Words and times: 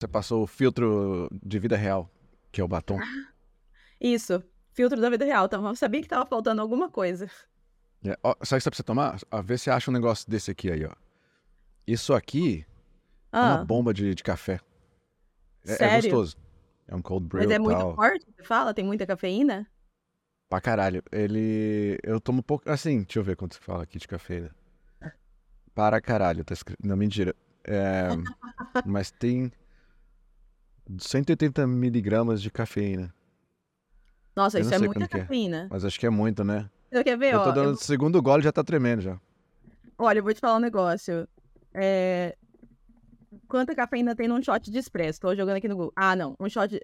Você 0.00 0.08
passou 0.08 0.42
o 0.42 0.46
filtro 0.46 1.28
de 1.42 1.58
vida 1.58 1.76
real, 1.76 2.10
que 2.50 2.58
é 2.58 2.64
o 2.64 2.68
batom. 2.68 2.98
Isso, 4.00 4.42
filtro 4.72 4.98
da 4.98 5.10
vida 5.10 5.26
real. 5.26 5.44
Então, 5.44 5.66
eu 5.68 5.76
sabia 5.76 6.00
que 6.00 6.08
tava 6.08 6.24
faltando 6.24 6.62
alguma 6.62 6.88
coisa. 6.88 7.30
É, 8.02 8.16
ó, 8.22 8.34
sabe 8.42 8.56
o 8.56 8.58
que 8.58 8.60
você 8.64 8.70
precisa 8.70 8.84
tomar? 8.84 9.18
Ah, 9.30 9.42
vê 9.42 9.58
se 9.58 9.70
acha 9.70 9.90
um 9.90 9.94
negócio 9.94 10.28
desse 10.30 10.50
aqui 10.50 10.70
aí, 10.70 10.86
ó. 10.86 10.92
Isso 11.86 12.14
aqui 12.14 12.64
é 13.30 13.36
uma 13.36 13.60
Ah, 13.60 13.64
bomba 13.64 13.92
de, 13.92 14.14
de 14.14 14.22
café. 14.22 14.58
É, 15.66 15.84
é 15.84 15.96
gostoso. 15.96 16.36
É 16.88 16.96
um 16.96 17.02
cold 17.02 17.26
brew 17.26 17.42
Mas 17.42 17.50
é 17.50 17.58
muito 17.58 17.76
tal. 17.76 17.94
forte, 17.94 18.24
você 18.34 18.42
fala? 18.42 18.72
Tem 18.72 18.84
muita 18.84 19.06
cafeína? 19.06 19.70
Pra 20.48 20.62
caralho. 20.62 21.02
Ele. 21.12 21.98
Eu 22.02 22.18
tomo 22.20 22.42
pouco. 22.42 22.68
Assim, 22.70 23.02
deixa 23.02 23.18
eu 23.18 23.22
ver 23.22 23.36
quanto 23.36 23.60
fala 23.60 23.82
aqui 23.82 23.98
de 23.98 24.08
cafeína. 24.08 24.50
Para 25.74 26.00
caralho, 26.00 26.42
tá 26.44 26.54
escrito. 26.54 26.78
Não, 26.82 26.96
mentira. 26.96 27.34
É, 27.64 28.08
Mas 28.84 29.10
tem 29.10 29.52
180 30.98 31.66
miligramas 31.66 32.40
de 32.42 32.50
cafeína. 32.50 33.14
Nossa, 34.34 34.58
Eu 34.58 34.62
isso 34.62 34.74
é 34.74 34.78
muita 34.78 35.04
é. 35.04 35.08
cafeína. 35.08 35.68
Mas 35.70 35.84
acho 35.84 35.98
que 35.98 36.06
é 36.06 36.10
muito, 36.10 36.42
né? 36.44 36.70
Você 36.90 37.04
quer 37.04 37.16
ver, 37.18 37.34
Eu 37.34 37.42
tô 37.42 37.48
ó? 37.50 37.52
dando 37.52 37.68
eu- 37.70 37.74
o 37.74 37.76
segundo 37.76 38.20
gole 38.22 38.42
já 38.42 38.50
tá 38.52 38.64
tremendo 38.64 39.02
já. 39.02 39.20
Olha, 39.98 40.18
eu 40.18 40.22
vou 40.22 40.32
te 40.32 40.40
falar 40.40 40.56
um 40.56 40.60
negócio. 40.60 41.28
É... 41.74 42.36
Quanta 43.46 43.74
cafeína 43.74 44.14
tem 44.16 44.26
num 44.28 44.42
shot 44.42 44.70
de 44.70 44.78
expresso? 44.78 45.20
Tô 45.20 45.34
jogando 45.34 45.56
aqui 45.56 45.68
no 45.68 45.76
Google. 45.76 45.92
Ah, 45.94 46.16
não. 46.16 46.34
Um 46.40 46.48
shot 46.48 46.80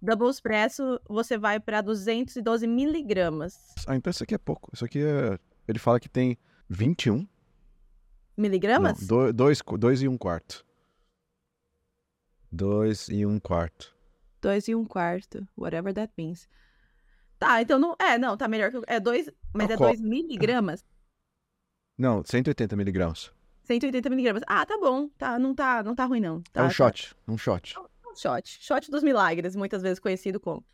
double 0.00 0.28
expresso, 0.28 1.00
você 1.08 1.36
vai 1.38 1.58
pra 1.58 1.80
212 1.80 2.66
miligramas. 2.66 3.74
Ah, 3.86 3.96
então 3.96 4.10
isso 4.10 4.22
aqui 4.22 4.34
é 4.34 4.38
pouco. 4.38 4.70
Isso 4.72 4.84
aqui 4.84 5.00
é. 5.02 5.38
Ele 5.66 5.78
fala 5.78 5.98
que 5.98 6.08
tem 6.08 6.36
21? 6.68 7.16
Não, 7.18 7.26
Miligramas? 8.36 9.04
do- 9.06 9.32
dois, 9.32 9.60
dois 9.78 10.02
e 10.02 10.08
um 10.08 10.16
quarto. 10.16 10.64
Dois 12.50 13.08
e 13.08 13.24
um 13.26 13.38
quarto. 13.38 13.94
Dois 14.40 14.68
e 14.68 14.74
um 14.74 14.84
quarto. 14.84 15.46
Whatever 15.56 15.92
that 15.94 16.12
means. 16.16 16.48
Tá, 17.38 17.60
então 17.62 17.78
não. 17.78 17.94
É, 18.00 18.18
não, 18.18 18.36
tá 18.36 18.48
melhor 18.48 18.70
que. 18.70 18.80
É 18.86 18.98
dois. 18.98 19.30
Mas 19.54 19.70
Ah, 19.70 19.74
é 19.74 19.76
qual- 19.76 19.90
dois 19.90 20.00
miligramas? 20.00 20.84
Não, 21.98 22.22
180 22.24 22.76
miligramas. 22.76 23.32
180 23.64 24.08
miligramas. 24.08 24.42
Ah, 24.46 24.64
tá 24.64 24.78
bom. 24.78 25.08
Tá, 25.18 25.36
não 25.36 25.52
tá, 25.52 25.82
não 25.82 25.96
tá 25.96 26.04
ruim, 26.04 26.20
não. 26.20 26.36
É 26.38 26.42
Tá, 26.52 26.62
um 26.62 26.66
tá- 26.68 26.70
shot. 26.72 27.12
Um 27.26 27.36
shot. 27.36 27.74
um 27.76 28.14
shot. 28.14 28.48
Shot 28.62 28.88
dos 28.88 29.02
milagres, 29.02 29.56
muitas 29.56 29.82
vezes 29.82 29.98
conhecido 29.98 30.38
como. 30.38 30.64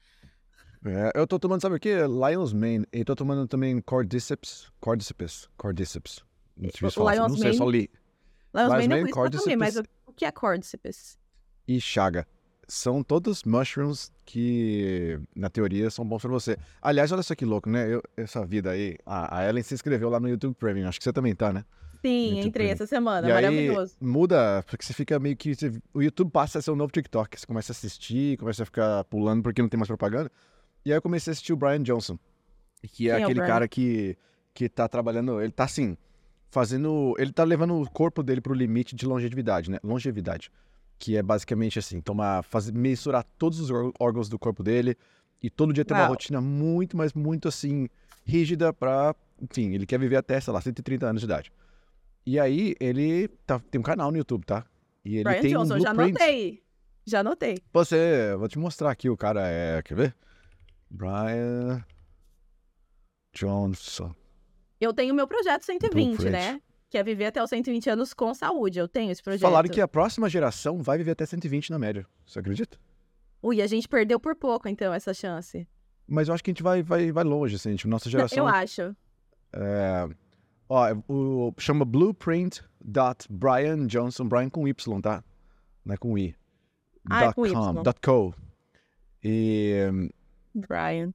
É, 0.84 1.12
eu 1.19 1.27
tô 1.27 1.38
tomando, 1.38 1.62
sabe 1.62 1.77
o 1.77 1.81
quê? 1.81 1.97
Lion's 2.06 2.53
Mane. 2.53 2.86
E 2.92 3.03
tô 3.06 3.16
tomando 3.16 3.48
também 3.48 3.81
Cordyceps. 3.81 4.70
Cordyceps. 4.81 5.48
Cordyceps. 5.56 6.22
Não 6.56 6.69
sei, 6.70 6.91
se 6.91 6.94
fala 6.94 7.16
não 7.16 7.31
sei, 7.36 7.55
só 7.55 7.64
li. 7.70 7.91
Lion's 8.55 8.69
Lion's 8.69 8.69
Mane 8.70 8.84
eu 8.84 8.88
Mane, 9.00 9.12
pra 9.12 9.22
comer, 9.41 9.56
mas 9.56 9.75
Cordyceps. 9.77 9.91
o 10.06 10.12
que 10.12 10.25
é 10.27 10.31
Cordyceps? 10.31 11.19
E 11.67 11.81
Chaga. 11.81 12.27
São 12.67 13.03
todos 13.03 13.45
mushrooms 13.45 14.11
que, 14.25 15.20
na 15.37 15.51
teoria, 15.51 15.91
são 15.91 16.05
bons 16.06 16.23
pra 16.23 16.31
você. 16.31 16.56
Aliás, 16.81 17.12
olha 17.12 17.23
só 17.23 17.34
que 17.34 17.45
louco, 17.45 17.69
né? 17.69 17.93
Eu- 17.95 18.03
essa 18.17 18.45
vida 18.45 18.71
aí. 18.71 18.97
A, 19.05 19.39
a 19.41 19.48
Ellen 19.48 19.62
se 19.62 19.75
inscreveu 19.75 20.09
lá 20.09 20.19
no 20.19 20.29
YouTube 20.29 20.55
Premium. 20.55 20.89
Acho 20.89 20.98
que 20.98 21.05
você 21.05 21.12
também 21.12 21.34
tá, 21.34 21.53
né? 21.53 21.65
Sim, 22.01 22.29
YouTube 22.31 22.47
entrei 22.48 22.69
essa 22.71 22.87
semana. 22.87 23.27
e 23.29 23.33
aí 23.33 23.43
Maravilhoso. 23.43 23.95
muda, 24.01 24.62
porque 24.67 24.84
você 24.84 24.95
fica 24.95 25.19
meio 25.19 25.37
que. 25.37 25.55
você- 25.55 25.73
o 25.93 26.03
YouTube 26.03 26.31
passa 26.31 26.59
a 26.59 26.62
ser 26.62 26.71
um 26.71 26.77
novo 26.77 26.91
TikTok. 26.93 27.39
Você 27.39 27.47
começa 27.47 27.71
a 27.73 27.75
assistir, 27.75 28.39
começa 28.39 28.62
a 28.62 28.67
ficar 28.67 29.05
pulando 29.05 29.43
porque 29.43 29.61
não 29.61 29.69
tem 29.69 29.78
mais 29.78 29.89
propaganda. 29.89 30.31
E 30.87 30.91
aí 30.93 30.97
eu 30.97 31.03
comecei 31.03 31.31
a 31.31 31.33
assistir 31.33 31.53
o 31.53 31.56
Brian 31.56 31.83
Johnson. 31.83 32.19
Que 32.93 33.09
é 33.11 33.12
Quem 33.15 33.21
é 33.21 33.25
aquele 33.25 33.41
Brian? 33.41 33.47
cara 33.47 33.69
que, 33.69 34.17
que 34.55 34.69
tá 34.71 34.89
trabalhando. 34.89 35.41
Ele 35.41 35.53
tá 35.53 35.65
assim. 35.65 35.97
Fazendo. 36.51 37.15
Ele 37.19 37.33
tá 37.33 37.43
levando 37.45 37.75
o 37.81 37.91
corpo 37.91 38.23
dele 38.23 38.41
pro 38.41 38.55
limite 38.55 38.95
de 38.95 39.05
longevidade, 39.06 39.71
né? 39.71 39.78
Longevidade. 39.83 40.51
Que 40.98 41.17
é 41.17 41.23
basicamente 41.23 41.78
assim, 41.78 42.00
tomar, 42.00 42.42
fazer, 42.45 42.73
mensurar 42.73 43.25
todos 43.39 43.59
os 43.61 43.70
órg- 43.70 43.92
órgãos 43.98 44.28
do 44.28 44.39
corpo 44.39 44.62
dele 44.62 44.97
e 45.42 45.50
todo 45.50 45.73
dia 45.73 45.84
ter 45.84 45.92
uma 45.92 46.00
Uau. 46.03 46.11
rotina 46.11 46.41
muito, 46.41 46.97
mas 46.97 47.12
muito 47.12 47.48
assim, 47.48 47.89
rígida 48.25 48.73
pra. 48.73 49.15
Enfim, 49.42 49.72
ele 49.75 49.84
quer 49.87 49.99
viver 49.99 50.16
até, 50.16 50.41
sei 50.41 50.53
lá, 50.53 50.60
130 50.60 51.06
anos 51.06 51.21
de 51.21 51.27
idade. 51.27 51.53
E 52.25 52.38
aí, 52.41 52.75
ele 52.81 53.28
tá- 53.44 53.59
tem 53.71 53.78
um 53.78 53.84
canal 53.84 54.10
no 54.10 54.16
YouTube, 54.16 54.44
tá? 54.47 54.65
E 55.05 55.16
ele 55.16 55.25
Brian 55.25 55.41
tem 55.43 55.53
Johnson, 55.53 55.75
um 55.77 55.81
já 55.81 55.91
anotei. 55.91 56.62
Já 57.05 57.21
anotei. 57.21 57.59
Você, 57.72 58.34
vou 58.38 58.49
te 58.49 58.59
mostrar 58.59 58.91
aqui, 58.91 59.11
o 59.11 59.16
cara 59.16 59.47
é. 59.47 59.82
Quer 59.82 59.94
ver? 59.94 60.16
Brian 60.88 61.84
Johnson. 63.34 64.15
Eu 64.81 64.93
tenho 64.93 65.15
meu 65.15 65.26
projeto 65.26 65.62
120, 65.65 66.16
Blueprint. 66.16 66.31
né? 66.31 66.61
Que 66.94 66.99
é 66.99 67.03
viver 67.03 67.27
até 67.27 67.43
os 67.43 67.50
120 67.50 67.91
anos 67.91 68.15
com 68.15 68.32
saúde. 68.32 68.78
Eu 68.78 68.87
tenho 68.87 69.10
esse 69.10 69.21
projeto. 69.21 69.41
Falaram 69.41 69.69
que 69.69 69.81
a 69.81 69.88
próxima 69.88 70.28
geração 70.28 70.81
vai 70.81 70.97
viver 70.97 71.10
até 71.10 71.27
120 71.27 71.71
na 71.71 71.77
média. 71.77 72.06
Você 72.25 72.38
acredita? 72.38 72.78
Ui, 73.43 73.60
a 73.60 73.66
gente 73.66 73.88
perdeu 73.88 74.21
por 74.21 74.37
pouco, 74.37 74.69
então, 74.69 74.94
essa 74.94 75.12
chance. 75.12 75.66
Mas 76.06 76.28
eu 76.28 76.34
acho 76.34 76.44
que 76.44 76.53
a 76.53 76.53
gente 76.53 76.62
vai, 76.62 76.84
vai, 76.84 77.10
vai 77.10 77.25
longe, 77.25 77.56
assim. 77.56 77.75
Tipo, 77.75 77.88
nossa 77.88 78.09
geração. 78.09 78.38
Eu 78.38 78.47
acho. 78.47 78.94
É, 79.53 80.09
ó, 80.69 80.94
o, 81.09 81.53
chama 81.59 81.84
blueprint.brian 81.84 83.88
Johnson, 83.88 84.28
Brian 84.28 84.49
com 84.49 84.69
Y, 84.69 85.00
tá? 85.00 85.25
Não 85.84 85.94
é 85.94 85.97
com 85.97 86.16
I. 86.16 86.37
Ah, 87.11 87.25
é 87.25 87.26
dot 87.26 87.34
com 87.34 87.47
Y. 87.47 87.75
com, 87.75 87.82
dot 87.82 88.00
co. 88.00 88.32
E, 89.21 89.88
Brian. 90.55 91.12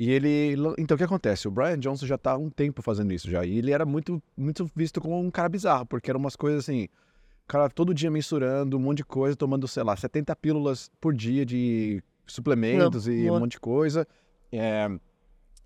E 0.00 0.10
ele. 0.10 0.54
Então 0.78 0.94
o 0.94 0.98
que 0.98 1.04
acontece? 1.04 1.46
O 1.46 1.50
Brian 1.50 1.78
Johnson 1.78 2.06
já 2.06 2.16
tá 2.16 2.30
há 2.30 2.38
um 2.38 2.48
tempo 2.48 2.80
fazendo 2.80 3.12
isso 3.12 3.30
já. 3.30 3.44
E 3.44 3.58
ele 3.58 3.70
era 3.70 3.84
muito, 3.84 4.22
muito 4.34 4.64
visto 4.74 4.98
como 4.98 5.20
um 5.20 5.30
cara 5.30 5.46
bizarro, 5.46 5.84
porque 5.84 6.10
eram 6.10 6.18
umas 6.18 6.34
coisas 6.34 6.60
assim. 6.60 6.84
O 7.44 7.46
cara 7.46 7.68
todo 7.68 7.92
dia 7.92 8.10
mensurando 8.10 8.78
um 8.78 8.80
monte 8.80 8.98
de 8.98 9.04
coisa, 9.04 9.36
tomando, 9.36 9.68
sei 9.68 9.82
lá, 9.82 9.94
70 9.94 10.34
pílulas 10.36 10.90
por 10.98 11.12
dia 11.12 11.44
de 11.44 12.02
suplementos 12.26 13.06
e 13.06 13.30
um 13.30 13.40
monte 13.40 13.52
de 13.52 13.60
coisa. 13.60 14.08
É, 14.50 14.88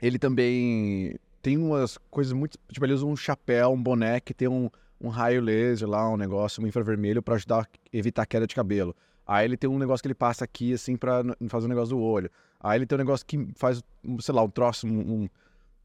ele 0.02 0.18
também 0.18 1.14
tem 1.40 1.56
umas 1.56 1.96
coisas 2.10 2.32
muito. 2.32 2.58
Tipo, 2.72 2.86
ele 2.86 2.94
usa 2.94 3.06
um 3.06 3.14
chapéu, 3.14 3.70
um 3.70 3.80
boné 3.80 4.18
que 4.18 4.34
tem 4.34 4.48
um, 4.48 4.68
um 5.00 5.10
raio 5.10 5.40
laser 5.42 5.88
lá, 5.88 6.10
um 6.10 6.16
negócio, 6.16 6.60
um 6.60 6.66
infravermelho 6.66 7.22
pra 7.22 7.36
ajudar 7.36 7.60
a 7.62 7.66
evitar 7.92 8.26
queda 8.26 8.48
de 8.48 8.54
cabelo. 8.56 8.96
Aí 9.26 9.46
ele 9.46 9.56
tem 9.56 9.68
um 9.70 9.78
negócio 9.78 10.02
que 10.02 10.06
ele 10.08 10.14
passa 10.14 10.44
aqui, 10.44 10.72
assim, 10.74 10.96
pra 10.96 11.22
fazer 11.48 11.66
um 11.66 11.70
negócio 11.70 11.96
do 11.96 12.00
olho. 12.02 12.30
Aí 12.60 12.78
ele 12.78 12.86
tem 12.86 12.96
um 12.96 12.98
negócio 12.98 13.24
que 13.24 13.48
faz, 13.54 13.82
sei 14.20 14.34
lá, 14.34 14.42
um 14.42 14.50
troço, 14.50 14.86
um, 14.86 14.90
um, 14.90 15.28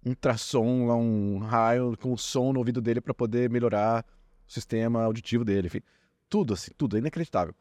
um 0.06 0.10
ultrassom, 0.10 0.88
lá, 0.88 0.96
um 0.96 1.38
raio 1.40 1.96
com 2.02 2.16
som 2.18 2.52
no 2.54 2.60
ouvido 2.60 2.82
dele 2.82 3.02
pra 3.02 3.14
poder 3.14 3.50
melhorar 3.50 4.06
o 4.48 4.52
sistema 4.52 5.04
auditivo 5.04 5.46
dele, 5.46 5.68
enfim. 5.68 5.82
Tudo, 6.30 6.54
assim, 6.54 6.72
tudo, 6.78 6.96
é 6.96 7.00
inacreditável. 7.00 7.54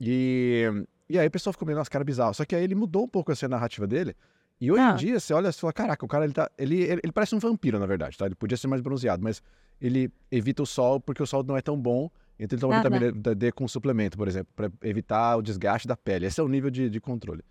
E, 0.00 0.64
e 1.08 1.18
aí 1.18 1.26
o 1.26 1.30
pessoal 1.30 1.52
ficou 1.52 1.66
meio, 1.66 1.78
nossa, 1.78 1.90
cara 1.90 2.04
bizarro. 2.04 2.34
Só 2.34 2.44
que 2.44 2.54
aí 2.54 2.62
ele 2.64 2.74
mudou 2.74 3.04
um 3.04 3.08
pouco 3.08 3.32
essa 3.32 3.48
narrativa 3.48 3.86
dele. 3.86 4.14
E 4.60 4.70
hoje 4.72 4.80
Ah. 4.82 4.92
em 4.92 4.96
dia, 4.96 5.20
você 5.20 5.34
olha 5.34 5.48
e 5.48 5.52
fala, 5.52 5.72
caraca, 5.72 6.04
o 6.04 6.08
cara, 6.08 6.24
ele 6.24 6.32
tá. 6.32 6.50
Ele, 6.56 6.82
ele, 6.82 7.00
ele 7.04 7.12
parece 7.12 7.34
um 7.34 7.38
vampiro, 7.38 7.78
na 7.78 7.86
verdade, 7.86 8.16
tá? 8.16 8.26
Ele 8.26 8.34
podia 8.34 8.56
ser 8.56 8.68
mais 8.68 8.80
bronzeado, 8.80 9.22
mas 9.22 9.42
ele 9.80 10.10
evita 10.30 10.62
o 10.62 10.66
sol 10.66 10.98
porque 11.00 11.22
o 11.22 11.26
sol 11.26 11.42
não 11.42 11.56
é 11.56 11.60
tão 11.62 11.78
bom. 11.78 12.10
Então 12.38 12.56
ele 12.56 12.60
toma 12.60 12.76
vitamina 12.76 13.34
D 13.34 13.52
com 13.52 13.66
suplemento, 13.66 14.16
por 14.16 14.28
exemplo, 14.28 14.52
pra 14.54 14.70
evitar 14.82 15.36
o 15.36 15.42
desgaste 15.42 15.88
da 15.88 15.96
pele. 15.96 16.26
Esse 16.26 16.40
é 16.40 16.42
o 16.42 16.48
nível 16.48 16.70
de, 16.70 16.90
de 16.90 17.00
controle. 17.00 17.42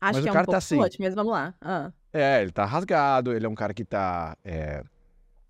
Acho 0.00 0.14
Mas 0.14 0.24
que 0.24 0.28
o 0.28 0.28
é 0.28 0.30
um 0.30 0.34
tá 0.34 0.44
pouco 0.44 0.56
assim. 0.56 0.76
forte, 0.76 1.00
mas 1.00 1.14
vamos 1.14 1.32
lá. 1.32 1.54
Ah. 1.60 1.92
É, 2.12 2.40
ele 2.42 2.52
tá 2.52 2.64
rasgado, 2.64 3.32
ele 3.32 3.44
é 3.44 3.48
um 3.48 3.54
cara 3.54 3.74
que 3.74 3.84
tá. 3.84 4.36
é, 4.44 4.84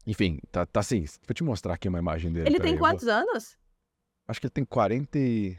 Enfim, 0.07 0.41
tá, 0.51 0.65
tá 0.65 0.81
assim. 0.81 1.05
Vou 1.27 1.35
te 1.35 1.45
mostrar 1.45 1.75
aqui 1.75 1.87
uma 1.89 1.99
imagem 1.99 2.33
dele. 2.33 2.49
Ele 2.49 2.59
tem 2.59 2.73
vou- 2.73 2.81
quantos 2.81 3.07
anos? 3.07 3.59
Acho 4.27 4.41
que 4.41 4.47
ele 4.47 4.53
tem 4.53 4.65
40 4.65 5.19
e... 5.19 5.59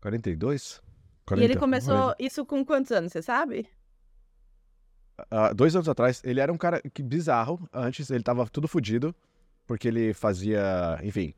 42? 0.00 0.76
E 0.76 1.26
40, 1.26 1.44
ele 1.44 1.54
não 1.54 1.60
começou 1.60 2.14
isso 2.18 2.44
com 2.44 2.64
quantos 2.64 2.90
anos, 2.90 3.12
você 3.12 3.22
sabe? 3.22 3.66
Ah, 5.30 5.52
dois 5.52 5.74
anos 5.74 5.88
atrás, 5.88 6.20
ele 6.24 6.40
era 6.40 6.52
um 6.52 6.58
cara 6.58 6.80
que 6.92 7.02
bizarro. 7.02 7.68
Antes, 7.72 8.10
ele 8.10 8.22
tava 8.22 8.46
tudo 8.48 8.66
fudido, 8.66 9.14
porque 9.66 9.88
ele 9.88 10.12
fazia. 10.12 10.98
Enfim, 11.02 11.32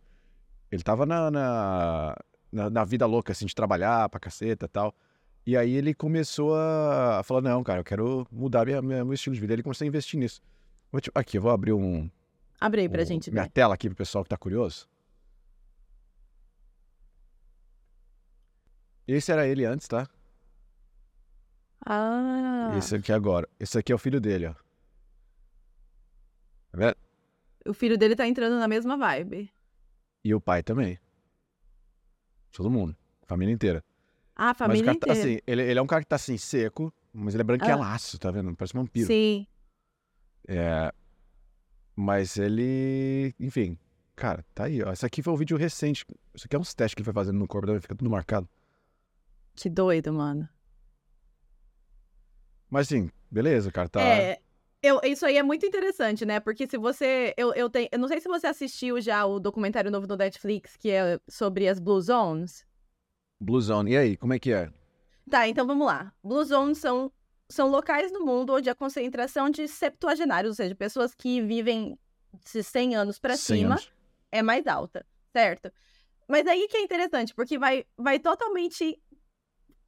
ele 0.70 0.82
tava 0.82 1.06
na, 1.06 1.30
na, 1.30 2.16
na, 2.52 2.70
na 2.70 2.84
vida 2.84 3.06
louca, 3.06 3.32
assim, 3.32 3.46
de 3.46 3.54
trabalhar 3.54 4.08
pra 4.08 4.20
caceta 4.20 4.66
e 4.66 4.68
tal. 4.68 4.94
E 5.46 5.56
aí 5.56 5.72
ele 5.74 5.94
começou 5.94 6.54
a 6.56 7.22
falar: 7.24 7.40
não, 7.40 7.62
cara, 7.62 7.80
eu 7.80 7.84
quero 7.84 8.26
mudar 8.32 8.64
minha, 8.66 8.82
minha- 8.82 9.04
meu 9.04 9.14
estilo 9.14 9.34
de 9.34 9.40
vida. 9.40 9.52
Ele 9.52 9.62
começou 9.62 9.84
a 9.84 9.88
investir 9.88 10.18
nisso. 10.18 10.40
Aqui, 11.14 11.38
eu 11.38 11.42
vou 11.42 11.50
abrir 11.50 11.72
um, 11.72 12.10
Abre 12.60 12.80
aí 12.82 12.88
pra 12.88 13.02
o- 13.02 13.04
gente 13.04 13.30
minha 13.30 13.44
ver. 13.44 13.50
tela 13.50 13.74
aqui 13.74 13.88
pro 13.88 13.96
pessoal 13.96 14.24
que 14.24 14.30
tá 14.30 14.36
curioso. 14.36 14.88
Esse 19.06 19.30
era 19.30 19.46
ele 19.46 19.64
antes, 19.64 19.86
tá? 19.86 20.08
Ah, 21.84 22.74
Esse 22.76 22.96
aqui 22.96 23.12
agora. 23.12 23.48
Esse 23.60 23.78
aqui 23.78 23.92
é 23.92 23.94
o 23.94 23.98
filho 23.98 24.20
dele, 24.20 24.46
ó. 24.46 24.52
Tá 26.72 26.78
vendo? 26.78 26.96
o 27.68 27.74
filho 27.74 27.98
dele 27.98 28.14
tá 28.16 28.26
entrando 28.26 28.58
na 28.58 28.68
mesma 28.68 28.96
vibe. 28.96 29.50
E 30.26 30.34
o 30.34 30.40
pai 30.40 30.62
também. 30.62 30.98
Todo 32.52 32.70
mundo. 32.70 32.96
Família 33.26 33.52
inteira. 33.52 33.84
Ah, 34.34 34.44
a 34.44 34.46
mas 34.46 34.54
o 34.54 34.58
família 34.58 34.84
cara 34.84 34.98
tá, 34.98 35.06
inteira. 35.12 35.20
assim, 35.20 35.40
ele, 35.46 35.62
ele 35.62 35.78
é 35.78 35.82
um 35.82 35.86
cara 35.86 36.02
que 36.02 36.08
tá 36.08 36.16
assim, 36.16 36.36
seco, 36.36 36.92
mas 37.12 37.34
ele 37.34 37.42
é 37.42 37.44
branquelaço, 37.44 38.18
tá 38.18 38.30
vendo? 38.30 38.54
Parece 38.56 38.76
um 38.76 38.80
vampiro. 38.80 39.06
Sim. 39.06 39.46
É, 40.48 40.92
mas 41.94 42.36
ele, 42.36 43.34
enfim, 43.38 43.78
Cara, 44.16 44.42
tá 44.54 44.64
aí, 44.64 44.82
ó. 44.82 44.90
Esse 44.90 45.04
aqui 45.04 45.22
foi 45.22 45.30
um 45.30 45.36
vídeo 45.36 45.58
recente. 45.58 46.06
Isso 46.34 46.46
aqui 46.46 46.56
é 46.56 46.58
uns 46.58 46.72
testes 46.74 46.94
que 46.94 47.00
ele 47.02 47.04
foi 47.04 47.12
fazendo 47.12 47.38
no 47.38 47.46
corpo 47.46 47.66
dele, 47.66 47.82
fica 47.82 47.94
tudo 47.94 48.10
marcado. 48.10 48.48
Que 49.54 49.68
doido, 49.68 50.10
mano. 50.10 50.48
Mas 52.70 52.86
assim, 52.86 53.10
beleza, 53.30 53.70
cara, 53.70 53.90
tá. 53.90 54.00
É, 54.00 54.40
eu, 54.86 55.00
isso 55.04 55.26
aí 55.26 55.36
é 55.36 55.42
muito 55.42 55.66
interessante, 55.66 56.24
né? 56.24 56.40
Porque 56.40 56.66
se 56.66 56.76
você. 56.76 57.34
Eu, 57.36 57.52
eu, 57.54 57.68
tenho, 57.68 57.88
eu 57.90 57.98
não 57.98 58.08
sei 58.08 58.20
se 58.20 58.28
você 58.28 58.46
assistiu 58.46 59.00
já 59.00 59.24
o 59.24 59.40
documentário 59.40 59.90
novo 59.90 60.06
do 60.06 60.16
Netflix, 60.16 60.76
que 60.76 60.90
é 60.90 61.18
sobre 61.28 61.68
as 61.68 61.78
Blue 61.78 62.00
Zones. 62.00 62.64
Blue 63.40 63.60
Zone. 63.60 63.92
E 63.92 63.96
aí, 63.96 64.16
como 64.16 64.32
é 64.32 64.38
que 64.38 64.52
é? 64.52 64.70
Tá, 65.28 65.48
então 65.48 65.66
vamos 65.66 65.86
lá. 65.86 66.12
Blue 66.22 66.44
Zones 66.44 66.78
são, 66.78 67.12
são 67.48 67.68
locais 67.68 68.12
no 68.12 68.24
mundo 68.24 68.54
onde 68.54 68.70
a 68.70 68.74
concentração 68.74 69.50
de 69.50 69.66
septuagenários, 69.66 70.50
ou 70.50 70.54
seja, 70.54 70.74
pessoas 70.74 71.14
que 71.14 71.42
vivem 71.42 71.98
de 72.44 72.62
100 72.62 72.96
anos 72.96 73.18
para 73.18 73.36
100 73.36 73.56
cima, 73.56 73.74
anos. 73.74 73.92
é 74.30 74.42
mais 74.42 74.66
alta, 74.66 75.04
certo? 75.32 75.72
Mas 76.28 76.46
aí 76.46 76.66
que 76.68 76.76
é 76.76 76.82
interessante, 76.82 77.34
porque 77.34 77.58
vai, 77.58 77.84
vai 77.96 78.18
totalmente 78.18 79.00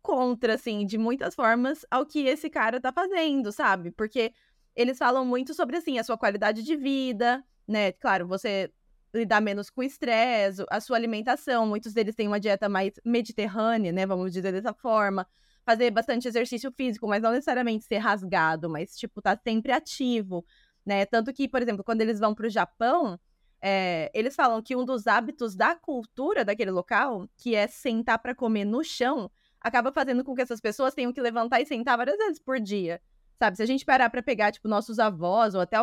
contra, 0.02 0.54
assim, 0.54 0.86
de 0.86 0.96
muitas 0.96 1.34
formas, 1.34 1.84
ao 1.90 2.06
que 2.06 2.20
esse 2.20 2.48
cara 2.48 2.80
tá 2.80 2.92
fazendo, 2.92 3.52
sabe? 3.52 3.90
Porque 3.90 4.32
eles 4.78 4.96
falam 4.96 5.24
muito 5.24 5.52
sobre, 5.54 5.76
assim, 5.76 5.98
a 5.98 6.04
sua 6.04 6.16
qualidade 6.16 6.62
de 6.62 6.76
vida, 6.76 7.44
né? 7.66 7.90
Claro, 7.90 8.28
você 8.28 8.72
lidar 9.12 9.40
menos 9.40 9.70
com 9.70 9.82
estresse, 9.82 10.64
a 10.70 10.80
sua 10.80 10.96
alimentação. 10.96 11.66
Muitos 11.66 11.92
deles 11.92 12.14
têm 12.14 12.28
uma 12.28 12.38
dieta 12.38 12.68
mais 12.68 12.92
mediterrânea, 13.04 13.90
né? 13.90 14.06
Vamos 14.06 14.32
dizer 14.32 14.52
dessa 14.52 14.72
forma. 14.72 15.26
Fazer 15.66 15.90
bastante 15.90 16.28
exercício 16.28 16.70
físico, 16.70 17.08
mas 17.08 17.20
não 17.20 17.32
necessariamente 17.32 17.86
ser 17.86 17.98
rasgado, 17.98 18.70
mas, 18.70 18.96
tipo, 18.96 19.20
tá 19.20 19.36
sempre 19.42 19.72
ativo, 19.72 20.46
né? 20.86 21.04
Tanto 21.04 21.32
que, 21.32 21.48
por 21.48 21.60
exemplo, 21.60 21.82
quando 21.82 22.00
eles 22.00 22.20
vão 22.20 22.32
pro 22.32 22.48
Japão, 22.48 23.18
é, 23.60 24.08
eles 24.14 24.36
falam 24.36 24.62
que 24.62 24.76
um 24.76 24.84
dos 24.84 25.08
hábitos 25.08 25.56
da 25.56 25.74
cultura 25.74 26.44
daquele 26.44 26.70
local, 26.70 27.28
que 27.36 27.56
é 27.56 27.66
sentar 27.66 28.20
para 28.20 28.32
comer 28.32 28.64
no 28.64 28.84
chão, 28.84 29.28
acaba 29.60 29.90
fazendo 29.90 30.22
com 30.22 30.36
que 30.36 30.42
essas 30.42 30.60
pessoas 30.60 30.94
tenham 30.94 31.12
que 31.12 31.20
levantar 31.20 31.60
e 31.60 31.66
sentar 31.66 31.96
várias 31.96 32.16
vezes 32.16 32.38
por 32.38 32.60
dia. 32.60 33.00
Sabe, 33.38 33.56
se 33.56 33.62
a 33.62 33.66
gente 33.66 33.84
parar 33.84 34.10
pra 34.10 34.20
pegar, 34.20 34.50
tipo, 34.50 34.66
nossos 34.66 34.98
avós 34.98 35.54
ou 35.54 35.60
até 35.60 35.76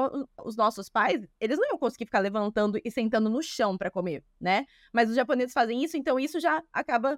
os 0.44 0.58
nossos 0.58 0.90
pais, 0.90 1.26
eles 1.40 1.58
não 1.58 1.70
iam 1.70 1.78
conseguir 1.78 2.06
ficar 2.06 2.20
levantando 2.20 2.78
e 2.84 2.92
sentando 2.92 3.30
no 3.30 3.42
chão 3.42 3.78
pra 3.78 3.90
comer, 3.90 4.26
né? 4.40 4.66
Mas 4.94 5.10
os 5.10 5.16
japoneses 5.16 5.54
fazem 5.54 5.82
isso, 5.82 5.96
então 5.96 6.20
isso 6.20 6.38
já 6.38 6.62
acaba, 6.74 7.18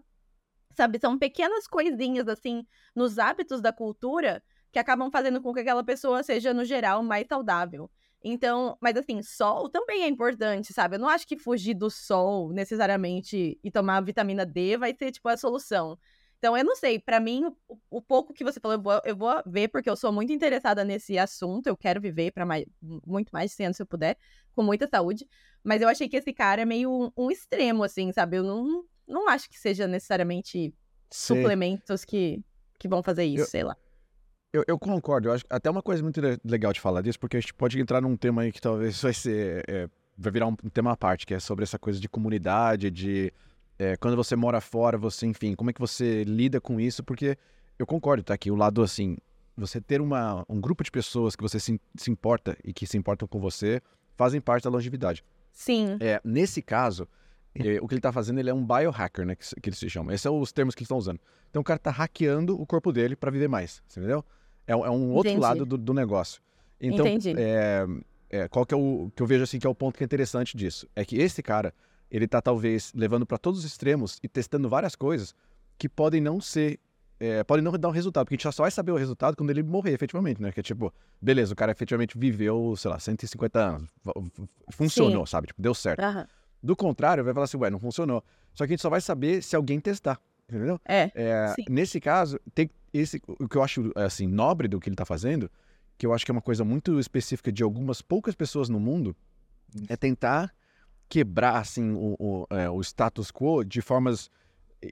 sabe, 0.75 0.99
são 0.99 1.17
pequenas 1.17 1.67
coisinhas, 1.67 2.27
assim, 2.27 2.65
nos 2.95 3.19
hábitos 3.19 3.61
da 3.61 3.73
cultura 3.73 4.43
que 4.71 4.79
acabam 4.79 5.09
fazendo 5.11 5.41
com 5.41 5.53
que 5.53 5.61
aquela 5.61 5.83
pessoa 5.83 6.23
seja, 6.23 6.53
no 6.53 6.65
geral, 6.65 7.03
mais 7.03 7.25
saudável. 7.27 7.89
Então, 8.23 8.77
mas 8.81 8.97
assim, 8.97 9.21
sol 9.23 9.69
também 9.69 10.03
é 10.03 10.07
importante, 10.07 10.73
sabe? 10.73 10.95
Eu 10.97 10.99
não 10.99 11.09
acho 11.09 11.27
que 11.27 11.37
fugir 11.37 11.73
do 11.73 11.89
sol 11.89 12.51
necessariamente 12.51 13.59
e 13.63 13.71
tomar 13.71 14.01
vitamina 14.01 14.45
D 14.45 14.77
vai 14.77 14.93
ser, 14.93 15.11
tipo, 15.11 15.29
a 15.29 15.37
solução. 15.37 15.97
Então, 16.39 16.55
eu 16.55 16.63
não 16.63 16.75
sei, 16.75 16.99
pra 16.99 17.19
mim, 17.19 17.43
o, 17.67 17.77
o 17.89 18.01
pouco 18.01 18.33
que 18.33 18.43
você 18.43 18.59
falou, 18.59 18.77
eu 18.77 18.81
vou, 18.81 19.01
eu 19.03 19.15
vou 19.15 19.41
ver, 19.45 19.69
porque 19.69 19.89
eu 19.89 19.95
sou 19.95 20.11
muito 20.13 20.31
interessada 20.31 20.83
nesse 20.83 21.17
assunto, 21.17 21.67
eu 21.67 21.75
quero 21.75 21.99
viver 21.99 22.31
para 22.31 22.45
muito 23.05 23.29
mais 23.31 23.49
de 23.51 23.57
100 23.57 23.65
anos 23.67 23.77
se 23.77 23.83
eu 23.83 23.87
puder, 23.87 24.15
com 24.55 24.61
muita 24.61 24.87
saúde. 24.87 25.27
Mas 25.63 25.81
eu 25.81 25.89
achei 25.89 26.07
que 26.07 26.15
esse 26.17 26.31
cara 26.31 26.61
é 26.61 26.65
meio 26.65 26.91
um, 26.91 27.11
um 27.25 27.31
extremo, 27.31 27.83
assim, 27.83 28.11
sabe? 28.11 28.37
Eu 28.37 28.43
não, 28.43 28.83
não 29.07 29.27
acho 29.27 29.49
que 29.49 29.57
seja 29.57 29.87
necessariamente 29.87 30.73
Sei. 31.09 31.37
suplementos 31.37 32.05
que, 32.05 32.43
que 32.77 32.87
vão 32.87 33.01
fazer 33.01 33.23
isso, 33.25 33.45
Eu- 33.45 33.47
sei 33.47 33.63
lá. 33.63 33.75
Eu, 34.53 34.63
eu 34.65 34.79
concordo, 34.79 35.27
eu 35.27 35.33
acho 35.33 35.43
até 35.49 35.69
uma 35.69 35.81
coisa 35.83 36.01
muito 36.01 36.21
le- 36.21 36.37
legal 36.43 36.71
de 36.71 36.79
falar 36.79 37.01
disso, 37.01 37.19
porque 37.19 37.35
a 37.35 37.39
gente 37.39 37.53
pode 37.53 37.79
entrar 37.79 38.01
num 38.01 38.15
tema 38.15 38.43
aí 38.43 38.51
que 38.51 38.61
talvez 38.61 38.99
vai 39.01 39.13
ser. 39.13 39.63
é, 39.67 39.89
vai 40.17 40.31
virar 40.31 40.47
um 40.47 40.55
tema 40.55 40.93
à 40.93 40.97
parte, 40.97 41.25
que 41.25 41.33
é 41.33 41.39
sobre 41.39 41.63
essa 41.63 41.77
coisa 41.77 41.99
de 41.99 42.07
comunidade, 42.07 42.89
de 42.89 43.31
é, 43.79 43.95
quando 43.97 44.15
você 44.15 44.35
mora 44.35 44.59
fora, 44.61 44.97
você, 44.97 45.25
enfim, 45.25 45.55
como 45.55 45.69
é 45.69 45.73
que 45.73 45.79
você 45.79 46.23
lida 46.23 46.59
com 46.59 46.79
isso, 46.79 47.03
porque 47.03 47.37
eu 47.77 47.85
concordo, 47.85 48.23
tá? 48.23 48.37
Que 48.37 48.49
o 48.51 48.55
lado 48.55 48.81
assim, 48.83 49.17
você 49.55 49.79
ter 49.81 50.01
uma, 50.01 50.45
um 50.49 50.59
grupo 50.59 50.83
de 50.83 50.91
pessoas 50.91 51.35
que 51.35 51.43
você 51.43 51.59
se, 51.59 51.79
se 51.95 52.09
importa 52.11 52.57
e 52.63 52.73
que 52.73 52.85
se 52.87 52.97
importam 52.97 53.27
com 53.27 53.39
você, 53.39 53.81
fazem 54.15 54.41
parte 54.41 54.63
da 54.63 54.69
longevidade. 54.69 55.23
Sim, 55.51 55.97
É, 55.99 56.21
nesse 56.23 56.61
caso, 56.61 57.07
é, 57.55 57.79
o 57.81 57.87
que 57.87 57.95
ele 57.95 58.01
tá 58.01 58.11
fazendo, 58.11 58.39
ele 58.39 58.49
é 58.49 58.53
um 58.53 58.63
biohacker, 58.65 59.25
né? 59.25 59.35
Que, 59.35 59.61
que 59.61 59.69
eles 59.69 59.79
se 59.79 59.89
chamam. 59.89 60.11
Esses 60.11 60.21
são 60.21 60.39
os 60.39 60.51
termos 60.51 60.75
que 60.75 60.79
eles 60.81 60.85
estão 60.85 60.97
usando. 60.97 61.19
Então 61.49 61.61
o 61.61 61.65
cara 61.65 61.79
tá 61.79 61.89
hackeando 61.91 62.59
o 62.59 62.65
corpo 62.65 62.91
dele 62.91 63.15
para 63.15 63.31
viver 63.31 63.47
mais, 63.47 63.81
você 63.87 63.99
entendeu? 63.99 64.23
É, 64.67 64.75
um- 64.75 64.85
é 64.85 64.89
um 64.91 65.11
outro 65.11 65.29
Entendi. 65.31 65.41
lado 65.41 65.65
do, 65.65 65.77
do 65.77 65.93
negócio. 65.93 66.41
Então, 66.79 67.07
entendi. 67.07 67.33
é, 67.37 67.87
é, 68.29 68.47
qual 68.47 68.65
que 68.65 68.73
é 68.73 68.77
o 68.77 69.09
que 69.15 69.23
eu 69.23 69.25
vejo 69.25 69.43
assim 69.43 69.57
que 69.57 69.65
é 69.65 69.69
o 69.69 69.73
ponto 69.73 69.97
que 69.97 70.03
é 70.03 70.05
interessante 70.05 70.55
disso? 70.55 70.87
É 70.95 71.03
que 71.03 71.17
esse 71.17 71.41
cara, 71.41 71.73
ele 72.09 72.27
tá 72.27 72.41
talvez 72.41 72.91
levando 72.95 73.25
para 73.25 73.37
todos 73.37 73.59
os 73.59 73.65
extremos 73.65 74.19
e 74.23 74.27
testando 74.27 74.69
várias 74.69 74.95
coisas 74.95 75.35
que 75.77 75.87
podem 75.87 76.21
não 76.21 76.39
ser 76.41 76.79
é, 77.19 77.43
podem 77.43 77.63
não 77.63 77.71
dar 77.71 77.87
um 77.87 77.91
resultado, 77.91 78.25
porque 78.25 78.35
a 78.35 78.37
gente 78.37 78.55
só 78.55 78.63
vai 78.63 78.69
saber 78.69 78.91
o 78.91 78.95
resultado 78.95 79.35
quando 79.35 79.49
ele 79.49 79.63
morrer, 79.63 79.91
efetivamente, 79.91 80.39
né? 80.39 80.51
Que 80.51 80.59
é 80.59 80.63
tipo, 80.63 80.93
beleza, 81.19 81.51
o 81.51 81.55
cara 81.55 81.71
efetivamente 81.71 82.17
viveu, 82.17 82.75
sei 82.77 82.91
lá, 82.91 82.99
150 82.99 83.59
anos. 83.59 83.89
Funcionou, 84.69 85.25
sabe? 85.25 85.47
Tipo, 85.47 85.61
deu 85.61 85.73
certo. 85.73 85.99
Aham. 85.99 86.27
Do 86.61 86.75
contrário, 86.75 87.23
vai 87.23 87.33
falar 87.33 87.45
assim, 87.45 87.57
ué, 87.57 87.69
não 87.69 87.79
funcionou. 87.79 88.23
Só 88.53 88.65
que 88.65 88.73
a 88.73 88.75
gente 88.75 88.81
só 88.81 88.89
vai 88.89 89.01
saber 89.01 89.41
se 89.41 89.55
alguém 89.55 89.79
testar, 89.79 90.19
entendeu? 90.47 90.79
É, 90.85 91.11
É, 91.15 91.53
Sim. 91.55 91.65
nesse 91.69 91.99
caso, 91.99 92.39
tem 92.53 92.69
esse, 92.93 93.21
o 93.27 93.47
que 93.47 93.55
eu 93.55 93.63
acho, 93.63 93.91
assim, 93.95 94.27
nobre 94.27 94.67
do 94.67 94.79
que 94.79 94.89
ele 94.89 94.95
tá 94.95 95.05
fazendo, 95.05 95.49
que 95.97 96.05
eu 96.05 96.13
acho 96.13 96.25
que 96.25 96.31
é 96.31 96.33
uma 96.33 96.41
coisa 96.41 96.63
muito 96.63 96.99
específica 96.99 97.51
de 97.51 97.63
algumas 97.63 98.01
poucas 98.01 98.35
pessoas 98.35 98.69
no 98.69 98.79
mundo, 98.79 99.15
é 99.89 99.95
tentar 99.95 100.53
quebrar, 101.09 101.57
assim, 101.57 101.91
o, 101.91 102.15
o, 102.19 102.47
é, 102.49 102.69
o 102.69 102.81
status 102.81 103.31
quo 103.31 103.63
de 103.63 103.81
formas 103.81 104.29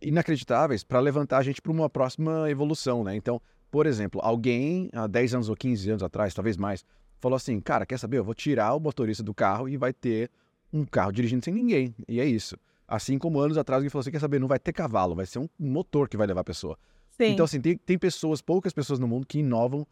inacreditáveis 0.01 0.83
para 0.83 0.99
levantar 0.99 1.37
a 1.37 1.43
gente 1.43 1.61
para 1.61 1.71
uma 1.71 1.89
próxima 1.89 2.49
evolução, 2.49 3.03
né? 3.03 3.15
Então, 3.15 3.41
por 3.69 3.85
exemplo, 3.85 4.21
alguém 4.23 4.89
há 4.93 5.07
10 5.07 5.35
anos 5.35 5.49
ou 5.49 5.55
15 5.55 5.89
anos 5.89 6.03
atrás, 6.03 6.33
talvez 6.33 6.57
mais, 6.57 6.85
falou 7.19 7.35
assim, 7.35 7.59
cara, 7.59 7.85
quer 7.85 7.97
saber? 7.97 8.17
Eu 8.17 8.23
vou 8.23 8.33
tirar 8.33 8.73
o 8.73 8.79
motorista 8.79 9.23
do 9.23 9.33
carro 9.33 9.67
e 9.67 9.77
vai 9.77 9.93
ter 9.93 10.29
um 10.71 10.85
carro 10.85 11.11
dirigindo 11.11 11.43
sem 11.43 11.53
ninguém. 11.53 11.93
E 12.07 12.19
é 12.19 12.25
isso. 12.25 12.57
Assim 12.87 13.17
como 13.17 13.39
anos 13.39 13.57
atrás 13.57 13.79
alguém 13.79 13.89
falou 13.89 14.01
assim, 14.01 14.11
quer 14.11 14.19
saber? 14.19 14.39
Não 14.39 14.47
vai 14.47 14.59
ter 14.59 14.73
cavalo, 14.73 15.15
vai 15.15 15.25
ser 15.25 15.39
um 15.39 15.49
motor 15.59 16.07
que 16.07 16.17
vai 16.17 16.27
levar 16.27 16.41
a 16.41 16.45
pessoa. 16.45 16.77
sim. 17.09 17.25
Então, 17.25 17.45
assim, 17.45 17.59
tem, 17.59 17.77
tem 17.77 17.97
pessoas, 17.97 18.41
poucas 18.41 18.73
pessoas 18.73 18.99
no 18.99 19.07
mundo 19.07 19.25
que 19.25 19.39
inovam 19.39 19.85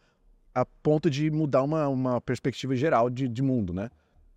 a 0.53 0.65
ponto 0.65 1.09
de 1.09 1.31
mudar 1.31 1.63
uma, 1.63 1.87
uma 1.87 2.21
perspectiva 2.21 2.75
geral 2.75 3.09
de, 3.09 3.27
de 3.27 3.41
mundo, 3.41 3.73
né? 3.73 3.89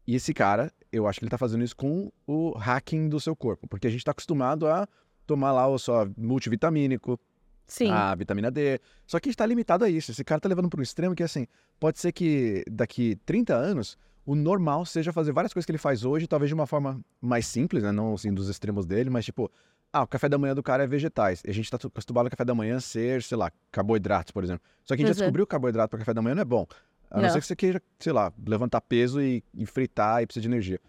E 0.07 0.15
esse 0.15 0.33
cara, 0.33 0.73
eu 0.93 1.07
acho 1.07 1.19
que 1.19 1.25
ele 1.25 1.31
tá 1.31 1.39
fazendo 1.39 1.65
isso 1.65 1.77
com 1.77 2.11
o 2.27 2.51
hacking 2.57 3.09
do 3.09 3.19
seu 3.21 3.35
corpo, 3.35 3.67
porque 3.69 3.87
a 3.87 3.91
gente 3.91 4.05
tá 4.05 4.13
acostumado 4.13 4.67
a 4.67 4.87
tomar 5.27 5.51
lá 5.53 5.67
o 5.67 5.79
só 5.79 6.07
multivitamínico, 6.17 7.19
sim. 7.67 7.91
a 7.91 8.15
vitamina 8.15 8.51
D. 8.51 8.81
Só 9.07 9.19
que 9.19 9.29
a 9.29 9.31
gente 9.31 9.37
tá 9.39 9.45
limitado 9.47 9.85
a 9.85 9.91
isso. 9.91 10.11
Esse 10.13 10.23
cara 10.25 10.41
tá 10.41 10.49
levando 10.49 10.69
para 10.69 10.79
um 10.79 10.83
extremo 10.83 11.15
que, 11.15 11.23
assim, 11.23 11.47
pode 11.81 11.99
ser 11.99 12.13
que 12.13 12.65
daqui 12.71 13.17
30 13.27 13.55
anos 13.55 13.99
o 14.25 14.35
normal 14.35 14.85
seja 14.85 15.13
fazer 15.13 15.33
várias 15.33 15.53
coisas 15.53 15.67
que 15.67 15.71
ele 15.73 15.79
faz 15.79 16.05
hoje, 16.05 16.27
talvez 16.27 16.49
de 16.49 16.55
uma 16.55 16.67
forma 16.67 17.01
mais 17.21 17.47
simples, 17.47 17.83
né? 17.83 17.93
Não 17.93 18.15
assim 18.15 18.33
dos 18.33 18.49
extremos 18.49 18.85
dele, 18.87 19.09
mas 19.11 19.25
tipo, 19.25 19.51
ah, 19.93 20.03
o 20.03 20.07
café 20.07 20.29
da 20.29 20.37
manhã 20.37 20.53
do 20.55 20.63
cara 20.63 20.83
é 20.85 20.87
vegetais. 20.87 21.43
E 21.45 21.51
a 21.51 21.55
gente 21.55 21.71
tá 21.71 21.77
acostumado 21.77 22.27
ao 22.27 22.31
café 22.31 22.45
da 22.45 22.55
manhã 22.55 22.81
ser, 22.81 23.23
sei 23.23 23.37
lá, 23.39 23.51
carboidratos, 23.71 24.33
por 24.33 24.43
exemplo. 24.45 24.63
Só 24.85 24.95
que 24.97 25.03
a 25.03 25.07
gente 25.07 25.15
já 25.15 25.21
Uhum. 25.21 25.27
descobriu 25.27 25.47
que 25.47 25.51
carboidrato 25.51 25.91
para 25.91 25.99
café 26.01 26.13
da 26.13 26.21
manhã 26.23 26.35
não 26.35 26.43
é 26.43 26.45
bom. 26.45 26.67
A 27.11 27.17
não, 27.17 27.23
Não. 27.25 27.31
ser 27.31 27.41
que 27.41 27.47
você 27.47 27.57
queira, 27.57 27.83
sei 27.99 28.13
lá, 28.13 28.33
levantar 28.47 28.81
peso 28.81 29.21
e, 29.21 29.43
e 29.55 29.65
fritar 29.67 30.23
e 30.23 30.27
precisa 30.27 30.43
de 30.43 30.49
energia. 30.49 30.81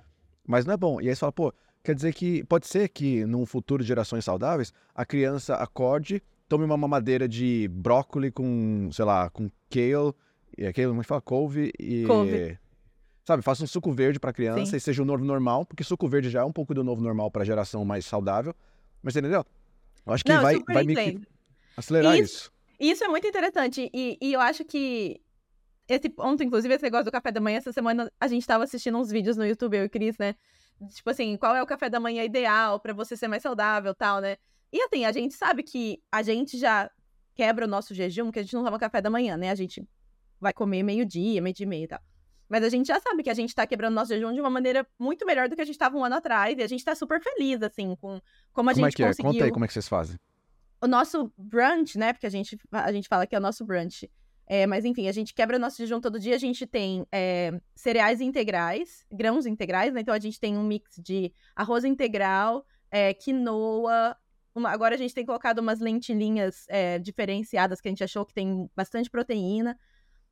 Mas 0.48 0.66
não 0.66 0.74
é 0.74 0.78
bom. 0.78 1.00
E 1.02 1.08
aí 1.10 1.16
você 1.16 1.20
fala, 1.20 1.32
pô, 1.32 1.54
quer 1.84 1.94
dizer 1.94 2.14
que 2.14 2.44
pode 2.46 2.68
ser 2.68 2.90
que 2.90 3.26
num 3.26 3.46
futuro 3.46 3.84
de 3.84 3.88
gerações 3.88 4.26
saudáveis, 4.26 4.74
a 4.96 5.06
criança 5.06 5.56
acorde, 5.56 6.22
tome 6.50 6.64
uma 6.66 6.78
mamadeira 6.78 7.28
de 7.28 7.68
brócoli 7.72 8.32
com, 8.32 8.90
sei 8.92 9.06
lá, 9.06 9.30
com 9.30 9.50
kale, 9.70 10.14
e 10.58 10.66
aquele, 10.66 10.88
como 10.88 11.02
é 11.02 11.04
fala? 11.04 11.22
Couve 11.22 11.72
e. 11.80 12.04
Couve. 12.06 12.58
Sabe, 13.26 13.44
faça 13.44 13.62
um 13.64 13.68
suco 13.68 13.92
verde 13.92 14.20
pra 14.22 14.32
criança 14.32 14.72
Sim. 14.72 14.78
e 14.78 14.80
seja 14.80 15.02
o 15.04 15.06
novo 15.06 15.24
normal, 15.24 15.66
porque 15.66 15.84
suco 15.84 16.08
verde 16.08 16.30
já 16.30 16.40
é 16.40 16.44
um 16.46 16.52
pouco 16.52 16.74
do 16.74 16.82
novo 16.84 17.02
normal 17.02 17.30
pra 17.30 17.44
geração 17.44 17.84
mais 17.84 18.06
saudável. 18.06 18.56
Mas 19.04 19.14
você 19.14 19.20
entendeu? 19.20 19.46
Eu 20.06 20.14
acho 20.14 20.24
que 20.24 20.32
Não, 20.32 20.42
vai, 20.42 20.58
vai 20.66 20.84
entendo. 20.84 21.28
acelerar 21.76 22.16
Isso- 22.18 22.24
isso. 22.24 22.52
Isso 22.80 23.04
é 23.04 23.08
muito 23.10 23.28
interessante. 23.28 23.90
E, 23.94 24.18
e 24.22 24.32
eu 24.34 24.40
acho 24.40 24.64
que 24.64 25.20
esse 25.88 26.10
ponto, 26.10 26.44
inclusive, 26.44 26.74
esse 26.74 26.84
negócio 26.84 27.06
do 27.06 27.12
café 27.12 27.32
da 27.32 27.40
manhã, 27.40 27.58
essa 27.58 27.72
semana 27.72 28.12
a 28.20 28.28
gente 28.28 28.46
tava 28.46 28.64
assistindo 28.64 28.98
uns 28.98 29.10
vídeos 29.10 29.38
no 29.38 29.46
YouTube, 29.46 29.78
eu 29.78 29.84
e 29.84 29.88
o 29.88 29.90
Cris, 29.90 30.18
né? 30.18 30.36
Tipo 30.90 31.10
assim, 31.10 31.38
qual 31.38 31.56
é 31.56 31.64
o 31.64 31.66
café 31.66 31.90
da 31.90 32.00
manhã 32.00 32.24
ideal 32.24 32.80
pra 32.80 32.94
você 32.94 33.16
ser 33.18 33.28
mais 33.28 33.42
saudável 33.42 33.96
tal, 33.96 34.20
né? 34.22 34.38
E 34.72 34.82
assim, 34.82 35.06
a 35.06 35.12
gente 35.12 35.34
sabe 35.34 35.64
que 35.64 36.02
a 36.12 36.22
gente 36.22 36.58
já 36.58 36.90
quebra 37.34 37.66
o 37.66 37.68
nosso 37.68 37.94
jejum, 37.94 38.32
que 38.32 38.40
a 38.40 38.44
gente 38.44 38.54
não 38.54 38.64
toma 38.64 38.78
café 38.78 39.02
da 39.02 39.10
manhã, 39.10 39.38
né? 39.38 39.50
A 39.50 39.56
gente 39.56 39.88
vai 40.40 40.54
comer 40.54 40.84
meio-dia, 40.84 41.42
meio-dia 41.42 41.66
e 41.66 41.70
meia 41.70 41.84
e 41.86 41.88
tal. 41.88 42.00
Mas 42.50 42.64
a 42.64 42.70
gente 42.70 42.88
já 42.88 43.00
sabe 43.00 43.24
que 43.24 43.30
a 43.30 43.34
gente 43.34 43.54
tá 43.56 43.66
quebrando 43.68 43.94
nosso 43.94 44.14
jejum 44.14 44.34
de 44.34 44.40
uma 44.40 44.50
maneira 44.50 44.88
muito 45.00 45.26
melhor 45.26 45.50
do 45.50 45.56
que 45.56 45.62
a 45.62 45.66
gente 45.66 45.78
tava 45.78 45.98
um 45.98 46.04
ano 46.06 46.16
atrás. 46.16 46.58
E 46.58 46.62
a 46.62 46.68
gente 46.68 46.84
tá 46.84 46.96
super 46.96 47.22
feliz, 47.22 47.62
assim, 47.62 47.96
com 47.96 48.22
como 48.54 48.70
a 48.70 48.74
Como 48.74 48.86
é 48.86 48.90
gente 48.90 48.96
que 48.96 49.04
é? 49.04 49.08
conseguiu 49.08 49.32
Conta 49.34 49.46
aí 49.46 49.52
como 49.52 49.66
é 49.66 49.68
que 49.68 49.74
vocês 49.74 49.88
fazem. 49.88 50.18
o 50.82 50.88
nosso 50.88 51.32
brunch, 51.38 51.98
né? 51.98 52.14
Porque 52.14 52.26
a 52.28 52.30
gente, 52.30 52.58
a 52.72 52.92
gente 52.92 53.08
fala 53.08 53.26
que 53.28 53.36
é 53.36 53.38
o 53.38 53.42
nosso 53.42 53.66
brunch. 53.66 54.10
É, 54.50 54.66
mas 54.66 54.86
enfim, 54.86 55.10
a 55.10 55.12
gente 55.12 55.34
quebra 55.34 55.60
nosso 55.60 55.78
jejum 55.78 56.00
todo 56.00 56.18
dia. 56.18 56.34
A 56.34 56.40
gente 56.40 56.66
tem 56.66 57.06
é, 57.12 57.60
cereais 57.76 58.22
integrais, 58.22 59.06
grãos 59.12 59.46
integrais, 59.46 59.94
né? 59.94 60.00
Então 60.00 60.14
a 60.14 60.20
gente 60.20 60.40
tem 60.40 60.58
um 60.58 60.64
mix 60.64 60.96
de 60.98 61.34
arroz 61.54 61.84
integral, 61.84 62.66
é, 62.90 63.14
quinoa. 63.14 64.16
Uma, 64.56 64.70
agora 64.70 64.96
a 64.96 64.98
gente 64.98 65.14
tem 65.14 65.26
colocado 65.26 65.60
umas 65.60 65.82
lentilhinhas 65.82 66.66
é, 66.70 66.98
diferenciadas 66.98 67.82
que 67.82 67.90
a 67.90 67.92
gente 67.92 68.04
achou 68.04 68.26
que 68.26 68.34
tem 68.34 68.70
bastante 68.74 69.10
proteína. 69.10 69.78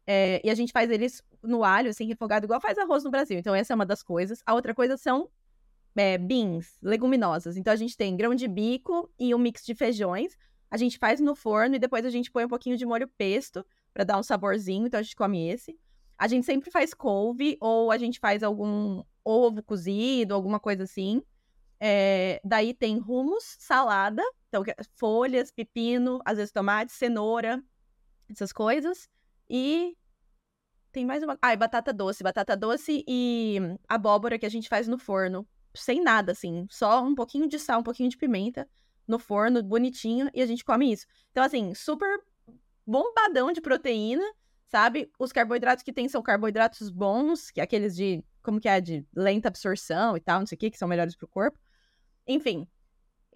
É, 0.08 0.40
e 0.44 0.50
a 0.50 0.56
gente 0.56 0.72
faz 0.72 0.90
eles 0.90 1.22
no 1.44 1.64
alho, 1.64 1.90
assim, 1.90 2.06
refogado, 2.06 2.46
igual 2.46 2.62
faz 2.62 2.78
arroz 2.78 3.04
no 3.04 3.12
Brasil. 3.12 3.38
Então, 3.38 3.54
essa 3.54 3.74
é 3.74 3.76
uma 3.76 3.86
das 3.86 4.02
coisas. 4.02 4.42
A 4.46 4.54
outra 4.54 4.74
coisa 4.74 4.96
são 4.98 5.30
é, 5.96 6.18
beans, 6.18 6.78
leguminosas. 6.82 7.58
Então, 7.58 7.74
a 7.74 7.76
gente 7.76 7.98
tem 7.98 8.16
grão 8.16 8.34
de 8.34 8.48
bico 8.48 9.12
e 9.20 9.36
um 9.36 9.40
mix 9.40 9.66
de 9.66 9.76
feijões. 9.76 10.38
A 10.72 10.78
gente 10.78 10.98
faz 10.98 11.20
no 11.20 11.36
forno 11.36 11.76
e 11.76 11.80
depois 11.80 12.06
a 12.06 12.10
gente 12.10 12.32
põe 12.32 12.46
um 12.46 12.50
pouquinho 12.50 12.78
de 12.78 12.86
molho 12.86 13.10
pesto 13.18 13.66
para 13.96 14.04
dar 14.04 14.20
um 14.20 14.24
saborzinho. 14.24 14.86
Então, 14.86 15.00
a 15.00 15.04
gente 15.04 15.16
come 15.16 15.48
esse. 15.48 15.80
A 16.18 16.28
gente 16.28 16.46
sempre 16.46 16.70
faz 16.70 16.94
couve 16.94 17.58
ou 17.62 17.92
a 17.92 17.98
gente 17.98 18.20
faz 18.20 18.44
algum 18.44 19.02
ovo 19.24 19.64
cozido, 19.64 20.34
alguma 20.34 20.60
coisa 20.60 20.84
assim. 20.84 21.24
É, 21.80 22.42
daí 22.44 22.74
tem 22.74 22.98
hummus, 22.98 23.56
salada, 23.60 24.24
então 24.48 24.64
folhas, 24.96 25.52
pepino, 25.52 26.22
às 26.26 26.38
vezes 26.38 26.52
tomate, 26.52 26.92
cenoura, 26.92 27.64
essas 28.30 28.52
coisas. 28.52 29.10
E 29.50 29.96
tem 30.92 31.06
mais 31.06 31.24
uma. 31.24 31.38
Ah, 31.42 31.54
e 31.54 31.58
batata 31.58 31.94
doce. 31.94 32.24
Batata 32.24 32.56
doce 32.56 33.04
e 33.08 33.60
abóbora 33.88 34.38
que 34.38 34.46
a 34.46 34.50
gente 34.50 34.70
faz 34.70 34.88
no 34.88 34.98
forno. 34.98 35.48
Sem 35.74 36.02
nada, 36.02 36.34
assim. 36.34 36.66
Só 36.70 37.02
um 37.02 37.16
pouquinho 37.16 37.48
de 37.48 37.60
sal, 37.60 37.80
um 37.80 37.84
pouquinho 37.84 38.10
de 38.10 38.18
pimenta 38.18 38.68
no 39.08 39.20
forno, 39.20 39.62
bonitinho, 39.62 40.30
e 40.34 40.42
a 40.42 40.46
gente 40.46 40.66
come 40.66 40.92
isso. 40.92 41.06
Então, 41.32 41.44
assim, 41.44 41.74
super 41.76 42.20
bombadão 42.86 43.52
de 43.52 43.62
proteína, 43.62 44.24
sabe? 44.68 45.12
Os 45.20 45.32
carboidratos 45.32 45.84
que 45.84 45.94
tem 45.94 46.08
são 46.08 46.22
carboidratos 46.22 46.90
bons, 46.90 47.52
que 47.52 47.60
é 47.60 47.64
aqueles 47.64 47.96
de. 47.96 48.24
Como 48.42 48.60
que 48.60 48.70
é? 48.70 48.80
De 48.80 49.06
lenta 49.16 49.48
absorção 49.48 50.16
e 50.16 50.20
tal, 50.20 50.40
não 50.40 50.48
sei 50.48 50.56
o 50.56 50.60
que, 50.60 50.70
que 50.70 50.78
são 50.78 50.88
melhores 50.88 51.16
pro 51.16 51.28
corpo. 51.28 51.60
Enfim, 52.28 52.68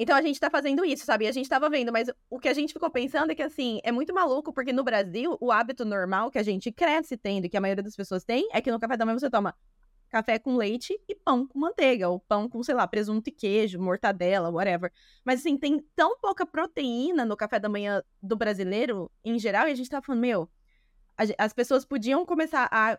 então 0.02 0.16
a 0.16 0.22
gente 0.22 0.40
tá 0.40 0.50
fazendo 0.50 0.86
isso, 0.86 1.06
sabe? 1.06 1.28
A 1.28 1.32
gente 1.34 1.50
tava 1.50 1.70
vendo, 1.70 1.92
mas 1.92 2.10
o 2.30 2.40
que 2.40 2.48
a 2.48 2.54
gente 2.54 2.72
ficou 2.72 2.90
pensando 2.90 3.32
é 3.32 3.36
que, 3.36 3.42
assim, 3.42 3.82
é 3.84 3.92
muito 3.92 4.14
maluco, 4.14 4.54
porque 4.54 4.72
no 4.72 4.82
Brasil, 4.82 5.38
o 5.42 5.52
hábito 5.52 5.84
normal 5.84 6.32
que 6.32 6.38
a 6.38 6.44
gente 6.44 6.72
cresce 6.72 7.18
tendo, 7.18 7.50
que 7.50 7.58
a 7.58 7.62
maioria 7.62 7.84
das 7.84 7.98
pessoas 7.98 8.24
tem, 8.24 8.48
é 8.54 8.62
que 8.62 8.72
no 8.72 8.80
café 8.80 8.96
da 8.96 9.06
manhã 9.06 9.20
você 9.20 9.30
toma 9.30 9.54
café 10.10 10.40
com 10.40 10.56
leite 10.56 11.00
e 11.08 11.16
pão 11.16 11.48
com 11.48 11.60
manteiga, 11.60 12.10
ou 12.10 12.20
pão 12.20 12.50
com, 12.50 12.62
sei 12.64 12.76
lá, 12.76 12.88
presunto 12.88 13.30
e 13.30 13.32
queijo, 13.32 13.80
mortadela, 13.80 14.50
whatever. 14.50 14.92
Mas, 15.24 15.40
assim, 15.40 15.58
tem 15.58 15.80
tão 15.96 16.18
pouca 16.20 16.46
proteína 16.46 17.24
no 17.26 17.38
café 17.38 17.60
da 17.60 17.70
manhã 17.70 18.04
do 18.22 18.36
brasileiro, 18.36 19.12
em 19.24 19.38
geral, 19.40 19.68
e 19.68 19.72
a 19.72 19.76
gente 19.76 19.90
tá 19.90 20.02
falando, 20.02 20.22
meu, 20.22 20.50
as 21.38 21.54
pessoas 21.54 21.86
podiam 21.86 22.26
começar 22.26 22.68
a 22.72 22.98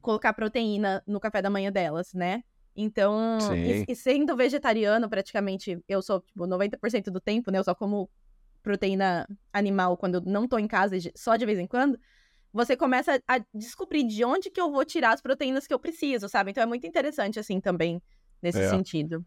colocar 0.00 0.32
proteína 0.32 1.02
no 1.06 1.20
café 1.20 1.42
da 1.42 1.50
manhã 1.50 1.70
delas, 1.70 2.14
né? 2.14 2.42
Então, 2.74 3.38
e, 3.54 3.84
e, 3.88 3.96
sendo 3.96 4.36
vegetariano, 4.36 5.08
praticamente, 5.08 5.82
eu 5.88 6.00
sou, 6.00 6.20
tipo, 6.20 6.46
90% 6.46 7.10
do 7.10 7.20
tempo, 7.20 7.50
né? 7.50 7.58
Eu 7.58 7.64
só 7.64 7.74
como 7.74 8.08
proteína 8.62 9.26
animal 9.52 9.96
quando 9.96 10.16
eu 10.16 10.20
não 10.20 10.46
tô 10.46 10.58
em 10.58 10.68
casa, 10.68 10.96
só 11.14 11.36
de 11.36 11.44
vez 11.44 11.58
em 11.58 11.66
quando. 11.66 11.98
Você 12.52 12.76
começa 12.76 13.20
a 13.28 13.40
descobrir 13.54 14.04
de 14.04 14.24
onde 14.24 14.50
que 14.50 14.60
eu 14.60 14.70
vou 14.70 14.84
tirar 14.84 15.12
as 15.12 15.20
proteínas 15.20 15.66
que 15.66 15.74
eu 15.74 15.78
preciso, 15.78 16.28
sabe? 16.28 16.50
Então 16.50 16.62
é 16.62 16.66
muito 16.66 16.86
interessante, 16.86 17.38
assim, 17.38 17.60
também, 17.60 18.02
nesse 18.42 18.60
é. 18.60 18.68
sentido. 18.68 19.24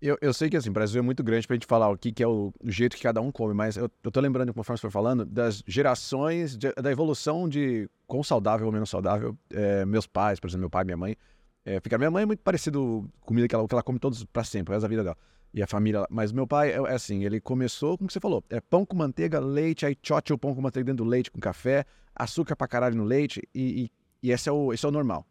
Eu, 0.00 0.18
eu 0.20 0.34
sei 0.34 0.50
que, 0.50 0.56
assim, 0.56 0.68
o 0.68 0.72
Brasil 0.72 0.98
é 0.98 1.02
muito 1.02 1.22
grande 1.22 1.46
pra 1.46 1.54
gente 1.54 1.66
falar 1.66 1.88
o 1.88 1.96
que, 1.96 2.12
que 2.12 2.22
é 2.22 2.26
o, 2.26 2.52
o 2.62 2.70
jeito 2.70 2.96
que 2.96 3.02
cada 3.02 3.20
um 3.20 3.32
come, 3.32 3.54
mas 3.54 3.76
eu, 3.76 3.90
eu 4.04 4.10
tô 4.10 4.20
lembrando, 4.20 4.52
conforme 4.52 4.76
você 4.76 4.82
foi 4.82 4.90
falando, 4.90 5.24
das 5.24 5.62
gerações, 5.66 6.56
de, 6.56 6.70
da 6.72 6.90
evolução 6.92 7.48
de 7.48 7.88
quão 8.06 8.22
saudável 8.22 8.66
ou 8.66 8.72
menos 8.72 8.90
saudável 8.90 9.36
é, 9.50 9.86
meus 9.86 10.06
pais, 10.06 10.38
por 10.38 10.48
exemplo, 10.48 10.62
meu 10.62 10.70
pai 10.70 10.82
e 10.82 10.84
minha 10.84 10.96
mãe, 10.96 11.16
é, 11.64 11.80
fica, 11.80 11.96
minha 11.96 12.10
mãe 12.10 12.24
é 12.24 12.26
muito 12.26 12.40
parecido 12.40 13.08
comida 13.20 13.48
que 13.48 13.54
ela, 13.54 13.66
que 13.66 13.74
ela 13.74 13.82
come 13.82 13.98
todos 13.98 14.22
para 14.24 14.44
sempre, 14.44 14.74
é 14.74 14.76
a 14.76 14.88
vida 14.88 15.02
dela. 15.02 15.16
E 15.54 15.62
a 15.62 15.66
família. 15.66 16.04
Mas 16.10 16.30
meu 16.30 16.46
pai 16.46 16.70
é, 16.70 16.74
é, 16.74 16.92
assim, 16.92 17.24
ele 17.24 17.40
começou, 17.40 17.96
como 17.96 18.10
você 18.10 18.20
falou, 18.20 18.44
é 18.50 18.60
pão 18.60 18.84
com 18.84 18.94
manteiga, 18.94 19.40
leite, 19.40 19.86
aí 19.86 19.96
chote 20.02 20.32
o 20.32 20.36
pão 20.36 20.54
com 20.54 20.60
manteiga 20.60 20.92
dentro 20.92 21.04
do 21.04 21.08
leite 21.08 21.30
com 21.30 21.40
café, 21.40 21.86
açúcar 22.16 22.56
pra 22.56 22.66
caralho 22.66 22.96
no 22.96 23.04
leite, 23.04 23.42
e, 23.54 23.84
e, 24.22 24.28
e 24.28 24.32
esse, 24.32 24.48
é 24.48 24.52
o, 24.52 24.72
esse 24.72 24.84
é 24.84 24.88
o 24.88 24.92
normal. 24.92 25.26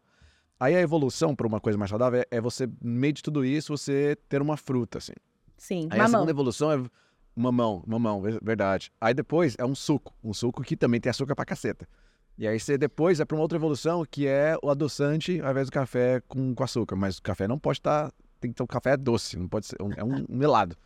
Aí 0.58 0.74
a 0.74 0.80
evolução 0.80 1.34
para 1.34 1.46
uma 1.46 1.60
coisa 1.60 1.78
mais 1.78 1.90
saudável 1.90 2.20
é, 2.20 2.26
é, 2.30 2.40
você, 2.40 2.66
no 2.66 2.98
meio 2.98 3.12
de 3.12 3.22
tudo 3.22 3.44
isso, 3.44 3.76
você 3.76 4.16
ter 4.28 4.40
uma 4.40 4.56
fruta, 4.56 4.98
assim. 4.98 5.12
Sim, 5.58 5.88
Aí 5.90 5.98
mamão. 5.98 6.04
a 6.04 6.08
segunda 6.08 6.30
evolução 6.30 6.72
é 6.72 6.82
mamão, 7.34 7.84
mamão, 7.86 8.22
verdade. 8.42 8.90
Aí 9.00 9.12
depois 9.12 9.54
é 9.58 9.64
um 9.64 9.74
suco, 9.74 10.14
um 10.24 10.32
suco 10.32 10.62
que 10.62 10.76
também 10.76 11.00
tem 11.00 11.10
açúcar 11.10 11.34
pra 11.34 11.44
caceta. 11.44 11.86
E 12.38 12.46
aí 12.46 12.58
você 12.58 12.76
depois 12.76 13.18
é 13.20 13.24
para 13.24 13.34
uma 13.34 13.42
outra 13.42 13.56
evolução 13.56 14.04
que 14.04 14.26
é 14.26 14.56
o 14.62 14.70
adoçante 14.70 15.40
ao 15.40 15.50
invés 15.50 15.68
do 15.68 15.72
café 15.72 16.20
com, 16.28 16.54
com 16.54 16.64
açúcar. 16.64 16.96
Mas 16.96 17.18
o 17.18 17.22
café 17.22 17.48
não 17.48 17.58
pode 17.58 17.78
estar. 17.78 18.10
Tá, 18.10 18.16
tem 18.40 18.50
que 18.50 18.56
ter 18.56 18.62
um 18.62 18.66
café 18.66 18.96
doce, 18.96 19.38
não 19.38 19.48
pode 19.48 19.66
ser. 19.66 19.76
É 19.96 20.04
um, 20.04 20.26
um 20.28 20.36
melado. 20.36 20.76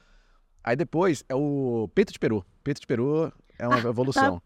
Aí 0.63 0.77
depois 0.77 1.25
é 1.29 1.35
o 1.35 1.89
peito 1.95 2.13
de 2.13 2.19
peru. 2.19 2.45
Peito 2.63 2.81
de 2.81 2.87
peru 2.87 3.33
é 3.59 3.67
uma 3.67 3.79
evolução. 3.89 4.41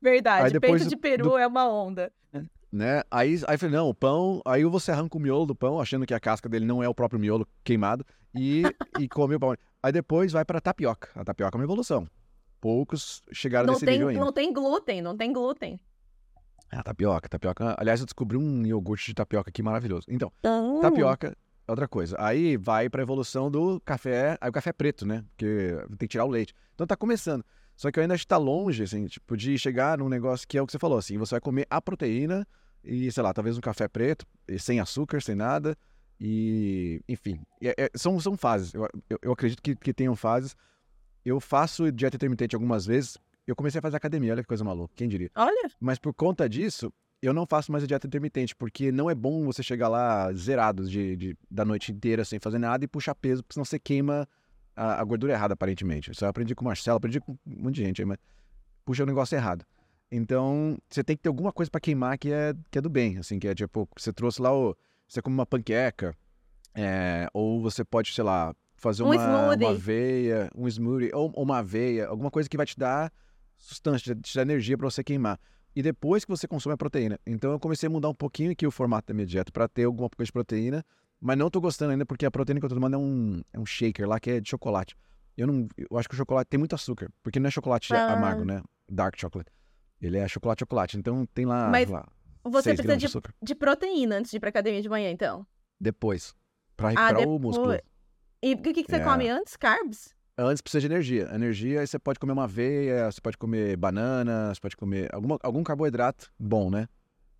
Verdade, 0.00 0.52
depois 0.52 0.82
peito 0.82 0.88
de 0.88 0.96
peru 0.96 1.30
do... 1.30 1.38
é 1.38 1.46
uma 1.46 1.68
onda. 1.68 2.12
Né? 2.70 3.02
Aí, 3.10 3.40
aí 3.46 3.54
eu 3.54 3.58
falei, 3.58 3.76
não, 3.76 3.88
o 3.88 3.94
pão. 3.94 4.42
Aí 4.44 4.62
você 4.64 4.92
arranca 4.92 5.16
o 5.16 5.20
miolo 5.20 5.46
do 5.46 5.54
pão, 5.54 5.80
achando 5.80 6.06
que 6.06 6.12
a 6.12 6.20
casca 6.20 6.48
dele 6.48 6.66
não 6.66 6.82
é 6.82 6.88
o 6.88 6.94
próprio 6.94 7.18
miolo 7.18 7.48
queimado, 7.64 8.04
e, 8.34 8.62
e 8.98 9.08
come 9.08 9.34
o 9.34 9.40
pão. 9.40 9.56
Aí 9.82 9.92
depois 9.92 10.32
vai 10.32 10.44
para 10.44 10.60
tapioca. 10.60 11.08
A 11.14 11.24
tapioca 11.24 11.56
é 11.56 11.58
uma 11.58 11.64
evolução. 11.64 12.06
Poucos 12.60 13.22
chegaram 13.32 13.66
não 13.66 13.74
nesse 13.74 13.86
tem, 13.86 13.94
nível 13.94 14.08
ainda. 14.08 14.20
Não 14.20 14.32
tem 14.32 14.52
glúten, 14.52 15.00
não 15.00 15.16
tem 15.16 15.32
glúten. 15.32 15.80
Ah, 16.70 16.82
tapioca, 16.82 17.28
tapioca. 17.28 17.74
Aliás, 17.78 18.00
eu 18.00 18.06
descobri 18.06 18.36
um 18.36 18.66
iogurte 18.66 19.06
de 19.06 19.14
tapioca 19.14 19.48
aqui 19.48 19.62
maravilhoso. 19.62 20.04
Então, 20.08 20.30
oh. 20.44 20.80
tapioca, 20.80 21.34
outra 21.66 21.88
coisa. 21.88 22.16
Aí 22.18 22.56
vai 22.56 22.90
pra 22.90 23.02
evolução 23.02 23.50
do 23.50 23.80
café, 23.80 24.36
aí 24.40 24.50
o 24.50 24.52
café 24.52 24.72
preto, 24.72 25.06
né? 25.06 25.24
Porque 25.30 25.76
tem 25.90 25.98
que 25.98 26.08
tirar 26.08 26.26
o 26.26 26.30
leite. 26.30 26.52
Então 26.74 26.86
tá 26.86 26.96
começando. 26.96 27.44
Só 27.78 27.90
que 27.90 27.98
eu 27.98 28.02
ainda 28.02 28.14
está 28.14 28.36
longe, 28.36 28.82
assim, 28.82 29.06
tipo, 29.06 29.34
de 29.38 29.56
chegar 29.56 29.96
num 29.96 30.10
negócio 30.10 30.46
que 30.46 30.58
é 30.58 30.62
o 30.62 30.66
que 30.66 30.72
você 30.72 30.78
falou, 30.78 30.98
assim, 30.98 31.16
você 31.16 31.30
vai 31.30 31.40
comer 31.40 31.66
a 31.70 31.80
proteína 31.80 32.46
e, 32.84 33.10
sei 33.10 33.22
lá, 33.22 33.32
talvez 33.32 33.56
um 33.56 33.62
café 33.62 33.88
preto, 33.88 34.26
sem 34.58 34.80
açúcar, 34.80 35.22
sem 35.22 35.34
nada. 35.34 35.74
E, 36.20 37.00
enfim, 37.08 37.40
é, 37.62 37.84
é, 37.84 37.90
são, 37.94 38.20
são 38.20 38.36
fases. 38.36 38.74
Eu, 38.74 38.86
eu, 39.08 39.18
eu 39.22 39.32
acredito 39.32 39.62
que, 39.62 39.74
que 39.74 39.94
tenham 39.94 40.14
fases. 40.14 40.54
Eu 41.24 41.40
faço 41.40 41.90
dieta 41.90 42.16
intermitente 42.16 42.54
algumas 42.54 42.84
vezes 42.84 43.16
eu 43.50 43.56
comecei 43.56 43.78
a 43.78 43.82
fazer 43.82 43.96
academia, 43.96 44.32
olha 44.32 44.42
que 44.42 44.48
coisa 44.48 44.62
maluca, 44.62 44.92
quem 44.94 45.08
diria? 45.08 45.30
Olha. 45.34 45.70
Mas 45.80 45.98
por 45.98 46.12
conta 46.12 46.48
disso, 46.48 46.92
eu 47.22 47.32
não 47.32 47.46
faço 47.46 47.72
mais 47.72 47.82
a 47.82 47.86
dieta 47.86 48.06
intermitente, 48.06 48.54
porque 48.54 48.92
não 48.92 49.08
é 49.08 49.14
bom 49.14 49.44
você 49.44 49.62
chegar 49.62 49.88
lá 49.88 50.30
zerado 50.34 50.88
de, 50.88 51.16
de 51.16 51.36
da 51.50 51.64
noite 51.64 51.90
inteira 51.90 52.24
sem 52.24 52.38
fazer 52.38 52.58
nada 52.58 52.84
e 52.84 52.88
puxar 52.88 53.14
peso, 53.14 53.42
porque 53.42 53.54
senão 53.54 53.64
você 53.64 53.78
queima 53.78 54.28
a, 54.78 55.00
a, 55.00 55.04
gordura 55.04 55.32
errada, 55.32 55.54
aparentemente. 55.54 56.10
Isso 56.10 56.24
eu 56.24 56.28
aprendi 56.28 56.54
com 56.54 56.62
o 56.62 56.66
Marcelo, 56.66 56.96
aprendi 56.96 57.20
com 57.20 57.32
um 57.32 57.38
monte 57.46 57.76
de 57.76 57.84
gente 57.84 58.02
aí, 58.02 58.06
mas 58.06 58.18
puxa 58.84 59.02
o 59.02 59.06
negócio 59.06 59.34
errado. 59.36 59.64
Então, 60.10 60.78
você 60.88 61.04
tem 61.04 61.16
que 61.16 61.22
ter 61.22 61.28
alguma 61.28 61.52
coisa 61.52 61.70
para 61.70 61.80
queimar 61.80 62.16
que 62.16 62.32
é, 62.32 62.54
que 62.70 62.78
é 62.78 62.80
do 62.80 62.88
bem, 62.88 63.18
assim, 63.18 63.38
que 63.38 63.48
é 63.48 63.54
tipo, 63.54 63.88
você 63.96 64.12
trouxe 64.12 64.40
lá 64.40 64.52
o. 64.52 64.76
Você 65.06 65.20
come 65.20 65.34
uma 65.34 65.46
panqueca, 65.46 66.14
é, 66.74 67.28
ou 67.32 67.60
você 67.60 67.84
pode, 67.84 68.12
sei 68.12 68.24
lá, 68.24 68.54
fazer 68.76 69.02
um 69.02 69.10
uma, 69.10 69.54
uma 69.54 69.70
aveia, 69.70 70.50
um 70.54 70.68
smoothie, 70.68 71.10
ou, 71.14 71.32
ou 71.34 71.44
uma 71.44 71.58
aveia, 71.58 72.06
alguma 72.06 72.30
coisa 72.30 72.48
que 72.48 72.56
vai 72.56 72.66
te 72.66 72.78
dar 72.78 73.12
substância, 73.56 74.14
te 74.14 74.34
dá 74.36 74.42
energia 74.42 74.78
para 74.78 74.88
você 74.88 75.02
queimar. 75.02 75.38
E 75.74 75.82
depois 75.82 76.24
que 76.24 76.30
você 76.30 76.46
consome 76.46 76.74
a 76.74 76.76
proteína. 76.76 77.18
Então 77.26 77.52
eu 77.52 77.58
comecei 77.60 77.86
a 77.86 77.90
mudar 77.90 78.08
um 78.08 78.14
pouquinho 78.14 78.52
aqui 78.52 78.66
o 78.66 78.70
formato 78.70 79.08
da 79.08 79.14
minha 79.14 79.26
dieta 79.26 79.52
para 79.52 79.68
ter 79.68 79.84
alguma 79.84 80.08
coisa 80.08 80.26
de 80.26 80.32
proteína, 80.32 80.84
mas 81.20 81.36
não 81.36 81.50
tô 81.50 81.60
gostando 81.60 81.92
ainda 81.92 82.06
porque 82.06 82.26
a 82.26 82.30
proteína 82.30 82.60
que 82.60 82.66
eu 82.66 82.70
tô 82.70 82.74
tomando 82.74 82.94
é 82.94 82.98
um, 82.98 83.42
é 83.52 83.58
um 83.58 83.66
shaker 83.66 84.08
lá 84.08 84.18
que 84.20 84.30
é 84.30 84.40
de 84.40 84.48
chocolate. 84.48 84.96
Eu 85.36 85.46
não, 85.46 85.68
eu 85.76 85.98
acho 85.98 86.08
que 86.08 86.14
o 86.14 86.18
chocolate 86.18 86.48
tem 86.48 86.58
muito 86.58 86.74
açúcar, 86.74 87.10
porque 87.22 87.38
não 87.38 87.48
é 87.48 87.50
chocolate 87.50 87.94
ah. 87.94 88.12
amargo, 88.12 88.44
né? 88.44 88.62
Dark 88.90 89.16
chocolate. 89.16 89.50
Ele 90.00 90.18
é 90.18 90.26
chocolate 90.28 90.60
chocolate, 90.60 90.96
então 90.96 91.26
tem 91.26 91.44
lá, 91.44 91.68
mas 91.68 91.88
lá 91.88 92.06
você 92.50 92.74
precisa 92.74 92.96
de, 92.96 93.06
de, 93.06 93.20
de, 93.42 93.54
proteína 93.54 94.16
antes 94.16 94.30
de 94.30 94.36
ir 94.36 94.40
pra 94.40 94.48
academia 94.48 94.80
de 94.80 94.88
manhã, 94.88 95.10
então? 95.10 95.46
Depois. 95.80 96.34
Pra 96.76 96.90
recuperar 96.90 97.16
ah, 97.16 97.18
depois... 97.18 97.36
o 97.36 97.38
músculo. 97.38 97.78
E 98.42 98.54
o 98.54 98.58
que, 98.58 98.72
que 98.72 98.84
você 98.84 98.96
é. 98.96 99.04
come 99.04 99.28
antes? 99.28 99.56
Carbs? 99.56 100.14
Antes 100.36 100.62
precisa 100.62 100.80
de 100.80 100.86
energia. 100.86 101.28
Energia, 101.34 101.80
aí 101.80 101.86
você 101.86 101.98
pode 101.98 102.18
comer 102.18 102.32
uma 102.32 102.44
aveia, 102.44 103.10
você 103.10 103.20
pode 103.20 103.36
comer 103.36 103.76
banana, 103.76 104.54
você 104.54 104.60
pode 104.60 104.76
comer 104.76 105.12
alguma, 105.12 105.38
algum 105.42 105.62
carboidrato 105.64 106.32
bom, 106.38 106.70
né? 106.70 106.88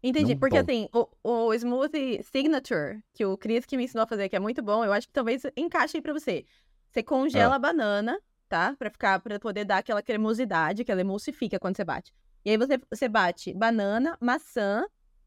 Entendi, 0.02 0.34
Não 0.34 0.40
porque 0.40 0.56
bom. 0.56 0.62
assim, 0.62 0.88
o, 0.92 1.08
o 1.48 1.54
smoothie 1.54 2.22
signature, 2.22 3.02
que 3.12 3.24
o 3.24 3.36
Chris 3.36 3.64
que 3.64 3.76
me 3.76 3.84
ensinou 3.84 4.04
a 4.04 4.06
fazer, 4.06 4.28
que 4.28 4.36
é 4.36 4.38
muito 4.38 4.62
bom, 4.62 4.84
eu 4.84 4.92
acho 4.92 5.08
que 5.08 5.12
talvez 5.12 5.42
encaixe 5.56 5.96
aí 5.96 6.02
pra 6.02 6.12
você. 6.12 6.44
Você 6.90 7.02
congela 7.02 7.54
ah. 7.54 7.56
a 7.56 7.58
banana, 7.58 8.18
tá? 8.48 8.76
Pra 8.78 8.90
ficar, 8.90 9.20
para 9.20 9.40
poder 9.40 9.64
dar 9.64 9.78
aquela 9.78 10.02
cremosidade, 10.02 10.84
que 10.84 10.92
ela 10.92 11.00
emulsifica 11.00 11.58
quando 11.58 11.76
você 11.76 11.84
bate. 11.84 12.12
E 12.44 12.50
aí 12.50 12.56
você, 12.56 12.80
você 12.90 13.08
bate 13.08 13.52
banana, 13.52 14.16
maçã, 14.20 14.86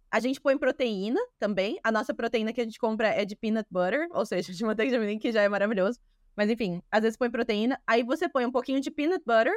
a 0.09 0.19
gente 0.19 0.41
põe 0.41 0.57
proteína 0.57 1.19
também. 1.37 1.79
A 1.83 1.91
nossa 1.91 2.13
proteína 2.13 2.51
que 2.51 2.61
a 2.61 2.63
gente 2.63 2.79
compra 2.79 3.09
é 3.09 3.25
de 3.25 3.35
peanut 3.35 3.67
butter, 3.69 4.07
ou 4.11 4.25
seja, 4.25 4.51
de 4.53 4.63
manteiga 4.63 4.91
de 4.91 4.97
amendoim, 4.97 5.19
que 5.19 5.31
já 5.31 5.41
é 5.41 5.49
maravilhoso. 5.49 5.99
Mas 6.35 6.49
enfim, 6.49 6.81
às 6.89 7.01
vezes 7.01 7.17
põe 7.17 7.29
proteína, 7.29 7.79
aí 7.85 8.03
você 8.03 8.27
põe 8.27 8.45
um 8.45 8.51
pouquinho 8.51 8.79
de 8.79 8.89
peanut 8.89 9.23
butter 9.25 9.53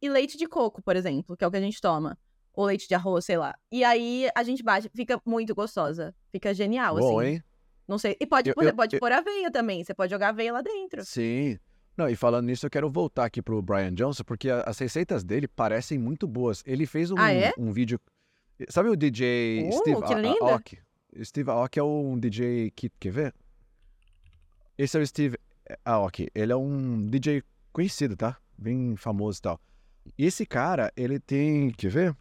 e 0.00 0.08
leite 0.08 0.36
de 0.36 0.46
coco, 0.46 0.82
por 0.82 0.96
exemplo, 0.96 1.36
que 1.36 1.44
é 1.44 1.46
o 1.46 1.50
que 1.50 1.56
a 1.56 1.60
gente 1.60 1.80
toma. 1.80 2.18
Ou 2.54 2.66
leite 2.66 2.86
de 2.88 2.94
arroz, 2.94 3.24
sei 3.24 3.36
lá. 3.38 3.54
E 3.70 3.82
aí 3.82 4.28
a 4.34 4.42
gente 4.42 4.62
bate, 4.62 4.90
fica 4.94 5.20
muito 5.24 5.54
gostosa. 5.54 6.14
Fica 6.30 6.52
genial, 6.52 6.96
Bom, 6.96 7.18
assim. 7.20 7.28
hein? 7.30 7.42
Não 7.88 7.98
sei. 7.98 8.16
E 8.20 8.26
pode, 8.26 8.50
Eu- 8.50 8.54
pôr- 8.54 8.64
eu- 8.64 8.74
pode 8.74 8.96
eu- 8.96 9.00
pôr 9.00 9.10
aveia 9.12 9.50
também. 9.50 9.82
Você 9.82 9.94
pode 9.94 10.10
jogar 10.10 10.28
aveia 10.28 10.52
lá 10.52 10.60
dentro. 10.62 11.04
Sim. 11.04 11.58
Não, 11.96 12.08
e 12.08 12.16
falando 12.16 12.46
nisso, 12.46 12.64
eu 12.66 12.70
quero 12.70 12.90
voltar 12.90 13.24
aqui 13.24 13.42
pro 13.42 13.60
Brian 13.60 13.92
Johnson, 13.92 14.22
porque 14.24 14.48
a- 14.50 14.62
as 14.66 14.78
receitas 14.78 15.22
dele 15.24 15.46
parecem 15.48 15.98
muito 15.98 16.26
boas. 16.26 16.62
Ele 16.66 16.86
fez 16.86 17.10
um, 17.10 17.18
Ah, 17.18 17.32
é? 17.32 17.52
um 17.58 17.70
vídeo. 17.72 17.98
Sabe 18.68 18.88
o 18.88 18.96
DJ 18.96 19.68
Oh, 19.68 19.78
Steve 19.78 19.96
A-. 20.04 20.50
Aoki? 20.52 20.78
Steve 21.22 21.50
Aoki 21.50 21.78
é 21.78 21.82
um 21.82 22.18
DJ 22.18 22.70
que. 22.70 22.88
Quer 23.00 23.10
ver? 23.12 23.34
Esse 24.78 24.96
é 24.98 25.00
o 25.00 25.06
Steve 25.06 25.36
Aoki. 25.84 26.28
Ele 26.34 26.52
é 26.52 26.56
um 26.56 27.06
DJ 27.06 27.42
conhecido, 27.72 28.16
tá? 28.16 28.36
Bem 28.56 28.96
famoso 28.96 29.38
e 29.38 29.42
tal. 29.42 29.60
E 30.18 30.24
esse 30.24 30.46
cara, 30.46 30.92
ele 30.96 31.18
tem. 31.18 31.70
Quer 31.72 31.90
ver? 31.90 32.16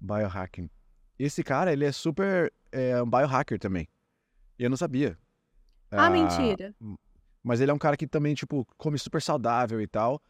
Biohacking. 0.00 0.70
Esse 1.18 1.42
cara, 1.42 1.72
ele 1.72 1.84
é 1.84 1.92
super. 1.92 2.52
É 2.72 3.02
um 3.02 3.08
biohacker 3.08 3.58
também. 3.58 3.88
E 4.58 4.64
eu 4.64 4.70
não 4.70 4.76
sabia. 4.76 5.18
Ah, 5.90 6.08
mentira. 6.08 6.74
Mas 7.42 7.60
ele 7.60 7.70
é 7.70 7.74
um 7.74 7.78
cara 7.78 7.96
que 7.96 8.06
também, 8.06 8.34
tipo, 8.34 8.66
come 8.76 8.98
super 8.98 9.20
saudável 9.20 9.80
e 9.80 9.86
tal. 9.86 10.20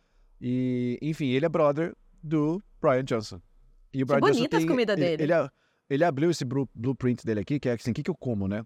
E, 0.40 0.98
enfim, 1.02 1.26
ele 1.28 1.44
é 1.44 1.48
brother 1.48 1.94
do 2.22 2.62
Brian 2.80 3.04
Johnson. 3.04 3.40
E 3.92 4.02
o 4.02 4.06
Brian 4.06 4.20
Johnson 4.20 4.32
bonita 4.34 4.56
as 4.56 4.62
tem- 4.62 4.68
comidas 4.68 4.96
ele- 4.98 5.06
dele. 5.08 5.22
Ele, 5.24 5.32
a- 5.32 5.50
ele 5.90 6.04
abriu 6.04 6.30
esse 6.30 6.44
blu- 6.44 6.68
blueprint 6.74 7.24
dele 7.24 7.40
aqui, 7.40 7.60
que 7.60 7.68
é 7.68 7.72
assim, 7.72 7.90
o 7.90 7.94
que, 7.94 8.02
que 8.02 8.10
eu 8.10 8.14
como, 8.16 8.48
né? 8.48 8.64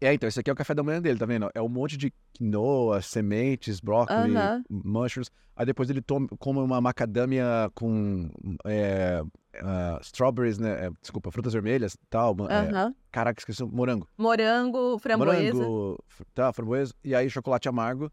É, 0.00 0.14
então, 0.14 0.28
esse 0.28 0.38
aqui 0.38 0.48
é 0.48 0.52
o 0.52 0.56
café 0.56 0.72
da 0.72 0.82
manhã 0.84 1.02
dele, 1.02 1.18
tá 1.18 1.26
vendo? 1.26 1.50
É 1.54 1.60
um 1.60 1.68
monte 1.68 1.96
de 1.96 2.12
quinoa, 2.32 3.02
sementes, 3.02 3.80
brócolis, 3.80 4.34
Aham. 4.36 4.64
mushrooms. 4.70 5.30
Aí 5.56 5.66
depois 5.66 5.90
ele 5.90 6.00
toma, 6.00 6.28
come 6.38 6.60
uma 6.60 6.80
macadâmia 6.80 7.44
com 7.74 8.30
é, 8.64 9.20
ah, 9.62 9.98
strawberries, 10.00 10.58
né? 10.58 10.86
É, 10.86 10.90
desculpa, 11.00 11.30
frutas 11.32 11.52
vermelhas 11.52 11.94
e 11.94 11.98
tal. 12.08 12.34
ma- 12.36 12.52
é, 12.52 12.70
Aham. 12.70 12.94
caraca, 13.10 13.40
esqueci, 13.40 13.64
morango. 13.64 14.08
Morango, 14.16 14.98
framboesa. 14.98 15.52
Morango, 15.54 16.04
tá, 16.34 16.52
framboesa. 16.52 16.94
E 17.02 17.14
aí 17.14 17.28
chocolate 17.28 17.68
amargo. 17.68 18.10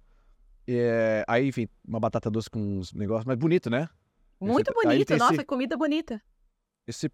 É, 0.67 1.23
aí, 1.27 1.47
enfim, 1.47 1.67
uma 1.87 1.99
batata 1.99 2.29
doce 2.29 2.49
com 2.49 2.59
uns 2.59 2.93
negócios. 2.93 3.25
Mas 3.25 3.37
bonito, 3.37 3.69
né? 3.69 3.87
Muito 4.39 4.71
Esse- 4.71 4.73
bonito. 4.87 5.17
Nossa, 5.17 5.33
esse- 5.35 5.45
comida 5.45 5.77
bonita. 5.77 6.21
Esse 6.87 7.11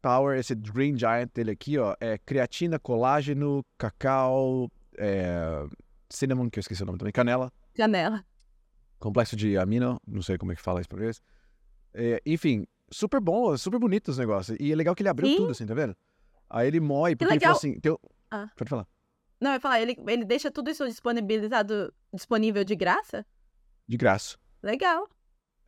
Power, 0.00 0.38
esse 0.38 0.54
Green 0.54 0.96
Giant 0.96 1.30
dele 1.34 1.50
aqui, 1.50 1.78
ó, 1.78 1.94
é 2.00 2.18
creatina, 2.18 2.78
colágeno, 2.78 3.64
cacau, 3.76 4.70
é, 4.96 5.66
cinnamon, 6.08 6.48
que 6.48 6.58
eu 6.58 6.60
esqueci 6.60 6.82
o 6.82 6.86
nome 6.86 6.98
também, 6.98 7.12
canela, 7.12 7.52
Canela. 7.74 8.24
complexo 8.98 9.36
de 9.36 9.56
amino, 9.58 10.00
não 10.06 10.22
sei 10.22 10.38
como 10.38 10.52
é 10.52 10.54
que 10.56 10.62
fala 10.62 10.80
isso 10.80 10.86
em 10.88 10.90
português. 10.90 11.20
É, 11.94 12.20
enfim, 12.26 12.66
super 12.90 13.20
bom, 13.20 13.56
super 13.56 13.78
bonito 13.78 14.08
os 14.08 14.18
negócios. 14.18 14.56
E 14.60 14.72
é 14.72 14.74
legal 14.76 14.94
que 14.94 15.02
ele 15.02 15.08
abriu 15.08 15.34
tudo, 15.36 15.50
assim, 15.52 15.66
tá 15.66 15.74
vendo? 15.74 15.96
Aí 16.48 16.66
ele 16.68 16.80
moe, 16.80 17.14
porque 17.16 17.32
ele 17.34 17.40
falou 17.40 17.56
assim, 17.56 17.78
tem 17.80 17.92
o- 17.92 18.00
Ah. 18.30 18.48
pode 18.56 18.68
falar, 18.70 18.86
Não, 19.40 19.50
eu 19.50 19.54
ia 19.54 19.60
falar, 19.60 19.80
ele, 19.80 19.96
ele 20.08 20.24
deixa 20.24 20.50
tudo 20.50 20.70
isso 20.70 20.84
disponibilizado, 20.86 21.92
disponível 22.12 22.64
de 22.64 22.74
graça? 22.74 23.24
de 23.86 23.96
graça. 23.96 24.36
Legal. 24.62 25.08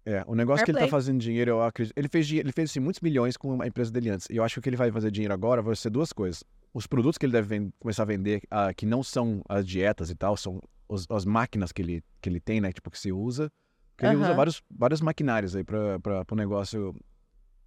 É, 0.04 0.24
o 0.26 0.34
negócio 0.34 0.60
Fair 0.60 0.64
que 0.66 0.70
ele 0.72 0.78
tá 0.78 0.84
play. 0.84 0.90
fazendo 0.90 1.18
dinheiro, 1.20 1.50
eu 1.52 1.62
acredito. 1.62 1.92
Ele 1.96 2.08
fez, 2.08 2.30
ele 2.32 2.52
fez 2.52 2.70
assim, 2.70 2.80
muitos 2.80 3.00
milhões 3.00 3.36
com 3.36 3.60
a 3.60 3.66
empresa 3.66 3.90
dele 3.90 4.10
antes. 4.10 4.26
E 4.30 4.36
eu 4.36 4.44
acho 4.44 4.54
que 4.54 4.58
o 4.58 4.62
que 4.62 4.68
ele 4.70 4.76
vai 4.76 4.90
fazer 4.90 5.10
dinheiro 5.10 5.34
agora 5.34 5.60
vai 5.60 5.76
ser 5.76 5.90
duas 5.90 6.12
coisas. 6.12 6.42
Os 6.72 6.86
produtos 6.86 7.18
que 7.18 7.26
ele 7.26 7.32
deve 7.32 7.70
começar 7.78 8.02
a 8.04 8.06
vender, 8.06 8.42
ah, 8.50 8.72
que 8.72 8.86
não 8.86 9.02
são 9.02 9.42
as 9.48 9.66
dietas 9.66 10.08
e 10.10 10.14
tal, 10.14 10.36
são 10.36 10.60
os- 10.88 11.06
as 11.10 11.24
máquinas 11.24 11.70
que 11.72 11.82
ele, 11.82 12.02
que 12.20 12.28
ele 12.30 12.40
tem, 12.40 12.60
né? 12.60 12.72
Tipo, 12.72 12.90
que 12.90 12.98
se 12.98 13.12
usa. 13.12 13.50
Porque 13.96 14.06
ele 14.06 14.16
usa 14.16 14.28
Aham. 14.28 14.36
vários, 14.36 14.62
vários 14.70 15.00
maquinários 15.02 15.54
aí 15.54 15.62
pra, 15.64 16.00
pro 16.24 16.36
negócio 16.36 16.94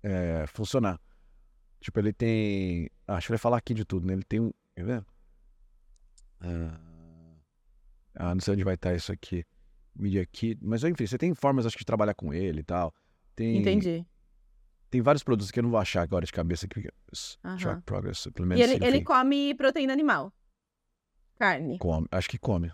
é, 0.02 0.46
funcionar. 0.48 1.00
Tipo, 1.80 2.00
ele 2.00 2.12
tem. 2.13 2.90
ah, 3.08 3.16
Acho 3.18 3.28
que 3.28 3.32
ele 3.34 3.38
vai 3.38 3.42
falar 3.42 3.58
aqui 3.58 3.74
de 3.74 3.86
tudo, 3.86 4.08
né? 4.08 4.13
Ele 4.13 4.24
tem 4.24 4.40
um. 4.40 4.52
Quer 4.75 4.86
ver? 4.86 5.06
Ah, 6.42 6.80
ah, 8.16 8.34
não 8.36 8.42
sei 8.42 8.54
onde 8.54 8.63
vai 8.63 8.75
estar 8.75 8.94
isso 8.96 9.12
aqui. 9.12 9.46
Media 9.95 10.25
Kit. 10.25 10.59
Mas 10.63 10.83
enfim, 10.83 11.05
você 11.05 11.17
tem 11.17 11.33
formas, 11.33 11.65
acho 11.65 11.75
que, 11.75 11.81
de 11.81 11.85
trabalhar 11.85 12.13
com 12.13 12.33
ele 12.33 12.62
e 12.62 12.63
tal. 12.63 12.93
Tem, 13.35 13.57
Entendi. 13.57 14.06
Tem 14.89 15.01
vários 15.01 15.23
produtos 15.23 15.49
que 15.51 15.60
eu 15.60 15.63
não 15.63 15.71
vou 15.71 15.79
achar 15.79 16.01
agora 16.03 16.25
de 16.25 16.32
cabeça 16.32 16.65
aqui. 16.67 16.88
Aham. 17.43 17.58
Track 17.58 17.82
Progress 17.84 18.19
E 18.19 18.21
Supplements. 18.23 18.62
ele, 18.63 18.86
ele 18.86 18.97
enfim. 18.97 19.03
come 19.06 19.53
proteína 19.56 19.91
animal. 19.93 20.32
Carne. 21.39 21.77
Come. 21.79 22.08
Acho 22.12 22.29
que 22.29 22.38
come. 22.38 22.71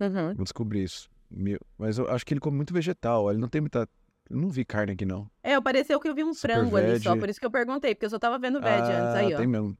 Uhum. 0.00 0.34
Vou 0.34 0.44
descobrir 0.44 0.82
isso. 0.82 1.08
Mas 1.78 1.98
eu 1.98 2.08
acho 2.10 2.24
que 2.24 2.34
ele 2.34 2.40
come 2.40 2.56
muito 2.56 2.72
vegetal. 2.74 3.30
Ele 3.30 3.38
não 3.40 3.48
tem 3.48 3.60
muita. 3.60 3.88
Eu 4.28 4.36
não 4.36 4.48
vi 4.50 4.64
carne 4.64 4.92
aqui, 4.92 5.04
não. 5.04 5.30
É, 5.42 5.58
pareceu 5.60 5.98
que 6.00 6.08
eu 6.08 6.14
vi 6.14 6.22
um 6.24 6.32
Super 6.32 6.54
frango 6.54 6.76
ali 6.76 6.98
só, 7.00 7.10
veg. 7.10 7.20
por 7.20 7.28
isso 7.28 7.40
que 7.40 7.44
eu 7.46 7.50
perguntei, 7.50 7.94
porque 7.94 8.06
eu 8.06 8.10
só 8.10 8.18
tava 8.18 8.38
vendo 8.38 8.60
veg 8.60 8.80
antes 8.82 8.90
ah, 8.90 9.18
aí, 9.18 9.34
ó. 9.34 9.36
tem 9.36 9.46
mesmo. 9.46 9.76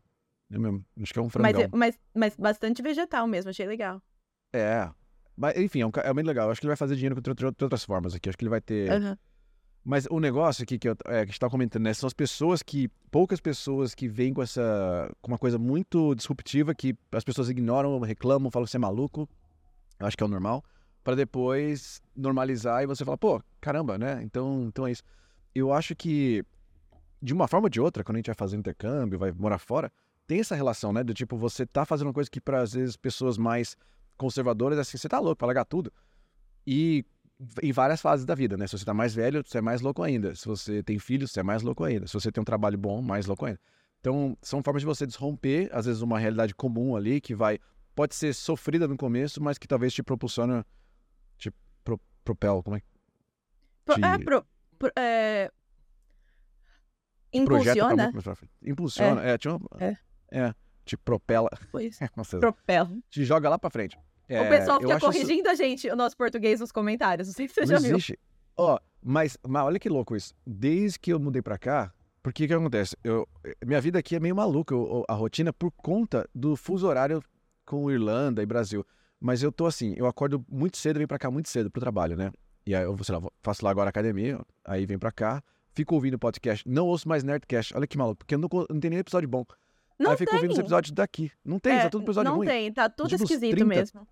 É 0.51 0.59
mesmo. 0.59 0.85
Acho 1.03 1.13
que 1.13 1.19
é 1.19 1.23
um 1.23 1.25
Mas, 1.27 1.33
frangão. 1.33 1.61
é- 1.63 1.69
mas, 1.73 1.99
mas 2.15 2.37
bastante 2.37 2.83
vegetal 2.83 3.27
mesmo, 3.27 3.51
achei 3.51 3.67
legal. 3.67 4.03
É. 4.53 4.91
Mas, 5.37 5.57
enfim, 5.57 5.81
é, 5.81 5.87
um, 5.87 5.91
é 5.97 6.15
bem 6.15 6.25
legal. 6.25 6.51
Acho 6.51 6.61
que 6.61 6.67
ele 6.67 6.71
vai 6.71 6.77
fazer 6.77 6.95
dinheiro 6.95 7.21
de 7.21 7.29
outra- 7.31 7.53
de 7.53 7.65
outras 7.65 7.85
formas 7.85 8.15
aqui. 8.15 8.29
Acho 8.29 8.39
que 8.39 8.45
ele 8.45 8.51
vai 8.51 8.61
ter. 8.61 8.91
Aham. 8.91 9.19
Mas 9.87 10.07
o 10.11 10.19
negócio 10.19 10.63
aqui 10.63 10.79
que, 10.79 10.89
eu, 10.89 10.93
é, 10.93 10.97
que 10.97 11.11
a 11.11 11.25
gente 11.27 11.39
tá 11.41 11.51
comentando, 11.51 11.83
né? 11.83 11.93
São 11.93 12.07
as 12.07 12.15
pessoas 12.15 12.63
que. 12.63 12.89
Poucas 13.11 13.41
pessoas 13.41 13.95
que 13.95 14.09
vêm 14.09 14.33
com 14.33 14.43
essa. 14.43 15.11
com 15.21 15.31
uma 15.33 15.39
coisa 15.39 15.59
muito 15.59 16.15
disruptiva 16.15 16.75
que 16.75 16.97
as 17.13 17.23
pessoas 17.25 17.51
ignoram, 17.51 17.99
reclamam, 18.01 18.51
falam 18.51 18.65
que 18.65 18.71
você 18.71 18.77
é 18.77 18.81
maluco. 18.81 19.29
Eu 19.99 20.07
acho 20.07 20.17
que 20.17 20.23
é 20.23 20.27
o 20.27 20.31
normal. 20.31 20.65
Pra 21.03 21.15
depois 21.15 22.01
normalizar 22.17 22.83
e 22.83 22.87
você 22.87 23.05
falar, 23.05 23.19
pô, 23.19 23.43
caramba, 23.61 23.99
né? 23.99 24.23
Então, 24.23 24.65
então 24.69 24.87
é 24.87 24.93
isso. 24.93 25.03
Eu 25.55 25.71
acho 25.71 25.95
que, 25.95 26.43
de 27.21 27.35
uma 27.35 27.47
forma 27.47 27.67
ou 27.67 27.71
de 27.71 27.79
outra, 27.81 28.03
quando 28.03 28.17
a 28.17 28.19
gente 28.21 28.27
vai 28.27 28.35
fazer 28.35 28.57
intercâmbio, 28.57 29.19
vai 29.19 29.31
morar 29.33 29.59
fora, 29.59 29.93
tem 30.27 30.41
essa 30.41 30.55
relação, 30.55 30.95
né? 30.95 31.05
Do 31.05 31.13
tipo, 31.13 31.37
você 31.37 31.67
tá 31.67 31.85
fazendo 31.85 32.07
uma 32.07 32.13
coisa 32.15 32.31
que, 32.31 32.41
para 32.41 32.63
às 32.63 32.73
vezes, 32.73 32.97
pessoas 32.97 33.37
mais 33.37 33.77
conservadoras, 34.17 34.79
assim, 34.79 34.97
você 34.99 35.09
tá 35.09 35.19
louco 35.19 35.37
pra 35.37 35.47
largar 35.47 35.65
tudo. 35.65 35.93
E 36.67 37.05
em 37.63 37.73
várias 37.73 38.01
fases 38.01 38.25
da 38.25 38.35
vida, 38.35 38.57
né? 38.57 38.67
Se 38.67 38.79
você 38.79 38.85
tá 38.85 38.95
mais 38.95 39.15
velho, 39.15 39.43
você 39.45 39.59
é 39.59 39.61
mais 39.61 39.81
louco 39.81 40.03
ainda. 40.03 40.35
Se 40.35 40.47
você 40.47 40.83
tem 40.83 40.99
filhos, 40.99 41.31
você 41.33 41.41
é 41.41 41.43
mais 41.43 41.63
louco 41.63 41.85
ainda. 41.85 42.07
Se 42.07 42.15
você 42.15 42.31
tem 42.33 42.41
um 42.41 42.45
trabalho 42.45 42.79
bom, 42.79 43.03
mais 43.03 43.27
louco 43.27 43.45
ainda. 43.45 43.61
Então, 44.01 44.37
são 44.43 44.63
formas 44.63 44.83
de 44.83 44.87
você 44.87 45.07
desromper, 45.07 45.69
às 45.73 45.87
vezes, 45.87 46.03
uma 46.03 46.19
realidade 46.19 46.55
comum 46.55 46.95
ali 46.97 47.21
que 47.21 47.35
vai. 47.35 47.59
Pode 47.95 48.15
ser 48.15 48.33
sofrida 48.35 48.87
no 48.87 48.97
começo, 48.97 49.43
mas 49.43 49.57
que 49.59 49.67
talvez 49.67 49.93
te 49.95 50.03
proporciona. 50.03 50.65
Te 51.39 51.51
pro, 51.83 52.01
propel, 52.25 52.63
como 52.63 52.77
é 52.77 52.81
que. 52.81 52.87
Pro- 53.85 53.95
Te- 53.97 54.05
é, 54.05 54.19
pro- 54.19 54.47
pro- 54.79 54.93
é, 54.97 55.51
Impulsiona? 57.33 58.11
Impulsiona, 58.63 59.23
é, 59.23 59.39
tinha 59.39 59.57
uma- 59.57 59.69
É. 59.81 59.97
é, 60.31 60.55
te 60.85 60.97
propela. 60.97 61.49
Pois. 61.73 61.99
Propela. 62.41 62.91
te 63.11 63.25
joga 63.25 63.49
lá 63.49 63.59
pra 63.59 63.71
frente. 63.71 63.97
o 63.97 64.01
É, 64.33 64.49
pessoal 64.49 64.77
eu 64.79 64.83
fica 64.89 64.97
acho 64.97 65.11
isso- 65.11 65.21
corrigindo 65.27 65.49
a 65.49 65.55
gente, 65.55 65.89
o 65.91 65.97
nosso 65.97 66.17
português 66.17 66.61
nos 66.61 66.71
comentários. 66.73 67.29
Não 67.29 67.35
sei 67.35 67.49
se 67.49 67.55
você 67.55 67.67
já 67.67 67.75
Não 67.75 67.81
viu. 67.83 67.91
existe. 67.97 68.19
Ó, 68.57 68.79
mas, 69.03 69.37
mas 69.47 69.65
olha 69.65 69.79
que 69.79 69.89
louco 69.89 70.15
isso. 70.17 70.33
Desde 70.47 70.99
que 70.99 71.13
eu 71.13 71.19
mudei 71.19 71.43
pra 71.43 71.59
cá, 71.59 71.93
porque 72.23 72.47
que 72.47 72.55
acontece? 72.55 72.97
Eu, 73.05 73.29
minha 73.65 73.81
vida 73.81 73.99
aqui 73.99 74.15
é 74.17 74.21
meio 74.21 74.35
maluca, 74.37 74.75
eu- 74.75 75.05
a 75.09 75.15
rotina, 75.15 75.53
por 75.53 75.71
conta 75.73 76.29
do 76.35 76.57
fuso 76.57 76.87
horário 76.87 77.23
com 77.67 77.91
Irlanda 77.91 78.43
e 78.43 78.47
Brasil. 78.47 78.87
Mas 79.21 79.43
eu 79.43 79.51
tô 79.51 79.67
assim, 79.67 79.95
eu 79.97 80.07
acordo 80.07 80.45
muito 80.51 80.77
cedo 80.77 80.97
e 80.97 80.99
venho 80.99 81.09
pra 81.09 81.19
cá 81.19 81.31
muito 81.31 81.49
cedo 81.49 81.71
pro 81.71 81.81
trabalho, 81.81 82.17
né? 82.17 82.31
E 82.67 82.75
aí 82.75 82.83
eu, 82.85 82.97
sei 83.05 83.15
lá, 83.15 83.23
faço 83.43 83.65
lá 83.65 83.71
agora 83.71 83.89
academia, 83.91 84.39
aí 84.65 84.87
venho 84.87 84.99
pra 85.01 85.11
cá, 85.13 85.43
fico 85.75 85.95
ouvindo 85.95 86.19
podcast. 86.19 86.67
Não 86.69 86.87
ouço 86.87 87.09
mais 87.09 87.23
Nerdcast. 87.25 87.77
Olha 87.77 87.87
que 87.87 87.97
maluco, 87.99 88.19
porque 88.19 88.35
eu 88.35 88.39
não, 88.39 88.49
não 88.71 88.81
tem 88.81 88.91
nem 88.91 88.99
episódio 89.01 89.29
bom. 89.29 89.45
Não 89.99 90.11
aí 90.11 90.15
eu 90.15 90.19
fico 90.19 90.35
ouvindo 90.35 90.53
os 90.53 90.59
episódios 90.59 90.93
daqui. 90.93 91.31
Não 91.45 91.59
tem, 91.59 91.73
É, 91.75 91.83
tá 91.83 91.91
tudo 91.91 92.05
episódio 92.05 92.31
não 92.31 92.39
ruim. 92.39 92.47
tem, 92.47 92.73
tá 92.73 92.89
tudo 92.89 93.09
Tipo, 93.09 93.23
esquisito 93.25 93.51
30. 93.57 93.65
mesmo. 93.65 94.09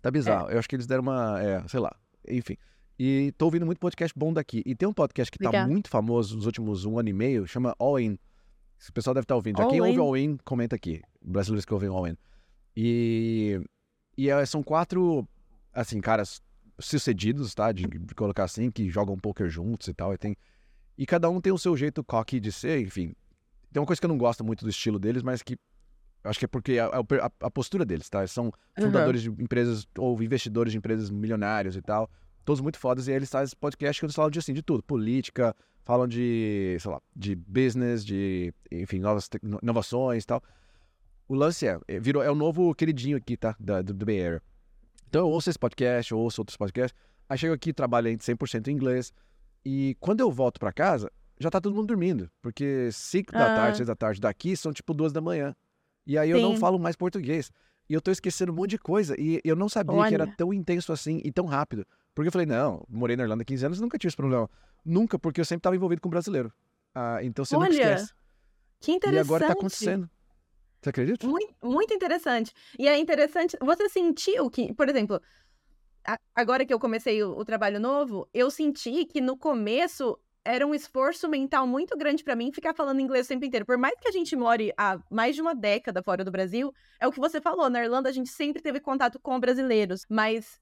Tá 0.00 0.10
bizarro. 0.10 0.50
Eu 0.50 0.58
acho 0.58 0.68
que 0.68 0.74
eles 0.76 0.86
deram 0.86 1.02
uma. 1.02 1.40
É, 1.40 1.66
sei 1.68 1.78
lá. 1.80 1.94
Enfim. 2.28 2.56
E 2.98 3.32
tô 3.38 3.46
ouvindo 3.46 3.64
muito 3.66 3.78
podcast 3.78 4.16
bom 4.18 4.32
daqui. 4.32 4.62
E 4.66 4.74
tem 4.74 4.88
um 4.88 4.92
podcast 4.92 5.30
que 5.30 5.38
tá 5.38 5.50
Legal. 5.50 5.68
muito 5.68 5.88
famoso 5.88 6.36
nos 6.36 6.46
últimos 6.46 6.84
um 6.84 6.98
ano 6.98 7.08
e 7.08 7.12
meio, 7.12 7.46
chama 7.46 7.74
All 7.78 7.98
In. 8.00 8.18
Esse 8.80 8.90
pessoal 8.92 9.14
deve 9.14 9.24
estar 9.24 9.36
ouvindo. 9.36 9.58
Já 9.58 9.68
quem 9.68 9.80
ouve. 9.80 9.98
All 9.98 10.16
In, 10.16 10.36
comenta 10.44 10.74
aqui. 10.76 11.00
Brasileiros 11.24 11.64
que 11.64 11.72
ouvem 11.72 11.88
All 11.88 12.06
In. 12.06 12.16
E, 12.76 13.60
e 14.16 14.28
é, 14.28 14.44
são 14.46 14.62
quatro, 14.62 15.26
assim, 15.72 16.00
caras 16.00 16.40
sucedidos, 16.78 17.54
tá? 17.54 17.70
De, 17.70 17.86
de 17.86 18.14
colocar 18.14 18.44
assim, 18.44 18.70
que 18.70 18.88
jogam 18.90 19.16
poker 19.16 19.48
juntos 19.48 19.86
e 19.88 19.94
tal. 19.94 20.12
E, 20.14 20.18
tem, 20.18 20.36
e 20.98 21.06
cada 21.06 21.30
um 21.30 21.40
tem 21.40 21.52
o 21.52 21.58
seu 21.58 21.76
jeito 21.76 22.02
cocky 22.02 22.40
de 22.40 22.50
ser, 22.50 22.80
enfim. 22.80 23.14
Tem 23.72 23.80
uma 23.80 23.86
coisa 23.86 24.00
que 24.00 24.04
eu 24.04 24.08
não 24.08 24.18
gosto 24.18 24.44
muito 24.44 24.64
do 24.64 24.70
estilo 24.70 24.98
deles, 24.98 25.22
mas 25.22 25.42
que 25.42 25.54
eu 26.24 26.30
acho 26.30 26.38
que 26.38 26.44
é 26.44 26.48
porque 26.48 26.78
a, 26.78 26.86
a- 26.86 27.30
a 27.46 27.50
postura 27.50 27.84
deles, 27.84 28.08
tá? 28.08 28.24
São 28.26 28.52
fundadores 28.86 29.22
de 29.22 29.28
empresas 29.30 29.86
ou 29.98 30.22
investidores 30.22 30.72
de 30.72 30.78
empresas 30.78 31.10
milionários 31.10 31.74
e 31.76 31.82
tal. 31.82 32.08
Todos 32.44 32.60
muito 32.60 32.78
fodas. 32.78 33.06
E 33.08 33.10
aí 33.10 33.16
eles 33.16 33.30
fazem 33.30 33.56
podcast 33.58 34.00
que 34.00 34.04
eles 34.06 34.14
falam 34.14 34.30
de, 34.30 34.38
assim, 34.38 34.52
de 34.52 34.62
tudo. 34.62 34.82
Política, 34.82 35.54
falam 35.84 36.06
de, 36.06 36.76
sei 36.80 36.90
lá, 36.90 37.00
de 37.16 37.34
business, 37.34 38.04
de, 38.04 38.52
enfim, 38.70 38.98
novas 39.00 39.28
inovações 39.62 40.22
e 40.22 40.26
tal. 40.26 40.42
O 41.28 41.34
lance 41.34 41.66
é, 41.66 41.78
é, 41.88 41.98
virou, 41.98 42.22
é 42.22 42.30
o 42.30 42.34
novo 42.34 42.74
queridinho 42.74 43.16
aqui, 43.16 43.36
tá? 43.36 43.56
Da, 43.58 43.80
do, 43.80 43.94
do 43.94 44.04
Bay 44.06 44.24
Area. 44.24 44.42
Então 45.08 45.22
eu 45.22 45.28
ouço 45.28 45.48
esse 45.50 45.58
podcast, 45.58 46.12
eu 46.12 46.18
ouço 46.18 46.40
outros 46.40 46.56
podcasts. 46.56 46.96
Aí 47.28 47.38
chego 47.38 47.54
aqui, 47.54 47.72
trabalho 47.72 48.08
em 48.08 48.16
100% 48.18 48.68
em 48.68 48.72
inglês. 48.72 49.12
E 49.64 49.96
quando 50.00 50.20
eu 50.20 50.30
volto 50.30 50.58
pra 50.60 50.72
casa, 50.72 51.10
já 51.42 51.50
tá 51.50 51.60
todo 51.60 51.74
mundo 51.74 51.88
dormindo. 51.88 52.30
Porque 52.40 52.88
5 52.92 53.32
da 53.32 53.46
Ah. 53.46 53.50
tarde, 53.50 53.76
6 53.78 53.86
da 53.86 53.96
tarde 53.96 54.20
daqui 54.20 54.56
são 54.56 54.72
tipo 54.72 54.94
2 54.94 55.12
da 55.12 55.20
manhã. 55.20 55.54
E 56.06 56.16
aí 56.16 56.30
eu 56.30 56.40
não 56.40 56.54
Sim. 56.54 56.60
falo 56.60 56.78
mais 56.78 56.96
português. 56.96 57.50
E 57.88 57.94
eu 57.94 58.00
tô 58.00 58.10
esquecendo 58.10 58.52
um 58.52 58.54
monte 58.54 58.70
de 58.70 58.78
coisa. 58.78 59.14
E 59.20 59.40
eu 59.44 59.54
não 59.56 59.68
sabia 59.68 60.04
que 60.06 60.14
era 60.14 60.24
Olha. 60.24 60.34
tão 60.36 60.52
intenso 60.52 60.92
assim 60.92 61.20
e 61.24 61.30
tão 61.32 61.46
rápido. 61.46 61.86
Porque 62.14 62.28
eu 62.28 62.32
falei, 62.32 62.46
não, 62.46 62.84
morei 62.88 63.16
na 63.16 63.24
Irlanda 63.24 63.42
há 63.42 63.44
15 63.44 63.66
anos 63.66 63.80
nunca 63.80 63.98
tive 63.98 64.08
esse 64.08 64.16
problema. 64.16 64.48
Nunca, 64.84 65.18
porque 65.18 65.40
eu 65.40 65.44
sempre 65.44 65.62
tava 65.62 65.76
envolvido 65.76 66.00
com 66.00 66.08
brasileiro. 66.08 66.52
Ah, 66.94 67.18
então 67.22 67.44
você 67.44 67.54
nunca 67.54 67.66
Olha, 67.68 67.74
esquece. 67.94 68.12
Que 68.80 68.92
E 68.92 68.94
interessante. 68.96 69.26
agora 69.26 69.46
tá 69.46 69.52
acontecendo. 69.52 70.10
Você 70.80 70.90
acredita? 70.90 71.26
Muito, 71.26 71.54
muito 71.62 71.94
interessante. 71.94 72.52
E 72.78 72.88
é 72.88 72.98
interessante, 72.98 73.56
você 73.60 73.88
sentiu 73.88 74.50
que, 74.50 74.74
por 74.74 74.88
exemplo, 74.88 75.20
agora 76.34 76.66
que 76.66 76.74
eu 76.74 76.78
comecei 76.80 77.22
o, 77.22 77.30
o 77.38 77.44
trabalho 77.44 77.78
novo, 77.78 78.28
eu 78.34 78.50
senti 78.50 79.04
que 79.04 79.20
no 79.20 79.36
começo 79.36 80.18
era 80.44 80.66
um 80.66 80.74
esforço 80.74 81.28
mental 81.28 81.66
muito 81.66 81.96
grande 81.96 82.24
pra 82.24 82.34
mim 82.34 82.52
ficar 82.52 82.74
falando 82.74 83.00
inglês 83.00 83.26
o 83.26 83.28
tempo 83.28 83.44
inteiro. 83.44 83.64
Por 83.66 83.78
mais 83.78 83.98
que 84.00 84.08
a 84.08 84.12
gente 84.12 84.34
more 84.34 84.72
há 84.76 84.98
mais 85.10 85.34
de 85.34 85.42
uma 85.42 85.54
década 85.54 86.02
fora 86.02 86.24
do 86.24 86.30
Brasil, 86.30 86.72
é 87.00 87.06
o 87.06 87.12
que 87.12 87.20
você 87.20 87.40
falou, 87.40 87.70
na 87.70 87.82
Irlanda 87.82 88.08
a 88.08 88.12
gente 88.12 88.30
sempre 88.30 88.60
teve 88.60 88.80
contato 88.80 89.20
com 89.20 89.38
brasileiros, 89.38 90.04
mas 90.08 90.60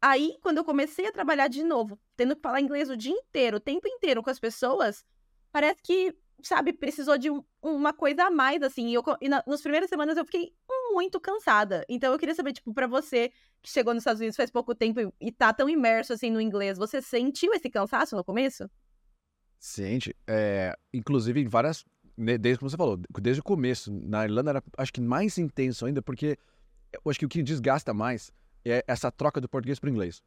aí 0.00 0.36
quando 0.42 0.58
eu 0.58 0.64
comecei 0.64 1.06
a 1.06 1.12
trabalhar 1.12 1.48
de 1.48 1.62
novo, 1.62 1.98
tendo 2.16 2.34
que 2.34 2.42
falar 2.42 2.60
inglês 2.60 2.88
o 2.88 2.96
dia 2.96 3.12
inteiro, 3.12 3.58
o 3.58 3.60
tempo 3.60 3.86
inteiro 3.86 4.22
com 4.22 4.30
as 4.30 4.40
pessoas, 4.40 5.04
parece 5.52 5.82
que 5.82 6.14
sabe, 6.42 6.72
precisou 6.72 7.18
de 7.18 7.30
um- 7.30 7.44
uma 7.62 7.92
coisa 7.92 8.24
a 8.24 8.30
mais, 8.30 8.62
assim. 8.62 8.88
E, 8.88 8.94
eu, 8.94 9.02
e 9.20 9.28
na, 9.28 9.42
nas 9.46 9.60
primeiras 9.60 9.90
semanas 9.90 10.16
eu 10.16 10.24
fiquei 10.24 10.54
muito 10.92 11.20
cansada. 11.20 11.84
Então 11.88 12.12
eu 12.12 12.18
queria 12.18 12.34
saber, 12.34 12.52
tipo, 12.52 12.72
pra 12.72 12.86
você 12.86 13.30
que 13.62 13.70
chegou 13.70 13.92
nos 13.92 14.00
Estados 14.02 14.20
Unidos 14.20 14.36
faz 14.36 14.50
pouco 14.50 14.74
tempo 14.74 15.12
e 15.20 15.30
tá 15.30 15.52
tão 15.52 15.68
imerso, 15.68 16.12
assim, 16.12 16.30
no 16.30 16.40
inglês, 16.40 16.78
você 16.78 17.02
sentiu 17.02 17.52
esse 17.52 17.68
cansaço 17.68 18.16
no 18.16 18.24
começo? 18.24 18.68
Sente. 19.60 20.16
É, 20.26 20.74
inclusive, 20.92 21.38
em 21.40 21.46
várias. 21.46 21.84
ne- 22.16 22.38
Desde 22.38 22.58
como 22.58 22.70
você 22.70 22.76
falou, 22.76 22.96
desde 23.20 23.40
o 23.40 23.44
começo. 23.44 23.92
Na 23.92 24.24
Irlanda 24.24 24.50
era, 24.50 24.64
acho 24.78 24.92
que 24.92 25.00
mais 25.00 25.36
intenso 25.36 25.84
ainda, 25.84 26.00
porque 26.00 26.38
eu 26.92 27.10
acho 27.10 27.18
que 27.18 27.26
o 27.26 27.28
que 27.28 27.42
desgasta 27.42 27.92
mais 27.94 28.32
é 28.64 28.82
essa 28.88 29.12
troca 29.12 29.40
do 29.40 29.48
português 29.48 29.78
para 29.78 29.88
o 29.88 29.90
inglês. 29.92 30.22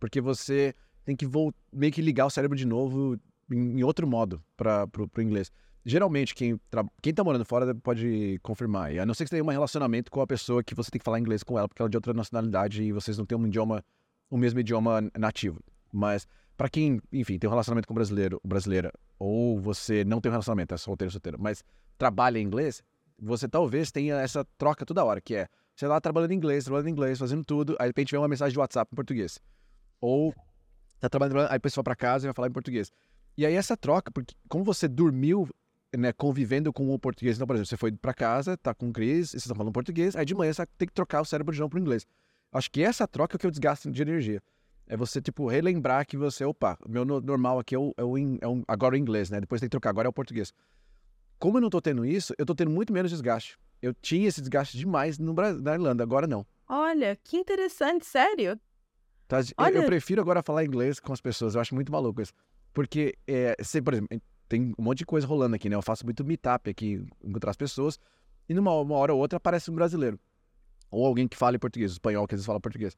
Porque 0.00 0.20
você 0.20 0.74
tem 1.04 1.14
que 1.14 1.26
meio 1.72 1.92
que 1.92 2.00
ligar 2.00 2.26
o 2.26 2.30
cérebro 2.30 2.56
de 2.56 2.66
novo 2.66 3.18
em, 3.52 3.78
em 3.78 3.82
outro 3.84 4.06
modo 4.06 4.42
para 4.56 4.88
o 5.16 5.20
inglês. 5.22 5.52
Geralmente, 5.84 6.34
quem, 6.34 6.58
quem 7.00 7.14
tá 7.14 7.22
morando 7.24 7.44
fora 7.44 7.74
pode 7.74 8.38
confirmar. 8.42 8.92
E 8.92 8.98
a 8.98 9.06
não 9.06 9.14
ser 9.14 9.24
que 9.24 9.30
você 9.30 9.36
tenha 9.36 9.44
um 9.44 9.48
relacionamento 9.52 10.10
com 10.10 10.20
a 10.20 10.26
pessoa 10.26 10.62
que 10.62 10.74
você 10.74 10.90
tem 10.90 10.98
que 10.98 11.04
falar 11.04 11.18
inglês 11.18 11.42
com 11.42 11.58
ela, 11.58 11.68
porque 11.68 11.80
ela 11.80 11.88
é 11.88 11.90
de 11.90 11.96
outra 11.96 12.12
nacionalidade 12.12 12.82
e 12.82 12.92
vocês 12.92 13.16
não 13.16 13.24
têm 13.24 13.38
um 13.38 13.46
idioma, 13.46 13.84
o 14.30 14.36
mesmo 14.36 14.60
idioma 14.60 15.00
nativo. 15.16 15.60
Mas 15.92 16.26
para 16.58 16.68
quem, 16.68 17.00
enfim, 17.12 17.38
tem 17.38 17.46
um 17.48 17.52
relacionamento 17.52 17.86
com 17.86 17.94
brasileiro, 17.94 18.40
brasileira, 18.44 18.92
ou 19.16 19.60
você 19.60 20.04
não 20.04 20.20
tem 20.20 20.28
um 20.28 20.32
relacionamento, 20.32 20.74
é 20.74 20.76
solteiro, 20.76 21.12
solteiro, 21.12 21.38
mas 21.40 21.62
trabalha 21.96 22.40
em 22.40 22.42
inglês, 22.42 22.82
você 23.16 23.48
talvez 23.48 23.92
tenha 23.92 24.16
essa 24.16 24.44
troca 24.58 24.84
toda 24.84 25.04
hora, 25.04 25.20
que 25.20 25.36
é, 25.36 25.46
você 25.74 25.86
lá 25.86 26.00
trabalhando 26.00 26.32
em 26.32 26.34
inglês, 26.34 26.64
trabalhando 26.64 26.88
em 26.88 26.90
inglês, 26.90 27.16
fazendo 27.16 27.44
tudo, 27.44 27.76
aí 27.78 27.86
de 27.86 27.90
repente 27.90 28.10
vem 28.10 28.20
uma 28.20 28.26
mensagem 28.26 28.52
de 28.52 28.58
WhatsApp 28.58 28.92
em 28.92 28.96
português. 28.96 29.38
Ou 30.00 30.34
tá 30.98 31.08
trabalhando, 31.08 31.42
aí 31.48 31.56
a 31.56 31.60
pessoa 31.60 31.82
vai 31.82 31.94
pra 31.94 31.96
casa 31.96 32.26
e 32.26 32.26
vai 32.26 32.34
falar 32.34 32.48
em 32.48 32.52
português. 32.52 32.90
E 33.36 33.46
aí 33.46 33.54
essa 33.54 33.76
troca, 33.76 34.10
porque 34.10 34.34
como 34.48 34.64
você 34.64 34.88
dormiu, 34.88 35.48
né, 35.96 36.12
convivendo 36.12 36.72
com 36.72 36.92
o 36.92 36.98
português, 36.98 37.36
então, 37.36 37.46
por 37.46 37.54
exemplo, 37.54 37.68
você 37.68 37.76
foi 37.76 37.92
pra 37.92 38.12
casa, 38.12 38.56
tá 38.56 38.74
com 38.74 38.88
o 38.88 38.92
Cris, 38.92 39.30
vocês 39.30 39.44
estão 39.44 39.56
falando 39.56 39.72
português, 39.72 40.16
aí 40.16 40.24
de 40.24 40.34
manhã 40.34 40.52
você 40.52 40.66
tem 40.76 40.88
que 40.88 40.94
trocar 40.94 41.20
o 41.20 41.24
cérebro 41.24 41.54
de 41.54 41.60
novo 41.60 41.70
pro 41.70 41.78
inglês. 41.78 42.04
Acho 42.50 42.68
que 42.68 42.82
essa 42.82 43.06
troca 43.06 43.34
é 43.34 43.36
o 43.36 43.38
que 43.38 43.46
eu 43.46 43.50
desgasto 43.52 43.88
de 43.88 44.02
energia. 44.02 44.42
É 44.88 44.96
você, 44.96 45.20
tipo, 45.20 45.46
relembrar 45.46 46.06
que 46.06 46.16
você, 46.16 46.44
opa, 46.44 46.78
o 46.84 46.88
meu 46.90 47.04
no- 47.04 47.20
normal 47.20 47.58
aqui 47.58 47.74
é 47.74 47.78
o, 47.78 47.92
é 47.96 48.02
o, 48.04 48.16
in- 48.16 48.38
é 48.40 48.48
um- 48.48 48.64
agora 48.66 48.94
o 48.94 48.98
inglês, 48.98 49.28
né? 49.30 49.40
Depois 49.40 49.60
tem 49.60 49.68
que 49.68 49.70
trocar, 49.70 49.90
agora 49.90 50.08
é 50.08 50.10
o 50.10 50.12
português. 50.12 50.52
Como 51.38 51.58
eu 51.58 51.60
não 51.62 51.70
tô 51.70 51.80
tendo 51.80 52.04
isso, 52.06 52.34
eu 52.38 52.46
tô 52.46 52.54
tendo 52.54 52.70
muito 52.70 52.92
menos 52.92 53.10
desgaste. 53.10 53.58
Eu 53.82 53.92
tinha 53.94 54.26
esse 54.26 54.40
desgaste 54.40 54.76
demais 54.78 55.18
no, 55.18 55.32
na 55.34 55.74
Irlanda, 55.74 56.02
agora 56.02 56.26
não. 56.26 56.44
Olha, 56.68 57.16
que 57.22 57.36
interessante, 57.36 58.04
sério? 58.06 58.58
Tá? 59.28 59.38
Eu- 59.40 59.44
Eu 59.58 59.64
Olha- 59.64 59.86
prefiro 59.86 60.20
agora 60.22 60.42
falar 60.42 60.64
inglês 60.64 60.98
com 60.98 61.12
as 61.12 61.20
pessoas, 61.20 61.54
eu 61.54 61.60
acho 61.60 61.74
muito 61.74 61.92
maluco 61.92 62.22
isso. 62.22 62.32
Porque, 62.72 63.14
é, 63.26 63.54
você, 63.62 63.80
por 63.82 63.92
exemplo, 63.92 64.20
tem 64.48 64.72
um 64.78 64.82
monte 64.82 64.98
de 64.98 65.06
coisa 65.06 65.26
rolando 65.26 65.54
aqui, 65.54 65.68
né? 65.68 65.76
Eu 65.76 65.82
faço 65.82 66.04
muito 66.04 66.24
meetup 66.24 66.70
aqui, 66.70 67.04
encontrar 67.22 67.50
as 67.50 67.56
pessoas, 67.56 67.98
e 68.48 68.54
numa 68.54 68.72
uma 68.72 68.96
hora 68.96 69.12
ou 69.12 69.20
outra 69.20 69.36
aparece 69.36 69.70
um 69.70 69.74
brasileiro. 69.74 70.18
Ou 70.90 71.04
alguém 71.06 71.28
que 71.28 71.36
fala 71.36 71.56
em 71.56 71.58
português, 71.58 71.92
espanhol, 71.92 72.26
que 72.26 72.34
às 72.34 72.38
vezes 72.38 72.46
fala 72.46 72.58
português. 72.58 72.96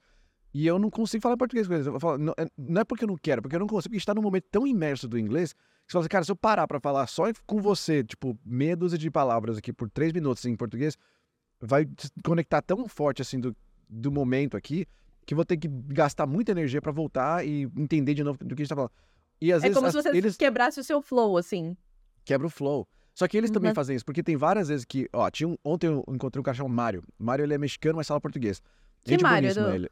E 0.53 0.67
eu 0.67 0.79
não 0.79 0.91
consigo 0.91 1.23
falar 1.23 1.37
português 1.37 1.69
com 1.69 1.75
eles. 1.75 1.87
Eu 1.87 2.01
falo, 2.01 2.19
não, 2.19 2.33
é- 2.37 2.47
não 2.59 2.81
é 2.81 2.85
porque 2.85 3.05
eu 3.05 3.09
não 3.09 3.17
quero, 3.17 3.39
é 3.39 3.43
porque 3.43 3.55
eu 3.57 3.61
não 3.61 3.67
consigo, 3.67 3.91
porque 3.91 3.97
a 3.97 3.99
gente 4.01 4.07
tá 4.07 4.15
num 4.15 4.23
momento 4.23 4.47
tão 4.51 4.67
imerso 4.67 5.07
do 5.09 5.19
inglês, 5.19 5.53
que 5.53 5.59
você 5.87 5.93
fala 5.93 6.03
assim, 6.03 6.09
cara, 6.09 6.25
se 6.25 6.33
eu 6.33 6.37
parar 6.37 6.67
pra 6.67 6.81
falar 6.81 7.07
só 7.07 7.25
com 7.47 7.61
você, 7.61 8.03
tipo, 8.03 8.37
meia 8.45 8.77
dúzia 8.77 8.99
de 8.99 9.11
palavras 9.11 9.59
aqui 9.59 9.73
por 9.73 9.89
três 9.89 10.13
minutos 10.13 10.45
em 10.45 10.57
português, 10.57 10.97
vai 11.61 11.87
conectar 12.25 12.63
tão 12.63 12.89
forte, 12.89 13.23
assim, 13.23 13.39
do, 13.39 13.55
do 13.89 14.11
momento 14.11 14.57
aqui, 14.57 14.87
que 15.25 15.35
vou 15.35 15.45
ter 15.45 15.57
que 15.57 15.69
gastar 15.69 16.27
muita 16.27 16.51
energia 16.51 16.83
pra 16.83 16.91
voltar 16.91 17.47
e 17.47 17.71
entender 17.77 18.15
de 18.15 18.25
novo 18.25 18.39
do 18.45 18.57
que 18.57 18.63
a 18.63 18.65
gente 18.65 18.69
tá 18.71 18.75
falando. 18.75 18.93
E 19.41 19.53
às 19.53 19.63
é 19.63 19.69
vezes 19.69 19.75
como 19.77 19.87
as- 19.87 19.93
se 19.95 20.03
você 20.03 20.09
eles 20.17 20.37
quebrasse 20.37 20.81
o 20.81 20.85
seu 20.85 21.01
flow, 21.01 21.37
assim. 21.37 21.77
quebram 22.25 22.49
o 22.49 22.51
flow. 22.51 22.89
Só 23.15 23.29
que 23.29 23.37
eles 23.37 23.51
também 23.51 23.69
Mas- 23.71 23.75
fazem 23.77 23.95
isso, 23.97 24.05
porque 24.05 24.23
tem 24.23 24.37
várias 24.37 24.69
vezes 24.69 24.85
que, 24.85 25.09
ó, 25.13 25.29
tinha 25.31 25.49
um, 25.49 25.57
ontem 25.65 25.87
eu 25.89 26.05
encontrei 26.09 26.41
um 26.41 26.43
cara 26.43 26.57
chamado 26.57 26.73
Mário. 26.75 27.03
Mário, 27.19 27.45
ele 27.45 27.55
é 27.55 27.59
mexicano, 27.59 27.97
mas 27.97 28.07
fala 28.09 28.21
português. 28.21 28.63
Que 29.05 29.13
Gente 29.13 29.23
Mário? 29.23 29.53
Do- 29.55 29.71
ele. 29.71 29.89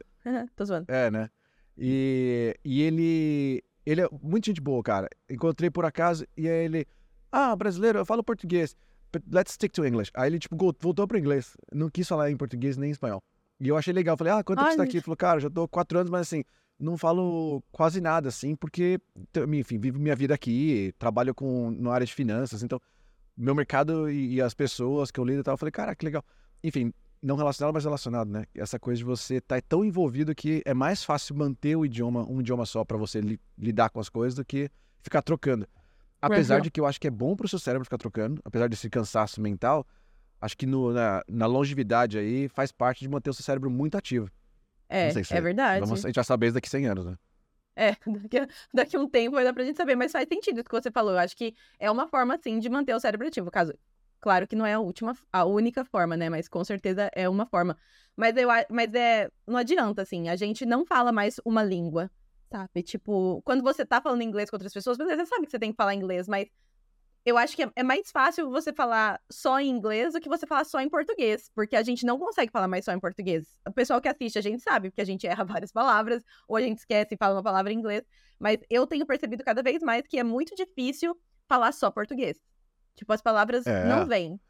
Tô 0.57 0.65
zoando. 0.65 0.85
É, 0.89 1.11
né? 1.11 1.31
E, 1.77 2.55
e 2.65 2.83
ele, 2.83 3.63
ele 3.87 4.01
é 4.03 4.09
muito 4.23 4.47
gente 4.47 4.61
boa, 4.61 4.83
cara. 4.83 5.09
Encontrei 5.31 5.71
por 5.71 5.85
acaso 5.85 6.27
e 6.37 6.49
aí 6.49 6.65
ele, 6.65 6.87
ah, 7.31 7.55
brasileiro, 7.55 7.99
eu 7.99 8.05
falo 8.07 8.23
português, 8.23 8.77
but 9.13 9.23
let's 9.33 9.53
stick 9.53 9.73
to 9.73 9.87
English. 9.87 10.11
Aí 10.15 10.29
ele, 10.29 10.39
tipo, 10.39 10.57
voltou 10.81 11.07
pro 11.07 11.19
inglês. 11.19 11.57
Não 11.73 11.89
quis 11.89 12.07
falar 12.09 12.31
em 12.31 12.37
português 12.37 12.77
nem 12.77 12.89
em 12.91 12.93
espanhol. 12.93 13.23
E 13.61 13.69
eu 13.69 13.77
achei 13.77 13.93
legal. 13.93 14.17
Falei, 14.17 14.33
ah, 14.33 14.43
quanto 14.43 14.59
tempo 14.59 14.71
você 14.73 14.77
tá 14.77 14.83
aqui? 14.85 14.97
Ele 14.97 15.03
falou, 15.05 15.17
cara, 15.17 15.41
já 15.41 15.49
tô 15.51 15.67
quatro 15.69 15.99
anos, 15.99 16.11
mas 16.11 16.23
assim, 16.23 16.43
não 16.79 16.97
falo 16.99 17.63
quase 17.73 18.01
nada, 18.01 18.29
assim, 18.29 18.55
porque, 18.55 19.01
t- 19.33 19.45
enfim, 19.57 19.79
vivo 19.79 19.99
minha 19.99 20.15
vida 20.15 20.35
aqui, 20.35 20.93
trabalho 20.99 21.35
com, 21.35 21.71
na 21.73 21.93
área 21.93 22.07
de 22.07 22.15
finanças, 22.15 22.63
então, 22.63 22.81
meu 23.37 23.53
mercado 23.55 24.09
e, 24.09 24.35
e 24.35 24.41
as 24.43 24.55
pessoas 24.55 25.11
que 25.11 25.19
eu 25.19 25.25
lido 25.25 25.41
e 25.41 25.43
tal, 25.43 25.55
eu 25.55 25.59
falei, 25.59 25.73
cara, 25.73 25.95
que 25.97 26.05
legal. 26.05 26.25
Enfim, 26.63 26.93
não 27.23 27.37
relacionado, 27.37 27.75
mas 27.75 27.85
relacionado, 27.85 28.31
né? 28.31 28.45
Essa 28.55 28.79
coisa 28.79 28.99
de 28.99 29.05
você 29.05 29.37
estar 29.37 29.61
tão 29.63 29.85
envolvido 29.85 30.35
que 30.35 30.63
é 30.65 30.73
mais 30.75 31.03
fácil 31.05 31.35
manter 31.35 31.77
o 31.77 31.85
idioma, 31.85 32.25
um 32.31 32.41
idioma 32.41 32.65
só 32.67 32.85
pra 32.85 32.97
você 32.97 33.21
li- 33.21 33.41
lidar 33.57 33.91
com 33.91 34.01
as 34.01 34.09
coisas 34.09 34.35
do 34.35 34.45
que 34.45 34.71
ficar 35.03 35.23
trocando. 35.23 35.67
Apesar 36.21 36.57
Uhum. 36.57 36.63
de 36.63 36.71
que 36.71 36.81
eu 36.81 36.87
acho 36.87 37.01
que 37.01 37.07
é 37.07 37.11
bom 37.11 37.37
pro 37.37 37.47
seu 37.49 37.59
cérebro 37.59 37.85
ficar 37.85 37.99
trocando, 37.99 38.41
apesar 38.45 38.69
desse 38.69 38.89
cansaço 38.91 39.41
mental, 39.41 39.87
acho 40.41 40.57
que 40.57 40.67
no- 40.67 40.93
na, 40.93 41.23
na 41.29 41.47
longevidade 41.47 42.19
aí 42.19 42.49
faz 42.49 42.73
parte 42.73 43.01
de 43.01 43.09
manter 43.09 43.31
o 43.31 43.35
seu 43.35 43.45
cérebro 43.45 43.71
muito 43.71 43.97
ativo. 43.97 44.29
É, 44.89 45.11
se 45.11 45.35
é 45.35 45.41
verdade. 45.41 45.81
Vamos, 45.81 46.05
a 46.05 46.09
gente 46.09 46.17
vai 46.17 46.25
saber 46.25 46.47
isso 46.47 46.55
daqui 46.55 46.69
100 46.69 46.87
anos, 46.87 47.05
né? 47.05 47.17
É, 47.77 47.95
daqui 48.29 48.39
a, 48.39 48.49
daqui 48.75 48.97
um 48.99 49.09
tempo 49.09 49.37
vai 49.37 49.45
dar 49.45 49.53
pra 49.53 49.65
gente 49.65 49.77
saber, 49.77 49.95
mas 49.95 50.11
faz 50.11 50.27
sentido 50.29 50.61
o 50.61 50.65
que 50.65 50.71
você 50.73 50.91
falou. 50.91 51.13
Eu 51.13 51.19
acho 51.19 51.37
que 51.37 51.55
é 51.79 51.91
uma 51.91 52.09
forma, 52.09 52.35
assim, 52.35 52.59
de 52.59 52.69
manter 52.69 52.95
o 52.95 53.01
cérebro 53.01 53.27
ativo. 53.29 53.51
Caso, 53.51 53.73
claro 54.21 54.47
que 54.47 54.57
não 54.57 54.67
é 54.67 54.75
a 54.75 54.81
última, 54.81 55.17
a 55.33 55.45
única 55.45 55.85
forma, 55.85 56.17
né? 56.17 56.29
Mas 56.29 56.49
com 56.49 56.65
certeza 56.65 57.11
é 57.15 57.29
uma 57.29 57.47
forma. 57.47 57.77
Mas 58.17 58.37
eu, 58.37 58.49
mas 58.71 58.95
é, 58.95 59.31
não 59.47 59.57
adianta, 59.57 60.03
assim, 60.03 60.29
a 60.29 60.37
gente 60.37 60.67
não 60.67 60.85
fala 60.85 61.13
mais 61.13 61.41
uma 61.45 61.63
língua, 61.63 62.11
sabe? 62.51 62.83
Tipo, 62.83 63.41
quando 63.43 63.63
você 63.63 63.85
tá 63.85 64.01
falando 64.01 64.23
inglês 64.23 64.51
com 64.51 64.57
outras 64.57 64.73
pessoas, 64.73 64.99
você 64.99 65.27
sabe 65.27 65.47
que 65.47 65.51
você 65.51 65.59
tem 65.59 65.71
que 65.71 65.77
falar 65.77 65.95
inglês, 65.95 66.27
mas 66.29 66.49
eu 67.25 67.37
acho 67.37 67.55
que 67.55 67.63
é, 67.63 67.71
é 67.77 67.83
mais 67.83 68.11
fácil 68.11 68.51
você 68.51 68.73
falar 68.73 69.21
só 69.31 69.61
em 69.61 69.69
inglês 69.69 70.15
do 70.15 70.21
que 70.21 70.29
você 70.29 70.47
falar 70.47 70.65
só 70.65 70.81
em 70.81 70.89
português, 70.89 71.51
porque 71.55 71.77
a 71.77 71.83
gente 71.83 72.07
não 72.07 72.19
consegue 72.19 72.51
falar 72.51 72.67
mais 72.67 72.85
só 72.85 72.93
em 72.93 73.01
português. 73.01 73.59
O 73.67 73.73
pessoal 73.73 74.01
que 74.01 74.09
assiste, 74.09 74.39
a 74.39 74.43
gente 74.43 74.63
sabe, 74.63 74.91
porque 74.91 75.03
a 75.03 75.05
gente 75.05 75.27
erra 75.27 75.45
várias 75.45 75.71
palavras, 75.71 76.25
ou 76.49 76.57
a 76.57 76.61
gente 76.61 76.79
esquece 76.79 77.15
e 77.15 77.19
fala 77.19 77.35
uma 77.35 77.43
palavra 77.43 77.73
em 77.73 77.77
inglês, 77.77 78.03
mas 78.39 78.59
eu 78.71 78.87
tenho 78.87 79.05
percebido 79.07 79.45
cada 79.45 79.63
vez 79.63 79.83
mais 79.83 80.07
que 80.07 80.19
é 80.19 80.25
muito 80.25 80.55
difícil 80.55 81.19
falar 81.47 81.73
só 81.73 81.91
português. 81.91 82.39
Tipo, 82.99 83.13
as 83.13 83.23
palavras 83.23 83.65
É. 83.65 83.89
não 83.89 84.07
vêm. 84.09 84.41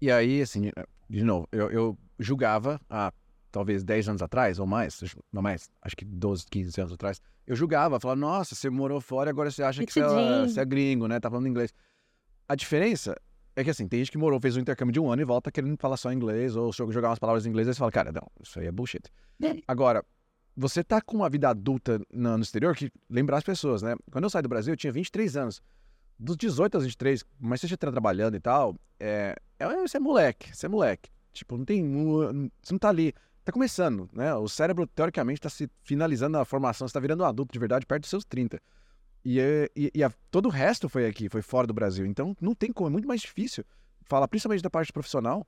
E 0.00 0.10
aí, 0.10 0.42
assim, 0.42 0.72
de 1.08 1.22
novo, 1.22 1.48
eu, 1.52 1.70
eu 1.70 1.98
julgava 2.18 2.80
há 2.90 3.12
talvez 3.52 3.84
10 3.84 4.08
anos 4.08 4.20
atrás, 4.20 4.58
ou 4.58 4.66
mais, 4.66 5.00
não 5.32 5.40
mais, 5.40 5.70
acho 5.80 5.96
que 5.96 6.04
12, 6.04 6.44
15 6.50 6.80
anos 6.80 6.92
atrás, 6.92 7.20
eu 7.46 7.54
julgava, 7.54 8.00
falava, 8.00 8.20
nossa, 8.20 8.56
você 8.56 8.68
morou 8.68 9.00
fora 9.00 9.30
e 9.30 9.32
agora 9.32 9.48
você 9.50 9.62
acha 9.62 9.86
que 9.86 9.92
você 9.92 10.00
é, 10.58 10.62
é 10.62 10.64
gringo, 10.64 11.06
né? 11.06 11.20
Tá 11.20 11.30
falando 11.30 11.46
inglês. 11.46 11.72
A 12.48 12.56
diferença 12.56 13.14
é 13.54 13.62
que, 13.62 13.70
assim, 13.70 13.86
tem 13.86 14.00
gente 14.00 14.10
que 14.10 14.18
morou, 14.18 14.40
fez 14.40 14.56
um 14.56 14.60
intercâmbio 14.60 14.92
de 14.92 14.98
um 15.00 15.08
ano 15.10 15.22
e 15.22 15.24
volta 15.24 15.52
querendo 15.52 15.76
falar 15.78 15.96
só 15.96 16.12
inglês, 16.12 16.56
ou 16.56 16.72
jo- 16.72 16.90
jogar 16.90 17.08
umas 17.10 17.18
palavras 17.20 17.46
em 17.46 17.48
inglês, 17.50 17.68
aí 17.68 17.74
você 17.74 17.78
fala, 17.78 17.92
cara, 17.92 18.10
não, 18.12 18.26
isso 18.42 18.58
aí 18.58 18.66
é 18.66 18.72
bullshit. 18.72 19.08
Agora, 19.68 20.04
você 20.56 20.82
tá 20.82 21.00
com 21.00 21.16
uma 21.16 21.30
vida 21.30 21.48
adulta 21.48 22.00
no 22.12 22.38
exterior, 22.40 22.74
que 22.74 22.90
lembrar 23.08 23.38
as 23.38 23.44
pessoas, 23.44 23.82
né? 23.82 23.94
Quando 24.10 24.24
eu 24.24 24.30
saí 24.30 24.42
do 24.42 24.48
Brasil, 24.48 24.72
eu 24.74 24.76
tinha 24.76 24.92
23 24.92 25.36
anos. 25.36 25.62
Dos 26.18 26.36
18 26.36 26.76
aos 26.76 26.84
23, 26.84 27.24
mas 27.38 27.60
você 27.60 27.66
já 27.66 27.76
tá 27.76 27.90
trabalhando 27.90 28.36
e 28.36 28.40
tal, 28.40 28.74
é, 28.98 29.36
é, 29.58 29.66
você 29.86 29.98
é 29.98 30.00
moleque, 30.00 30.54
você 30.56 30.66
é 30.66 30.68
moleque. 30.68 31.10
Tipo, 31.32 31.58
não 31.58 31.64
tem. 31.64 31.82
Você 32.62 32.72
não 32.72 32.78
tá 32.78 32.88
ali. 32.88 33.12
Tá 33.44 33.52
começando, 33.52 34.08
né? 34.12 34.34
O 34.34 34.48
cérebro, 34.48 34.86
teoricamente, 34.86 35.40
tá 35.40 35.48
se 35.48 35.70
finalizando 35.84 36.38
a 36.38 36.44
formação, 36.44 36.88
você 36.88 36.94
tá 36.94 36.98
virando 37.00 37.22
um 37.22 37.26
adulto 37.26 37.52
de 37.52 37.58
verdade 37.58 37.86
perto 37.86 38.00
dos 38.02 38.10
seus 38.10 38.24
30. 38.24 38.60
E, 39.24 39.38
é- 39.38 39.68
e, 39.76 39.90
e 39.94 40.02
a- 40.02 40.10
todo 40.30 40.46
o 40.46 40.48
resto 40.50 40.88
foi 40.88 41.06
aqui, 41.06 41.28
foi 41.28 41.42
fora 41.42 41.66
do 41.66 41.74
Brasil. 41.74 42.06
Então 42.06 42.34
não 42.40 42.54
tem 42.54 42.72
como, 42.72 42.88
é 42.88 42.92
muito 42.92 43.06
mais 43.06 43.20
difícil 43.20 43.64
falar, 44.04 44.26
principalmente 44.26 44.62
da 44.62 44.70
parte 44.70 44.92
profissional, 44.92 45.46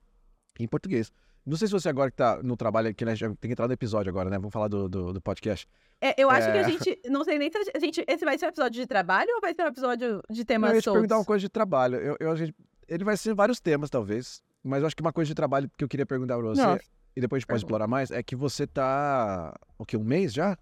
em 0.61 0.67
português. 0.69 1.11
Não 1.49 1.57
sei 1.57 1.67
se 1.69 1.73
você 1.73 1.89
agora 1.89 2.11
que 2.11 2.17
tá 2.17 2.41
no 2.43 2.57
trabalho 2.57 2.89
aqui, 2.89 3.05
né? 3.05 3.17
já 3.17 3.27
Tem 3.29 3.49
que 3.49 3.53
entrar 3.53 3.67
no 3.67 3.73
episódio 3.73 4.11
agora, 4.11 4.29
né? 4.29 4.37
Vamos 4.39 4.53
falar 4.53 4.69
do, 4.69 4.89
do, 4.89 5.13
do 5.15 5.21
podcast. 5.21 5.67
É, 6.01 6.21
eu 6.21 6.29
acho 6.31 6.51
que 6.53 6.59
É. 6.59 6.61
a 6.61 6.69
gente. 6.69 7.01
Não 7.09 7.25
sei 7.25 7.39
nem 7.39 7.51
se 7.51 7.59
a 7.75 7.79
gente. 7.79 8.05
Esse 8.07 8.25
vai 8.25 8.37
ser 8.39 8.47
um 8.47 8.49
episódio 8.51 8.81
de 8.81 8.87
trabalho 8.87 9.29
ou 9.35 9.41
vai 9.41 9.55
ser 9.55 9.63
um 9.63 9.67
episódio 9.69 10.21
de 10.31 10.45
temas 10.45 10.71
eu 10.71 10.77
ia 10.77 10.83
te 10.83 10.91
perguntar 10.91 11.17
uma 11.19 11.25
coisa 11.25 11.41
de 11.41 11.49
trabalho. 11.49 11.97
Eu, 11.97 12.17
eu, 12.21 12.37
gente- 12.37 12.55
ele 12.87 13.05
vai 13.05 13.17
ser 13.17 13.35
vários 13.35 13.61
temas, 13.61 13.89
talvez. 13.91 14.43
Mas 14.63 14.81
eu 14.81 14.87
acho 14.87 14.97
que 14.97 15.03
uma 15.03 15.13
coisa 15.13 15.29
de 15.29 15.35
trabalho 15.35 15.71
que 15.77 15.85
eu 15.85 15.89
queria 15.89 16.05
perguntar 16.05 16.37
pra 16.37 16.47
você, 16.49 16.61
Nossa, 16.63 16.83
e 17.17 17.21
depois 17.21 17.39
a 17.39 17.41
gente 17.41 17.47
pode 17.49 17.61
explorar 17.61 17.87
mais, 17.87 18.11
é 18.11 18.23
que 18.23 18.35
você 18.37 18.67
tá. 18.67 19.55
O 19.79 19.87
quê? 19.87 19.97
Um 19.97 20.05
mês 20.05 20.33
já? 20.35 20.57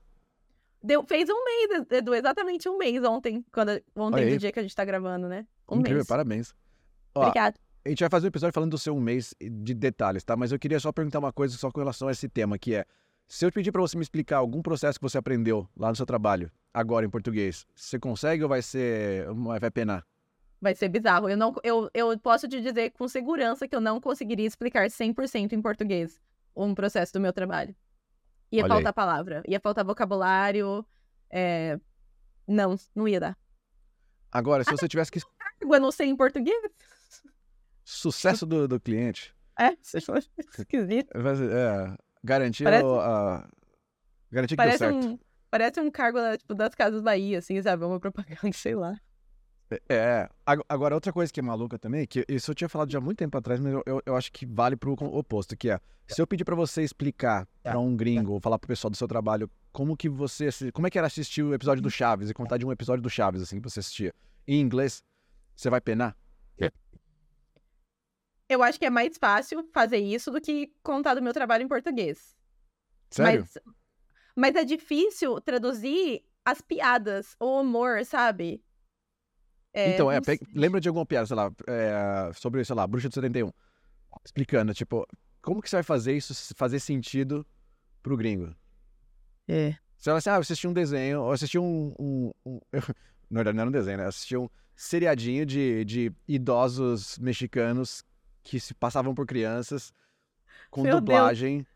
Deu, 0.82 1.02
fez 1.04 1.28
um 1.28 1.44
mês, 1.44 1.84
Edu, 1.90 2.14
exatamente 2.14 2.68
um 2.68 2.78
mês 2.78 3.02
ontem, 3.02 3.44
quando, 3.52 3.70
ontem 3.96 4.16
Olha 4.18 4.26
aí. 4.26 4.32
do 4.34 4.38
dia 4.38 4.52
que 4.52 4.60
a 4.60 4.62
gente 4.62 4.76
tá 4.76 4.84
gravando, 4.84 5.26
né? 5.28 5.46
Um 5.68 5.78
Incrível, 5.78 5.96
mês. 5.98 6.06
parabéns. 6.06 6.54
Ó, 7.14 7.22
Obrigada. 7.22 7.58
A 7.86 7.88
gente 7.88 8.00
vai 8.00 8.10
fazer 8.10 8.26
um 8.26 8.28
episódio 8.28 8.52
falando 8.52 8.72
do 8.72 8.78
seu 8.78 8.96
um 8.96 9.00
mês 9.00 9.32
de 9.40 9.72
detalhes, 9.72 10.24
tá? 10.24 10.36
Mas 10.36 10.50
eu 10.50 10.58
queria 10.58 10.80
só 10.80 10.90
perguntar 10.90 11.20
uma 11.20 11.32
coisa 11.32 11.56
só 11.56 11.70
com 11.70 11.78
relação 11.78 12.08
a 12.08 12.10
esse 12.10 12.28
tema, 12.28 12.58
que 12.58 12.74
é: 12.74 12.84
se 13.28 13.46
eu 13.46 13.52
pedir 13.52 13.70
pra 13.70 13.80
você 13.80 13.96
me 13.96 14.02
explicar 14.02 14.38
algum 14.38 14.60
processo 14.60 14.98
que 14.98 15.04
você 15.04 15.16
aprendeu 15.16 15.68
lá 15.76 15.90
no 15.90 15.94
seu 15.94 16.04
trabalho, 16.04 16.50
agora 16.74 17.06
em 17.06 17.08
português, 17.10 17.64
você 17.76 17.96
consegue 17.96 18.42
ou 18.42 18.48
vai 18.48 18.60
ser. 18.60 19.26
vai 19.60 19.70
penar? 19.70 20.04
Vai 20.60 20.74
ser 20.74 20.88
bizarro. 20.88 21.28
Eu, 21.28 21.36
não, 21.36 21.54
eu, 21.62 21.88
eu 21.94 22.18
posso 22.18 22.48
te 22.48 22.60
dizer 22.60 22.90
com 22.90 23.06
segurança 23.06 23.68
que 23.68 23.76
eu 23.76 23.80
não 23.80 24.00
conseguiria 24.00 24.46
explicar 24.46 24.88
100% 24.88 25.52
em 25.52 25.62
português 25.62 26.20
um 26.56 26.74
processo 26.74 27.12
do 27.12 27.20
meu 27.20 27.32
trabalho. 27.32 27.72
Ia 28.50 28.64
Olha 28.64 28.72
aí. 28.72 28.76
faltar 28.76 28.92
palavra, 28.92 29.42
ia 29.46 29.60
faltar 29.60 29.84
vocabulário. 29.84 30.84
é, 31.30 31.78
Não, 32.48 32.74
não 32.94 33.06
ia 33.06 33.20
dar. 33.20 33.38
Agora, 34.32 34.64
se 34.64 34.72
você 34.72 34.88
tivesse 34.88 35.12
que. 35.12 35.20
Eu 35.60 35.80
não 35.80 35.92
sei 35.92 36.08
em 36.08 36.16
português? 36.16 36.56
Sucesso 37.88 38.44
do, 38.44 38.66
do 38.66 38.80
cliente. 38.80 39.32
É, 39.58 39.76
você 39.80 39.98
achou 39.98 40.16
esquisito. 40.16 41.08
vai 41.14 41.36
ser- 41.36 41.50
É, 41.52 41.96
garantir 42.22 42.64
Parece- 42.64 42.84
o- 42.84 42.98
a. 43.00 43.48
Garantir 44.32 44.56
que 44.56 44.62
deu 44.66 44.76
certo. 44.76 45.06
um, 45.06 45.18
parece 45.48 45.80
um 45.80 45.88
cargo 45.90 46.18
tipo, 46.36 46.52
das 46.52 46.74
Casas 46.74 47.00
Bahia, 47.00 47.38
assim, 47.38 47.62
sabe? 47.62 47.84
Uma 47.84 48.00
propaganda, 48.00 48.40
sei 48.52 48.74
lá. 48.74 49.00
É. 49.88 50.28
Ag- 50.44 50.64
Agora, 50.68 50.94
outra 50.96 51.12
coisa 51.12 51.32
que 51.32 51.38
é 51.38 51.42
maluca 51.42 51.78
também, 51.78 52.06
que 52.06 52.24
isso 52.28 52.50
eu 52.50 52.54
tinha 52.56 52.68
falado 52.68 52.90
já 52.90 52.98
há 52.98 53.00
muito 53.00 53.18
tempo 53.18 53.38
atrás, 53.38 53.60
mas 53.60 53.72
eu, 53.72 54.02
eu, 54.04 54.16
acho 54.16 54.32
que 54.32 54.44
vale 54.44 54.76
pro 54.76 54.92
oposto, 54.92 55.56
que 55.56 55.70
é, 55.70 55.80
se 56.08 56.20
eu 56.20 56.26
pedir 56.26 56.44
pra 56.44 56.54
você 56.56 56.82
explicar 56.82 57.48
pra 57.62 57.78
um 57.78 57.96
gringo, 57.96 58.32
ou 58.32 58.40
falar 58.40 58.58
pro 58.58 58.68
pessoal 58.68 58.90
do 58.90 58.96
seu 58.96 59.06
trabalho, 59.08 59.48
como 59.72 59.96
que 59.96 60.08
você, 60.08 60.48
como 60.72 60.86
é 60.86 60.90
que 60.90 60.98
era 60.98 61.06
assistir 61.06 61.42
o 61.42 61.54
episódio 61.54 61.82
do 61.82 61.90
Chaves, 61.90 62.30
e 62.30 62.34
contar 62.34 62.58
de 62.58 62.66
um 62.66 62.72
episódio 62.72 63.02
do 63.02 63.10
Chaves, 63.10 63.42
assim, 63.42 63.60
que 63.60 63.68
você 63.70 63.80
assistia, 63.80 64.12
em 64.46 64.60
inglês, 64.60 65.02
você 65.54 65.70
vai 65.70 65.80
penar? 65.80 66.16
Eu 68.48 68.62
acho 68.62 68.78
que 68.78 68.86
é 68.86 68.90
mais 68.90 69.16
fácil 69.18 69.68
fazer 69.72 69.98
isso 69.98 70.30
do 70.30 70.40
que 70.40 70.72
contar 70.82 71.14
do 71.14 71.22
meu 71.22 71.32
trabalho 71.32 71.64
em 71.64 71.68
português. 71.68 72.36
Sério? 73.10 73.40
Mas, 73.40 73.58
mas 74.36 74.54
é 74.54 74.64
difícil 74.64 75.40
traduzir 75.40 76.24
as 76.44 76.60
piadas, 76.60 77.34
o 77.40 77.60
humor, 77.60 78.04
sabe? 78.04 78.62
então, 79.74 80.10
é, 80.10 80.20
pe- 80.20 80.36
sei. 80.36 80.46
lembra 80.54 80.80
de 80.80 80.88
alguma 80.88 81.04
piada, 81.04 81.26
sei 81.26 81.36
lá, 81.36 81.50
é, 81.66 82.32
sobre, 82.34 82.64
sei 82.64 82.74
lá, 82.74 82.86
Bruxa 82.86 83.08
de 83.08 83.14
71, 83.14 83.52
explicando, 84.24 84.72
tipo, 84.72 85.06
como 85.42 85.60
que 85.60 85.68
você 85.68 85.76
vai 85.76 85.82
fazer 85.82 86.16
isso 86.16 86.54
fazer 86.54 86.80
sentido 86.80 87.46
pro 88.02 88.16
gringo? 88.16 88.54
É. 89.48 89.72
Você 89.96 90.04
fala 90.04 90.18
assim, 90.18 90.30
ah, 90.30 90.34
eu 90.36 90.40
assisti 90.40 90.66
um 90.66 90.72
desenho, 90.72 91.16
eu 91.18 91.30
assisti 91.30 91.58
um. 91.58 91.94
um, 91.98 92.30
um- 92.44 92.60
na 93.30 93.38
verdade, 93.40 93.56
não 93.56 93.62
era 93.62 93.68
um 93.68 93.72
desenho, 93.72 93.98
né? 93.98 94.04
Eu 94.04 94.08
assisti 94.08 94.36
um 94.36 94.48
seriadinho 94.74 95.44
de, 95.44 95.84
de 95.84 96.12
idosos 96.28 97.18
mexicanos 97.18 98.04
que 98.46 98.60
se 98.60 98.72
passavam 98.72 99.12
por 99.12 99.26
crianças 99.26 99.92
com 100.70 100.82
Meu 100.82 100.92
Deus. 100.92 101.00
dublagem. 101.00 101.66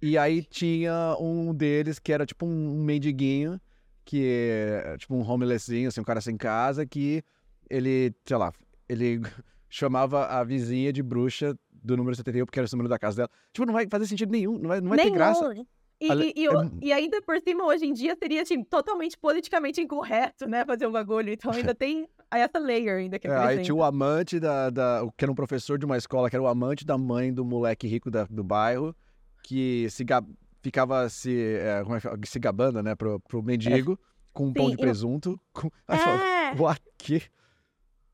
E 0.00 0.16
aí 0.16 0.42
tinha 0.42 1.14
um 1.20 1.54
deles 1.54 1.98
que 1.98 2.10
era 2.10 2.24
tipo 2.24 2.46
um, 2.46 2.82
mendiguinho, 2.82 3.60
que 4.02 4.24
é 4.26 4.96
tipo 4.96 5.14
um 5.14 5.20
homelessinho, 5.30 5.88
assim, 5.88 6.00
um 6.00 6.04
cara 6.04 6.22
sem 6.22 6.38
casa, 6.38 6.86
que 6.86 7.22
ele, 7.68 8.14
sei 8.24 8.36
lá, 8.38 8.50
ele 8.88 9.20
chamava 9.68 10.24
a 10.24 10.42
vizinha 10.42 10.90
de 10.90 11.02
bruxa 11.02 11.54
do 11.70 11.98
número 11.98 12.16
71, 12.16 12.46
porque 12.46 12.58
era 12.58 12.66
o 12.66 12.70
número 12.72 12.88
da 12.88 12.98
casa 12.98 13.18
dela. 13.18 13.30
Tipo, 13.52 13.66
não 13.66 13.74
vai 13.74 13.86
fazer 13.86 14.06
sentido 14.06 14.32
nenhum, 14.32 14.56
não 14.58 14.68
vai, 14.68 14.80
não 14.80 14.88
vai 14.88 14.96
ter 14.98 15.04
Nenhum. 15.04 15.14
graça. 15.16 15.54
E, 16.00 16.10
Ale- 16.10 16.32
e, 16.34 16.44
e, 16.44 16.46
é 16.46 16.50
e 16.80 16.92
ainda 16.94 17.20
por 17.20 17.38
cima, 17.42 17.66
hoje 17.66 17.84
em 17.84 17.92
dia, 17.92 18.16
seria 18.16 18.40
assim, 18.40 18.64
totalmente 18.64 19.18
politicamente 19.18 19.82
incorreto, 19.82 20.48
né? 20.48 20.64
Fazer 20.64 20.86
um 20.86 20.92
bagulho. 20.92 21.30
Então 21.30 21.52
ainda 21.52 21.74
tem 21.76 22.08
essa 22.38 22.58
layer 22.58 22.98
ainda 22.98 23.18
que 23.18 23.26
É, 23.26 23.36
aí 23.36 23.62
tinha 23.62 23.74
o 23.74 23.82
amante 23.82 24.38
da, 24.38 24.70
da. 24.70 25.02
o- 25.02 25.10
Que 25.12 25.24
era 25.24 25.32
um 25.32 25.34
professor 25.34 25.78
de 25.78 25.84
uma 25.84 25.96
escola, 25.96 26.30
que 26.30 26.36
era 26.36 26.42
o 26.42 26.46
amante 26.46 26.86
da 26.86 26.96
mãe 26.96 27.32
do 27.32 27.44
moleque 27.44 27.86
rico 27.88 28.10
da- 28.10 28.24
do 28.30 28.44
bairro, 28.44 28.94
que 29.42 29.88
se 29.90 30.04
ga- 30.04 30.22
ficava 30.62 31.08
se, 31.08 31.34
é, 31.56 31.82
é 31.82 32.26
se 32.26 32.38
gabando, 32.38 32.82
né, 32.82 32.94
pro, 32.94 33.18
pro 33.20 33.42
mendigo, 33.42 33.98
com 34.32 34.46
um 34.46 34.52
pão 34.52 34.66
Sim, 34.66 34.76
de 34.76 34.82
e- 34.82 34.84
presunto. 34.84 35.40
Com... 35.52 35.70
Aí 35.88 35.98
fala, 35.98 36.20
É, 36.24 36.54
what? 36.54 36.80
Que? 36.98 37.22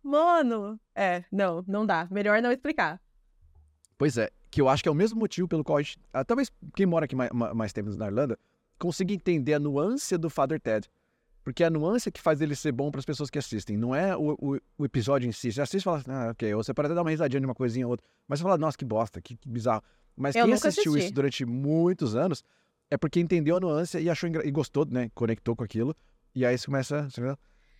mano. 0.02 0.78
É, 0.94 1.24
não, 1.30 1.64
não 1.66 1.84
dá. 1.84 2.06
Melhor 2.10 2.40
não 2.40 2.52
explicar. 2.52 3.00
Pois 3.98 4.16
é, 4.16 4.30
que 4.50 4.60
eu 4.60 4.68
acho 4.68 4.82
que 4.82 4.88
é 4.88 4.92
o 4.92 4.94
mesmo 4.94 5.18
motivo 5.18 5.48
pelo 5.48 5.64
qual 5.64 5.78
a 5.78 5.82
gente. 5.82 5.98
ah, 6.12 6.24
talvez 6.24 6.50
quem 6.74 6.86
mora 6.86 7.04
aqui 7.06 7.16
mais, 7.16 7.30
mais 7.32 7.72
tempo 7.72 7.90
na 7.96 8.06
Irlanda 8.06 8.38
consiga 8.78 9.12
entender 9.12 9.54
a 9.54 9.58
nuance 9.58 10.16
do 10.18 10.28
Father 10.30 10.60
Ted. 10.60 10.88
Porque 11.46 11.62
é 11.62 11.66
a 11.68 11.70
nuance 11.70 12.10
que 12.10 12.20
faz 12.20 12.40
ele 12.40 12.56
ser 12.56 12.72
bom 12.72 12.90
para 12.90 12.98
as 12.98 13.04
pessoas 13.04 13.30
que 13.30 13.38
assistem. 13.38 13.76
Não 13.76 13.94
é 13.94 14.16
o, 14.16 14.32
o, 14.32 14.60
o 14.78 14.84
episódio 14.84 15.28
em 15.28 15.30
si. 15.30 15.52
Você 15.52 15.60
assiste 15.62 15.82
e 15.82 15.84
fala 15.84 15.98
assim, 15.98 16.10
ah, 16.10 16.30
ok. 16.32 16.52
Ou 16.52 16.64
você 16.64 16.74
pode 16.74 16.86
até 16.86 16.94
dar 16.96 17.02
uma 17.02 17.10
risadinha 17.10 17.38
de 17.38 17.46
uma 17.46 17.54
coisinha 17.54 17.86
ou 17.86 17.92
outra. 17.92 18.04
Mas 18.26 18.40
você 18.40 18.42
fala, 18.42 18.58
nossa, 18.58 18.76
que 18.76 18.84
bosta, 18.84 19.20
que, 19.22 19.36
que 19.36 19.48
bizarro. 19.48 19.80
Mas 20.16 20.34
Eu 20.34 20.44
quem 20.46 20.54
assistiu 20.54 20.90
assisti. 20.90 21.04
isso 21.06 21.14
durante 21.14 21.44
muitos 21.46 22.16
anos 22.16 22.42
é 22.90 22.96
porque 22.96 23.20
entendeu 23.20 23.58
a 23.58 23.60
nuance 23.60 23.96
e 23.96 24.10
achou 24.10 24.28
e 24.28 24.50
gostou, 24.50 24.84
né? 24.90 25.08
Conectou 25.14 25.54
com 25.54 25.62
aquilo. 25.62 25.94
E 26.34 26.44
aí 26.44 26.58
você 26.58 26.66
começa. 26.66 27.06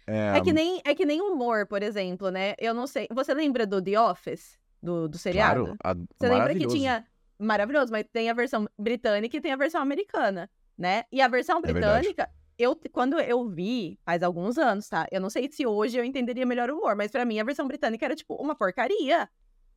É, 0.06 0.36
É 0.38 0.40
que 0.40 0.52
nem, 0.52 0.80
é 0.84 0.94
que 0.94 1.04
nem 1.04 1.20
humor, 1.20 1.66
por 1.66 1.82
exemplo, 1.82 2.30
né? 2.30 2.54
Eu 2.60 2.72
não 2.72 2.86
sei. 2.86 3.08
Você 3.12 3.34
lembra 3.34 3.66
do 3.66 3.82
The 3.82 4.00
Office? 4.00 4.56
Do, 4.80 5.08
do 5.08 5.18
seriado? 5.18 5.64
claro, 5.64 5.76
a- 5.82 5.94
Você 6.20 6.28
lembra 6.28 6.54
que 6.54 6.68
tinha. 6.68 7.04
Maravilhoso, 7.36 7.90
mas 7.90 8.04
tem 8.12 8.30
a 8.30 8.32
versão 8.32 8.68
britânica 8.78 9.36
e 9.36 9.40
tem 9.40 9.50
a 9.52 9.56
versão 9.56 9.82
americana, 9.82 10.48
né? 10.78 11.02
E 11.10 11.20
a 11.20 11.26
versão 11.26 11.58
É 11.58 11.60
britânica, 11.72 12.30
eu, 12.58 12.74
quando 12.92 13.18
eu 13.20 13.48
vi, 13.48 13.98
faz 14.04 14.22
alguns 14.22 14.56
anos, 14.58 14.88
tá? 14.88 15.06
Eu 15.10 15.20
não 15.20 15.28
sei 15.30 15.50
se 15.50 15.66
hoje 15.66 15.96
eu 15.96 16.04
entenderia 16.04 16.46
melhor 16.46 16.70
o 16.70 16.78
humor, 16.78 16.96
mas 16.96 17.10
pra 17.10 17.24
mim 17.24 17.38
a 17.38 17.44
versão 17.44 17.66
britânica 17.68 18.04
era 18.04 18.16
tipo 18.16 18.34
uma 18.34 18.54
porcaria. 18.54 19.28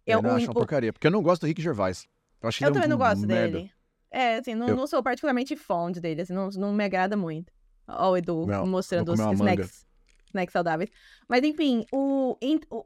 Eu, 0.06 0.18
Eu, 0.18 0.22
não 0.24 0.32
acho 0.36 0.48
uma 0.48 0.54
porcaria. 0.54 0.94
Porque 0.94 1.08
eu 1.08 1.12
não 1.12 1.22
gosto 1.22 1.42
do 1.42 1.48
Rick 1.48 1.62
Gervais. 1.62 2.08
Eu, 2.42 2.50
eu 2.62 2.68
é 2.68 2.70
um 2.70 2.74
também 2.74 2.90
não 2.90 2.98
gosto 2.98 3.28
merda. 3.28 3.58
dele. 3.58 3.72
É, 4.12 4.36
assim, 4.38 4.56
não, 4.56 4.70
Eu- 4.70 4.76
não 4.76 4.88
sou 4.88 5.04
particularmente 5.04 5.56
fã 5.56 5.92
dele, 5.92 6.22
assim, 6.22 6.34
não, 6.34 6.50
não 6.50 6.74
me 6.74 6.84
agrada 6.84 7.16
muito. 7.16 7.52
Ó, 7.88 8.12
o 8.12 8.18
Edu 8.18 8.46
Não, 8.48 8.66
mostrando 8.66 9.12
os 9.12 9.20
manga. 9.20 9.34
snacks, 9.34 9.86
snacks 10.30 10.54
saudáveis. 10.54 10.90
Mas 11.28 11.44
enfim, 11.44 11.86
o, 11.92 12.36
o- 12.72 12.86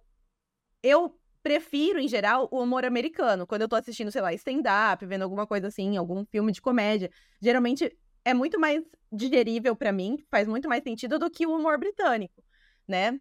eu 0.81 1.17
prefiro, 1.41 1.99
em 1.99 2.07
geral, 2.07 2.47
o 2.51 2.61
humor 2.61 2.85
americano. 2.85 3.45
Quando 3.45 3.63
eu 3.63 3.67
tô 3.69 3.75
assistindo, 3.75 4.11
sei 4.11 4.21
lá, 4.21 4.33
stand-up, 4.33 5.05
vendo 5.05 5.23
alguma 5.23 5.45
coisa 5.45 5.67
assim, 5.67 5.97
algum 5.97 6.25
filme 6.25 6.51
de 6.51 6.61
comédia. 6.61 7.11
Geralmente 7.41 7.95
é 8.25 8.33
muito 8.33 8.59
mais 8.59 8.83
digerível 9.11 9.75
pra 9.75 9.91
mim, 9.91 10.17
faz 10.29 10.47
muito 10.47 10.67
mais 10.67 10.83
sentido 10.83 11.19
do 11.19 11.29
que 11.29 11.45
o 11.45 11.55
humor 11.55 11.77
britânico, 11.77 12.43
né? 12.87 13.19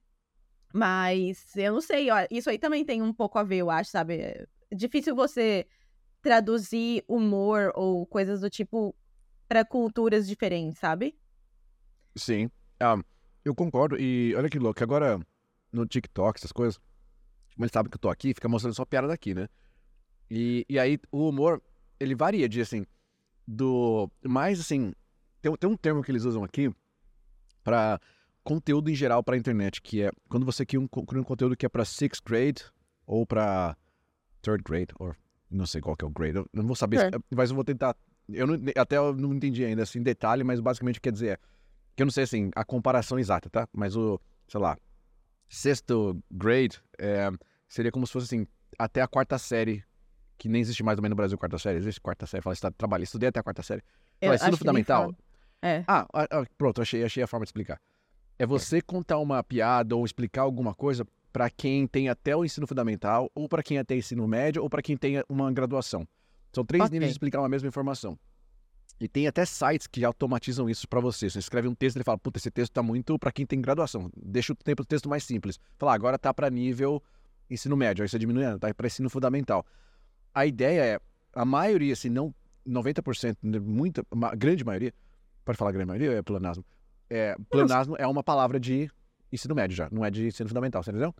Mas 0.74 1.54
eu 1.56 1.74
não 1.74 1.80
sei, 1.80 2.10
ó, 2.10 2.26
isso 2.30 2.48
aí 2.48 2.58
também 2.58 2.84
tem 2.84 3.02
um 3.02 3.12
pouco 3.12 3.38
a 3.38 3.42
ver, 3.42 3.58
eu 3.58 3.70
acho, 3.70 3.90
sabe? 3.90 4.20
É 4.20 4.46
difícil 4.74 5.14
você 5.14 5.66
traduzir 6.22 7.04
humor 7.06 7.72
ou 7.74 8.06
coisas 8.06 8.40
do 8.40 8.48
tipo 8.48 8.94
pra 9.48 9.64
culturas 9.64 10.26
diferentes, 10.26 10.78
sabe? 10.78 11.14
Sim. 12.16 12.50
Ah, 12.80 12.96
eu 13.44 13.54
concordo. 13.54 13.98
E 13.98 14.34
olha 14.34 14.48
que 14.48 14.58
louco, 14.58 14.82
agora 14.82 15.20
no 15.70 15.86
TikTok, 15.86 16.38
essas 16.38 16.52
coisas, 16.52 16.78
como 17.54 17.64
ele 17.64 17.72
sabe 17.72 17.88
que 17.90 17.96
eu 17.96 18.00
tô 18.00 18.08
aqui, 18.08 18.34
fica 18.34 18.48
mostrando 18.48 18.74
só 18.74 18.84
piada 18.84 19.08
daqui, 19.08 19.34
né? 19.34 19.48
E, 20.30 20.64
e 20.68 20.78
aí 20.78 20.98
o 21.10 21.28
humor, 21.28 21.62
ele 22.00 22.14
varia 22.14 22.48
de 22.48 22.60
assim, 22.60 22.86
do 23.54 24.10
mais 24.24 24.58
assim, 24.60 24.92
tem, 25.40 25.52
um- 25.52 25.56
tem 25.56 25.68
um 25.70 25.76
termo 25.76 26.02
que 26.02 26.10
eles 26.10 26.24
usam 26.24 26.42
aqui 26.44 26.70
pra 27.62 28.00
conteúdo 28.42 28.90
em 28.90 28.94
geral 28.94 29.22
pra 29.22 29.36
internet, 29.36 29.80
que 29.82 30.02
é 30.02 30.10
quando 30.28 30.44
você 30.46 30.64
cria 30.66 30.80
um, 30.80 30.88
cria 30.88 31.20
um 31.20 31.24
conteúdo 31.24 31.56
que 31.56 31.66
é 31.66 31.68
pra 31.68 31.84
sixth 31.84 32.22
grade 32.24 32.64
ou 33.06 33.26
pra 33.26 33.76
third 34.40 34.62
grade, 34.64 34.88
ou 34.98 35.14
não 35.50 35.66
sei 35.66 35.80
qual 35.80 35.94
que 35.96 36.04
é 36.04 36.08
o 36.08 36.10
grade, 36.10 36.36
eu 36.38 36.48
não 36.52 36.66
vou 36.66 36.74
saber, 36.74 37.00
É. 37.00 37.10
mas 37.34 37.50
eu 37.50 37.54
vou 37.56 37.64
tentar, 37.64 37.94
eu 38.28 38.46
não, 38.46 38.56
até 38.76 38.96
eu 38.96 39.14
não 39.14 39.34
entendi 39.34 39.64
ainda 39.64 39.82
assim 39.82 40.02
detalhe, 40.02 40.42
mas 40.42 40.58
basicamente 40.60 41.00
quer 41.00 41.12
dizer 41.12 41.38
que 41.94 42.02
eu 42.02 42.06
não 42.06 42.10
sei 42.10 42.24
assim, 42.24 42.50
a 42.56 42.64
comparação 42.64 43.18
exata, 43.18 43.50
tá? 43.50 43.68
Mas 43.72 43.94
o, 43.96 44.18
sei 44.48 44.58
lá, 44.60 44.76
sexto 45.48 46.20
grade 46.30 46.80
é, 46.98 47.28
seria 47.68 47.92
como 47.92 48.06
se 48.06 48.12
fosse 48.14 48.26
assim, 48.34 48.46
até 48.78 49.02
a 49.02 49.06
quarta 49.08 49.36
série, 49.38 49.84
que 50.42 50.48
nem 50.48 50.60
existe 50.60 50.82
mais 50.82 50.98
menos 50.98 51.10
no 51.10 51.14
Brasil 51.14 51.38
quarta 51.38 51.56
série, 51.56 51.78
existe 51.78 52.00
quarta 52.00 52.26
série, 52.26 52.42
fala, 52.42 52.52
está 52.52 52.68
trabalho, 52.68 53.04
estudei 53.04 53.28
até 53.28 53.38
a 53.38 53.44
quarta 53.44 53.62
série. 53.62 53.80
Fala, 54.20 54.34
ensino 54.34 54.56
fundamental. 54.56 55.14
É. 55.62 55.84
Ah, 55.86 56.04
ah, 56.12 56.44
pronto, 56.58 56.82
achei, 56.82 57.04
achei 57.04 57.22
a 57.22 57.28
forma 57.28 57.44
de 57.44 57.50
explicar. 57.50 57.80
é 58.40 58.44
você 58.44 58.82
contar 58.82 59.18
uma 59.18 59.40
piada 59.44 59.94
ou 59.94 60.04
explicar 60.04 60.42
alguma 60.42 60.74
coisa 60.74 61.06
para 61.32 61.48
quem 61.48 61.86
tem 61.86 62.08
até 62.08 62.34
o 62.36 62.44
ensino 62.44 62.66
fundamental, 62.66 63.30
ou 63.36 63.48
para 63.48 63.62
quem 63.62 63.78
até 63.78 63.94
ensino 63.94 64.26
médio, 64.26 64.64
ou 64.64 64.68
para 64.68 64.82
quem 64.82 64.96
tem 64.96 65.22
uma 65.28 65.52
graduação. 65.52 66.04
São 66.52 66.64
três 66.64 66.82
Ok. 66.86 66.90
níveis 66.92 67.12
de 67.12 67.14
explicar 67.14 67.38
uma 67.38 67.48
mesma 67.48 67.68
informação. 67.68 68.18
E 68.98 69.06
tem 69.06 69.28
até 69.28 69.44
sites 69.44 69.86
que 69.86 70.04
automatizam 70.04 70.68
isso 70.68 70.88
para 70.88 70.98
você. 70.98 71.30
Você 71.30 71.38
escreve 71.38 71.68
um 71.68 71.74
texto 71.74 71.94
e 71.94 71.98
ele 71.98 72.04
fala: 72.04 72.18
Puta, 72.18 72.38
esse 72.40 72.50
texto 72.50 72.72
tá 72.72 72.82
muito 72.82 73.16
para 73.16 73.30
quem 73.30 73.46
tem 73.46 73.60
graduação. 73.60 74.10
Deixa 74.16 74.52
o 74.52 74.56
tempo 74.56 74.82
do 74.82 74.86
texto 74.86 75.08
mais 75.08 75.22
simples. 75.22 75.60
Fala, 75.78 75.92
"Ah, 75.92 75.94
agora 75.94 76.18
tá 76.18 76.34
para 76.34 76.50
nível 76.50 77.00
ensino 77.48 77.76
médio. 77.76 78.02
Aí 78.02 78.08
você 78.08 78.18
diminui, 78.18 78.44
ah, 78.44 78.58
tá 78.58 78.74
para 78.74 78.86
ensino 78.88 79.08
fundamental. 79.08 79.64
A 80.34 80.46
ideia 80.46 80.80
é, 80.82 81.00
a 81.34 81.44
maioria, 81.44 81.94
se 81.96 82.08
não 82.08 82.34
90%, 82.66 83.36
né, 83.42 83.58
muita, 83.58 84.04
uma 84.10 84.34
grande 84.34 84.64
maioria, 84.64 84.92
pode 85.44 85.58
falar 85.58 85.72
grande 85.72 85.86
maioria, 85.88 86.12
é 86.12 86.22
planasmo. 86.22 86.64
É, 87.10 87.36
planasmo 87.50 87.96
é 87.98 88.06
uma 88.06 88.22
palavra 88.22 88.58
de 88.58 88.90
ensino 89.32 89.54
médio 89.54 89.76
já, 89.76 89.88
não 89.90 90.04
é 90.04 90.10
de 90.10 90.26
ensino 90.26 90.48
fundamental, 90.48 90.82
você 90.82 90.90
entendeu? 90.90 91.14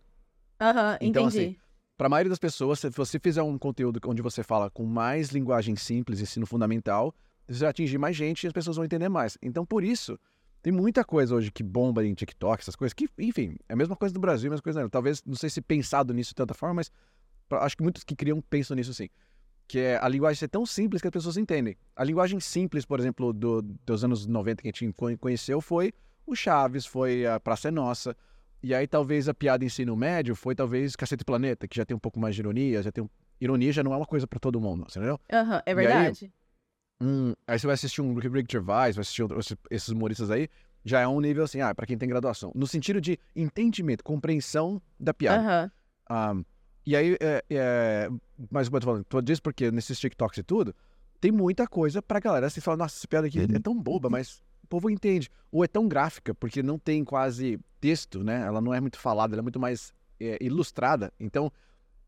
Aham, 0.59 0.97
Então, 1.01 1.27
entendi. 1.27 1.43
assim, 1.45 1.57
Para 1.97 2.07
a 2.07 2.09
maioria 2.09 2.29
das 2.29 2.39
pessoas, 2.39 2.79
se 2.79 2.89
você 2.89 3.19
fizer 3.19 3.43
um 3.43 3.57
conteúdo 3.57 3.99
onde 4.05 4.21
você 4.21 4.43
fala 4.43 4.69
com 4.69 4.83
mais 4.85 5.29
linguagem 5.29 5.75
simples, 5.75 6.19
ensino 6.21 6.45
fundamental, 6.45 7.13
você 7.47 7.59
vai 7.59 7.69
atingir 7.69 7.97
mais 7.97 8.15
gente 8.15 8.43
e 8.43 8.47
as 8.47 8.53
pessoas 8.53 8.77
vão 8.77 8.85
entender 8.85 9.09
mais. 9.09 9.37
Então, 9.41 9.65
por 9.65 9.83
isso, 9.83 10.17
tem 10.61 10.71
muita 10.73 11.03
coisa 11.03 11.35
hoje 11.35 11.51
que 11.51 11.61
bomba 11.61 12.03
em 12.05 12.13
TikTok, 12.13 12.61
essas 12.61 12.75
coisas, 12.75 12.93
que, 12.93 13.07
enfim, 13.19 13.57
é 13.69 13.73
a 13.73 13.75
mesma 13.75 13.95
coisa 13.95 14.13
do 14.13 14.19
Brasil, 14.19 14.49
a 14.49 14.51
mesma 14.51 14.63
coisa. 14.63 14.81
Não. 14.81 14.89
Talvez, 14.89 15.21
não 15.25 15.35
sei 15.35 15.49
se 15.49 15.61
pensado 15.61 16.13
nisso 16.13 16.29
de 16.31 16.35
tanta 16.35 16.53
forma, 16.53 16.75
mas 16.75 16.91
acho 17.51 17.77
que 17.77 17.83
muitos 17.83 18.03
que 18.03 18.15
criam 18.15 18.41
pensam 18.41 18.75
nisso 18.75 18.93
sim. 18.93 19.09
Que 19.67 19.79
é 19.79 19.97
a 20.01 20.07
linguagem 20.07 20.37
ser 20.39 20.47
tão 20.49 20.65
simples 20.65 21.01
que 21.01 21.07
as 21.07 21.11
pessoas 21.11 21.37
entendem. 21.37 21.75
A 21.95 22.03
linguagem 22.03 22.39
simples, 22.39 22.85
por 22.85 22.99
exemplo, 22.99 23.31
do- 23.31 23.61
dos 23.61 24.03
anos 24.03 24.25
90 24.27 24.61
que 24.61 24.67
a 24.67 24.71
gente 24.71 24.91
conhe- 24.93 25.17
conheceu 25.17 25.61
foi 25.61 25.93
o 26.25 26.35
Chaves, 26.35 26.85
foi 26.85 27.25
a 27.25 27.39
Praça 27.39 27.69
é 27.69 27.71
Nossa. 27.71 28.15
E 28.61 28.73
aí 28.73 28.87
talvez 28.87 29.27
a 29.27 29.33
piada 29.33 29.63
ensino 29.65 29.95
médio 29.95 30.35
foi 30.35 30.55
talvez 30.55 30.95
Cacete 30.95 31.23
Planeta, 31.25 31.67
que 31.67 31.75
já 31.75 31.85
tem 31.85 31.95
um 31.95 31.99
pouco 31.99 32.19
mais 32.19 32.35
de 32.35 32.41
ironia, 32.41 32.81
já 32.81 32.91
tem 32.91 33.03
um... 33.03 33.09
Ironia 33.41 33.73
já 33.73 33.83
não 33.83 33.93
é 33.93 33.97
uma 33.97 34.05
coisa 34.05 34.25
pra 34.25 34.39
todo 34.39 34.59
mundo, 34.61 34.85
você 34.87 34.99
entendeu? 34.99 35.19
Aham, 35.31 35.61
é 35.65 35.69
aí- 35.71 35.75
verdade. 35.75 36.33
Hum, 37.01 37.33
aí 37.45 37.59
você 37.59 37.67
vai 37.67 37.73
assistir 37.73 38.01
um 38.01 38.13
Rick 38.17 38.49
Gervais, 38.51 38.95
vai 38.95 39.01
assistir 39.01 39.21
outros- 39.23 39.53
esses 39.69 39.89
humoristas 39.89 40.31
aí, 40.31 40.47
já 40.85 41.01
é 41.01 41.07
um 41.07 41.19
nível 41.19 41.43
assim, 41.43 41.59
ah, 41.59 41.73
pra 41.75 41.85
quem 41.85 41.97
tem 41.97 42.07
graduação. 42.07 42.51
No 42.55 42.65
sentido 42.67 43.01
de 43.01 43.19
entendimento, 43.35 44.03
compreensão 44.03 44.81
da 44.99 45.13
piada. 45.13 45.41
Aham. 45.41 45.71
Ah, 46.09 46.33
e 46.85 46.95
aí, 46.95 47.17
é, 47.19 47.43
é, 47.49 48.07
como 48.49 48.59
eu 48.59 48.79
tô 48.79 48.85
falando, 48.85 49.03
tô 49.05 49.21
disso 49.21 49.41
porque 49.41 49.71
nesses 49.71 49.99
TikToks 49.99 50.37
e 50.37 50.43
tudo, 50.43 50.75
tem 51.21 51.31
muita 51.31 51.67
coisa 51.67 52.01
pra 52.01 52.19
galera 52.19 52.47
assim, 52.47 52.59
falar, 52.61 52.77
nossa, 52.77 52.97
essa 52.97 53.07
piada 53.07 53.27
aqui 53.27 53.39
é 53.39 53.59
tão 53.59 53.79
boba, 53.79 54.09
mas 54.09 54.43
o 54.63 54.67
povo 54.67 54.89
entende. 54.89 55.29
Ou 55.51 55.63
é 55.63 55.67
tão 55.67 55.87
gráfica, 55.87 56.33
porque 56.35 56.61
não 56.61 56.77
tem 56.77 57.03
quase 57.05 57.59
texto, 57.79 58.23
né? 58.23 58.41
Ela 58.45 58.59
não 58.59 58.73
é 58.73 58.81
muito 58.81 58.97
falada, 58.99 59.33
ela 59.33 59.41
é 59.41 59.43
muito 59.43 59.59
mais 59.59 59.93
é, 60.19 60.37
ilustrada. 60.41 61.13
Então, 61.19 61.51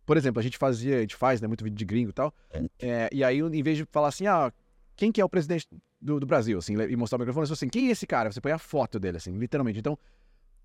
por 0.06 0.18
exemplo, 0.18 0.40
a 0.40 0.44
gente 0.44 0.58
fazia, 0.58 0.98
a 0.98 1.02
gente 1.02 1.16
faz, 1.16 1.40
né, 1.42 1.48
muito 1.48 1.64
vídeo 1.64 1.78
de 1.78 1.86
gringo 1.86 2.10
e 2.10 2.14
tal, 2.14 2.34
é, 2.80 3.10
e 3.12 3.24
aí, 3.24 3.40
em 3.40 3.64
vez 3.64 3.78
de 3.78 3.86
falar 3.86 4.10
assim, 4.10 4.28
ah, 4.28 4.52
quem 4.96 5.12
que 5.12 5.22
é 5.22 5.26
o 5.26 5.30
presidente 5.30 5.68
do, 6.00 6.20
do 6.20 6.26
Brasil, 6.26 6.58
assim, 6.58 6.74
e 6.76 6.96
mostrar 6.96 7.18
o 7.18 7.20
microfone, 7.20 7.48
você 7.48 7.54
assim, 7.54 7.70
quem 7.70 7.88
é 7.88 7.92
esse 7.92 8.06
cara? 8.06 8.32
Você 8.32 8.40
põe 8.42 8.52
a 8.52 8.60
foto 8.60 9.00
dele, 9.00 9.18
assim, 9.18 9.32
literalmente. 9.38 9.80
Então, 9.80 9.98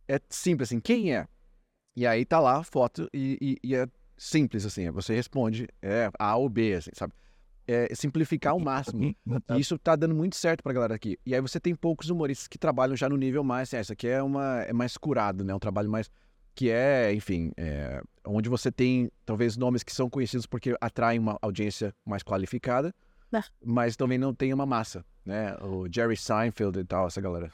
é 0.08 0.20
simples, 0.28 0.68
assim, 0.68 0.80
quem 0.80 1.14
é? 1.14 1.26
E 1.96 2.06
aí 2.06 2.24
tá 2.24 2.38
lá 2.40 2.58
a 2.58 2.62
foto 2.64 3.08
e, 3.12 3.38
e- 3.40 3.68
e 3.68 3.74
é 3.74 3.86
simples, 4.22 4.66
assim, 4.66 4.90
você 4.90 5.14
responde, 5.14 5.66
é 5.80 6.10
A 6.18 6.36
ou 6.36 6.46
B, 6.48 6.74
assim, 6.74 6.90
sabe? 6.92 7.14
É 7.66 7.94
simplificar 7.94 8.52
ao 8.52 8.60
máximo. 8.60 9.14
E 9.56 9.60
isso 9.60 9.78
tá 9.78 9.96
dando 9.96 10.14
muito 10.14 10.36
certo 10.36 10.62
pra 10.62 10.72
galera 10.74 10.94
aqui. 10.94 11.16
E 11.24 11.34
aí 11.34 11.40
você 11.40 11.58
tem 11.58 11.74
poucos 11.74 12.10
humoristas 12.10 12.46
que 12.46 12.58
trabalham 12.58 12.94
já 12.96 13.08
no 13.08 13.16
nível 13.16 13.42
mais, 13.42 13.68
assim, 13.68 13.76
ah, 13.76 13.80
isso 13.80 13.92
aqui 13.94 14.08
é, 14.08 14.22
uma, 14.22 14.62
é 14.62 14.72
mais 14.74 14.96
curado, 14.98 15.42
né? 15.42 15.54
Um 15.54 15.58
trabalho 15.58 15.88
mais, 15.88 16.10
que 16.54 16.68
é, 16.68 17.14
enfim, 17.14 17.50
é, 17.56 18.02
onde 18.26 18.48
você 18.50 18.70
tem 18.70 19.10
talvez 19.24 19.56
nomes 19.56 19.82
que 19.82 19.92
são 19.92 20.10
conhecidos 20.10 20.46
porque 20.46 20.76
atraem 20.80 21.18
uma 21.18 21.38
audiência 21.40 21.94
mais 22.04 22.22
qualificada, 22.22 22.92
Ah. 23.32 23.42
mas 23.64 23.96
também 23.96 24.18
não 24.18 24.34
tem 24.34 24.52
uma 24.52 24.66
massa, 24.66 25.02
né? 25.24 25.56
O 25.62 25.86
Jerry 25.90 26.16
Seinfeld 26.16 26.78
e 26.78 26.84
tal, 26.84 27.06
essa 27.06 27.20
galera. 27.20 27.50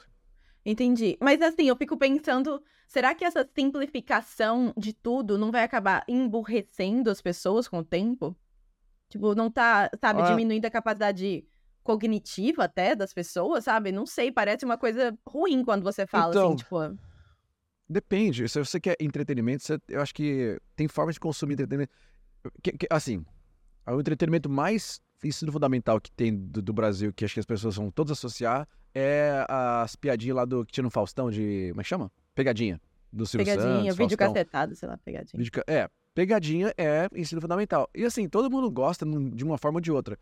Entendi. 0.69 1.17
Mas 1.21 1.41
assim, 1.41 1.69
eu 1.69 1.77
fico 1.77 1.97
pensando, 1.97 2.61
será 2.89 3.15
que 3.15 3.25
essa 3.25 3.49
simplificação 3.55 4.75
de 4.77 4.93
tudo 4.93 5.39
não 5.39 5.53
vai 5.53 5.63
acabar 5.63 6.05
emburrecendo 6.09 7.09
as 7.09 7.23
pessoas 7.23 7.69
com 7.69 7.79
o 7.79 7.85
tempo? 7.85 8.37
Tipo, 9.09 9.33
não 9.37 9.49
tá, 9.49 9.89
sabe, 10.01 10.23
Ah. 10.23 10.31
diminuindo 10.31 10.65
a 10.67 10.71
capacidade 10.71 11.47
cognitiva 11.85 12.65
até 12.65 12.97
das 12.97 13.15
pessoas, 13.15 13.63
sabe? 13.63 13.93
Não 13.93 14.05
sei, 14.05 14.33
parece 14.33 14.65
uma 14.65 14.77
coisa 14.77 15.17
ruim 15.25 15.65
quando 15.65 15.85
você 15.85 16.05
fala 16.05 16.33
Então, 16.33 16.49
assim, 16.49 16.57
tipo, 16.57 16.77
Depende. 17.89 18.49
Se 18.49 18.59
você 18.59 18.81
quer 18.81 18.97
entretenimento, 18.99 19.63
você- 19.63 19.79
eu 19.89 20.01
acho 20.01 20.13
que 20.13 20.59
tem 20.75 20.89
formas 20.89 21.15
de 21.15 21.21
consumir 21.21 21.55
entretenimento. 21.55 21.93
Que- 22.61 22.73
que- 22.73 22.87
assim, 22.91 23.25
o 23.87 24.01
entretenimento 24.01 24.49
mais 24.51 25.01
ensino 25.23 25.53
fundamental 25.53 26.01
que 26.01 26.11
tem 26.11 26.35
do, 26.37 26.61
do 26.61 26.73
Brasil, 26.73 27.13
que 27.13 27.25
acho 27.25 27.35
que 27.35 27.41
as 27.41 27.47
pessoas 27.47 27.77
vão 27.77 27.89
todas 27.91 28.19
associar, 28.19 28.69
é 28.99 29.45
as 29.47 29.95
piadinhas 29.95 30.37
lá 30.37 30.45
do 30.47 30.65
que 30.65 30.73
tinha 30.73 30.83
no 30.83 30.91
Faustão 30.91 31.31
de. 31.31 31.69
Como 31.71 31.81
é 31.83 31.85
que 31.85 31.89
chama? 31.89 32.11
Pegadinha. 32.35 32.81
Do 33.13 33.27
Silvio 33.27 33.45
pegadinha, 33.47 33.77
Santos, 33.77 33.97
vídeo 33.97 34.17
Faustão. 34.17 34.33
cacetado, 34.33 34.75
sei 34.75 34.89
lá, 34.89 34.97
pegadinha. 34.97 35.39
Vídeo 35.39 35.63
É, 35.67 35.89
pegadinha 36.15 36.73
é 36.79 37.09
ensino 37.15 37.41
fundamental. 37.41 37.89
E 37.95 38.05
assim, 38.05 38.27
todo 38.29 38.51
mundo 38.51 38.71
gosta 38.71 39.05
de 39.07 39.45
uma 39.45 39.59
forma 39.59 39.77
ou 39.77 39.81
de 39.83 39.93
outra. 39.93 40.19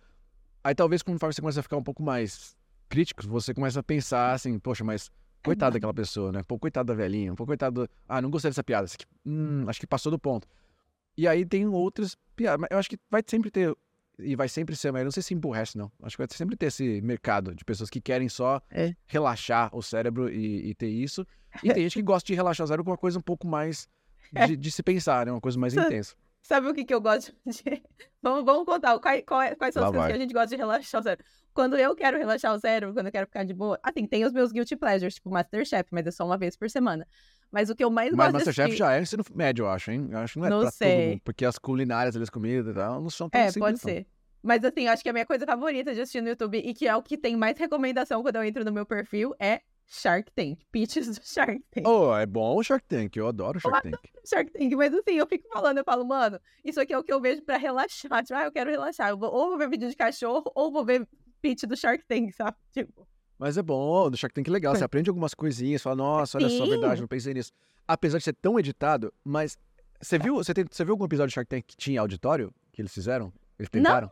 Aí 0.62 0.74
talvez 0.74 1.02
conforme 1.02 1.32
você 1.32 1.40
começa 1.40 1.60
a 1.60 1.62
ficar 1.62 1.76
um 1.76 1.82
pouco 1.82 2.02
mais 2.02 2.56
crítico, 2.88 3.26
você 3.28 3.54
começa 3.54 3.80
a 3.80 3.82
pensar 3.82 4.32
assim, 4.32 4.58
poxa, 4.58 4.82
mas 4.82 5.10
coitado 5.42 5.74
daquela 5.74 5.94
pessoa, 5.94 6.32
né? 6.32 6.42
Pô, 6.42 6.58
coitado 6.58 6.86
da 6.88 6.94
velhinha, 6.94 7.34
pô, 7.34 7.46
coitado 7.46 7.82
do... 7.86 7.90
Ah, 8.08 8.20
não 8.20 8.30
gostei 8.30 8.50
dessa 8.50 8.64
piada. 8.64 8.88
Hum, 9.24 9.64
acho 9.68 9.78
que 9.78 9.86
passou 9.86 10.10
do 10.10 10.18
ponto. 10.18 10.48
E 11.16 11.28
aí 11.28 11.44
tem 11.44 11.66
outras 11.66 12.16
piadas. 12.34 12.60
Mas 12.60 12.68
eu 12.72 12.78
acho 12.78 12.88
que 12.88 12.98
vai 13.10 13.22
sempre 13.26 13.50
ter, 13.50 13.74
e 14.18 14.36
vai 14.36 14.48
sempre 14.48 14.76
ser, 14.76 14.92
mas 14.92 15.00
eu 15.00 15.04
não 15.04 15.10
sei 15.12 15.22
se 15.22 15.34
emburrece, 15.34 15.76
não. 15.76 15.90
Acho 16.02 16.16
que 16.16 16.22
vai 16.26 16.28
sempre 16.36 16.56
ter 16.56 16.66
esse 16.66 17.00
mercado 17.02 17.54
de 17.54 17.64
pessoas 17.64 17.90
que 17.90 18.00
querem 18.00 18.28
só 18.28 18.60
É. 18.70 18.94
relaxar 19.06 19.70
o 19.74 19.82
cérebro 19.82 20.28
e, 20.30 20.70
e 20.70 20.74
ter 20.74 20.88
isso. 20.88 21.26
E 21.62 21.72
tem 21.72 21.82
gente 21.84 21.94
que 21.94 22.02
gosta 22.02 22.26
de 22.26 22.34
relaxar 22.34 22.64
o 22.64 22.68
cérebro 22.68 22.84
com 22.84 22.90
uma 22.90 22.96
coisa 22.98 23.18
um 23.18 23.22
pouco 23.22 23.46
mais 23.46 23.88
de, 24.48 24.56
de 24.56 24.70
se 24.70 24.82
pensar, 24.82 25.26
né? 25.26 25.32
Uma 25.32 25.40
coisa 25.40 25.58
mais 25.58 25.72
Sa- 25.72 25.86
intensa. 25.86 26.14
Sabe 26.42 26.68
o 26.68 26.74
que, 26.74 26.84
que 26.84 26.92
eu 26.94 27.00
gosto 27.00 27.32
de. 27.46 27.82
Vamos, 28.22 28.44
vamos 28.44 28.64
contar 28.66 28.98
quais, 28.98 29.22
quais, 29.26 29.54
quais 29.56 29.72
são 29.72 29.82
as 29.84 29.90
coisas 29.90 30.06
que 30.08 30.12
a 30.12 30.18
gente 30.18 30.32
gosta 30.34 30.48
de 30.48 30.56
relaxar 30.56 31.00
o 31.00 31.04
cérebro. 31.04 31.24
Quando 31.54 31.76
eu 31.78 31.94
quero 31.94 32.18
relaxar 32.18 32.52
o 32.54 32.58
cérebro, 32.58 32.92
quando 32.94 33.06
eu 33.06 33.12
quero 33.12 33.26
ficar 33.26 33.44
de 33.44 33.54
boa. 33.54 33.78
Assim, 33.82 34.06
tem 34.06 34.24
os 34.24 34.32
meus 34.32 34.50
guilty 34.52 34.76
pleasures, 34.76 35.14
tipo 35.14 35.30
Masterchef, 35.30 35.88
mas 35.92 36.06
é 36.06 36.10
só 36.10 36.26
uma 36.26 36.36
vez 36.36 36.56
por 36.56 36.68
semana. 36.68 37.06
Mas 37.50 37.70
o 37.70 37.74
que 37.74 37.84
eu 37.84 37.90
mais 37.90 38.10
Mas 38.10 38.16
gosto 38.16 38.28
de 38.30 38.34
Masterchef 38.34 38.62
assistir... 38.66 38.78
já 38.78 38.96
é 38.96 39.02
ensino 39.02 39.24
médio, 39.34 39.64
eu 39.64 39.68
acho, 39.70 39.90
hein? 39.90 40.08
Eu 40.10 40.18
acho 40.18 40.32
que 40.34 40.38
não 40.40 40.46
é 40.46 40.50
Não 40.50 40.60
pra 40.60 40.70
todo 40.70 40.76
sei. 40.78 41.08
mundo. 41.10 41.20
Porque 41.24 41.44
as 41.44 41.58
culinárias, 41.58 42.16
as 42.16 42.30
comidas 42.30 42.72
e 42.72 42.74
tal, 42.74 43.00
não 43.00 43.10
são 43.10 43.28
tão 43.30 43.40
É, 43.40 43.50
simples, 43.50 43.60
pode 43.60 43.78
ser. 43.80 44.06
Mas 44.42 44.62
assim, 44.64 44.82
eu 44.86 44.92
acho 44.92 45.02
que 45.02 45.08
a 45.08 45.12
minha 45.12 45.24
coisa 45.24 45.46
favorita 45.46 45.94
de 45.94 46.00
assistir 46.00 46.20
no 46.20 46.28
YouTube 46.28 46.58
e 46.58 46.74
que 46.74 46.86
é 46.86 46.94
o 46.94 47.02
que 47.02 47.16
tem 47.16 47.36
mais 47.36 47.56
recomendação 47.58 48.22
quando 48.22 48.36
eu 48.36 48.44
entro 48.44 48.64
no 48.64 48.72
meu 48.72 48.84
perfil 48.84 49.34
é 49.38 49.60
Shark 49.86 50.30
Tank. 50.32 50.58
Pitches 50.72 51.06
do 51.18 51.24
Shark 51.24 51.62
Tank. 51.70 51.86
Oh, 51.86 52.14
é 52.16 52.26
bom 52.26 52.56
o 52.56 52.62
Shark 52.62 52.86
Tank, 52.86 53.16
eu 53.16 53.26
adoro 53.28 53.58
o 53.58 53.60
Shark 53.60 53.90
Tank. 53.90 54.00
Shark 54.26 54.50
Tank, 54.50 54.74
mas 54.74 54.92
assim, 54.94 55.12
eu 55.14 55.26
fico 55.26 55.46
falando, 55.52 55.78
eu 55.78 55.84
falo, 55.84 56.04
mano, 56.04 56.38
isso 56.64 56.80
aqui 56.80 56.92
é 56.92 56.98
o 56.98 57.04
que 57.04 57.12
eu 57.12 57.20
vejo 57.20 57.42
pra 57.42 57.56
relaxar. 57.56 58.22
Tipo, 58.22 58.34
ah, 58.38 58.44
eu 58.44 58.52
quero 58.52 58.70
relaxar. 58.70 59.10
Eu 59.10 59.16
vou, 59.18 59.30
ou 59.32 59.48
vou 59.50 59.58
ver 59.58 59.68
vídeo 59.70 59.88
de 59.88 59.96
cachorro, 59.96 60.50
ou 60.54 60.70
vou 60.72 60.84
ver 60.84 61.06
pitch 61.40 61.62
do 61.64 61.76
Shark 61.76 62.04
Tank, 62.06 62.32
sabe? 62.32 62.56
Tipo, 62.72 63.06
Mas 63.38 63.56
é 63.58 63.62
bom, 63.62 64.10
do 64.10 64.16
Shark 64.16 64.34
Tank 64.34 64.46
é 64.48 64.50
legal. 64.50 64.74
Você 64.76 64.84
aprende 64.84 65.10
algumas 65.10 65.34
coisinhas, 65.34 65.82
fala, 65.82 65.96
nossa, 65.96 66.38
olha 66.38 66.48
só, 66.48 66.64
Sim. 66.64 66.70
verdade, 66.70 67.00
não 67.00 67.08
pensei 67.08 67.34
nisso. 67.34 67.52
Apesar 67.86 68.18
de 68.18 68.24
ser 68.24 68.32
tão 68.34 68.58
editado, 68.58 69.12
mas 69.24 69.58
você 70.00 70.18
viu, 70.18 70.36
você, 70.36 70.54
tem- 70.54 70.64
você 70.70 70.84
viu 70.84 70.92
algum 70.94 71.04
episódio 71.04 71.30
do 71.32 71.34
Shark 71.34 71.48
Tank 71.48 71.64
que 71.66 71.76
tinha 71.76 72.00
auditório 72.00 72.52
que 72.72 72.80
eles 72.80 72.92
fizeram? 72.94 73.32
Eles 73.58 73.68
Não. 73.72 73.82
tentaram? 73.82 74.10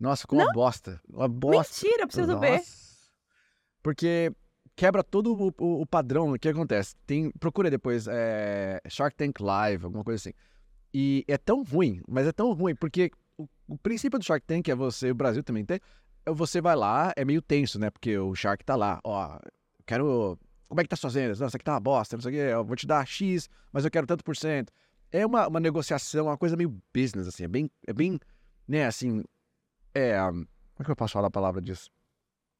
Nossa, 0.00 0.22
ficou 0.22 0.38
uma 0.38 0.52
bosta. 0.52 1.00
Uma 1.08 1.28
bosta. 1.28 1.74
mentira, 1.86 2.06
preciso 2.06 2.38
ver. 2.38 2.58
Nossa. 2.58 2.88
Porque 3.82 4.32
quebra 4.76 5.02
todo 5.02 5.32
o, 5.34 5.48
o- 5.58 5.82
o 5.82 5.86
padrão. 5.86 6.32
O 6.32 6.38
que 6.38 6.48
acontece? 6.48 6.94
Tem, 7.06 7.30
procura 7.32 7.70
depois 7.70 8.06
é, 8.08 8.80
Shark 8.88 9.16
Tank 9.16 9.40
Live, 9.40 9.84
alguma 9.84 10.04
coisa 10.04 10.20
assim. 10.20 10.32
E 10.94 11.24
é 11.28 11.36
tão 11.36 11.62
ruim, 11.62 12.00
mas 12.08 12.26
é 12.26 12.32
tão 12.32 12.52
ruim, 12.52 12.74
porque 12.74 13.10
o, 13.36 13.46
o 13.66 13.76
princípio 13.78 14.18
do 14.18 14.24
Shark 14.24 14.46
Tank 14.46 14.68
é 14.68 14.74
você, 14.74 15.10
o 15.10 15.14
Brasil 15.14 15.42
também 15.42 15.64
tem, 15.64 15.76
é 15.76 15.80
você 16.34 16.60
vai 16.60 16.76
lá, 16.76 17.12
é 17.16 17.24
meio 17.24 17.40
tenso, 17.42 17.78
né? 17.78 17.90
Porque 17.90 18.16
o 18.18 18.34
Shark 18.34 18.64
tá 18.64 18.76
lá, 18.76 19.00
ó, 19.04 19.38
quero. 19.86 20.38
Como 20.68 20.80
é 20.80 20.84
que 20.84 20.88
tá 20.90 20.96
suas 20.96 21.14
vendas? 21.14 21.40
Nossa, 21.40 21.56
aqui 21.56 21.64
tá 21.64 21.72
uma 21.72 21.80
bosta, 21.80 22.16
não 22.16 22.22
sei 22.22 22.30
o 22.30 22.34
quê, 22.34 22.40
eu 22.52 22.64
vou 22.64 22.76
te 22.76 22.86
dar 22.86 23.06
X, 23.06 23.48
mas 23.72 23.84
eu 23.84 23.90
quero 23.90 24.06
tanto 24.06 24.22
por 24.22 24.36
cento. 24.36 24.70
É 25.10 25.24
uma, 25.24 25.48
uma 25.48 25.58
negociação, 25.60 26.26
uma 26.26 26.36
coisa 26.36 26.56
meio 26.56 26.76
business, 26.94 27.26
assim, 27.26 27.44
é 27.44 27.48
bem, 27.48 27.70
é 27.86 27.92
bem, 27.94 28.18
né, 28.66 28.84
assim, 28.84 29.24
é, 29.94 30.20
como 30.20 30.46
é 30.80 30.84
que 30.84 30.90
eu 30.90 30.96
posso 30.96 31.14
falar 31.14 31.28
a 31.28 31.30
palavra 31.30 31.62
disso? 31.62 31.88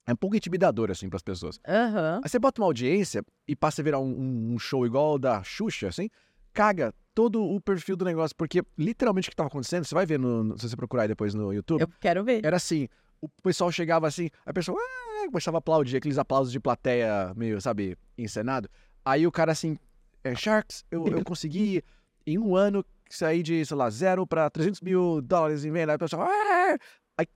É 0.07 0.13
um 0.15 0.17
pouco 0.17 0.35
intimidador, 0.35 0.91
assim, 0.91 1.11
pras 1.11 1.21
pessoas. 1.21 1.61
Aham. 1.69 2.23
Aí 2.25 2.31
você 2.31 2.39
bota 2.39 2.63
uma 2.63 2.67
audiência 2.67 3.23
e 3.47 3.55
passa 3.55 3.83
a 3.83 3.85
virar 3.85 3.99
um, 3.99 4.55
um- 4.55 4.59
show 4.59 4.87
igual 4.87 5.17
o 5.17 5.19
da 5.19 5.43
Xuxa, 5.43 5.89
assim, 5.89 6.09
caga 6.55 6.95
todo 7.15 7.43
o 7.45 7.61
perfil 7.61 7.95
do 7.95 8.07
negócio, 8.07 8.35
porque 8.35 8.63
literalmente 8.79 9.29
o 9.29 9.31
que 9.31 9.37
tava 9.37 9.49
acontecendo, 9.49 9.85
você 9.85 9.95
vai 9.95 10.07
ver 10.07 10.19
no, 10.19 10.43
no- 10.43 10.59
se 10.59 10.67
você 10.67 10.77
procurar 10.77 11.03
aí 11.03 11.09
depois 11.09 11.35
no 11.35 11.53
YouTube, 11.53 11.83
Eu 11.83 11.89
quero 12.01 12.25
ver. 12.25 12.43
era 12.43 12.57
assim, 12.57 12.89
o 13.21 13.29
pessoal 13.43 13.71
chegava 13.73 14.07
assim, 14.07 14.31
a 14.45 14.53
pessoa, 14.53 14.79
é, 15.23 15.27
começava 15.27 15.57
a 15.57 15.61
aplaudir, 15.61 15.97
aqueles 15.97 16.19
aplausos 16.19 16.53
de 16.53 16.61
plateia 16.61 17.33
meio, 17.37 17.61
sabe, 17.61 17.97
encenado. 18.17 18.69
Aí 19.05 19.27
o 19.27 19.33
cara 19.33 19.53
assim, 19.53 19.77
é, 20.23 20.35
Sharks, 20.35 20.85
eu, 20.91 21.07
eu 21.07 21.23
consegui 21.25 21.83
em 22.27 22.39
um 22.39 22.55
ano 22.55 22.85
sair 23.11 23.43
de, 23.43 23.65
sei 23.65 23.77
lá, 23.77 23.89
zero 23.91 24.27
pra 24.27 24.51
300 24.51 24.81
mil 24.81 25.23
dólares 25.23 25.65
em 25.65 25.71
venda. 25.71 25.93
Aí 25.93 25.97
o 25.97 25.99
pessoal, 25.99 26.29
ah! 26.29 26.77
aí 27.17 27.27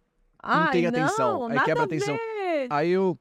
não 0.45 0.71
tem 0.71 0.87
atenção, 0.87 1.47
aí 1.47 1.61
quebra 1.65 1.83
a 1.83 1.87
atenção. 1.87 2.19
Aí 2.69 2.97
o, 2.99 3.19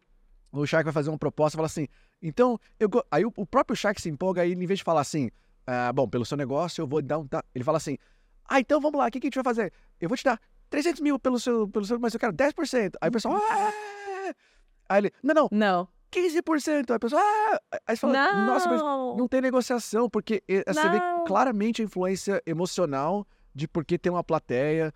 o 0.51 0.65
Shark 0.65 0.83
vai 0.83 0.93
fazer 0.93 1.09
uma 1.09 1.17
proposta 1.17 1.55
e 1.55 1.57
fala 1.57 1.67
assim, 1.67 1.87
então, 2.21 2.59
eu, 2.79 2.89
aí 3.09 3.25
o, 3.25 3.33
o 3.35 3.45
próprio 3.45 3.75
Shark 3.75 4.01
se 4.01 4.09
empolga 4.09 4.41
aí, 4.41 4.53
em 4.53 4.65
vez 4.65 4.79
de 4.79 4.83
falar 4.83 5.01
assim, 5.01 5.31
ah, 5.65 5.91
bom, 5.93 6.07
pelo 6.07 6.25
seu 6.25 6.37
negócio 6.37 6.81
eu 6.81 6.87
vou 6.87 7.01
dar 7.01 7.19
um... 7.19 7.27
Ele 7.55 7.63
fala 7.63 7.77
assim, 7.77 7.97
ah, 8.45 8.59
então 8.59 8.81
vamos 8.81 8.99
lá, 8.99 9.07
o 9.07 9.11
que, 9.11 9.19
que 9.19 9.27
a 9.27 9.29
gente 9.29 9.35
vai 9.35 9.43
fazer? 9.43 9.71
Eu 9.99 10.09
vou 10.09 10.17
te 10.17 10.23
dar 10.23 10.39
300 10.71 11.01
mil 11.01 11.19
pelo 11.19 11.37
seu, 11.37 11.67
pelo 11.67 11.85
seu, 11.85 11.99
mas 11.99 12.13
eu 12.13 12.19
quero 12.19 12.33
10%. 12.33 12.93
Aí 12.99 13.09
o 13.09 13.11
pessoal, 13.11 13.35
ah! 13.35 13.73
Aí 14.89 15.01
ele, 15.01 15.11
não, 15.21 15.35
não. 15.35 15.49
Não. 15.51 15.87
15%. 16.11 16.89
Aí 16.89 16.95
a 16.95 16.99
pessoa, 16.99 17.21
ah! 17.21 17.59
Aí 17.85 17.95
você 17.95 17.99
fala, 17.99 18.13
não. 18.13 18.45
nossa, 18.47 18.69
mas 18.69 18.81
não 18.81 19.27
tem 19.27 19.41
negociação, 19.41 20.09
porque 20.09 20.41
você 20.47 20.89
vê 20.89 20.99
claramente 21.27 21.81
a 21.81 21.85
influência 21.85 22.41
emocional 22.45 23.27
de 23.53 23.67
porque 23.67 23.97
tem 23.97 24.11
uma 24.11 24.23
plateia, 24.23 24.93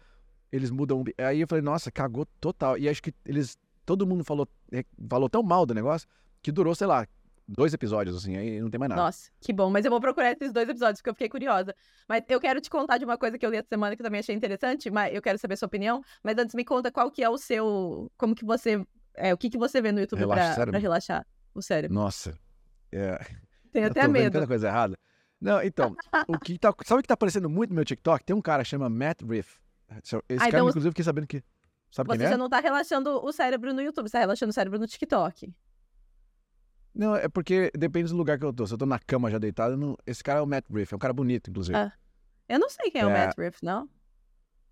eles 0.49 0.71
mudam. 0.71 1.03
Aí 1.17 1.41
eu 1.41 1.47
falei, 1.47 1.61
nossa, 1.61 1.91
cagou 1.91 2.25
total. 2.39 2.77
E 2.77 2.87
acho 2.87 3.03
que 3.03 3.13
eles, 3.25 3.59
todo 3.85 4.07
mundo 4.07 4.23
falou, 4.23 4.47
é, 4.71 4.83
falou 5.09 5.29
tão 5.29 5.43
mal 5.43 5.65
do 5.65 5.73
negócio 5.73 6.07
que 6.41 6.53
durou, 6.53 6.73
sei 6.73 6.87
lá, 6.87 7.05
dois 7.47 7.73
episódios, 7.73 8.15
assim, 8.15 8.35
aí 8.35 8.59
não 8.59 8.69
tem 8.69 8.79
mais 8.79 8.89
nada. 8.89 9.01
Nossa, 9.01 9.29
que 9.39 9.53
bom. 9.53 9.69
Mas 9.69 9.85
eu 9.85 9.91
vou 9.91 10.01
procurar 10.01 10.31
esses 10.31 10.51
dois 10.51 10.67
episódios, 10.67 10.99
porque 10.99 11.09
eu 11.09 11.13
fiquei 11.13 11.29
curiosa. 11.29 11.75
Mas 12.07 12.23
eu 12.27 12.39
quero 12.39 12.59
te 12.59 12.69
contar 12.69 12.97
de 12.97 13.05
uma 13.05 13.17
coisa 13.17 13.37
que 13.37 13.45
eu 13.45 13.49
li 13.49 13.57
essa 13.57 13.67
semana 13.67 13.95
que 13.95 14.01
eu 14.01 14.05
também 14.05 14.19
achei 14.19 14.35
interessante, 14.35 14.89
mas 14.89 15.13
eu 15.13 15.21
quero 15.21 15.37
saber 15.37 15.53
a 15.53 15.57
sua 15.57 15.67
opinião. 15.67 16.03
Mas 16.23 16.37
antes, 16.37 16.55
me 16.55 16.65
conta 16.65 16.91
qual 16.91 17.11
que 17.11 17.23
é 17.23 17.29
o 17.29 17.37
seu... 17.37 18.11
Como 18.17 18.35
que 18.35 18.43
você... 18.43 18.85
É, 19.13 19.33
o 19.33 19.37
que, 19.37 19.49
que 19.49 19.57
você 19.57 19.81
vê 19.81 19.91
no 19.91 19.99
YouTube 19.99 20.19
Relaxa, 20.19 20.55
pra, 20.55 20.67
pra, 20.67 20.79
relaxar 20.79 21.25
o 21.53 21.61
cérebro? 21.61 21.95
Nossa. 21.95 22.37
É... 22.91 23.19
Tenho 23.71 23.87
até 23.87 24.07
medo. 24.07 24.33
tanta 24.33 24.47
coisa 24.47 24.67
errada. 24.67 24.97
Não, 25.39 25.61
então, 25.61 25.95
o 26.27 26.39
que 26.39 26.57
tá... 26.57 26.73
Sabe 26.83 26.99
o 26.99 27.01
que 27.01 27.07
tá 27.07 27.13
aparecendo 27.13 27.49
muito 27.49 27.69
no 27.69 27.75
meu 27.75 27.85
TikTok? 27.85 28.25
Tem 28.25 28.35
um 28.35 28.41
cara 28.41 28.63
que 28.63 28.69
chama 28.69 28.89
Matt 28.89 29.21
Riff. 29.21 29.59
Esse 30.03 30.15
ah, 30.15 30.21
cara, 30.37 30.49
então... 30.49 30.69
inclusive, 30.69 30.91
fiquei 30.91 31.05
sabendo 31.05 31.27
que... 31.27 31.43
Sabe 31.91 32.09
você 32.09 32.25
é? 32.25 32.29
já 32.29 32.37
não 32.37 32.49
tá 32.49 32.59
relaxando 32.59 33.23
o 33.23 33.31
cérebro 33.31 33.73
no 33.73 33.81
YouTube, 33.81 34.09
você 34.09 34.13
tá 34.13 34.19
relaxando 34.19 34.49
o 34.49 34.53
cérebro 34.53 34.79
no 34.79 34.87
TikTok. 34.87 35.53
Não, 36.95 37.13
é 37.15 37.27
porque 37.27 37.69
depende 37.77 38.09
do 38.09 38.15
lugar 38.15 38.39
que 38.39 38.45
eu 38.45 38.53
tô. 38.53 38.65
Se 38.65 38.73
eu 38.73 38.77
tô 38.77 38.85
na 38.85 38.97
cama 38.97 39.29
já 39.29 39.37
deitado, 39.37 39.75
não... 39.75 39.97
esse 40.07 40.23
cara 40.23 40.39
é 40.39 40.41
o 40.41 40.47
Matt 40.47 40.65
Riff, 40.71 40.93
é 40.93 40.95
um 40.95 40.99
cara 40.99 41.13
bonito, 41.13 41.49
inclusive. 41.49 41.77
Ah. 41.77 41.91
Eu 42.47 42.57
não 42.57 42.69
sei 42.69 42.89
quem 42.89 43.01
é, 43.01 43.03
é, 43.03 43.07
o 43.07 43.09
Matt 43.09 43.37
Riff, 43.37 43.57
não. 43.61 43.89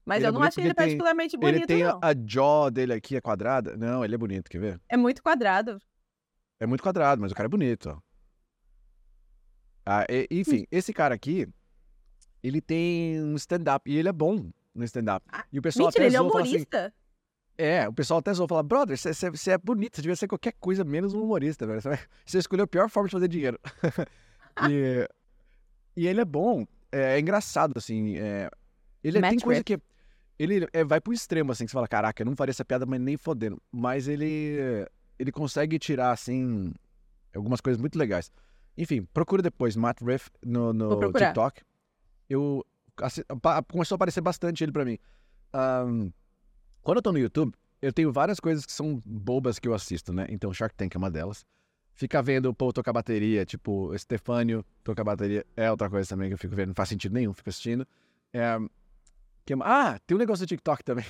Mas 0.06 0.18
ele 0.18 0.28
eu 0.28 0.30
é 0.30 0.32
não 0.32 0.44
achei 0.44 0.64
ele 0.64 0.74
tem... 0.74 0.86
particularmente 0.86 1.38
bonito, 1.38 1.58
Ele 1.58 1.66
tem 1.68 1.84
não. 1.84 2.00
a 2.02 2.14
jaw 2.26 2.72
dele 2.72 2.94
aqui, 2.94 3.16
é 3.16 3.22
quadrada. 3.22 3.76
Não, 3.76 4.04
ele 4.04 4.16
é 4.16 4.18
bonito, 4.18 4.50
quer 4.50 4.60
ver? 4.60 4.82
É 4.88 4.96
muito 4.96 5.22
quadrado. 5.22 5.82
É 6.60 6.66
muito 6.66 6.82
quadrado, 6.82 7.22
mas 7.22 7.32
o 7.32 7.36
cara 7.36 7.48
é 7.48 7.50
bonito, 7.50 7.90
ó. 7.90 8.00
Ah, 9.86 10.06
e, 10.10 10.28
enfim, 10.32 10.62
hum. 10.62 10.66
esse 10.72 10.94
cara 10.94 11.14
aqui, 11.14 11.48
ele 12.42 12.62
tem 12.62 13.22
um 13.22 13.36
stand-up 13.36 13.90
e 13.90 13.98
ele 13.98 14.08
é 14.08 14.14
bom 14.14 14.50
no 14.74 14.84
stand-up. 14.86 15.26
Ah, 15.32 15.46
e 15.52 15.60
o 15.60 15.62
pessoal 15.62 15.88
mentira, 15.88 16.06
até 16.06 16.08
ele 16.08 16.16
é 16.16 16.20
assim, 16.20 16.30
humorista? 16.30 16.86
Assim, 16.86 16.96
é, 17.58 17.88
o 17.88 17.94
pessoal 17.94 18.20
até 18.20 18.34
zoou, 18.34 18.48
fala, 18.48 18.64
brother, 18.64 18.98
você 18.98 19.52
é 19.52 19.58
bonito, 19.58 19.96
você 19.96 20.02
devia 20.02 20.16
ser 20.16 20.28
qualquer 20.28 20.54
coisa 20.54 20.84
menos 20.84 21.14
um 21.14 21.22
humorista, 21.22 21.68
velho. 21.68 21.82
Você 22.26 22.38
escolheu 22.38 22.66
a 22.66 22.68
pior 22.68 22.90
forma 22.90 23.08
de 23.08 23.14
fazer 23.14 23.28
dinheiro. 23.28 23.60
e, 24.70 25.08
e, 25.96 26.08
ele 26.08 26.22
é 26.22 26.26
bom, 26.26 26.66
é, 26.92 27.16
é 27.16 27.20
engraçado, 27.20 27.74
assim. 27.78 28.18
É, 28.18 28.50
ele 29.04 29.20
Matt 29.20 29.30
tem 29.32 29.40
coisa 29.40 29.60
Rip. 29.60 29.66
que. 29.66 29.84
Ele 30.40 30.68
é, 30.74 30.84
vai 30.84 31.00
pro 31.00 31.14
extremo, 31.14 31.52
assim, 31.52 31.66
que 31.66 31.72
você 31.72 31.76
fala, 31.76 31.88
caraca, 31.88 32.24
eu 32.24 32.26
não 32.26 32.36
faria 32.36 32.50
essa 32.50 32.66
piada, 32.66 32.86
mas 32.86 33.00
nem 33.00 33.18
fodendo. 33.18 33.62
Mas 33.72 34.08
ele. 34.08 34.88
Ele 35.20 35.32
consegue 35.32 35.78
tirar, 35.78 36.12
assim, 36.12 36.74
algumas 37.36 37.62
coisas 37.62 37.80
muito 37.80 37.98
legais. 37.98 38.32
Enfim, 38.76 39.04
procura 39.14 39.44
depois 39.44 39.76
Matt 39.76 40.02
Riff 40.02 40.32
no, 40.44 40.74
no 40.74 41.14
TikTok. 41.14 41.62
Eu. 42.28 42.66
Assim, 42.98 43.22
começou 43.72 43.96
a 43.96 43.98
aparecer 43.98 44.22
bastante 44.22 44.64
ele 44.64 44.72
pra 44.72 44.84
mim. 44.84 44.98
Um, 45.54 46.12
quando 46.84 46.98
eu 46.98 47.02
tô 47.02 47.12
no 47.12 47.18
YouTube, 47.18 47.54
eu 47.82 47.92
tenho 47.92 48.12
várias 48.12 48.40
coisas 48.40 48.66
que 48.66 48.72
são 48.72 49.02
bobas 49.06 49.60
que 49.60 49.68
eu 49.68 49.74
assisto, 49.74 50.14
né? 50.14 50.26
Então 50.30 50.54
Shark 50.54 50.76
Tank 50.76 50.96
é 50.96 50.98
uma 50.98 51.10
delas. 51.10 51.46
Ficar 51.96 52.22
vendo 52.22 52.48
o 52.48 52.54
Paul 52.54 52.74
tocar 52.74 52.92
bateria, 52.92 53.46
tipo, 53.46 53.96
Stefânio 53.98 54.66
tocar 54.84 55.04
bateria 55.04 55.46
é 55.56 55.70
outra 55.70 55.90
coisa 55.90 56.10
também 56.10 56.30
que 56.30 56.34
eu 56.34 56.38
fico 56.38 56.56
vendo, 56.56 56.70
não 56.70 56.76
faz 56.76 56.90
sentido 56.90 57.14
nenhum, 57.14 57.34
fico 57.34 57.50
assistindo. 57.50 57.88
É... 58.34 58.58
Que... 59.46 59.54
Ah, 59.62 60.00
tem 60.06 60.16
um 60.16 60.20
negócio 60.20 60.46
do 60.46 60.50
TikTok 60.50 60.84
também, 60.86 61.06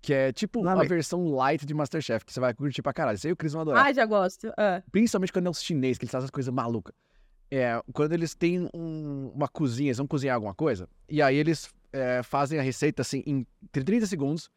que 0.00 0.14
é 0.14 0.32
tipo 0.32 0.66
a 0.66 0.82
versão 0.84 1.28
light 1.34 1.66
de 1.66 1.74
Masterchef, 1.74 2.24
que 2.24 2.32
você 2.32 2.40
vai 2.40 2.54
curtir 2.54 2.82
pra 2.82 2.92
caralho. 2.92 3.16
Isso 3.16 3.26
aí 3.26 3.32
o 3.32 3.36
Cris 3.36 3.52
vão 3.52 3.62
adorar. 3.62 3.86
Ah, 3.86 3.92
já 3.92 4.06
gosto. 4.06 4.48
Uh. 4.48 4.82
Principalmente 4.90 5.32
quando 5.32 5.46
é 5.46 5.50
os 5.50 5.62
chinês, 5.62 5.98
que 5.98 6.04
eles 6.04 6.12
fazem 6.12 6.24
as 6.24 6.30
coisas 6.30 6.52
malucas. 6.52 6.94
É, 7.50 7.82
quando 7.92 8.12
eles 8.12 8.34
têm 8.34 8.70
um, 8.72 9.30
uma 9.34 9.46
cozinha, 9.46 9.88
eles 9.88 9.98
vão 9.98 10.06
cozinhar 10.06 10.36
alguma 10.36 10.54
coisa, 10.54 10.88
e 11.06 11.20
aí 11.20 11.36
eles 11.36 11.68
é, 11.92 12.22
fazem 12.22 12.58
a 12.58 12.62
receita 12.62 13.02
assim 13.02 13.22
em 13.26 13.46
30 13.70 14.06
segundos, 14.06 14.48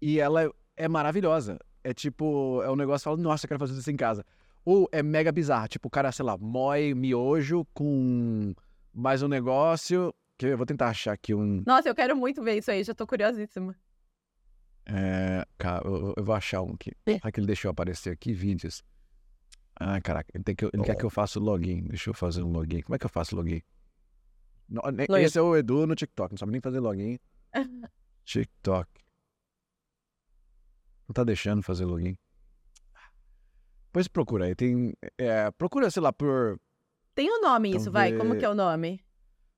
e 0.00 0.18
ela 0.20 0.44
é, 0.44 0.50
é 0.76 0.88
maravilhosa. 0.88 1.58
É 1.82 1.94
tipo, 1.94 2.62
é 2.62 2.70
um 2.70 2.76
negócio 2.76 3.00
que 3.00 3.04
fala, 3.04 3.16
nossa, 3.16 3.46
eu 3.46 3.48
quero 3.48 3.60
fazer 3.60 3.78
isso 3.78 3.90
em 3.90 3.96
casa. 3.96 4.24
Ou 4.64 4.88
é 4.92 5.02
mega 5.02 5.32
bizarro, 5.32 5.68
tipo, 5.68 5.88
o 5.88 5.90
cara, 5.90 6.12
sei 6.12 6.24
lá, 6.24 6.36
moe 6.36 6.94
miojo 6.94 7.64
com 7.72 8.54
mais 8.92 9.22
um 9.22 9.28
negócio. 9.28 10.14
Que 10.36 10.46
eu 10.46 10.56
vou 10.56 10.66
tentar 10.66 10.88
achar 10.88 11.12
aqui 11.12 11.34
um. 11.34 11.62
Nossa, 11.66 11.88
eu 11.88 11.94
quero 11.94 12.16
muito 12.16 12.42
ver 12.42 12.58
isso 12.58 12.70
aí, 12.70 12.84
já 12.84 12.94
tô 12.94 13.06
curiosíssima. 13.06 13.74
É, 14.86 15.44
cara, 15.58 15.82
eu, 15.84 16.14
eu 16.16 16.24
vou 16.24 16.34
achar 16.34 16.62
um 16.62 16.74
aqui. 16.74 16.92
Será 17.06 17.32
que 17.32 17.40
ele 17.40 17.46
deixou 17.46 17.70
aparecer 17.70 18.10
aqui 18.10 18.32
vídeos? 18.32 18.82
Ah, 19.74 20.00
caraca, 20.00 20.30
ele, 20.34 20.44
tem 20.44 20.54
que, 20.54 20.64
ele 20.64 20.82
quer 20.82 20.96
que 20.96 21.04
eu 21.04 21.10
faça 21.10 21.38
o 21.38 21.42
login. 21.42 21.82
Deixa 21.82 22.10
eu 22.10 22.14
fazer 22.14 22.42
um 22.42 22.50
login. 22.50 22.82
Como 22.82 22.94
é 22.94 22.98
que 22.98 23.06
eu 23.06 23.10
faço 23.10 23.36
login? 23.36 23.62
Não, 24.68 24.82
esse 25.18 25.38
é 25.38 25.42
o 25.42 25.56
Edu 25.56 25.86
no 25.86 25.94
TikTok, 25.94 26.32
não 26.32 26.38
sabe 26.38 26.52
nem 26.52 26.60
fazer 26.60 26.80
login. 26.80 27.18
TikTok. 28.24 28.88
Não 31.08 31.14
tá 31.14 31.24
deixando 31.24 31.62
fazer 31.62 31.86
login. 31.86 32.16
Pois 33.90 34.06
procura 34.06 34.44
aí. 34.44 34.54
Tem. 34.54 34.92
É, 35.16 35.50
procura, 35.52 35.90
sei 35.90 36.02
lá, 36.02 36.12
por. 36.12 36.60
Tem 37.14 37.30
um 37.30 37.40
nome 37.40 37.74
isso, 37.74 37.90
vai. 37.90 38.12
Como 38.12 38.36
que 38.36 38.44
é 38.44 38.48
o 38.48 38.54
nome? 38.54 39.00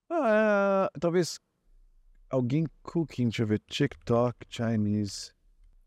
Ah, 0.08 0.88
é, 0.94 0.98
talvez. 0.98 1.40
Alguém 2.30 2.64
cooking, 2.82 3.24
deixa 3.24 3.42
eu 3.42 3.46
ver. 3.48 3.60
TikTok, 3.66 4.46
Chinese. 4.48 5.32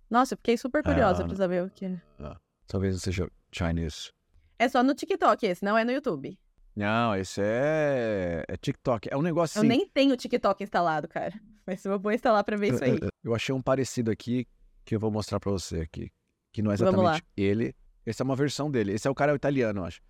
Nossa, 0.09 0.33
eu 0.33 0.37
fiquei 0.37 0.57
super 0.57 0.83
curiosa 0.83 1.23
ah, 1.23 1.27
pra 1.27 1.35
saber 1.37 1.63
o 1.63 1.69
que 1.69 1.85
é. 1.85 2.01
Ah, 2.19 2.37
talvez 2.67 3.01
seja 3.01 3.27
Chinese. 3.53 4.11
É 4.59 4.67
só 4.67 4.83
no 4.83 4.93
TikTok 4.93 5.45
esse, 5.45 5.63
não 5.63 5.77
é 5.77 5.85
no 5.85 5.91
YouTube. 5.91 6.37
Não, 6.75 7.15
esse 7.15 7.41
é, 7.41 8.43
é 8.47 8.57
TikTok. 8.57 9.07
É 9.09 9.15
um 9.15 9.21
negócio 9.21 9.57
assim. 9.57 9.67
Eu 9.67 9.69
nem 9.69 9.87
tenho 9.87 10.17
TikTok 10.17 10.61
instalado, 10.61 11.07
cara. 11.07 11.33
Mas 11.65 11.85
eu 11.85 11.97
vou 11.97 12.11
instalar 12.11 12.43
pra 12.43 12.57
ver 12.57 12.73
isso 12.73 12.83
aí. 12.83 12.99
Eu 13.23 13.33
achei 13.33 13.55
um 13.55 13.61
parecido 13.61 14.11
aqui 14.11 14.45
que 14.85 14.95
eu 14.95 14.99
vou 14.99 15.11
mostrar 15.11 15.39
para 15.39 15.51
você 15.51 15.81
aqui. 15.81 16.11
Que 16.51 16.61
não 16.61 16.71
é 16.71 16.75
exatamente 16.75 17.25
ele. 17.35 17.75
Essa 18.05 18.23
é 18.23 18.25
uma 18.25 18.35
versão 18.35 18.69
dele. 18.69 18.93
Esse 18.93 19.07
é 19.07 19.11
o 19.11 19.15
cara 19.15 19.33
italiano, 19.33 19.81
eu 19.81 19.85
acho. 19.85 20.01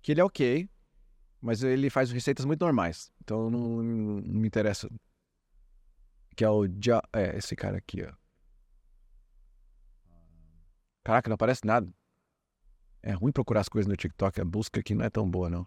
Que 0.00 0.12
ele 0.12 0.20
é 0.20 0.24
ok, 0.24 0.68
mas 1.40 1.62
ele 1.62 1.90
faz 1.90 2.10
receitas 2.10 2.44
muito 2.44 2.64
normais. 2.64 3.12
Então 3.20 3.50
não, 3.50 3.82
não 3.82 4.22
me 4.22 4.46
interessa. 4.46 4.88
Que 6.36 6.44
é 6.44 6.48
o. 6.48 6.66
Dia... 6.66 7.02
É, 7.12 7.36
esse 7.36 7.54
cara 7.56 7.78
aqui, 7.78 8.04
ó. 8.04 8.12
Caraca, 11.04 11.28
não 11.28 11.34
aparece 11.34 11.66
nada. 11.66 11.92
É 13.02 13.12
ruim 13.12 13.32
procurar 13.32 13.60
as 13.60 13.68
coisas 13.68 13.88
no 13.88 13.96
TikTok. 13.96 14.40
A 14.40 14.44
busca 14.44 14.78
aqui 14.78 14.94
não 14.94 15.04
é 15.04 15.10
tão 15.10 15.28
boa, 15.28 15.50
não. 15.50 15.66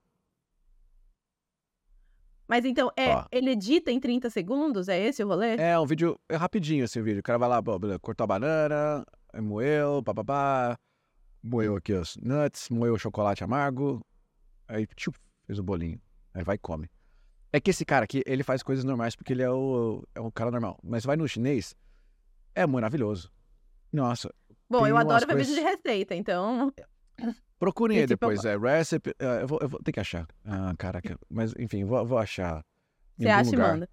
Mas 2.48 2.64
então, 2.64 2.92
é, 2.98 3.26
ele 3.32 3.52
edita 3.52 3.92
em 3.92 4.00
30 4.00 4.30
segundos? 4.30 4.88
É 4.88 5.00
esse 5.00 5.24
o 5.24 5.28
rolê? 5.28 5.56
É, 5.56 5.78
um 5.80 5.86
vídeo 5.86 6.20
é 6.30 6.36
rapidinho 6.36 6.86
esse 6.86 7.02
vídeo. 7.02 7.20
O 7.20 7.24
cara 7.24 7.40
vai 7.40 7.50
lá, 7.50 7.62
cortou 8.00 8.24
a 8.24 8.28
banana, 8.28 9.06
moeu, 9.42 10.04
papapá, 10.04 10.78
moeu 11.44 11.76
aqui 11.76 11.94
os 11.94 12.18
nuts, 12.18 12.70
moeu 12.70 12.94
o 12.94 13.00
chocolate 13.00 13.44
amargo, 13.44 14.02
aí 14.68 14.86
tchum, 14.96 15.12
fez 15.46 15.60
o 15.60 15.64
bolinho. 15.64 16.00
Aí 16.34 16.44
vai 16.44 16.56
e 16.56 16.60
come. 16.60 16.90
É 17.52 17.60
que 17.60 17.70
esse 17.70 17.86
cara 17.86 18.04
aqui, 18.04 18.22
ele 18.26 18.44
faz 18.44 18.62
coisas 18.62 18.84
normais 18.84 19.16
porque 19.16 19.34
ele 19.34 19.42
é 19.42 19.50
o, 19.50 20.04
é 20.14 20.22
um 20.22 20.30
cara 20.30 20.52
normal. 20.52 20.78
Mas 20.84 21.06
vai 21.06 21.16
no 21.16 21.28
chinês, 21.28 21.74
é 22.54 22.68
maravilhoso. 22.68 23.32
Nossa. 23.92 24.34
Bom, 24.70 24.86
eu 24.86 24.98
adoro 24.98 25.26
ver 25.26 25.34
coisas... 25.34 25.48
vídeo 25.48 25.64
de 25.64 25.70
receita, 25.70 26.16
então. 26.16 26.74
Procurem 27.58 28.00
aí 28.00 28.06
depois, 28.06 28.44
é 28.44 28.58
recipe. 28.58 29.12
Uh, 29.12 29.42
eu, 29.42 29.48
vou, 29.48 29.60
eu 29.62 29.70
vou 29.70 29.80
ter 29.82 29.92
que 29.92 30.00
achar. 30.00 30.28
Ah, 30.46 30.74
caraca. 30.78 31.18
Mas, 31.30 31.54
enfim, 31.58 31.86
vou, 31.86 32.06
vou 32.06 32.18
achar. 32.18 32.64
Você 33.18 33.28
acha 33.28 33.52
lugar. 33.52 33.70
e 33.70 33.72
manda. 33.72 33.90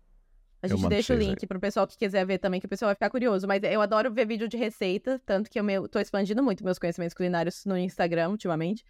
A 0.63 0.69
gente 0.69 0.89
deixa 0.89 1.13
o 1.13 1.17
link 1.17 1.45
para 1.45 1.59
o 1.59 1.61
pessoal 1.61 1.87
que 1.89 1.99
quiser 1.99 2.25
ver 2.25 2.39
também, 2.39 2.61
que 2.61 2.67
o 2.67 2.69
pessoal 2.69 2.89
vai 2.89 2.95
ficar 2.95 3.11
curioso. 3.11 3.49
Mas 3.49 3.61
eu 3.65 3.81
adoro 3.81 4.13
ver 4.13 4.27
vídeo 4.27 4.49
de 4.49 4.57
receita, 4.57 5.21
tanto 5.27 5.51
que 5.51 5.59
eu 5.59 5.65
me, 5.65 5.89
tô 5.89 5.99
expandindo 5.99 6.41
muito 6.43 6.65
meus 6.65 6.79
conhecimentos 6.79 7.15
culinários 7.15 7.65
no 7.65 7.77
Instagram 7.77 8.31
ultimamente. 8.31 8.85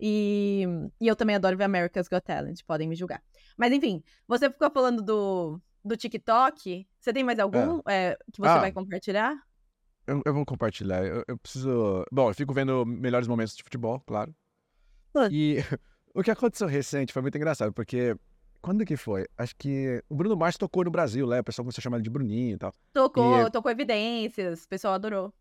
E, 0.00 0.64
e 1.00 1.08
eu 1.08 1.16
também 1.16 1.34
adoro 1.34 1.56
ver 1.56 1.64
America's 1.64 2.06
Got 2.06 2.20
Talent, 2.20 2.60
podem 2.64 2.88
me 2.88 2.94
julgar. 2.94 3.20
Mas 3.56 3.72
enfim, 3.72 4.02
você 4.28 4.48
ficou 4.48 4.70
falando 4.70 5.02
do, 5.02 5.60
do 5.84 5.96
TikTok. 5.96 6.86
Você 7.00 7.12
tem 7.12 7.24
mais 7.24 7.40
algum 7.40 7.80
é. 7.88 8.10
É, 8.10 8.18
que 8.32 8.40
você 8.40 8.50
ah. 8.50 8.58
vai 8.58 8.70
compartilhar? 8.70 9.36
Eu, 10.08 10.22
eu 10.24 10.32
vou 10.32 10.46
compartilhar. 10.46 11.04
Eu, 11.04 11.22
eu 11.28 11.36
preciso. 11.36 12.02
Bom, 12.10 12.30
eu 12.30 12.34
fico 12.34 12.54
vendo 12.54 12.86
melhores 12.86 13.28
momentos 13.28 13.54
de 13.54 13.62
futebol, 13.62 14.00
claro. 14.06 14.34
Ah. 15.14 15.28
E 15.30 15.58
o 16.14 16.22
que 16.22 16.30
aconteceu 16.30 16.66
recente 16.66 17.12
foi 17.12 17.20
muito 17.20 17.36
engraçado, 17.36 17.72
porque. 17.72 18.16
Quando 18.60 18.84
que 18.84 18.96
foi? 18.96 19.24
Acho 19.36 19.54
que 19.56 20.02
o 20.08 20.16
Bruno 20.16 20.36
Mars 20.36 20.56
tocou 20.56 20.82
no 20.82 20.90
Brasil, 20.90 21.28
né? 21.28 21.38
O 21.38 21.44
pessoal 21.44 21.64
começou 21.64 21.80
a 21.80 21.82
chamar 21.82 21.98
ele 21.98 22.02
de 22.02 22.10
Bruninho 22.10 22.56
e 22.56 22.58
tal. 22.58 22.72
Tocou, 22.92 23.46
E- 23.46 23.50
tocou 23.52 23.70
evidências, 23.70 24.64
o 24.64 24.68
pessoal 24.68 24.94
adorou. 24.94 25.32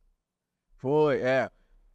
Foi, 0.75 1.17
é. 1.17 1.49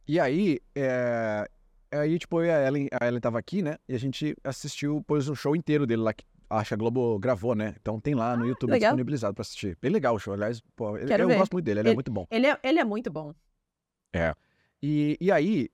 E 0.05 0.19
aí, 0.19 0.59
é... 0.75 1.47
aí 1.93 2.19
tipo, 2.19 2.41
eu 2.41 2.47
e 2.47 2.51
a 2.51 2.67
Ellen, 2.67 2.89
a 2.99 3.07
Ellen 3.07 3.21
tava 3.21 3.39
aqui, 3.39 3.61
né? 3.61 3.77
E 3.87 3.95
a 3.95 3.97
gente 3.97 4.35
assistiu, 4.43 5.01
pôs 5.07 5.29
um 5.29 5.35
show 5.35 5.55
inteiro 5.55 5.87
dele 5.87 6.01
lá 6.01 6.13
acho 6.57 6.69
que 6.69 6.73
a 6.73 6.77
Globo 6.77 7.19
gravou, 7.19 7.53
né? 7.55 7.75
Então 7.79 7.99
tem 7.99 8.13
lá 8.15 8.35
no 8.37 8.45
YouTube 8.45 8.69
Ah, 8.71 8.73
legal. 8.73 8.91
disponibilizado 8.91 9.33
pra 9.33 9.41
assistir. 9.41 9.77
Bem 9.81 9.91
legal 9.91 10.15
o 10.15 10.19
show, 10.19 10.33
aliás, 10.33 10.61
pô, 10.75 10.97
ele- 10.97 11.13
eu 11.13 11.27
ver. 11.27 11.37
gosto 11.37 11.53
muito 11.53 11.65
dele, 11.65 11.79
ele 11.81 11.89
é 11.89 11.91
Ele- 11.91 11.95
muito 11.95 12.11
bom. 12.11 12.25
Ele 12.31 12.47
é, 12.47 12.59
ele 12.63 12.79
é 12.79 12.83
muito 12.83 13.11
bom. 13.11 13.33
E, 14.81 15.17
e 15.19 15.31
aí 15.31 15.69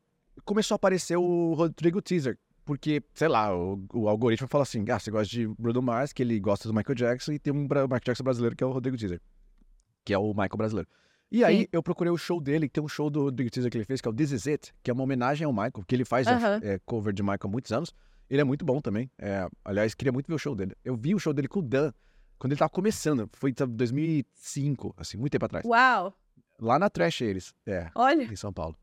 começou 0.45 0.75
a 0.75 0.77
aparecer 0.77 1.17
o 1.17 1.53
Rodrigo 1.53 2.01
Teaser, 2.01 2.37
porque, 2.63 3.01
sei 3.13 3.27
lá, 3.27 3.55
o, 3.55 3.83
o 3.93 4.07
algoritmo 4.07 4.47
fala 4.47 4.63
assim: 4.63 4.85
ah, 4.89 4.99
você 4.99 5.09
gosta 5.11 5.27
de 5.29 5.47
Bruno 5.47 5.81
Mars, 5.81 6.13
que 6.13 6.21
ele 6.21 6.39
gosta 6.39 6.67
do 6.67 6.73
Michael 6.73 6.95
Jackson, 6.95 7.31
e 7.33 7.39
tem 7.39 7.51
um 7.51 7.63
Michael 7.63 7.87
Jackson 8.03 8.23
brasileiro 8.23 8.55
que 8.55 8.63
é 8.63 8.67
o 8.67 8.71
Rodrigo 8.71 8.97
Teaser, 8.97 9.19
que 10.05 10.13
é 10.13 10.17
o 10.17 10.27
Michael 10.29 10.57
brasileiro. 10.57 10.87
E 11.31 11.43
aí 11.43 11.61
Sim. 11.61 11.67
eu 11.71 11.83
procurei 11.83 12.11
o 12.11 12.17
show 12.17 12.39
dele, 12.41 12.67
que 12.67 12.73
tem 12.73 12.83
um 12.83 12.87
show 12.87 13.09
do 13.09 13.23
Rodrigo 13.23 13.49
Teaser 13.51 13.69
que 13.71 13.77
ele 13.77 13.85
fez, 13.85 14.01
que 14.01 14.07
é 14.07 14.11
o 14.11 14.13
This 14.13 14.31
Is 14.31 14.47
It, 14.47 14.73
que 14.83 14.89
é 14.89 14.93
uma 14.93 15.03
homenagem 15.03 15.45
ao 15.45 15.53
Michael, 15.53 15.83
que 15.87 15.95
ele 15.95 16.05
faz 16.05 16.25
já, 16.25 16.35
Aham. 16.37 16.59
é, 16.63 16.79
cover 16.85 17.13
de 17.13 17.21
Michael 17.21 17.39
há 17.43 17.47
muitos 17.47 17.71
anos. 17.71 17.93
Ele 18.29 18.41
é 18.41 18.43
muito 18.43 18.63
bom 18.63 18.79
também. 18.79 19.09
É, 19.17 19.47
aliás, 19.65 19.93
queria 19.95 20.11
muito 20.11 20.27
ver 20.27 20.35
o 20.35 20.39
show 20.39 20.55
dele. 20.55 20.75
Eu 20.83 20.95
vi 20.95 21.15
o 21.15 21.19
show 21.19 21.33
dele 21.33 21.47
com 21.47 21.59
o 21.59 21.63
Dan, 21.63 21.91
quando 22.37 22.51
ele 22.53 22.59
tava 22.59 22.69
começando. 22.69 23.29
Foi 23.33 23.49
em 23.51 23.53
2005, 23.67 24.93
assim, 24.97 25.17
muito 25.17 25.31
tempo 25.31 25.45
atrás. 25.45 25.65
Uau! 25.65 26.13
Lá 26.61 26.77
na 26.77 26.89
Trash 26.89 27.21
eles. 27.21 27.53
É, 27.65 27.89
Olha, 27.95 28.23
em 28.23 28.35
São 28.35 28.53
Paulo. 28.53 28.75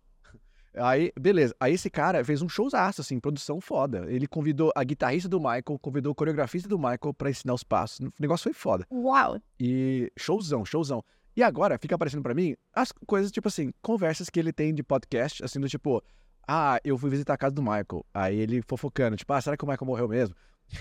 Aí, 0.74 1.10
beleza. 1.18 1.54
Aí 1.58 1.72
esse 1.72 1.88
cara 1.88 2.22
fez 2.22 2.42
um 2.42 2.48
showzaço, 2.48 3.00
assim, 3.00 3.18
produção 3.18 3.60
foda. 3.60 4.04
Ele 4.10 4.26
convidou 4.26 4.70
a 4.76 4.84
guitarrista 4.84 5.28
do 5.28 5.38
Michael, 5.38 5.78
convidou 5.80 6.12
o 6.12 6.14
coreografista 6.14 6.68
do 6.68 6.78
Michael 6.78 7.14
pra 7.16 7.30
ensinar 7.30 7.54
os 7.54 7.64
passos. 7.64 8.00
O 8.00 8.12
negócio 8.20 8.44
foi 8.44 8.52
foda. 8.52 8.86
uau! 8.90 9.40
E 9.58 10.12
showzão, 10.18 10.64
showzão. 10.64 11.02
E 11.34 11.42
agora 11.42 11.78
fica 11.78 11.94
aparecendo 11.94 12.22
pra 12.22 12.34
mim 12.34 12.56
as 12.74 12.92
coisas, 12.92 13.30
tipo 13.30 13.48
assim, 13.48 13.72
conversas 13.82 14.28
que 14.28 14.40
ele 14.40 14.52
tem 14.52 14.74
de 14.74 14.82
podcast, 14.82 15.44
assim, 15.44 15.60
do 15.60 15.68
tipo, 15.68 16.02
ah, 16.46 16.78
eu 16.84 16.96
fui 16.98 17.10
visitar 17.10 17.34
a 17.34 17.38
casa 17.38 17.54
do 17.54 17.62
Michael. 17.62 18.04
Aí 18.14 18.36
ele 18.38 18.62
fofocando, 18.66 19.16
tipo, 19.16 19.32
ah, 19.32 19.40
será 19.40 19.56
que 19.56 19.64
o 19.64 19.68
Michael 19.68 19.86
morreu 19.86 20.08
mesmo? 20.08 20.34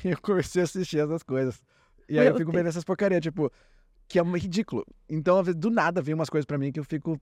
E 0.04 0.10
eu 0.10 0.22
comecei 0.22 0.62
a 0.62 0.66
assistir 0.66 1.00
essas 1.00 1.24
coisas. 1.24 1.62
E 2.10 2.20
aí 2.20 2.26
eu 2.26 2.32
Meu 2.32 2.40
fico 2.40 2.52
Deus. 2.52 2.62
vendo 2.62 2.70
essas 2.70 2.84
porcarias, 2.84 3.22
tipo, 3.22 3.52
que 4.08 4.20
é 4.20 4.24
ridículo. 4.24 4.86
Então, 5.10 5.42
do 5.44 5.70
nada 5.70 6.02
vem 6.02 6.14
umas 6.14 6.30
coisas 6.30 6.46
pra 6.46 6.58
mim 6.58 6.72
que 6.72 6.80
eu 6.80 6.84
fico 6.84 7.20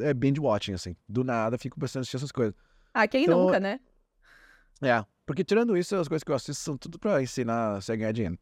é, 0.00 0.12
binge 0.14 0.40
watching, 0.40 0.72
assim. 0.72 0.96
Do 1.08 1.22
nada 1.22 1.56
fico 1.58 1.78
pensando 1.78 2.00
em 2.00 2.02
assistir 2.02 2.16
essas 2.16 2.32
coisas. 2.32 2.54
Ah, 2.92 3.06
quem 3.06 3.24
Então- 3.24 3.44
nunca, 3.46 3.60
né? 3.60 3.78
É, 4.82 5.04
porque 5.26 5.42
tirando 5.44 5.76
isso, 5.76 5.94
as 5.96 6.06
coisas 6.08 6.22
que 6.24 6.30
eu 6.30 6.36
assisto 6.36 6.62
são 6.62 6.76
tudo 6.76 6.98
pra 6.98 7.20
ensinar 7.22 7.80
você 7.80 7.92
a 7.92 7.96
ganhar 7.96 8.12
dinheiro. 8.12 8.38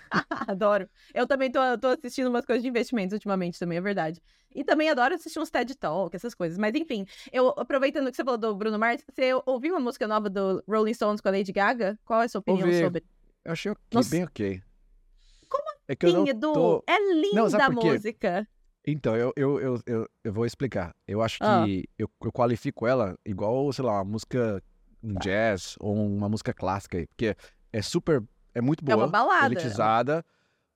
Adoro. 0.48 0.88
Eu 1.12 1.26
também 1.26 1.50
tô, 1.50 1.58
tô 1.80 1.88
assistindo 1.88 2.28
umas 2.28 2.44
coisas 2.44 2.62
de 2.62 2.68
investimentos 2.68 3.12
ultimamente 3.12 3.58
também, 3.58 3.78
é 3.78 3.80
verdade. 3.80 4.20
E 4.54 4.62
também 4.62 4.88
adoro 4.88 5.14
assistir 5.14 5.38
uns 5.40 5.50
TED 5.50 5.74
Talk, 5.76 6.14
essas 6.14 6.34
coisas. 6.34 6.56
Mas 6.58 6.74
enfim, 6.74 7.04
eu 7.32 7.48
aproveitando 7.56 8.08
que 8.10 8.16
você 8.16 8.24
falou 8.24 8.38
do 8.38 8.54
Bruno 8.54 8.78
Mars, 8.78 9.02
você 9.12 9.30
ouviu 9.46 9.74
uma 9.74 9.80
música 9.80 10.06
nova 10.06 10.30
do 10.30 10.62
Rolling 10.68 10.94
Stones 10.94 11.20
com 11.20 11.28
a 11.28 11.32
Lady 11.32 11.52
Gaga? 11.52 11.98
Qual 12.04 12.22
é 12.22 12.26
a 12.26 12.28
sua 12.28 12.38
opinião 12.40 12.66
Ouvi. 12.68 12.80
sobre? 12.80 13.04
Eu 13.44 13.52
achei 13.52 13.72
ok, 13.72 13.82
Nossa. 13.92 14.10
bem 14.10 14.24
ok. 14.24 14.62
Como 15.48 15.64
É 15.88 15.96
que 15.96 16.06
eu 16.06 16.12
não 16.12 16.24
Sim, 16.24 16.30
Edu, 16.30 16.52
tô... 16.52 16.84
é 16.86 17.14
linda 17.14 17.50
sabe 17.50 17.64
a 17.64 17.70
música. 17.70 18.48
Então, 18.86 19.16
eu, 19.16 19.32
eu, 19.34 19.60
eu, 19.60 19.80
eu, 19.86 20.08
eu 20.22 20.32
vou 20.32 20.44
explicar. 20.46 20.94
Eu 21.08 21.22
acho 21.22 21.38
que 21.38 21.44
Ah. 21.44 21.66
eu, 21.98 22.08
eu 22.22 22.32
qualifico 22.32 22.86
ela 22.86 23.18
igual, 23.24 23.72
sei 23.72 23.84
lá, 23.84 23.94
uma 23.94 24.04
música, 24.04 24.62
um 25.02 25.14
jazz 25.14 25.74
ou 25.80 25.94
uma 25.94 26.28
música 26.28 26.52
clássica 26.52 26.98
aí. 26.98 27.06
Porque 27.06 27.34
é 27.72 27.82
super, 27.82 28.22
é 28.54 28.60
muito 28.60 28.82
É 28.84 28.94
boa, 28.94 29.04
uma 29.04 29.08
balada. 29.10 29.46
elitizada, 29.46 30.24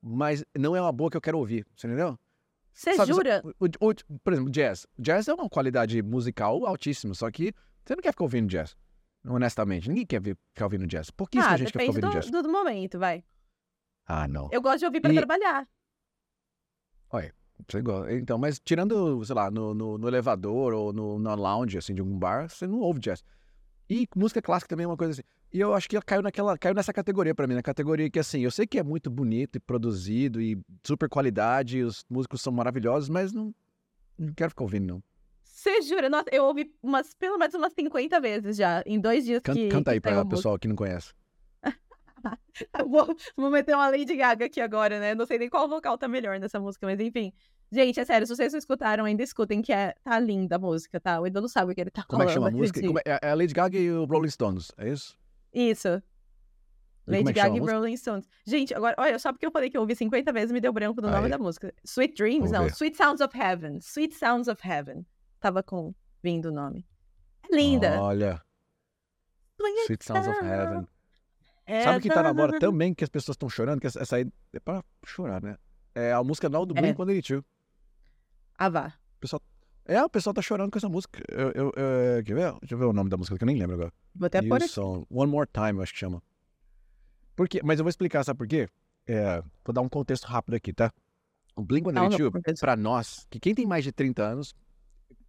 mas 0.03 0.45
não 0.57 0.75
é 0.77 0.81
uma 0.81 0.93
boa 0.93 1.11
que 1.11 1.17
eu 1.17 1.21
quero 1.21 1.39
ouvir, 1.39 1.67
você 1.77 1.87
entendeu? 1.87 2.19
Você 2.73 2.95
jura? 3.07 3.43
O- 3.59 3.67
o- 3.67 3.91
o- 3.91 4.19
por 4.23 4.33
exemplo, 4.33 4.51
jazz. 4.51 4.87
Jazz 4.99 5.27
é 5.29 5.35
uma 5.35 5.49
qualidade 5.49 6.01
musical 6.03 6.65
altíssima, 6.67 7.13
só 7.15 7.31
que 7.31 7.53
você 7.85 7.95
não 7.97 8.03
quer 8.03 8.13
ficar 8.13 8.25
ouvindo 8.25 8.47
jazz. 8.49 8.77
Honestamente, 9.27 9.89
ninguém 9.89 10.07
quer 10.07 10.23
ficar 10.23 10.65
ouvindo 10.67 10.87
jazz. 10.87 11.11
Pouquíssima 11.11 11.53
Ah, 11.53 11.57
gente 11.57 11.73
quer 11.73 11.81
ficar 11.81 11.91
ouvindo 11.91 12.07
do, 12.09 12.13
jazz. 12.13 12.31
do, 12.31 12.43
do 12.43 12.49
momento, 12.49 12.99
vai. 12.99 13.25
Ah, 14.07 14.29
não. 14.29 14.49
Eu 14.53 14.63
gosto 14.63 14.79
de 14.79 14.85
ouvir 14.87 15.01
pra 15.01 15.13
E- 15.13 15.17
trabalhar. 15.17 15.67
Você 17.69 17.83
gosta. 17.83 18.13
Então, 18.15 18.39
mas 18.39 18.61
tirando, 18.61 19.25
sei 19.25 19.35
lá, 19.35 19.51
no, 19.51 19.75
no, 19.75 19.99
no 19.99 20.07
elevador 20.09 20.73
ou 20.73 20.93
no, 20.93 21.19
na 21.19 21.35
lounge, 21.35 21.77
assim, 21.77 21.93
de 21.93 22.01
algum 22.01 22.17
bar, 22.17 22.49
você 22.49 22.67
não 22.69 22.79
ouve 22.79 23.01
jazz. 23.01 23.25
E 23.91 24.07
música 24.15 24.43
clássica 24.43 24.69
também 24.69 24.85
é 24.85 24.87
uma 24.87 24.97
coisa 24.97 25.13
assim. 25.13 25.23
E 25.53 25.61
eu 25.61 25.75
acho 25.75 25.89
que 25.89 25.99
caiu, 26.03 26.21
naquela, 26.23 26.59
caiu 26.59 26.75
nessa 26.75 26.93
categoria 26.93 27.35
pra 27.35 27.47
mim, 27.47 27.55
na 27.55 27.63
categoria 27.63 28.11
que, 28.11 28.19
assim, 28.19 28.41
eu 28.41 28.51
sei 28.51 28.67
que 28.67 28.79
é 28.79 28.83
muito 28.83 29.09
bonito 29.11 29.57
e 29.57 29.61
produzido 29.61 30.43
e 30.43 30.59
super 30.87 31.09
qualidade, 31.09 31.83
os 31.83 32.05
músicos 32.11 32.43
são 32.43 32.53
maravilhosos, 32.53 33.09
mas 33.09 33.33
não, 33.33 33.55
não 34.19 34.35
quero 34.35 34.51
ficar 34.51 34.65
ouvindo, 34.65 34.87
não. 34.87 35.03
Você 35.43 35.81
jura? 35.83 36.09
Nossa, 36.11 36.27
eu 36.31 36.45
ouvi 36.45 36.71
umas, 36.83 37.15
pelo 37.15 37.39
menos 37.39 37.55
umas 37.55 37.73
50 37.73 38.21
vezes 38.21 38.57
já, 38.59 38.83
em 38.87 39.01
dois 39.01 39.25
dias 39.25 39.41
Can- 39.43 39.55
que 39.55 39.69
canta 39.69 39.93
aí 39.93 40.01
que 40.01 40.07
saiu 40.07 40.15
pra 40.17 40.21
a 40.21 40.25
música. 40.25 40.37
pessoal 40.37 40.59
que 40.59 40.69
não 40.69 40.77
conhece. 40.77 41.15
Vou, 42.89 43.17
vou 43.37 43.51
meter 43.51 43.75
uma 43.75 43.89
Lady 43.89 44.17
Gaga 44.17 44.47
aqui 44.47 44.61
agora, 44.61 44.99
né? 44.99 45.15
Não 45.15 45.25
sei 45.25 45.39
nem 45.39 45.49
qual 45.49 45.69
vocal 45.69 45.97
tá 45.97 46.09
melhor 46.09 46.39
nessa 46.41 46.59
música, 46.59 46.85
mas 46.87 46.99
enfim. 46.99 47.33
Gente, 47.71 48.01
é 48.01 48.05
sério, 48.05 48.27
se 48.27 48.35
vocês 48.35 48.53
não 48.53 48.59
escutaram 48.59 49.05
ainda, 49.05 49.23
escutem 49.23 49.61
que 49.61 49.73
é, 49.73 49.95
tá 50.03 50.19
linda 50.19 50.57
a 50.57 50.59
música, 50.59 50.99
tá? 50.99 51.21
O 51.21 51.27
Edu 51.27 51.41
não 51.43 51.49
sabe 51.49 51.73
o 51.73 51.75
que 51.75 51.81
ele 51.83 51.91
tá 51.91 52.03
Como 52.09 52.23
é 52.23 52.27
que 52.27 52.33
falando. 52.33 52.47
chama 52.47 52.57
a 52.57 52.61
música? 52.61 52.81
Como 52.81 52.99
é, 52.99 53.03
é 53.23 53.31
a 53.31 53.35
Lady 53.35 53.53
Gaga 53.53 53.79
e 53.79 53.91
o 53.93 54.05
Rolling 54.07 54.31
Stones, 54.31 54.73
é 54.79 54.89
isso? 54.91 55.19
Isso. 55.53 55.89
E 55.89 57.11
Lady 57.11 57.19
como 57.25 57.31
é 57.31 57.33
que 57.35 57.41
chama 57.41 57.59
Gaga 57.59 57.71
e? 57.71 57.75
Rolling 57.75 57.97
Stones. 57.99 58.29
Gente, 58.47 58.75
agora, 58.75 58.95
olha, 58.99 59.19
só 59.19 59.33
porque 59.33 59.45
eu 59.47 59.51
falei 59.51 59.69
que 59.69 59.77
eu 59.77 59.83
ouvi 59.83 59.95
50 59.95 60.33
vezes, 60.33 60.51
me 60.53 60.61
deu 60.61 60.73
branco 60.73 61.01
no 61.03 61.11
nome 61.11 61.25
Aí. 61.25 61.31
da 61.31 61.37
música. 61.39 61.75
Sweet 61.85 62.15
Dreams, 62.15 62.51
Vamos 62.51 62.53
não. 62.53 62.65
ver. 62.65 62.73
Sweet 62.73 62.97
Sounds 62.97 63.21
of 63.21 63.37
Heaven. 63.39 63.79
Sweet 63.83 64.15
Sounds 64.15 64.49
of 64.49 64.67
Heaven. 64.67 65.05
Tava 65.39 65.63
com 65.63 65.95
vindo 66.23 66.47
o 66.47 66.53
nome. 66.53 66.87
É 67.51 67.55
linda. 67.55 68.01
Olha, 68.01 68.43
Sweet 69.85 70.05
Sounds 70.05 70.27
of 70.27 70.39
Heaven. 70.45 70.87
Sabe 71.85 72.01
quem 72.01 72.11
tá 72.11 72.23
na 72.23 72.33
moda 72.33 72.59
também, 72.59 72.95
que 72.95 73.05
as 73.05 73.11
pessoas 73.11 73.35
estão 73.35 73.49
chorando? 73.49 73.79
Que 73.81 73.87
essa 73.87 74.17
aí 74.17 74.27
é 74.55 74.59
pra 74.61 74.83
chorar, 75.05 75.43
né? 75.43 75.57
É 75.95 76.13
a 76.13 76.23
música 76.25 76.49
nova 76.49 76.65
do 76.67 76.77
É. 76.79 76.81
Blink-182. 76.81 77.45
Ah, 78.59 78.69
vá. 78.69 78.93
É, 79.87 80.03
o 80.05 80.11
pessoal 80.11 80.35
tá 80.35 80.43
chorando 80.43 80.71
com 80.71 80.77
essa 80.79 80.89
música. 80.89 81.23
Eu, 81.31 81.51
eu, 81.53 81.73
eu- 81.75 82.25
quer 82.25 82.35
ver? 82.35 82.53
Deixa 82.61 82.75
eu 82.75 82.79
ver 82.79 82.85
o 82.85 82.93
nome 82.93 83.09
da 83.09 83.17
música, 83.17 83.39
que 83.39 83.43
eu 83.43 83.47
nem 83.47 83.57
lembro 83.57 83.75
agora. 83.77 83.93
Vou 84.15 84.27
até 84.27 84.43
pôr 84.43 84.63
aqui. 84.63 84.81
One 85.09 85.31
More 85.33 85.49
Time, 85.51 85.79
eu 85.79 85.83
acho 85.83 85.93
que 85.95 85.99
chama. 85.99 86.23
Por 87.35 87.49
quê? 87.49 87.61
Mas 87.65 87.79
eu 87.79 87.85
vou 87.85 87.89
explicar, 87.89 88.23
sabe 88.25 88.37
por 88.37 88.47
quê? 88.47 88.69
É, 89.07 89.43
vou 89.65 89.73
dar 89.73 89.81
um 89.81 89.89
contexto 89.89 90.25
rápido 90.27 90.55
aqui, 90.55 90.73
tá? 90.75 90.93
O 91.57 91.61
Não, 91.63 91.67
não, 91.67 92.09
Blink-182, 92.11 92.31
por 92.31 92.43
favor. 92.43 92.55
pra 92.61 92.77
nós, 92.77 93.27
que 93.31 93.41
quem 93.41 93.55
tem 93.55 93.67
mais 93.67 93.83
de 93.83 93.91
30 93.93 94.23
anos, 94.23 94.55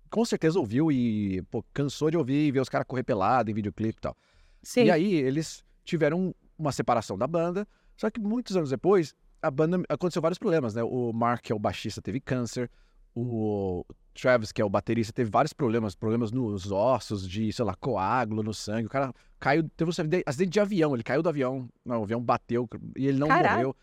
com 0.10 0.26
certeza 0.26 0.60
ouviu 0.60 0.92
e 0.92 1.42
pô, 1.44 1.64
cansou 1.74 2.12
de 2.12 2.18
ouvir 2.18 2.48
e 2.48 2.52
ver 2.52 2.60
os 2.60 2.68
caras 2.70 2.86
correr 2.88 3.04
pelado 3.04 3.50
em 3.50 3.54
videoclipe 3.54 3.98
e 3.98 4.02
tal. 4.02 4.18
Sim. 4.62 4.86
E 4.86 4.92
aí 4.92 5.14
eles 5.16 5.64
tiveram 5.86 6.36
uma 6.58 6.72
separação 6.74 7.18
da 7.18 7.26
banda, 7.28 7.66
só 7.96 8.10
que 8.10 8.20
muitos 8.20 8.58
anos 8.58 8.70
depois, 8.72 9.16
a 9.42 9.50
banda 9.50 9.82
aconteceu 9.88 10.22
vários 10.22 10.38
problemas, 10.38 10.74
né? 10.76 10.84
O 10.84 11.14
Mark, 11.14 11.44
que 11.44 11.52
é 11.52 11.56
o 11.56 11.60
baixista, 11.60 12.02
teve 12.02 12.20
câncer, 12.20 12.70
o 13.22 13.86
Travis, 14.14 14.52
que 14.52 14.62
é 14.62 14.66
o 14.66 14.70
baterista, 14.70 15.14
teve 15.14 15.30
vários 15.30 15.54
problemas, 15.54 15.96
problemas 15.96 16.32
nos 16.32 16.72
ossos, 16.72 17.28
de, 17.28 17.52
sei 17.54 17.66
lá, 17.66 17.76
coágulo 17.76 18.44
no 18.44 18.54
sangue. 18.54 18.88
O 18.88 18.90
cara 18.90 19.14
caiu, 19.40 19.70
teve 19.70 19.90
um 19.90 19.94
acidente 20.26 20.52
de 20.52 20.60
avião, 20.60 20.94
ele 20.94 21.04
caiu 21.04 21.24
do 21.24 21.30
avião, 21.30 21.70
não, 21.86 22.02
o 22.02 22.04
avião 22.04 22.22
bateu 22.22 22.68
e 22.96 23.08
ele 23.08 23.20
não 23.20 23.28
Caralho. 23.28 23.56
morreu. 23.56 23.76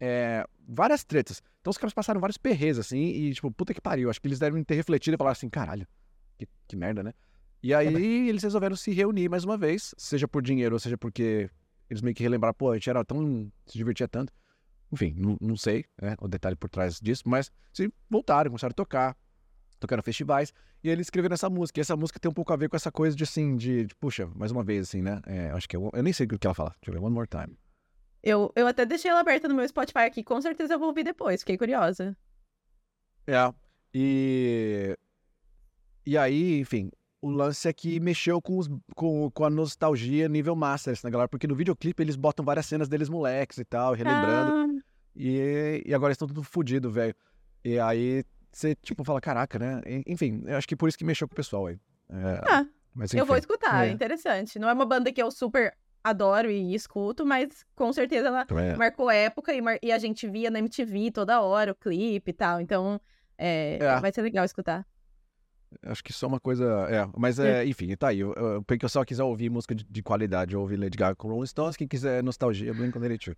É, 0.00 0.46
várias 0.66 1.04
tretas. 1.04 1.42
Então 1.60 1.70
os 1.70 1.78
caras 1.78 1.94
passaram 1.94 2.20
vários 2.20 2.36
perrês, 2.36 2.78
assim, 2.78 2.98
e 2.98 3.32
tipo, 3.34 3.50
puta 3.50 3.72
que 3.72 3.80
pariu. 3.80 4.10
Acho 4.10 4.20
que 4.20 4.28
eles 4.28 4.38
devem 4.38 4.62
ter 4.64 4.74
refletido 4.74 5.14
e 5.14 5.18
falar 5.18 5.32
assim, 5.32 5.48
caralho, 5.48 5.86
que, 6.38 6.46
que 6.66 6.76
merda, 6.76 7.02
né? 7.02 7.12
E 7.62 7.72
aí 7.72 8.28
eles 8.28 8.42
resolveram 8.42 8.76
se 8.76 8.92
reunir 8.92 9.28
mais 9.30 9.44
uma 9.44 9.56
vez, 9.56 9.94
seja 9.96 10.28
por 10.28 10.42
dinheiro 10.42 10.74
ou 10.74 10.78
seja 10.78 10.98
porque 10.98 11.48
eles 11.88 12.02
meio 12.02 12.14
que 12.14 12.22
relembraram, 12.22 12.54
pô, 12.54 12.70
a 12.70 12.74
gente 12.74 12.90
era 12.90 13.02
tão. 13.04 13.50
se 13.66 13.78
divertia 13.78 14.06
tanto. 14.06 14.30
Enfim, 14.94 15.14
não, 15.16 15.36
não 15.40 15.56
sei 15.56 15.84
né, 16.00 16.16
o 16.20 16.28
detalhe 16.28 16.56
por 16.56 16.70
trás 16.70 17.00
disso, 17.00 17.24
mas 17.26 17.50
se 17.72 17.92
voltaram, 18.08 18.50
começaram 18.50 18.70
a 18.70 18.74
tocar, 18.74 19.16
tocaram 19.80 20.02
festivais, 20.02 20.52
e 20.82 20.88
eles 20.88 21.06
escreveram 21.06 21.34
essa 21.34 21.50
música. 21.50 21.80
E 21.80 21.82
essa 21.82 21.96
música 21.96 22.20
tem 22.20 22.30
um 22.30 22.34
pouco 22.34 22.52
a 22.52 22.56
ver 22.56 22.68
com 22.68 22.76
essa 22.76 22.92
coisa 22.92 23.16
de 23.16 23.24
assim, 23.24 23.56
de, 23.56 23.86
de, 23.86 23.94
puxa, 23.96 24.26
mais 24.36 24.52
uma 24.52 24.62
vez, 24.62 24.88
assim, 24.88 25.02
né? 25.02 25.20
É, 25.26 25.50
acho 25.50 25.68
que 25.68 25.76
é, 25.76 25.78
eu 25.78 26.02
nem 26.02 26.12
sei 26.12 26.26
o 26.26 26.38
que 26.38 26.46
ela 26.46 26.54
fala. 26.54 26.70
Deixa 26.80 26.90
eu 26.90 26.92
ver, 26.92 27.04
One 27.04 27.14
More 27.14 27.28
Time. 27.28 27.58
Eu, 28.22 28.52
eu 28.54 28.66
até 28.66 28.86
deixei 28.86 29.10
ela 29.10 29.20
aberta 29.20 29.48
no 29.48 29.54
meu 29.54 29.66
Spotify 29.68 30.00
aqui. 30.00 30.22
Com 30.22 30.40
certeza 30.40 30.74
eu 30.74 30.78
vou 30.78 30.88
ouvir 30.88 31.02
depois. 31.02 31.40
Fiquei 31.40 31.58
curiosa. 31.58 32.16
É. 33.26 33.52
E. 33.92 34.96
E 36.06 36.18
aí, 36.18 36.60
enfim, 36.60 36.90
o 37.26 37.30
lance 37.30 37.68
é 37.68 37.72
que 37.72 37.98
mexeu 38.00 38.40
com, 38.42 38.58
os, 38.58 38.68
com, 38.94 39.30
com 39.30 39.44
a 39.44 39.50
nostalgia 39.50 40.28
nível 40.28 40.54
Masters, 40.54 41.02
né, 41.02 41.10
galera? 41.10 41.28
Porque 41.28 41.46
no 41.46 41.54
videoclipe 41.54 42.02
eles 42.02 42.16
botam 42.16 42.44
várias 42.44 42.66
cenas 42.66 42.88
deles 42.88 43.08
moleques 43.08 43.58
e 43.58 43.64
tal, 43.64 43.94
relembrando. 43.94 44.52
Ah, 44.52 44.82
E, 45.16 45.82
e 45.86 45.94
agora 45.94 46.12
estão 46.12 46.26
tudo 46.28 46.42
fudido, 46.42 46.90
velho. 46.90 47.14
E 47.64 47.78
aí 47.78 48.24
você, 48.52 48.74
tipo, 48.74 49.02
fala, 49.04 49.20
caraca, 49.20 49.58
né? 49.58 49.80
En- 49.86 50.02
Enfim, 50.06 50.42
eu 50.46 50.56
acho 50.56 50.66
que 50.68 50.76
por 50.76 50.88
isso 50.88 50.98
que 50.98 51.04
mexeu 51.04 51.26
com 51.28 51.32
o 51.32 51.36
pessoal 51.36 51.66
aí. 51.66 51.78
É, 52.10 52.40
Ah, 52.46 52.66
mas 52.94 53.12
eu 53.14 53.24
vou 53.24 53.36
enfim, 53.36 53.40
escutar, 53.40 53.86
é 53.86 53.88
é. 53.88 53.92
interessante. 53.92 54.58
Não 54.58 54.68
é 54.68 54.72
uma 54.72 54.84
banda 54.86 55.10
que 55.12 55.22
eu 55.22 55.30
super 55.30 55.72
adoro 56.02 56.50
e 56.50 56.74
escuto, 56.74 57.24
mas 57.24 57.64
com 57.74 57.90
certeza 57.92 58.28
ela 58.28 58.46
é. 58.50 58.76
marcou 58.76 59.10
época 59.10 59.54
e, 59.54 59.60
mar- 59.62 59.78
e 59.82 59.90
a 59.90 59.98
gente 59.98 60.28
via 60.28 60.50
na 60.50 60.58
MTV 60.58 61.10
toda 61.10 61.40
hora 61.40 61.72
o 61.72 61.74
clipe 61.74 62.30
e 62.30 62.34
tal. 62.34 62.60
Então, 62.60 63.00
é, 63.38 63.78
É. 63.80 64.00
vai 64.00 64.12
ser 64.12 64.20
legal 64.22 64.44
escutar. 64.44 64.86
Acho 65.82 66.02
que 66.02 66.12
só 66.12 66.26
uma 66.26 66.40
coisa. 66.40 66.64
É, 66.88 67.08
mas 67.16 67.38
é, 67.38 67.64
enfim, 67.66 67.94
tá 67.96 68.08
aí. 68.08 68.20
Eu, 68.20 68.34
eu, 68.34 68.88
só 68.88 69.04
quiser 69.04 69.22
ouvir 69.22 69.50
música 69.50 69.74
de, 69.74 69.84
de 69.84 70.02
qualidade, 70.02 70.56
ouvir 70.56 70.76
Lady 70.76 70.96
Gaga 70.96 71.14
com 71.14 71.28
Rolling 71.28 71.46
Stones. 71.46 71.76
Quem 71.76 71.88
quiser 71.88 72.22
nostalgia, 72.22 72.72
Blink-182. 72.72 73.36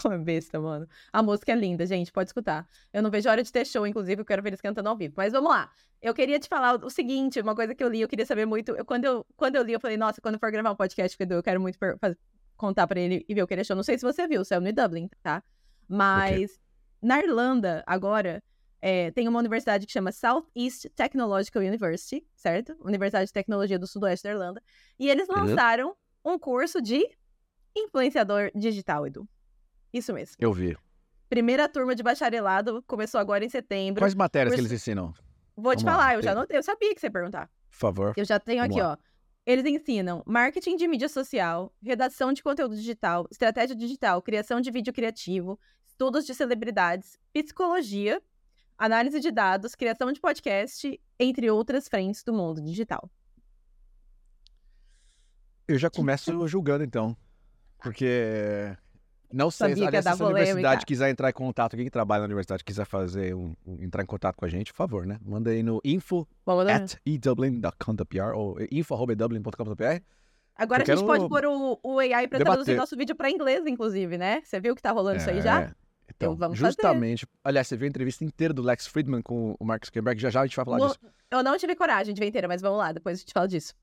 Como 0.00 0.14
é 0.14 0.18
besta, 0.18 0.60
mano. 0.60 0.88
A 1.12 1.22
música 1.22 1.52
é 1.52 1.54
linda, 1.54 1.84
gente, 1.86 2.12
pode 2.12 2.28
escutar. 2.28 2.68
Eu 2.92 3.02
não 3.02 3.10
vejo 3.10 3.28
a 3.28 3.32
hora 3.32 3.42
de 3.42 3.50
ter 3.50 3.66
show, 3.66 3.86
inclusive, 3.86 4.20
eu 4.20 4.24
quero 4.24 4.42
ver 4.42 4.50
eles 4.50 4.60
cantando 4.60 4.88
ao 4.88 4.96
vivo. 4.96 5.14
Mas 5.16 5.32
vamos 5.32 5.50
lá. 5.50 5.70
Eu 6.00 6.14
queria 6.14 6.38
te 6.38 6.48
falar 6.48 6.84
o 6.84 6.90
seguinte, 6.90 7.40
uma 7.40 7.54
coisa 7.54 7.74
que 7.74 7.82
eu 7.82 7.88
li, 7.88 8.00
eu 8.00 8.08
queria 8.08 8.26
saber 8.26 8.46
muito. 8.46 8.72
Eu, 8.72 8.84
quando, 8.84 9.04
eu, 9.04 9.26
quando 9.36 9.56
eu 9.56 9.62
li, 9.62 9.72
eu 9.72 9.80
falei, 9.80 9.96
nossa, 9.96 10.20
quando 10.20 10.38
for 10.38 10.50
gravar 10.50 10.70
um 10.70 10.76
podcast 10.76 11.16
com 11.16 11.22
o 11.22 11.26
Edu, 11.26 11.34
eu 11.34 11.42
quero 11.42 11.60
muito 11.60 11.78
contar 12.56 12.86
pra 12.86 13.00
ele 13.00 13.24
e 13.28 13.34
ver 13.34 13.42
o 13.42 13.46
que 13.46 13.54
ele 13.54 13.62
achou. 13.62 13.74
Não 13.74 13.82
sei 13.82 13.98
se 13.98 14.04
você 14.04 14.26
viu, 14.28 14.44
saiu 14.44 14.60
no 14.60 14.72
Dublin, 14.72 15.08
tá? 15.22 15.42
Mas 15.88 16.60
na 17.02 17.20
Irlanda, 17.20 17.82
agora, 17.86 18.42
é, 18.86 19.10
tem 19.12 19.26
uma 19.26 19.38
universidade 19.38 19.86
que 19.86 19.92
chama 19.92 20.12
Southeast 20.12 20.90
Technological 20.90 21.62
University, 21.62 22.22
certo? 22.36 22.76
Universidade 22.82 23.28
de 23.28 23.32
Tecnologia 23.32 23.78
do 23.78 23.86
Sudoeste 23.86 24.24
da 24.24 24.34
Irlanda. 24.34 24.62
E 24.98 25.08
eles 25.08 25.26
Beleza. 25.26 25.46
lançaram 25.46 25.96
um 26.22 26.38
curso 26.38 26.82
de 26.82 27.02
influenciador 27.74 28.50
digital, 28.54 29.06
Edu. 29.06 29.26
Isso 29.90 30.12
mesmo. 30.12 30.36
Eu 30.38 30.52
vi. 30.52 30.76
Primeira 31.30 31.66
turma 31.66 31.94
de 31.94 32.02
bacharelado 32.02 32.82
começou 32.86 33.18
agora 33.18 33.42
em 33.42 33.48
setembro. 33.48 34.02
Quais 34.02 34.14
matérias 34.14 34.54
que 34.54 34.60
eles 34.60 34.70
ensinam? 34.70 35.14
Vou 35.56 35.74
te 35.74 35.82
Vamos 35.82 35.84
lá, 35.84 36.04
falar, 36.04 36.14
eu 36.16 36.22
já 36.22 36.32
anotei, 36.32 36.58
eu 36.58 36.62
sabia 36.62 36.94
que 36.94 37.00
você 37.00 37.06
ia 37.06 37.10
perguntar. 37.10 37.50
Por 37.70 37.78
favor. 37.78 38.12
Eu 38.18 38.24
já 38.26 38.38
tenho 38.38 38.60
Vamos 38.60 38.76
aqui, 38.76 38.82
lá. 38.82 38.98
ó. 39.00 39.14
Eles 39.46 39.64
ensinam 39.64 40.22
marketing 40.26 40.76
de 40.76 40.86
mídia 40.86 41.08
social, 41.08 41.74
redação 41.82 42.34
de 42.34 42.42
conteúdo 42.42 42.76
digital, 42.76 43.26
estratégia 43.30 43.74
digital, 43.74 44.20
criação 44.20 44.60
de 44.60 44.70
vídeo 44.70 44.92
criativo, 44.92 45.58
estudos 45.86 46.26
de 46.26 46.34
celebridades, 46.34 47.18
psicologia, 47.32 48.20
análise 48.78 49.20
de 49.20 49.30
dados, 49.30 49.74
criação 49.74 50.12
de 50.12 50.20
podcast, 50.20 51.00
entre 51.18 51.50
outras 51.50 51.88
frentes 51.88 52.22
do 52.22 52.32
mundo 52.32 52.60
digital. 52.62 53.10
Eu 55.66 55.78
já 55.78 55.88
começo 55.90 56.46
julgando, 56.48 56.84
então. 56.84 57.16
Porque. 57.78 58.76
Não 59.32 59.50
sei, 59.50 59.72
aliás, 59.72 60.04
se 60.04 60.10
essa 60.10 60.24
universidade 60.26 60.86
quiser 60.86 61.10
entrar 61.10 61.28
em 61.28 61.32
contato, 61.32 61.76
quem 61.76 61.90
trabalha 61.90 62.20
na 62.20 62.26
universidade 62.26 62.62
quiser 62.62 62.84
fazer 62.86 63.34
um, 63.34 63.52
um- 63.66 63.82
entrar 63.82 64.02
em 64.04 64.06
contato 64.06 64.36
com 64.36 64.44
a 64.44 64.48
gente, 64.48 64.72
por 64.72 64.76
favor, 64.76 65.04
né? 65.04 65.18
Manda 65.24 65.50
aí 65.50 65.60
no 65.60 65.80
info 65.84 66.24
at 66.72 66.96
edublin.com.br 67.04 68.32
ou 68.36 68.56
info.edublin.com.br. 68.70 70.02
Agora 70.56 70.84
a 70.84 70.86
gente 70.86 71.04
pode 71.04 71.18
quero 71.18 71.28
pôr 71.28 71.44
o, 71.46 71.80
o 71.82 71.98
AI 71.98 72.28
debater. 72.28 72.44
traduzir 72.44 72.76
nosso 72.76 72.96
vídeo 72.96 73.16
pra 73.16 73.28
inglês, 73.28 73.66
inclusive, 73.66 74.16
né? 74.16 74.40
Você 74.44 74.60
viu 74.60 74.76
que 74.76 74.82
tá 74.82 74.92
rolando 74.92 75.16
isso 75.18 75.28
aí 75.28 75.40
já? 75.40 75.74
É, 76.06 76.10
Então, 76.14 76.36
vamos 76.36 76.58
fazer. 76.58 76.70
justamente. 76.72 77.26
Aliás, 77.42 77.66
você 77.66 77.76
viu 77.76 77.86
a 77.86 77.88
entrevista 77.88 78.24
inteira 78.24 78.52
do 78.52 78.62
Lex 78.62 78.86
Friedman 78.86 79.22
com 79.22 79.56
o 79.58 79.64
Mark 79.64 79.84
Zuckerberg, 79.84 80.20
já 80.20 80.30
já 80.30 80.40
a 80.42 80.46
gente 80.46 80.56
vai 80.56 80.64
falar 80.64 80.78
disso. 80.88 80.98
Eu 81.30 81.42
não 81.42 81.56
tive 81.58 81.74
coragem 81.74 82.14
de 82.14 82.20
ver 82.20 82.26
inteira, 82.28 82.46
mas 82.46 82.60
vamos 82.60 82.78
lá, 82.78 82.92
depois 82.92 83.18
a 83.18 83.20
gente 83.20 83.32
fala 83.32 83.48
disso. 83.48 83.74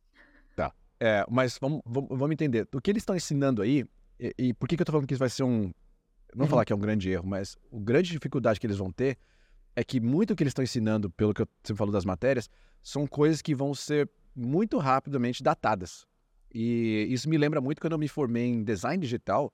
É, 1.03 1.25
mas 1.31 1.57
vamos, 1.59 1.81
vamos, 1.83 2.09
vamos 2.11 2.31
entender. 2.31 2.67
O 2.71 2.79
que 2.79 2.91
eles 2.91 3.01
estão 3.01 3.15
ensinando 3.15 3.63
aí, 3.63 3.83
e, 4.19 4.35
e 4.37 4.53
por 4.53 4.67
que, 4.69 4.75
que 4.77 4.83
eu 4.83 4.85
tô 4.85 4.91
falando 4.91 5.07
que 5.07 5.15
isso 5.15 5.19
vai 5.19 5.29
ser 5.31 5.41
um. 5.41 5.61
Não 5.63 5.73
vou 6.35 6.47
falar 6.47 6.63
que 6.63 6.71
é 6.71 6.75
um 6.75 6.79
grande 6.79 7.09
erro, 7.09 7.25
mas 7.27 7.57
a 7.73 7.79
grande 7.79 8.11
dificuldade 8.11 8.59
que 8.59 8.67
eles 8.67 8.77
vão 8.77 8.91
ter 8.91 9.17
é 9.75 9.83
que 9.83 9.99
muito 9.99 10.35
que 10.35 10.43
eles 10.43 10.51
estão 10.51 10.61
ensinando, 10.63 11.09
pelo 11.09 11.33
que 11.33 11.41
eu- 11.41 11.47
você 11.63 11.73
falou 11.73 11.91
das 11.91 12.05
matérias, 12.05 12.47
são 12.83 13.07
coisas 13.07 13.41
que 13.41 13.55
vão 13.55 13.73
ser 13.73 14.07
muito 14.35 14.77
rapidamente 14.77 15.41
datadas. 15.41 16.05
E 16.53 17.07
isso 17.09 17.27
me 17.27 17.35
lembra 17.35 17.59
muito 17.59 17.81
quando 17.81 17.93
eu 17.93 17.97
me 17.97 18.07
formei 18.07 18.45
em 18.45 18.63
design 18.63 19.01
digital 19.01 19.51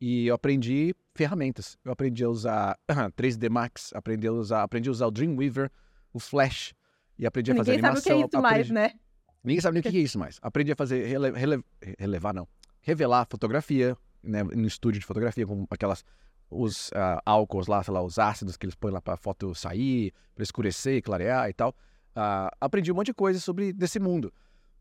e 0.00 0.26
eu 0.26 0.34
aprendi 0.34 0.94
ferramentas. 1.14 1.76
Eu 1.84 1.92
aprendi 1.92 2.22
a 2.24 2.28
usar 2.28 2.78
3D 3.16 3.48
Max, 3.50 3.90
aprendi 3.94 4.26
a 4.26 4.32
usar, 4.32 4.62
aprendi 4.62 4.88
a 4.88 4.92
usar 4.92 5.06
o 5.06 5.10
Dreamweaver, 5.10 5.70
o 6.12 6.18
Flash, 6.20 6.74
e 7.18 7.26
aprendi 7.26 7.50
a 7.52 7.56
fazer 7.56 7.72
Ninguém 7.72 7.82
sabe 7.86 7.98
o 7.98 8.02
que 8.02 8.08
é 8.08 8.12
animação. 8.12 8.28
isso 8.38 8.42
mais, 8.42 8.54
aprendi- 8.70 8.72
né? 8.72 8.92
Ninguém 9.44 9.60
sabe 9.60 9.74
nem 9.74 9.80
o 9.80 9.82
que 9.82 9.98
é 9.98 10.00
isso 10.02 10.18
mais. 10.18 10.38
Aprendi 10.42 10.72
a 10.72 10.76
fazer, 10.76 11.06
rele- 11.06 11.32
rele- 11.32 11.64
relevar 11.98 12.32
não, 12.34 12.46
revelar 12.80 13.26
fotografia, 13.28 13.96
né, 14.22 14.42
no 14.42 14.66
estúdio 14.66 15.00
de 15.00 15.06
fotografia, 15.06 15.46
com 15.46 15.66
aquelas, 15.70 16.04
os 16.50 16.90
ah, 16.94 17.20
álcools 17.26 17.66
lá, 17.66 17.82
sei 17.82 17.92
lá, 17.94 18.02
os 18.02 18.18
ácidos 18.18 18.56
que 18.56 18.64
eles 18.66 18.74
põem 18.74 18.92
lá 18.92 19.00
pra 19.00 19.16
foto 19.16 19.54
sair, 19.54 20.12
pra 20.34 20.42
escurecer 20.42 21.02
clarear 21.02 21.48
e 21.48 21.52
tal. 21.52 21.74
Ah, 22.14 22.50
aprendi 22.60 22.90
um 22.90 22.94
monte 22.94 23.06
de 23.06 23.14
coisa 23.14 23.38
sobre 23.40 23.72
desse 23.72 23.98
mundo. 24.00 24.32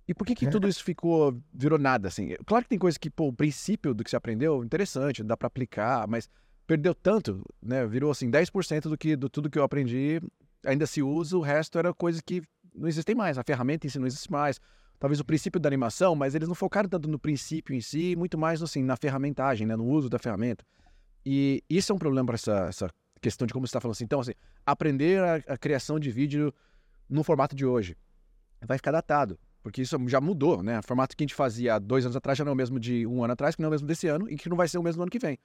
E 0.08 0.14
por 0.14 0.26
que 0.26 0.34
que 0.34 0.49
tudo 0.49 0.68
isso 0.68 0.84
ficou, 0.84 1.38
virou 1.53 1.78
nada, 1.78 2.08
assim? 2.08 2.36
Claro 2.45 2.64
que 2.64 2.70
tem 2.70 2.80
coisa 2.80 2.97
que, 2.97 3.10
pô, 3.10 3.28
o 3.28 3.34
princípio 3.34 3.93
do 3.93 4.03
que 4.03 4.10
você 4.10 4.16
aprendeu, 4.16 4.64
interessante, 4.64 5.22
dá 5.22 5.36
pra 5.36 5.47
aplicar, 5.47 6.08
mas 6.08 6.30
perdeu 6.66 6.95
tanto, 6.95 7.43
né? 7.62 7.86
Virou, 7.86 8.12
assim, 8.12 8.32
10% 8.32 8.84
do 8.84 8.97
que, 8.97 9.16
do 9.18 9.30
tudo 9.30 9.49
que 9.49 9.60
eu 9.60 9.64
aprendi 9.64 10.22
ainda 10.66 10.86
se 10.86 11.01
usa, 11.01 11.38
o 11.38 11.41
resto 11.41 11.78
era 11.78 11.93
coisa 11.93 12.22
que 12.24 12.41
não 12.74 12.88
existem 12.88 13.16
mais. 13.16 13.38
A 13.38 13.43
ferramenta 13.43 13.86
em 13.86 13.89
si 13.89 13.99
não 13.99 14.08
existe 14.08 14.32
mais. 14.32 14.60
Talvez 14.99 15.20
o 15.20 15.26
princípio 15.26 15.60
da 15.60 15.70
animação, 15.70 16.16
mas 16.16 16.36
eles 16.36 16.47
não 16.47 16.55
focaram 16.55 16.89
tanto 16.89 17.08
no 17.08 17.20
princípio 17.20 17.76
em 17.76 17.82
si, 17.82 18.16
muito 18.16 18.38
mais 18.38 18.62
assim, 18.62 18.84
na 18.84 18.95
ferramentagem, 18.95 19.68
né? 19.68 19.76
no 19.76 19.86
uso 19.86 20.10
da 20.10 20.18
ferramenta. 20.18 20.66
E 21.26 21.64
isso 21.70 21.91
é 21.91 21.95
um 21.95 21.99
problema 21.99 22.26
para 22.26 22.36
essa, 22.36 22.66
essa 22.70 22.89
questão 23.22 23.45
de 23.45 23.53
como 23.53 23.68
você 23.68 23.72
está 23.72 23.82
falando 23.82 23.95
assim. 23.95 24.05
Então, 24.05 24.20
assim, 24.20 24.34
aprender 24.66 25.22
a, 25.22 25.36
a 25.53 25.58
criação 25.58 25.99
de 25.99 26.10
vídeo 26.10 26.53
no 27.10 27.24
formato 27.24 27.55
de 27.55 27.66
hoje 27.66 27.95
vai 28.66 28.78
ficar 28.78 28.91
datado. 28.91 29.38
Porque 29.68 29.82
isso 29.82 29.97
já 30.07 30.22
mudou, 30.22 30.63
né? 30.63 30.80
O 30.80 30.84
formato 30.84 31.13
que 31.15 31.22
a 31.22 31.26
gente 31.26 31.36
fazia 31.36 31.76
há 31.76 31.80
dois 31.80 32.05
anos 32.05 32.15
atrás 32.15 32.38
já 32.38 32.45
não 32.45 32.51
é 32.51 32.53
o 32.53 32.55
mesmo 32.55 32.80
de 32.80 33.05
um 33.05 33.22
ano 33.22 33.34
atrás, 33.34 33.53
que 33.53 33.61
não 33.61 33.68
é 33.68 33.70
o 33.70 33.72
mesmo 33.72 33.86
desse 33.86 34.07
ano 34.07 34.26
e 34.30 34.38
que 34.38 34.47
não 34.47 34.55
vai 34.55 34.65
ser 34.65 34.78
o 34.78 34.82
mesmo 34.84 34.99
no 34.99 35.03
ano 35.03 35.11
que 35.11 35.20
vem. 35.20 35.38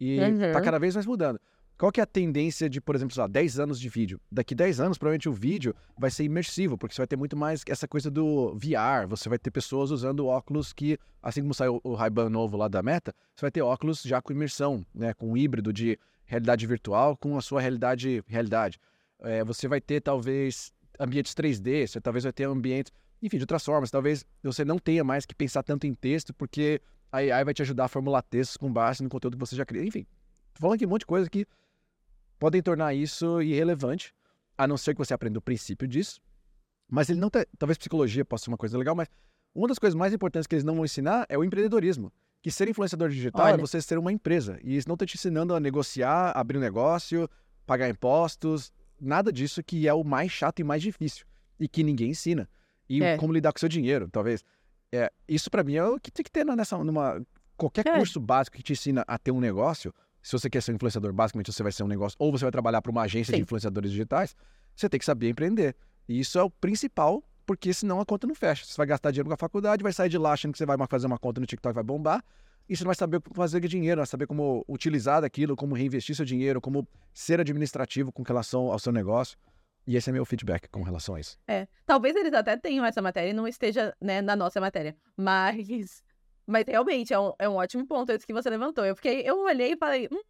E 0.00 0.18
Uhum. 0.18 0.52
tá 0.52 0.60
cada 0.60 0.76
vez 0.76 0.96
mais 0.96 1.06
mudando. 1.06 1.40
Qual 1.78 1.92
que 1.92 2.00
é 2.00 2.02
a 2.02 2.06
tendência 2.06 2.68
de, 2.68 2.80
por 2.80 2.96
exemplo, 2.96 3.14
sei 3.14 3.20
lá, 3.20 3.28
10 3.28 3.60
anos 3.60 3.78
de 3.78 3.88
vídeo? 3.88 4.20
Daqui 4.30 4.56
10 4.56 4.80
anos, 4.80 4.98
provavelmente 4.98 5.28
o 5.28 5.32
vídeo 5.32 5.72
vai 5.96 6.10
ser 6.10 6.24
imersivo, 6.24 6.76
porque 6.76 6.92
você 6.92 7.00
vai 7.00 7.06
ter 7.06 7.14
muito 7.16 7.36
mais 7.36 7.62
essa 7.68 7.86
coisa 7.86 8.10
do 8.10 8.56
VR. 8.56 9.06
Você 9.08 9.28
vai 9.28 9.38
ter 9.38 9.52
pessoas 9.52 9.92
usando 9.92 10.26
óculos 10.26 10.72
que, 10.72 10.98
assim 11.22 11.40
como 11.40 11.54
saiu 11.54 11.80
o 11.84 11.94
Ray-Ban 11.94 12.28
novo 12.28 12.56
lá 12.56 12.66
da 12.66 12.82
Meta, 12.82 13.14
você 13.36 13.42
vai 13.42 13.52
ter 13.52 13.62
óculos 13.62 14.02
já 14.02 14.20
com 14.20 14.32
imersão, 14.32 14.84
né? 14.92 15.14
Com 15.14 15.30
um 15.30 15.36
híbrido 15.36 15.72
de 15.72 15.96
realidade 16.24 16.66
virtual 16.66 17.16
com 17.16 17.38
a 17.38 17.40
sua 17.40 17.60
realidade 17.60 18.22
realidade. 18.26 18.80
É, 19.20 19.44
você 19.44 19.68
vai 19.68 19.80
ter, 19.80 20.00
talvez, 20.00 20.72
ambientes 20.98 21.34
3D, 21.34 21.86
você 21.86 22.00
talvez 22.00 22.24
vai 22.24 22.32
ter 22.32 22.44
ambientes, 22.44 22.92
enfim, 23.22 23.36
de 23.36 23.42
outras 23.42 23.64
formas. 23.64 23.90
Talvez 23.90 24.24
você 24.42 24.64
não 24.64 24.78
tenha 24.78 25.04
mais 25.04 25.26
que 25.26 25.34
pensar 25.34 25.62
tanto 25.62 25.86
em 25.86 25.94
texto, 25.94 26.32
porque 26.34 26.80
a 27.12 27.18
AI 27.18 27.44
vai 27.44 27.54
te 27.54 27.62
ajudar 27.62 27.84
a 27.84 27.88
formular 27.88 28.22
textos 28.22 28.56
com 28.56 28.72
base 28.72 29.02
no 29.02 29.08
conteúdo 29.08 29.36
que 29.36 29.40
você 29.40 29.56
já 29.56 29.64
cria. 29.64 29.84
Enfim, 29.84 30.06
tô 30.54 30.60
falando 30.60 30.76
aqui 30.76 30.86
um 30.86 30.88
monte 30.88 31.00
de 31.00 31.06
coisa 31.06 31.28
que 31.28 31.46
podem 32.38 32.62
tornar 32.62 32.94
isso 32.94 33.42
irrelevante, 33.42 34.14
a 34.56 34.66
não 34.66 34.76
ser 34.76 34.94
que 34.94 34.98
você 34.98 35.12
aprenda 35.12 35.38
o 35.38 35.42
princípio 35.42 35.86
disso. 35.86 36.20
Mas 36.88 37.08
ele 37.08 37.20
não 37.20 37.30
tá, 37.30 37.44
talvez 37.58 37.78
psicologia 37.78 38.24
possa 38.24 38.44
ser 38.44 38.50
uma 38.50 38.56
coisa 38.56 38.76
legal, 38.76 38.94
mas 38.94 39.08
uma 39.54 39.68
das 39.68 39.78
coisas 39.78 39.94
mais 39.94 40.12
importantes 40.12 40.46
que 40.46 40.54
eles 40.54 40.64
não 40.64 40.74
vão 40.74 40.84
ensinar 40.84 41.26
é 41.28 41.36
o 41.36 41.44
empreendedorismo. 41.44 42.12
Que 42.42 42.50
ser 42.50 42.68
influenciador 42.68 43.10
digital 43.10 43.48
é 43.48 43.52
Olha. 43.52 43.60
você 43.60 43.82
ser 43.82 43.98
uma 43.98 44.10
empresa. 44.10 44.58
E 44.62 44.72
eles 44.72 44.86
não 44.86 44.94
estão 44.94 45.06
te 45.06 45.16
ensinando 45.16 45.54
a 45.54 45.60
negociar, 45.60 46.32
abrir 46.34 46.56
um 46.56 46.60
negócio, 46.60 47.28
pagar 47.66 47.88
impostos, 47.88 48.72
nada 48.98 49.30
disso 49.30 49.62
que 49.62 49.86
é 49.86 49.92
o 49.92 50.02
mais 50.02 50.32
chato 50.32 50.60
e 50.60 50.64
mais 50.64 50.82
difícil. 50.82 51.26
E 51.58 51.68
que 51.68 51.82
ninguém 51.82 52.10
ensina. 52.10 52.48
E 52.90 53.02
É. 53.02 53.16
como 53.16 53.32
lidar 53.32 53.52
com 53.52 53.58
seu 53.60 53.68
dinheiro, 53.68 54.08
talvez. 54.10 54.44
É, 54.92 55.10
isso 55.28 55.48
para 55.48 55.62
mim 55.62 55.76
é 55.76 55.84
o 55.84 56.00
que 56.00 56.10
tem 56.10 56.24
que 56.24 56.30
ter 56.30 56.44
nessa 56.44 56.76
numa 56.82 57.24
qualquer 57.56 57.86
É. 57.86 57.96
curso 57.96 58.18
básico 58.18 58.56
que 58.56 58.62
te 58.64 58.72
ensina 58.72 59.04
a 59.06 59.16
ter 59.16 59.30
um 59.30 59.38
negócio. 59.38 59.94
Se 60.20 60.32
você 60.32 60.50
quer 60.50 60.60
ser 60.60 60.72
um 60.72 60.74
influenciador, 60.74 61.12
basicamente 61.12 61.52
você 61.52 61.62
vai 61.62 61.70
ser 61.70 61.84
um 61.84 61.86
negócio 61.86 62.16
ou 62.18 62.32
você 62.32 62.44
vai 62.44 62.50
trabalhar 62.52 62.82
para 62.82 62.90
uma 62.90 63.02
agência 63.02 63.30
de 63.32 63.36
Sim. 63.38 63.42
influenciadores 63.44 63.92
digitais, 63.92 64.34
você 64.74 64.88
tem 64.88 64.98
que 64.98 65.04
saber 65.06 65.30
empreender. 65.30 65.76
E 66.08 66.18
isso 66.18 66.36
é 66.38 66.42
o 66.42 66.50
principal, 66.50 67.22
porque 67.46 67.72
senão 67.72 68.00
a 68.00 68.04
conta 68.04 68.26
não 68.26 68.34
fecha. 68.34 68.64
Você 68.66 68.76
vai 68.76 68.86
gastar 68.86 69.12
dinheiro 69.12 69.28
com 69.28 69.34
a 69.34 69.36
faculdade, 69.36 69.82
vai 69.82 69.92
sair 69.92 70.08
de 70.08 70.18
lá 70.18 70.32
achando 70.32 70.52
que 70.52 70.58
você 70.58 70.66
vai 70.66 70.76
fazer 70.88 71.06
uma 71.06 71.18
conta 71.18 71.40
no 71.40 71.46
TikTok 71.46 71.72
vai 71.74 71.84
bombar, 71.84 72.24
e 72.68 72.76
você 72.76 72.82
não 72.84 72.88
vai 72.88 72.94
saber 72.96 73.22
fazer 73.32 73.60
dinheiro, 73.60 73.96
não 73.98 74.02
vai 74.02 74.06
saber 74.08 74.26
como 74.26 74.64
utilizar 74.68 75.20
daquilo, 75.22 75.54
como 75.56 75.74
reinvestir 75.74 76.14
seu 76.16 76.24
dinheiro, 76.24 76.60
como 76.60 76.86
ser 77.14 77.40
administrativo 77.40 78.10
com 78.12 78.22
relação 78.24 78.70
ao 78.72 78.78
seu 78.78 78.92
negócio. 78.92 79.38
E 79.86 79.96
esse 79.96 80.08
é 80.10 80.12
meu 80.12 80.24
feedback 80.24 80.68
com 80.68 80.82
relação 80.82 81.14
a 81.14 81.20
isso. 81.20 81.38
É. 81.48 81.66
Talvez 81.86 82.14
eles 82.14 82.32
até 82.32 82.56
tenham 82.56 82.84
essa 82.84 83.00
matéria 83.02 83.30
e 83.30 83.32
não 83.32 83.48
esteja 83.48 83.94
né, 84.00 84.20
na 84.22 84.36
nossa 84.36 84.60
matéria. 84.60 84.96
Mas. 85.16 86.02
Mas 86.46 86.64
realmente 86.66 87.12
é 87.14 87.18
um, 87.18 87.32
é 87.38 87.48
um 87.48 87.54
ótimo 87.56 87.86
ponto 87.86 88.10
esse 88.12 88.26
que 88.26 88.32
você 88.32 88.50
levantou. 88.50 88.84
Eu 88.84 88.94
fiquei, 88.96 89.22
eu 89.22 89.38
olhei 89.44 89.72
e 89.72 89.76
falei. 89.76 90.08
"Hum, 90.12 90.16
hum." 90.16 90.22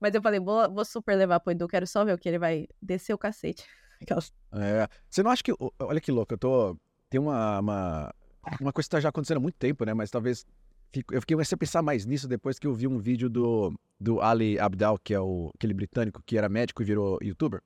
Mas 0.00 0.14
eu 0.14 0.22
falei, 0.22 0.40
vou, 0.40 0.70
vou 0.72 0.84
super 0.84 1.14
levar 1.16 1.40
pro 1.40 1.52
Edu, 1.52 1.68
quero 1.68 1.86
só 1.86 2.04
ver 2.04 2.14
o 2.14 2.18
que 2.18 2.28
ele 2.28 2.38
vai 2.38 2.66
descer 2.80 3.12
o 3.12 3.18
cacete. 3.18 3.64
Aquelas- 4.00 4.32
É, 4.52 4.88
você 5.08 5.22
não 5.22 5.30
acha 5.30 5.42
que. 5.42 5.52
Olha 5.78 6.00
que 6.00 6.10
louco, 6.10 6.32
eu 6.34 6.38
tô. 6.38 6.76
Tem 7.08 7.20
uma. 7.20 7.58
Uma, 7.60 8.14
uma 8.60 8.72
coisa 8.72 8.86
que 8.88 8.90
tá 8.90 9.00
já 9.00 9.10
acontecendo 9.10 9.36
há 9.36 9.40
muito 9.40 9.56
tempo, 9.58 9.84
né? 9.84 9.92
Mas 9.94 10.10
talvez. 10.10 10.46
fico- 10.92 11.14
Eu 11.14 11.20
fiquei 11.20 11.34
comecei 11.36 11.54
a 11.54 11.58
pensar 11.58 11.82
mais 11.82 12.06
nisso 12.06 12.26
depois 12.26 12.58
que 12.58 12.66
eu 12.66 12.72
vi 12.74 12.86
um 12.86 12.98
vídeo 12.98 13.28
do, 13.28 13.72
do 14.00 14.20
Ali 14.22 14.58
Abdal, 14.58 14.98
que 14.98 15.12
é 15.14 15.20
o, 15.20 15.50
aquele 15.54 15.74
britânico 15.74 16.22
que 16.24 16.38
era 16.38 16.48
médico 16.48 16.82
e 16.82 16.84
virou 16.84 17.18
youtuber. 17.22 17.60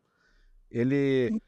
Ele. 0.75 1.41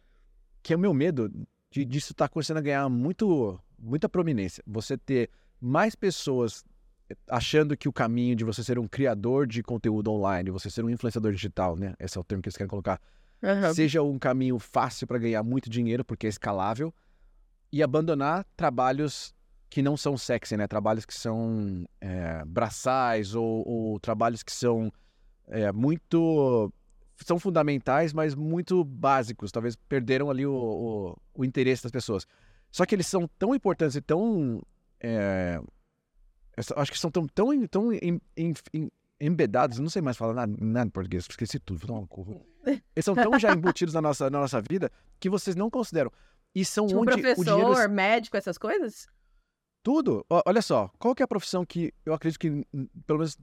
Que 0.62 0.72
é 0.72 0.77
o 0.77 0.79
meu 0.79 0.95
medo 0.95 1.31
de, 1.70 1.85
disso 1.85 2.12
estar 2.12 2.29
tá 2.29 2.33
começando 2.33 2.59
a 2.59 2.62
ganhar 2.62 2.89
muito, 2.89 3.61
muita 3.79 4.09
prominência. 4.09 4.62
Você 4.66 4.97
ter 4.97 5.31
mais 5.61 5.95
pessoas 5.95 6.64
achando 7.31 7.77
que 7.77 7.89
o 7.89 7.93
caminho 7.93 8.35
de 8.35 8.45
você 8.45 8.64
ser 8.64 8.79
um 8.79 8.89
criador 8.89 9.47
de 9.47 9.62
conteúdo 9.62 10.11
online, 10.11 10.51
você 10.51 10.68
ser 10.70 10.85
um 10.85 10.91
influenciador 10.91 11.33
digital, 11.33 11.77
né? 11.77 11.95
Esse 11.99 12.18
é 12.18 12.20
o 12.20 12.24
termo 12.24 12.43
que 12.43 12.49
eles 12.49 12.57
querem 12.57 12.68
colocar. 12.68 13.01
Uhum. 13.43 13.74
Seja 13.74 14.03
um 14.03 14.18
caminho 14.18 14.59
fácil 14.59 15.07
para 15.07 15.18
ganhar 15.18 15.43
muito 15.43 15.70
dinheiro, 15.70 16.05
porque 16.05 16.27
é 16.27 16.31
escalável, 16.31 16.93
e 17.70 17.83
abandonar 17.83 18.45
trabalhos 18.57 19.35
que 19.68 19.83
não 19.83 19.97
são 19.97 20.16
sexy, 20.16 20.57
né? 20.57 20.66
Trabalhos 20.66 21.05
que 21.05 21.14
são 21.14 21.87
é, 22.01 22.45
braçais 22.45 23.35
ou, 23.35 23.66
ou, 23.66 24.01
trabalhos 24.01 24.43
que 24.43 24.53
são 24.53 24.93
é, 25.49 25.70
muito 25.72 26.72
são 27.25 27.39
fundamentais, 27.39 28.12
mas 28.12 28.35
muito 28.35 28.85
básicos. 28.85 29.53
Talvez 29.53 29.77
perderam 29.77 30.31
ali 30.31 30.47
o, 30.47 30.53
o, 30.55 31.17
o, 31.35 31.45
interesse 31.45 31.83
das 31.83 31.93
pessoas. 31.93 32.27
Só 32.71 32.85
que 32.85 32.95
eles 32.95 33.07
são 33.07 33.29
tão 33.39 33.55
importantes 33.55 33.97
e 33.97 34.01
tão 34.01 34.62
é, 35.01 35.61
acho 36.77 36.93
que 36.93 36.99
são 36.99 37.11
tão, 37.11 37.27
tão, 37.27 37.67
tão 37.67 37.93
em, 37.93 38.21
em, 38.37 38.55
em, 38.73 38.91
embedados, 39.21 39.79
não 39.79 39.91
sei 39.91 40.01
mais 40.03 40.17
falar 40.17 40.35
nada, 40.35 40.55
nada 40.59 40.87
em 40.87 40.91
português, 40.91 41.27
esqueci 41.29 41.59
tudo, 41.59 41.79
vou 41.81 41.89
dar 41.89 42.01
uma 42.01 42.07
curva. 42.07 42.41
Eles 42.64 43.05
são 43.05 43.14
tão 43.14 43.39
já 43.39 43.53
embutidos 43.53 43.95
na 43.95 44.03
nossa, 44.03 44.29
na 44.29 44.41
nossa 44.41 44.61
vida 44.61 44.91
que 45.21 45.31
vocês 45.31 45.55
não 45.55 45.71
consideram. 45.71 46.11
E 46.55 46.64
são 46.64 46.87
tipo 46.87 47.01
onde 47.01 47.12
professor, 47.12 47.41
o 47.41 47.45
dinheiro... 47.45 47.91
médico, 47.91 48.37
essas 48.37 48.57
coisas? 48.57 49.07
Tudo. 49.83 50.25
Olha 50.29 50.62
só, 50.62 50.91
qual 50.99 51.14
que 51.14 51.23
é 51.23 51.25
a 51.25 51.29
profissão 51.29 51.64
que 51.64 51.93
eu 52.05 52.12
acredito 52.12 52.41
que, 52.41 52.67
pelo 53.07 53.21
menos 53.21 53.39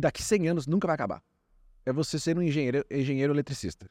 daqui 0.00 0.22
100 0.22 0.48
anos, 0.48 0.66
nunca 0.66 0.86
vai 0.86 0.94
acabar? 0.94 1.22
É 1.84 1.92
você 1.92 2.18
ser 2.18 2.38
um 2.38 2.42
engenheiro, 2.42 2.84
engenheiro 2.90 3.32
eletricista. 3.32 3.88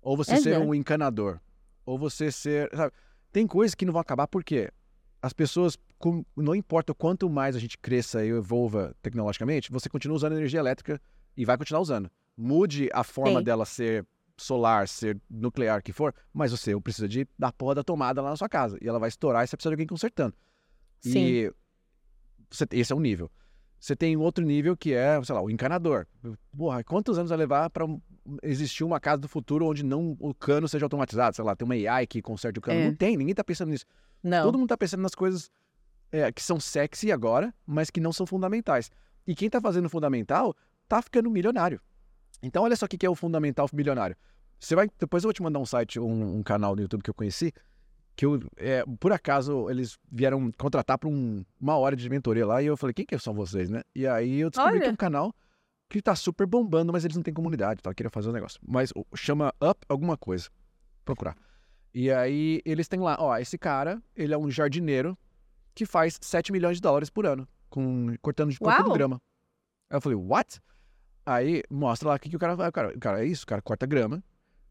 Ou 0.00 0.16
você 0.16 0.34
é 0.34 0.40
ser 0.40 0.58
um 0.58 0.74
encanador. 0.74 1.40
Ou 1.84 1.98
você 1.98 2.30
ser... 2.30 2.70
Sabe? 2.74 2.92
Tem 3.32 3.46
coisas 3.46 3.74
que 3.74 3.84
não 3.84 3.92
vão 3.92 4.00
acabar 4.00 4.26
porque 4.26 4.70
as 5.20 5.32
pessoas 5.32 5.78
não 6.36 6.54
importa 6.54 6.94
quanto 6.94 7.28
mais 7.28 7.56
a 7.56 7.58
gente 7.58 7.78
cresça 7.78 8.24
e 8.24 8.28
evolva 8.28 8.94
tecnologicamente, 9.02 9.72
você 9.72 9.88
continua 9.88 10.16
usando 10.16 10.32
energia 10.32 10.60
elétrica 10.60 11.00
e 11.36 11.44
vai 11.44 11.56
continuar 11.56 11.80
usando. 11.80 12.10
Mude 12.36 12.88
a 12.92 13.02
forma 13.02 13.40
Sim. 13.40 13.44
dela 13.44 13.64
ser 13.64 14.06
solar, 14.36 14.86
ser 14.86 15.18
nuclear, 15.30 15.82
que 15.82 15.92
for, 15.92 16.14
mas 16.32 16.50
você 16.50 16.78
precisa 16.80 17.08
de 17.08 17.26
da 17.38 17.50
porra 17.50 17.76
da 17.76 17.82
tomada 17.82 18.20
lá 18.20 18.30
na 18.30 18.36
sua 18.36 18.48
casa. 18.48 18.78
E 18.80 18.88
ela 18.88 18.98
vai 18.98 19.08
estourar 19.08 19.44
e 19.44 19.46
você 19.46 19.56
precisa 19.56 19.70
de 19.70 19.74
alguém 19.74 19.86
consertando. 19.86 20.34
Sim. 21.00 21.18
E 21.18 21.52
você, 22.50 22.66
esse 22.72 22.92
é 22.92 22.96
um 22.96 23.00
nível. 23.00 23.30
Você 23.86 23.94
tem 23.94 24.16
outro 24.16 24.44
nível 24.44 24.76
que 24.76 24.92
é, 24.92 25.22
sei 25.22 25.32
lá, 25.32 25.40
o 25.40 25.48
encanador. 25.48 26.08
Porra, 26.56 26.82
quantos 26.82 27.18
anos 27.18 27.28
vai 27.28 27.38
levar 27.38 27.70
para 27.70 27.86
existir 28.42 28.82
uma 28.82 28.98
casa 28.98 29.18
do 29.18 29.28
futuro 29.28 29.64
onde 29.64 29.84
não 29.84 30.16
o 30.18 30.34
cano 30.34 30.66
seja 30.66 30.84
automatizado? 30.84 31.36
Sei 31.36 31.44
lá, 31.44 31.54
tem 31.54 31.64
uma 31.64 31.92
AI 31.92 32.04
que 32.04 32.20
conserte 32.20 32.58
o 32.58 32.62
cano. 32.62 32.80
É. 32.80 32.86
Não 32.86 32.96
tem, 32.96 33.16
ninguém 33.16 33.32
tá 33.32 33.44
pensando 33.44 33.68
nisso. 33.70 33.84
Não. 34.24 34.42
Todo 34.42 34.58
mundo 34.58 34.68
tá 34.68 34.76
pensando 34.76 35.02
nas 35.02 35.14
coisas 35.14 35.52
é, 36.10 36.32
que 36.32 36.42
são 36.42 36.58
sexy 36.58 37.12
agora, 37.12 37.54
mas 37.64 37.88
que 37.88 38.00
não 38.00 38.12
são 38.12 38.26
fundamentais. 38.26 38.90
E 39.24 39.36
quem 39.36 39.46
está 39.46 39.60
fazendo 39.60 39.88
fundamental 39.88 40.52
está 40.82 41.00
ficando 41.00 41.30
milionário. 41.30 41.80
Então, 42.42 42.64
olha 42.64 42.74
só 42.74 42.86
o 42.86 42.88
que 42.88 43.06
é 43.06 43.08
o 43.08 43.14
fundamental 43.14 43.68
milionário. 43.72 44.16
Você 44.58 44.74
vai, 44.74 44.90
depois 44.98 45.22
eu 45.22 45.28
vou 45.28 45.32
te 45.32 45.44
mandar 45.44 45.60
um 45.60 45.66
site, 45.66 46.00
um, 46.00 46.38
um 46.38 46.42
canal 46.42 46.74
no 46.74 46.82
YouTube 46.82 47.04
que 47.04 47.10
eu 47.10 47.14
conheci, 47.14 47.52
que 48.16 48.24
eu, 48.24 48.40
é, 48.56 48.82
por 48.98 49.12
acaso 49.12 49.68
eles 49.68 49.98
vieram 50.10 50.50
contratar 50.52 50.96
para 50.96 51.08
um, 51.08 51.44
uma 51.60 51.76
hora 51.76 51.94
de 51.94 52.08
mentoria 52.08 52.46
lá 52.46 52.62
e 52.62 52.66
eu 52.66 52.76
falei, 52.76 52.94
quem 52.94 53.04
que 53.04 53.18
são 53.18 53.34
vocês, 53.34 53.68
né? 53.68 53.82
E 53.94 54.06
aí 54.06 54.40
eu 54.40 54.48
descobri 54.48 54.74
olha. 54.74 54.82
que 54.82 54.88
é 54.88 54.92
um 54.92 54.96
canal 54.96 55.34
que 55.88 55.98
está 55.98 56.16
super 56.16 56.46
bombando, 56.46 56.92
mas 56.92 57.04
eles 57.04 57.16
não 57.16 57.22
têm 57.22 57.34
comunidade, 57.34 57.82
tá? 57.82 57.90
Eu 57.90 57.94
queria 57.94 58.10
fazer 58.10 58.30
um 58.30 58.32
negócio. 58.32 58.58
Mas 58.66 58.92
chama 59.14 59.54
Up 59.62 59.84
alguma 59.88 60.16
coisa. 60.16 60.48
Procurar. 61.04 61.36
E 61.94 62.10
aí 62.10 62.60
eles 62.64 62.88
têm 62.88 63.00
lá, 63.00 63.16
ó, 63.20 63.36
esse 63.36 63.56
cara, 63.56 64.02
ele 64.14 64.34
é 64.34 64.38
um 64.38 64.50
jardineiro 64.50 65.16
que 65.74 65.84
faz 65.84 66.18
7 66.20 66.52
milhões 66.52 66.78
de 66.78 66.82
dólares 66.82 67.10
por 67.10 67.26
ano, 67.26 67.46
com, 67.68 68.14
cortando, 68.22 68.56
cortando 68.58 68.92
grama. 68.92 69.20
Aí 69.90 69.96
eu 69.96 70.00
falei, 70.00 70.16
what? 70.16 70.60
Aí 71.24 71.62
mostra 71.70 72.08
lá 72.08 72.16
o 72.16 72.18
que, 72.18 72.30
que 72.30 72.36
o 72.36 72.38
cara 72.38 72.56
faz. 72.56 72.68
O 72.68 72.72
cara, 72.72 72.88
o 72.96 72.98
cara 72.98 73.22
é 73.22 73.26
isso, 73.26 73.44
o 73.44 73.46
cara 73.46 73.60
corta 73.60 73.86
grama, 73.86 74.22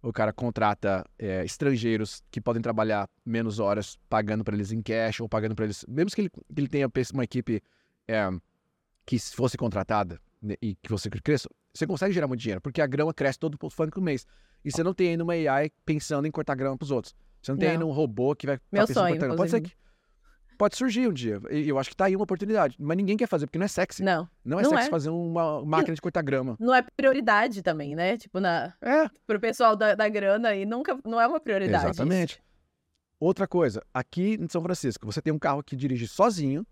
o 0.06 0.14
cara 0.14 0.32
contrata 0.32 1.04
é, 1.18 1.44
estrangeiros 1.44 2.24
que 2.30 2.40
podem 2.40 2.62
trabalhar 2.62 3.10
menos 3.26 3.60
horas, 3.60 3.98
pagando 4.08 4.44
para 4.44 4.56
eles 4.56 4.72
em 4.72 4.80
cash 4.80 5.20
ou 5.20 5.28
pagando 5.28 5.56
para 5.56 5.66
eles. 5.66 5.84
Mesmo 5.88 6.12
que 6.12 6.22
ele, 6.22 6.30
que 6.30 6.44
ele 6.56 6.68
tenha 6.68 6.88
uma 7.12 7.24
equipe 7.24 7.62
é, 8.08 8.30
que 9.04 9.18
fosse 9.20 9.58
contratada 9.58 10.22
né, 10.40 10.56
e 10.62 10.76
que 10.76 10.92
você 10.92 11.10
cresça, 11.10 11.50
você 11.74 11.88
consegue 11.88 12.14
gerar 12.14 12.28
muito 12.28 12.40
dinheiro, 12.40 12.62
porque 12.62 12.82
a 12.82 12.88
grama 12.88 13.14
cresce 13.14 13.40
todo 13.40 13.58
o 13.60 13.70
funk 13.70 14.00
mês. 14.00 14.28
E 14.64 14.72
você 14.72 14.84
não 14.84 14.94
tem 14.94 15.10
ainda 15.10 15.24
uma 15.24 15.34
AI 15.34 15.72
pensando 15.84 16.28
em 16.28 16.32
cortar 16.32 16.54
grama 16.56 16.78
para 16.78 16.86
os 16.86 16.92
outros. 16.92 17.16
Você 17.42 17.52
não 17.52 17.58
tem 17.58 17.70
não. 17.70 17.74
ainda 17.74 17.86
um 17.88 17.92
robô 17.92 18.36
que 18.36 18.46
vai. 18.46 18.60
Meu 18.72 18.86
sonho. 18.86 19.20
Pode 19.36 19.50
ser 19.50 19.62
que 19.62 19.72
pode 20.58 20.76
surgir 20.76 21.08
um 21.08 21.14
dia. 21.14 21.42
E 21.52 21.68
eu 21.68 21.78
acho 21.78 21.90
que 21.90 21.96
tá 21.96 22.06
aí 22.06 22.16
uma 22.16 22.24
oportunidade. 22.24 22.76
Mas 22.80 22.98
ninguém 22.98 23.18
quer 23.18 23.28
fazer, 23.28 23.46
porque 23.46 23.60
não 23.60 23.66
é 23.66 23.70
sexy. 23.70 24.04
Não. 24.04 24.28
Não 24.44 24.60
é 24.60 24.64
não 24.64 24.70
sexy 24.72 24.88
é. 24.88 24.90
fazer 24.90 25.10
uma 25.10 25.64
máquina 25.64 25.94
de 25.94 26.02
cortar 26.02 26.22
grama. 26.22 26.56
Não 26.60 26.74
é 26.74 26.82
prioridade 26.82 27.62
também, 27.62 27.96
né? 27.96 28.18
Tipo, 28.18 28.40
na... 28.40 28.74
é. 28.82 29.08
pro 29.28 29.40
pessoal 29.40 29.76
da, 29.76 29.96
da 29.96 30.10
grana 30.10 30.56
e 30.56 30.66
nunca. 30.66 30.98
Não 31.06 31.20
é 31.20 31.28
uma 31.28 31.40
prioridade. 31.40 31.86
Exatamente. 31.86 32.34
Isso. 32.34 32.46
Outra 33.20 33.48
coisa, 33.48 33.82
aqui 33.94 34.38
em 34.40 34.48
São 34.50 34.62
Francisco, 34.62 35.06
você 35.06 35.22
tem 35.22 35.32
um 35.32 35.40
carro 35.40 35.64
que 35.64 35.76
dirige 35.76 36.08
sozinho, 36.08 36.66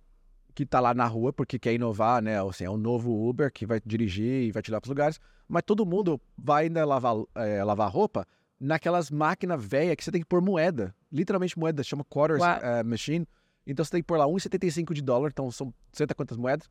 que 0.53 0.65
tá 0.65 0.79
lá 0.79 0.93
na 0.93 1.05
rua 1.05 1.31
porque 1.31 1.57
quer 1.57 1.73
inovar, 1.73 2.21
né? 2.21 2.41
Assim, 2.41 2.65
é 2.65 2.69
o 2.69 2.77
novo 2.77 3.27
Uber 3.27 3.51
que 3.51 3.65
vai 3.65 3.81
dirigir 3.83 4.43
e 4.43 4.51
vai 4.51 4.61
te 4.61 4.69
levar 4.69 4.81
pros 4.81 4.89
lugares. 4.89 5.19
Mas 5.47 5.63
todo 5.65 5.85
mundo 5.85 6.21
vai 6.37 6.65
ainda 6.65 6.85
lavar, 6.85 7.15
é, 7.35 7.63
lavar 7.63 7.89
roupa 7.89 8.25
naquelas 8.59 9.09
máquinas 9.09 9.63
velhas 9.63 9.95
que 9.95 10.03
você 10.03 10.11
tem 10.11 10.21
que 10.21 10.27
pôr 10.27 10.41
moeda. 10.41 10.95
Literalmente 11.11 11.57
moeda, 11.57 11.83
chama 11.83 12.03
quarters 12.03 12.41
uh, 12.41 12.85
machine 12.85 13.27
então 13.65 13.83
você 13.83 13.91
tem 13.91 14.01
que 14.01 14.07
pôr 14.07 14.17
lá 14.17 14.25
1,75 14.25 14.93
de 14.93 15.01
dólar, 15.01 15.29
então 15.29 15.49
são 15.51 15.73
sei 15.91 16.05
quantas 16.15 16.37
moedas, 16.37 16.69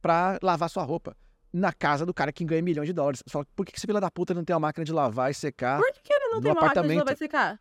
pra 0.00 0.38
lavar 0.42 0.68
sua 0.68 0.82
roupa. 0.82 1.16
Na 1.52 1.72
casa 1.72 2.04
do 2.04 2.12
cara 2.12 2.32
que 2.32 2.44
ganha 2.44 2.60
milhões 2.60 2.86
de 2.86 2.92
dólares. 2.92 3.22
Você 3.24 3.32
fala, 3.32 3.46
por 3.56 3.64
que 3.64 3.74
esse 3.74 3.86
filho 3.86 4.00
da 4.00 4.10
puta 4.10 4.34
não 4.34 4.44
tem 4.44 4.52
uma 4.54 4.60
máquina 4.60 4.84
de 4.84 4.92
lavar 4.92 5.30
e 5.30 5.34
secar? 5.34 5.78
Por 5.78 5.92
que 5.92 6.12
ele 6.12 6.28
não 6.28 6.40
tem 6.40 6.52
uma 6.52 6.60
máquina 6.60 6.86
de 6.86 6.94
lavar 6.96 7.14
e 7.14 7.16
secar? 7.16 7.60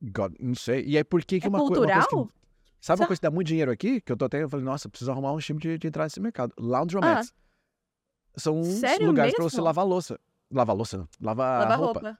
God, 0.00 0.34
não 0.40 0.54
sei. 0.54 0.84
E 0.86 0.96
aí 0.96 1.04
por 1.04 1.22
que, 1.24 1.40
que 1.40 1.46
é 1.46 1.48
uma, 1.50 1.58
cultural? 1.58 2.06
Co 2.08 2.16
uma 2.16 2.24
coisa. 2.24 2.28
Que, 2.28 2.34
sabe 2.80 2.98
Só... 2.98 3.02
uma 3.02 3.06
coisa 3.08 3.20
que 3.20 3.26
dá 3.26 3.30
muito 3.30 3.48
dinheiro 3.48 3.70
aqui? 3.70 4.00
Que 4.00 4.12
eu 4.12 4.16
tô 4.16 4.24
até. 4.24 4.42
Eu 4.42 4.48
falei, 4.48 4.64
nossa, 4.64 4.88
preciso 4.88 5.10
arrumar 5.10 5.32
um 5.32 5.38
time 5.38 5.58
de, 5.60 5.76
de 5.76 5.86
entrar 5.88 6.04
nesse 6.04 6.20
mercado. 6.20 6.54
Laundromats. 6.58 7.32
Ah. 7.34 8.40
São 8.40 8.60
uns 8.60 8.78
Sério 8.78 9.06
lugares 9.06 9.32
mesmo? 9.32 9.44
pra 9.44 9.50
você 9.50 9.60
lavar 9.60 9.84
louça. 9.84 10.18
Lavar 10.50 10.76
louça, 10.76 10.96
não. 10.96 11.08
Lavar, 11.20 11.60
lavar 11.60 11.78
roupa. 11.78 12.00
roupa. 12.00 12.18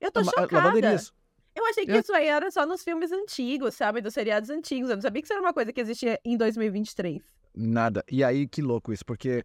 Eu 0.00 0.12
tô 0.12 0.24
chocada. 0.24 0.56
Lavanderias. 0.56 1.12
Eu 1.58 1.66
achei 1.66 1.84
que 1.84 1.90
é. 1.90 1.98
isso 1.98 2.14
aí 2.14 2.28
era 2.28 2.48
só 2.52 2.64
nos 2.64 2.84
filmes 2.84 3.10
antigos, 3.10 3.74
sabe? 3.74 4.00
Dos 4.00 4.14
seriados 4.14 4.48
antigos. 4.48 4.90
Eu 4.90 4.96
não 4.96 5.02
sabia 5.02 5.20
que 5.20 5.26
isso 5.26 5.32
era 5.32 5.42
uma 5.42 5.52
coisa 5.52 5.72
que 5.72 5.80
existia 5.80 6.18
em 6.24 6.36
2023. 6.36 7.20
Nada. 7.52 8.04
E 8.08 8.22
aí, 8.22 8.46
que 8.46 8.62
louco 8.62 8.92
isso, 8.92 9.04
porque, 9.04 9.44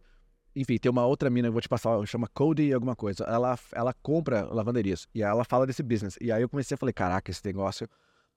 enfim, 0.54 0.78
tem 0.78 0.88
uma 0.88 1.04
outra 1.04 1.28
mina, 1.28 1.48
eu 1.48 1.52
vou 1.52 1.60
te 1.60 1.68
passar, 1.68 2.06
chama 2.06 2.28
Cody 2.28 2.72
alguma 2.72 2.94
coisa. 2.94 3.24
Ela, 3.24 3.58
ela 3.72 3.92
compra 3.92 4.44
lavanderias 4.44 5.08
e 5.12 5.22
ela 5.22 5.44
fala 5.44 5.66
desse 5.66 5.82
business. 5.82 6.16
E 6.20 6.30
aí 6.30 6.40
eu 6.40 6.48
comecei 6.48 6.76
a 6.76 6.78
falar, 6.78 6.92
caraca, 6.92 7.30
esse 7.30 7.44
negócio. 7.44 7.88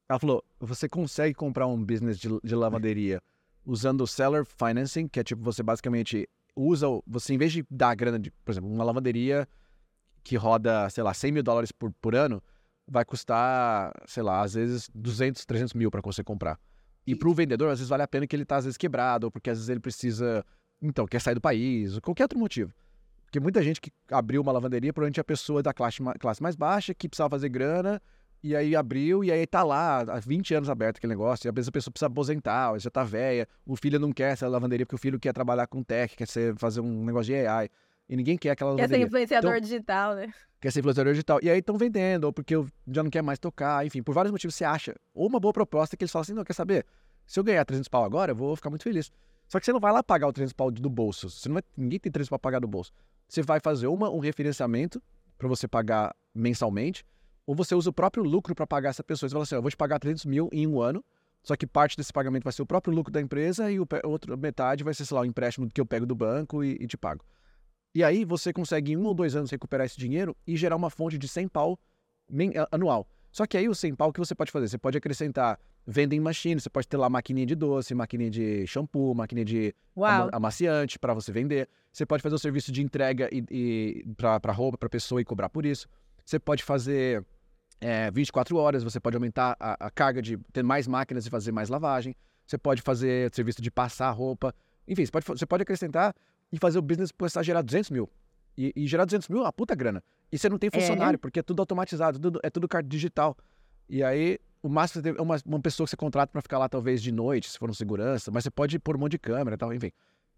Ela 0.10 0.18
falou, 0.18 0.44
você 0.60 0.90
consegue 0.90 1.36
comprar 1.36 1.68
um 1.68 1.84
business 1.84 2.18
de, 2.18 2.30
de 2.44 2.56
lavanderia 2.56 3.22
usando 3.64 4.02
o 4.02 4.08
seller 4.08 4.44
financing, 4.44 5.08
que 5.08 5.20
é 5.20 5.24
tipo, 5.24 5.44
você 5.44 5.62
basicamente 5.62 6.28
usa, 6.56 6.88
você 7.06 7.34
em 7.34 7.38
vez 7.38 7.52
de 7.52 7.64
dar 7.70 7.90
a 7.90 7.96
grana 7.96 8.18
de, 8.18 8.32
por 8.32 8.52
exemplo, 8.52 8.72
uma 8.72 8.84
lavanderia 8.84 9.48
que 10.24 10.36
roda, 10.36 10.90
sei 10.90 11.04
lá, 11.04 11.14
100 11.14 11.32
mil 11.32 11.44
dólares 11.44 11.72
por, 11.72 11.92
por 12.02 12.16
ano, 12.16 12.42
vai 12.88 13.04
custar, 13.04 13.92
sei 14.06 14.24
lá, 14.24 14.42
às 14.42 14.54
vezes 14.54 14.90
200, 14.94 15.46
300 15.46 15.74
mil 15.74 15.92
para 15.92 16.02
você 16.02 16.24
comprar. 16.24 16.60
E 17.06 17.16
para 17.16 17.30
o 17.30 17.34
vendedor, 17.34 17.70
às 17.70 17.80
vezes 17.80 17.90
vale 17.90 18.04
a 18.04 18.08
pena 18.08 18.26
que 18.26 18.36
ele 18.36 18.44
está 18.44 18.58
às 18.58 18.66
vezes 18.66 18.78
quebrado, 18.78 19.28
ou 19.28 19.32
porque 19.32 19.50
às 19.50 19.58
vezes 19.58 19.70
ele 19.70 19.80
precisa, 19.80 20.46
então, 20.82 21.06
quer 21.06 21.22
sair 21.22 21.36
do 21.36 21.42
país, 21.42 21.96
ou 21.96 22.02
qualquer 22.02 22.24
outro 22.24 22.40
motivo. 22.40 22.74
Porque 23.26 23.40
muita 23.40 23.62
gente 23.62 23.82
que 23.82 23.92
abriu 24.10 24.42
uma 24.42 24.52
lavanderia, 24.52 24.94
provavelmente 24.94 25.20
é 25.20 25.22
a 25.22 25.24
pessoa 25.24 25.62
da 25.62 25.74
classe, 25.74 26.00
classe 26.20 26.42
mais 26.42 26.56
baixa, 26.56 26.94
que 26.94 27.10
precisava 27.10 27.30
fazer 27.30 27.50
grana, 27.50 28.02
e 28.42 28.56
aí 28.56 28.76
abriu, 28.76 29.24
e 29.24 29.32
aí 29.32 29.46
tá 29.46 29.64
lá 29.64 30.00
há 30.00 30.20
20 30.20 30.54
anos 30.56 30.70
aberto 30.70 30.98
aquele 30.98 31.12
negócio, 31.12 31.48
e 31.48 31.50
às 31.50 31.56
vezes 31.56 31.68
a 31.68 31.72
pessoa 31.72 31.92
precisa 31.92 32.08
aposentar, 32.08 32.78
já 32.80 32.90
tá 32.90 33.04
velha, 33.04 33.48
o 33.66 33.76
filho 33.76 34.00
não 34.00 34.14
quer 34.14 34.34
essa 34.34 34.48
lavanderia 34.48 34.86
porque 34.86 34.96
o 34.96 35.00
filho 35.00 35.20
quer 35.20 35.34
trabalhar 35.34 35.68
com 35.68 35.84
tech, 35.84 36.16
quer 36.16 36.28
ser, 36.28 36.56
fazer 36.58 36.82
um 36.82 37.06
negócio 37.06 37.34
de 37.34 37.48
AI, 37.48 37.70
e 38.10 38.16
ninguém 38.16 38.38
quer 38.38 38.52
aquela. 38.52 38.76
Quer 38.76 38.90
ser 38.90 39.00
influenciador 39.00 39.52
então, 39.52 39.62
digital, 39.62 40.16
né? 40.16 40.34
quer 40.60 40.72
ser 40.72 40.80
influenciador 40.80 41.14
digital. 41.14 41.40
E 41.42 41.50
aí 41.50 41.60
estão 41.60 41.78
vendendo, 41.78 42.26
ou 42.26 42.34
porque 42.34 42.54
já 42.88 43.04
não 43.04 43.10
quer 43.10 43.22
mais 43.22 43.40
tocar, 43.40 43.86
enfim, 43.86 44.02
por 44.02 44.14
vários 44.14 44.32
motivos 44.32 44.56
você 44.56 44.66
acha. 44.66 44.96
Ou 45.14 45.28
uma 45.28 45.40
boa 45.40 45.54
proposta 45.54 45.96
que 45.96 46.04
eles 46.04 46.12
falam 46.12 46.24
assim, 46.24 46.34
não, 46.34 46.44
quer 46.44 46.54
saber? 46.54 46.86
Se 47.26 47.40
eu 47.40 47.44
ganhar 47.44 47.64
300 47.66 47.88
pau 47.88 48.04
agora, 48.04 48.32
eu 48.32 48.36
vou 48.36 48.56
ficar 48.56 48.70
muito 48.70 48.84
feliz. 48.84 49.12
Só 49.48 49.60
que 49.60 49.66
você 49.66 49.72
não 49.72 49.80
vai 49.80 49.92
lá 49.92 50.04
pagar 50.04 50.28
o 50.28 50.34
300 50.34 50.54
pau 50.54 50.72
do 50.72 50.90
bolso. 50.90 51.30
Você 51.30 51.48
não 51.48 51.56
vai, 51.56 51.64
ninguém 51.76 52.00
tem 52.00 52.12
300 52.12 52.30
pau 52.30 52.40
pagar 52.40 52.60
do 52.60 52.68
bolso. 52.68 52.92
Você 53.28 53.42
vai 53.42 53.60
fazer 53.60 53.88
uma, 53.88 54.10
um 54.10 54.20
referenciamento 54.20 55.02
para 55.38 55.48
você 55.48 55.68
pagar 55.68 56.16
mensalmente, 56.34 57.06
ou 57.46 57.56
você 57.56 57.76
usa 57.76 57.90
o 57.90 57.94
próprio 57.94 58.24
lucro 58.24 58.56
para 58.56 58.66
pagar 58.66 58.90
essa 58.90 59.04
pessoa. 59.04 59.30
Você 59.30 59.34
fala 59.34 59.44
assim, 59.44 59.56
eu 59.56 59.62
vou 59.62 59.70
te 59.70 59.78
pagar 59.78 60.00
300 60.00 60.26
mil 60.26 60.50
em 60.52 60.66
um 60.66 60.82
ano, 60.82 61.04
só 61.44 61.56
que 61.56 61.68
parte 61.68 61.96
desse 61.96 62.12
pagamento 62.12 62.44
vai 62.44 62.54
ser 62.54 62.62
o 62.62 62.66
próprio 62.66 62.94
lucro 62.94 63.12
da 63.12 63.22
empresa 63.22 63.72
e 63.72 63.80
o 63.80 63.88
outra 64.04 64.36
metade 64.36 64.84
vai 64.84 64.94
ser, 64.94 65.06
sei 65.06 65.16
lá, 65.16 65.22
o 65.22 65.26
empréstimo 65.26 65.70
que 65.70 65.80
eu 65.80 65.86
pego 65.86 66.06
do 66.06 66.16
banco 66.16 66.64
e, 66.64 66.78
e 66.80 66.88
te 66.88 66.98
pago. 66.98 67.24
E 67.94 68.04
aí 68.04 68.24
você 68.26 68.54
consegue 68.54 68.92
em 68.92 68.98
um 68.98 69.06
ou 69.06 69.14
dois 69.14 69.36
anos 69.36 69.50
recuperar 69.52 69.86
esse 69.86 69.98
dinheiro 69.98 70.36
e 70.46 70.56
gerar 70.56 70.76
uma 70.76 70.90
fonte 70.90 71.18
de 71.18 71.28
100 71.28 71.48
pau 71.48 71.80
anual. 72.72 73.08
Só 73.32 73.46
que 73.46 73.58
aí 73.58 73.68
o 73.70 73.76
100 73.76 73.96
pau, 73.96 74.10
o 74.10 74.14
que 74.14 74.20
você 74.20 74.34
pode 74.36 74.52
fazer? 74.52 74.68
Você 74.68 74.78
pode 74.78 74.98
acrescentar 74.98 75.60
vending 75.86 76.20
machine, 76.20 76.60
você 76.60 76.70
pode 76.70 76.88
ter 76.88 76.98
lá 76.98 77.10
maquininha 77.10 77.46
de 77.46 77.56
doce, 77.56 77.94
maquininha 77.96 78.30
de 78.30 78.68
shampoo, 78.68 79.14
maquininha 79.14 79.46
de 79.46 79.76
Uau. 79.96 80.24
ama- 80.24 80.30
amaciante 80.34 81.00
para 81.00 81.14
você 81.14 81.32
vender. 81.32 81.70
Você 81.92 82.06
pode 82.06 82.22
fazer 82.22 82.36
o 82.36 82.40
serviço 82.40 82.72
de 82.72 82.82
entrega 82.82 83.30
e, 83.32 83.44
e 83.50 84.06
para 84.16 84.52
roupa, 84.52 84.78
para 84.78 84.90
pessoa 84.90 85.22
e 85.22 85.26
cobrar 85.26 85.50
por 85.50 85.66
isso. 85.66 85.88
Você 86.26 86.40
pode 86.40 86.64
fazer 86.64 87.24
é, 87.80 88.12
24 88.12 88.58
horas, 88.58 88.84
você 88.84 89.00
pode 89.00 89.16
aumentar 89.16 89.56
a, 89.60 89.88
a 89.88 89.90
carga 89.90 90.22
de 90.22 90.38
ter 90.52 90.64
mais 90.64 90.88
máquinas 90.88 91.26
e 91.26 91.30
fazer 91.30 91.52
mais 91.52 91.70
lavagem. 91.70 92.16
Você 92.46 92.58
pode 92.58 92.82
fazer 92.82 93.34
serviço 93.34 93.62
de 93.62 93.72
passar 93.72 94.10
roupa. 94.12 94.54
Enfim, 94.88 95.06
você 95.06 95.12
pode, 95.12 95.26
você 95.26 95.46
pode 95.46 95.64
acrescentar 95.64 96.14
e 96.52 96.58
fazer 96.58 96.80
o 96.80 96.82
business 96.82 97.12
começar 97.12 97.42
a 97.42 97.44
gerar 97.44 97.62
200 97.62 97.90
mil. 97.92 98.10
E, 98.58 98.74
e 98.76 98.88
gerar 98.88 99.06
200 99.06 99.28
mil 99.30 99.40
é 99.40 99.44
uma 99.44 99.54
puta 99.54 99.76
grana. 99.76 100.04
E 100.32 100.38
você 100.38 100.50
não 100.50 100.58
tem 100.58 100.70
É. 100.74 100.80
funcionário, 100.80 101.20
porque 101.20 101.40
é 101.40 101.44
tudo 101.44 101.60
automatizado, 101.62 102.20
tudo- 102.20 102.40
é 102.44 102.50
tudo 102.50 102.68
carta 102.68 102.88
digital. 102.90 103.36
E 103.90 104.04
aí, 104.04 104.40
o 104.62 104.68
máximo 104.70 105.02
você 105.02 105.12
tem 105.12 105.20
é 105.20 105.22
uma, 105.22 105.38
uma 105.46 105.60
pessoa 105.60 105.86
que 105.86 105.92
você 105.92 105.98
contrata 105.98 106.32
para 106.32 106.42
ficar 106.42 106.58
lá 106.58 106.68
talvez 106.68 107.02
de 107.02 107.12
noite, 107.12 107.50
se 107.50 107.58
for 107.58 107.70
um 107.70 107.74
segurança, 107.74 108.32
mas 108.32 108.44
você 108.44 108.50
pode 108.52 108.80
pôr 108.80 108.96
um 108.96 109.00
monte 109.00 109.12
de 109.12 109.20
câmera 109.20 109.56
e 109.56 109.58
tal, 109.58 109.74
enfim, 109.74 109.92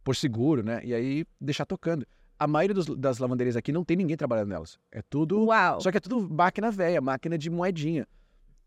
por 0.04 0.16
seguro, 0.16 0.64
né? 0.64 0.82
E 0.84 0.94
aí 0.94 1.26
deixar 1.40 1.66
tocando. 1.66 2.06
A 2.38 2.48
maioria 2.48 2.74
dos- 2.74 2.86
das 2.98 3.18
lavanderias 3.20 3.56
aqui 3.56 3.72
não 3.72 3.84
tem 3.84 3.98
ninguém 3.98 4.16
trabalhando 4.16 4.50
nelas. 4.50 4.78
É 4.92 5.02
tudo. 5.02 5.46
Uau. 5.46 5.82
Só 5.82 5.92
que 5.92 5.98
é 5.98 6.00
tudo 6.00 6.30
máquina 6.30 6.72
velha, 6.72 7.02
máquina 7.02 7.38
de 7.38 7.50
moedinha. 7.50 8.08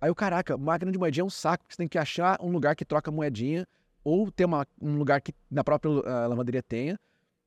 Aí 0.00 0.10
o 0.10 0.14
caraca, 0.14 0.56
máquina 0.58 0.90
de 0.90 0.98
moedinha 0.98 1.22
é 1.22 1.24
um 1.24 1.30
saco, 1.30 1.62
porque 1.64 1.74
você 1.74 1.78
tem 1.78 1.88
que 1.88 1.96
achar 1.98 2.36
um 2.40 2.50
lugar 2.50 2.74
que 2.74 2.84
troca 2.84 3.10
moedinha, 3.10 3.66
ou 4.02 4.30
ter 4.32 4.44
uma, 4.44 4.66
um 4.80 4.96
lugar 4.96 5.20
que 5.20 5.32
na 5.50 5.62
própria 5.62 5.90
ah, 6.04 6.26
lavanderia 6.26 6.62
tenha. 6.62 6.98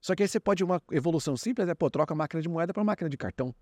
Só 0.06 0.14
que 0.14 0.22
aí 0.22 0.30
você 0.30 0.40
pode, 0.40 0.64
uma 0.64 0.80
evolução 0.92 1.36
simples, 1.36 1.68
é, 1.68 1.74
pô, 1.74 1.90
troca 1.90 2.14
a 2.14 2.16
máquina 2.16 2.40
de 2.40 2.48
moeda 2.48 2.72
para 2.72 2.84
máquina 2.84 3.10
de 3.10 3.18
cartão. 3.18 3.56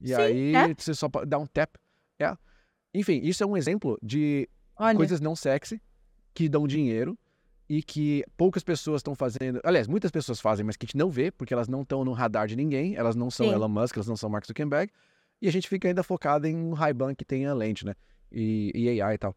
E 0.00 0.08
Sim, 0.08 0.14
aí 0.14 0.54
é. 0.54 0.74
você 0.74 0.94
só 0.94 1.10
dar 1.26 1.38
um 1.38 1.46
tap. 1.46 1.76
É. 2.18 2.34
Enfim, 2.94 3.20
isso 3.22 3.42
é 3.42 3.46
um 3.46 3.54
exemplo 3.54 3.98
de 4.02 4.48
Olha, 4.78 4.96
coisas 4.96 5.20
não 5.20 5.36
sexy 5.36 5.78
que 6.32 6.48
dão 6.48 6.66
dinheiro 6.66 7.18
e 7.68 7.82
que 7.82 8.24
poucas 8.34 8.64
pessoas 8.64 9.00
estão 9.00 9.14
fazendo. 9.14 9.60
Aliás, 9.62 9.86
muitas 9.86 10.10
pessoas 10.10 10.40
fazem, 10.40 10.64
mas 10.64 10.74
que 10.74 10.86
a 10.86 10.88
gente 10.88 10.96
não 10.96 11.10
vê, 11.10 11.30
porque 11.30 11.52
elas 11.52 11.68
não 11.68 11.82
estão 11.82 12.02
no 12.02 12.12
radar 12.14 12.48
de 12.48 12.56
ninguém, 12.56 12.96
elas 12.96 13.14
não 13.14 13.30
são 13.30 13.48
Sim. 13.48 13.52
Elon 13.52 13.68
Musk, 13.68 13.94
elas 13.94 14.08
não 14.08 14.16
são 14.16 14.30
Mark 14.30 14.46
Zuckerberg, 14.46 14.90
e 15.42 15.48
a 15.48 15.52
gente 15.52 15.68
fica 15.68 15.86
ainda 15.86 16.02
focado 16.02 16.46
em 16.46 16.56
um 16.56 16.72
Ray-Ban 16.72 17.14
que 17.14 17.26
tenha 17.26 17.52
lente, 17.52 17.84
né? 17.84 17.94
E, 18.32 18.72
e 18.74 19.02
AI 19.02 19.16
e 19.16 19.18
tal. 19.18 19.36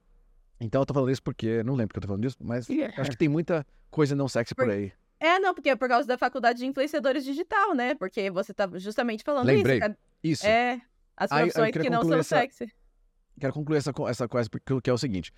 Então 0.62 0.82
eu 0.82 0.86
tô 0.86 0.94
falando 0.94 1.12
isso 1.12 1.24
porque. 1.24 1.62
Não 1.62 1.74
lembro 1.74 1.90
porque 1.90 1.98
eu 1.98 2.04
tô 2.04 2.08
falando 2.08 2.22
disso, 2.22 2.38
mas 2.40 2.70
acho 2.98 3.12
que 3.12 3.18
tem 3.18 3.28
muita 3.28 3.68
coisa 3.92 4.16
não 4.16 4.30
sexy 4.30 4.56
por 4.56 4.64
Por- 4.64 4.72
aí. 4.72 4.94
É, 5.26 5.40
não, 5.40 5.54
porque 5.54 5.70
é 5.70 5.76
por 5.76 5.88
causa 5.88 6.06
da 6.08 6.18
faculdade 6.18 6.60
de 6.60 6.66
influenciadores 6.66 7.24
digital, 7.24 7.74
né? 7.74 7.96
Porque 7.96 8.30
você 8.30 8.54
tá 8.54 8.70
justamente 8.76 9.24
falando 9.24 9.46
Lembrei. 9.48 9.76
isso. 9.78 9.82
cara. 9.82 9.98
Isso. 10.22 10.46
É, 10.46 10.82
as 11.16 11.30
profissões 11.30 11.72
que 11.72 11.90
não 11.90 12.02
são 12.04 12.14
essa- 12.16 12.40
sexy. 12.40 12.70
Quero 13.40 13.54
concluir 13.54 13.78
essa, 13.78 13.94
essa 14.10 14.28
coisa 14.28 14.50
porque, 14.50 14.82
que 14.82 14.90
é 14.90 14.94
o 14.94 14.98
seguinte. 14.98 15.32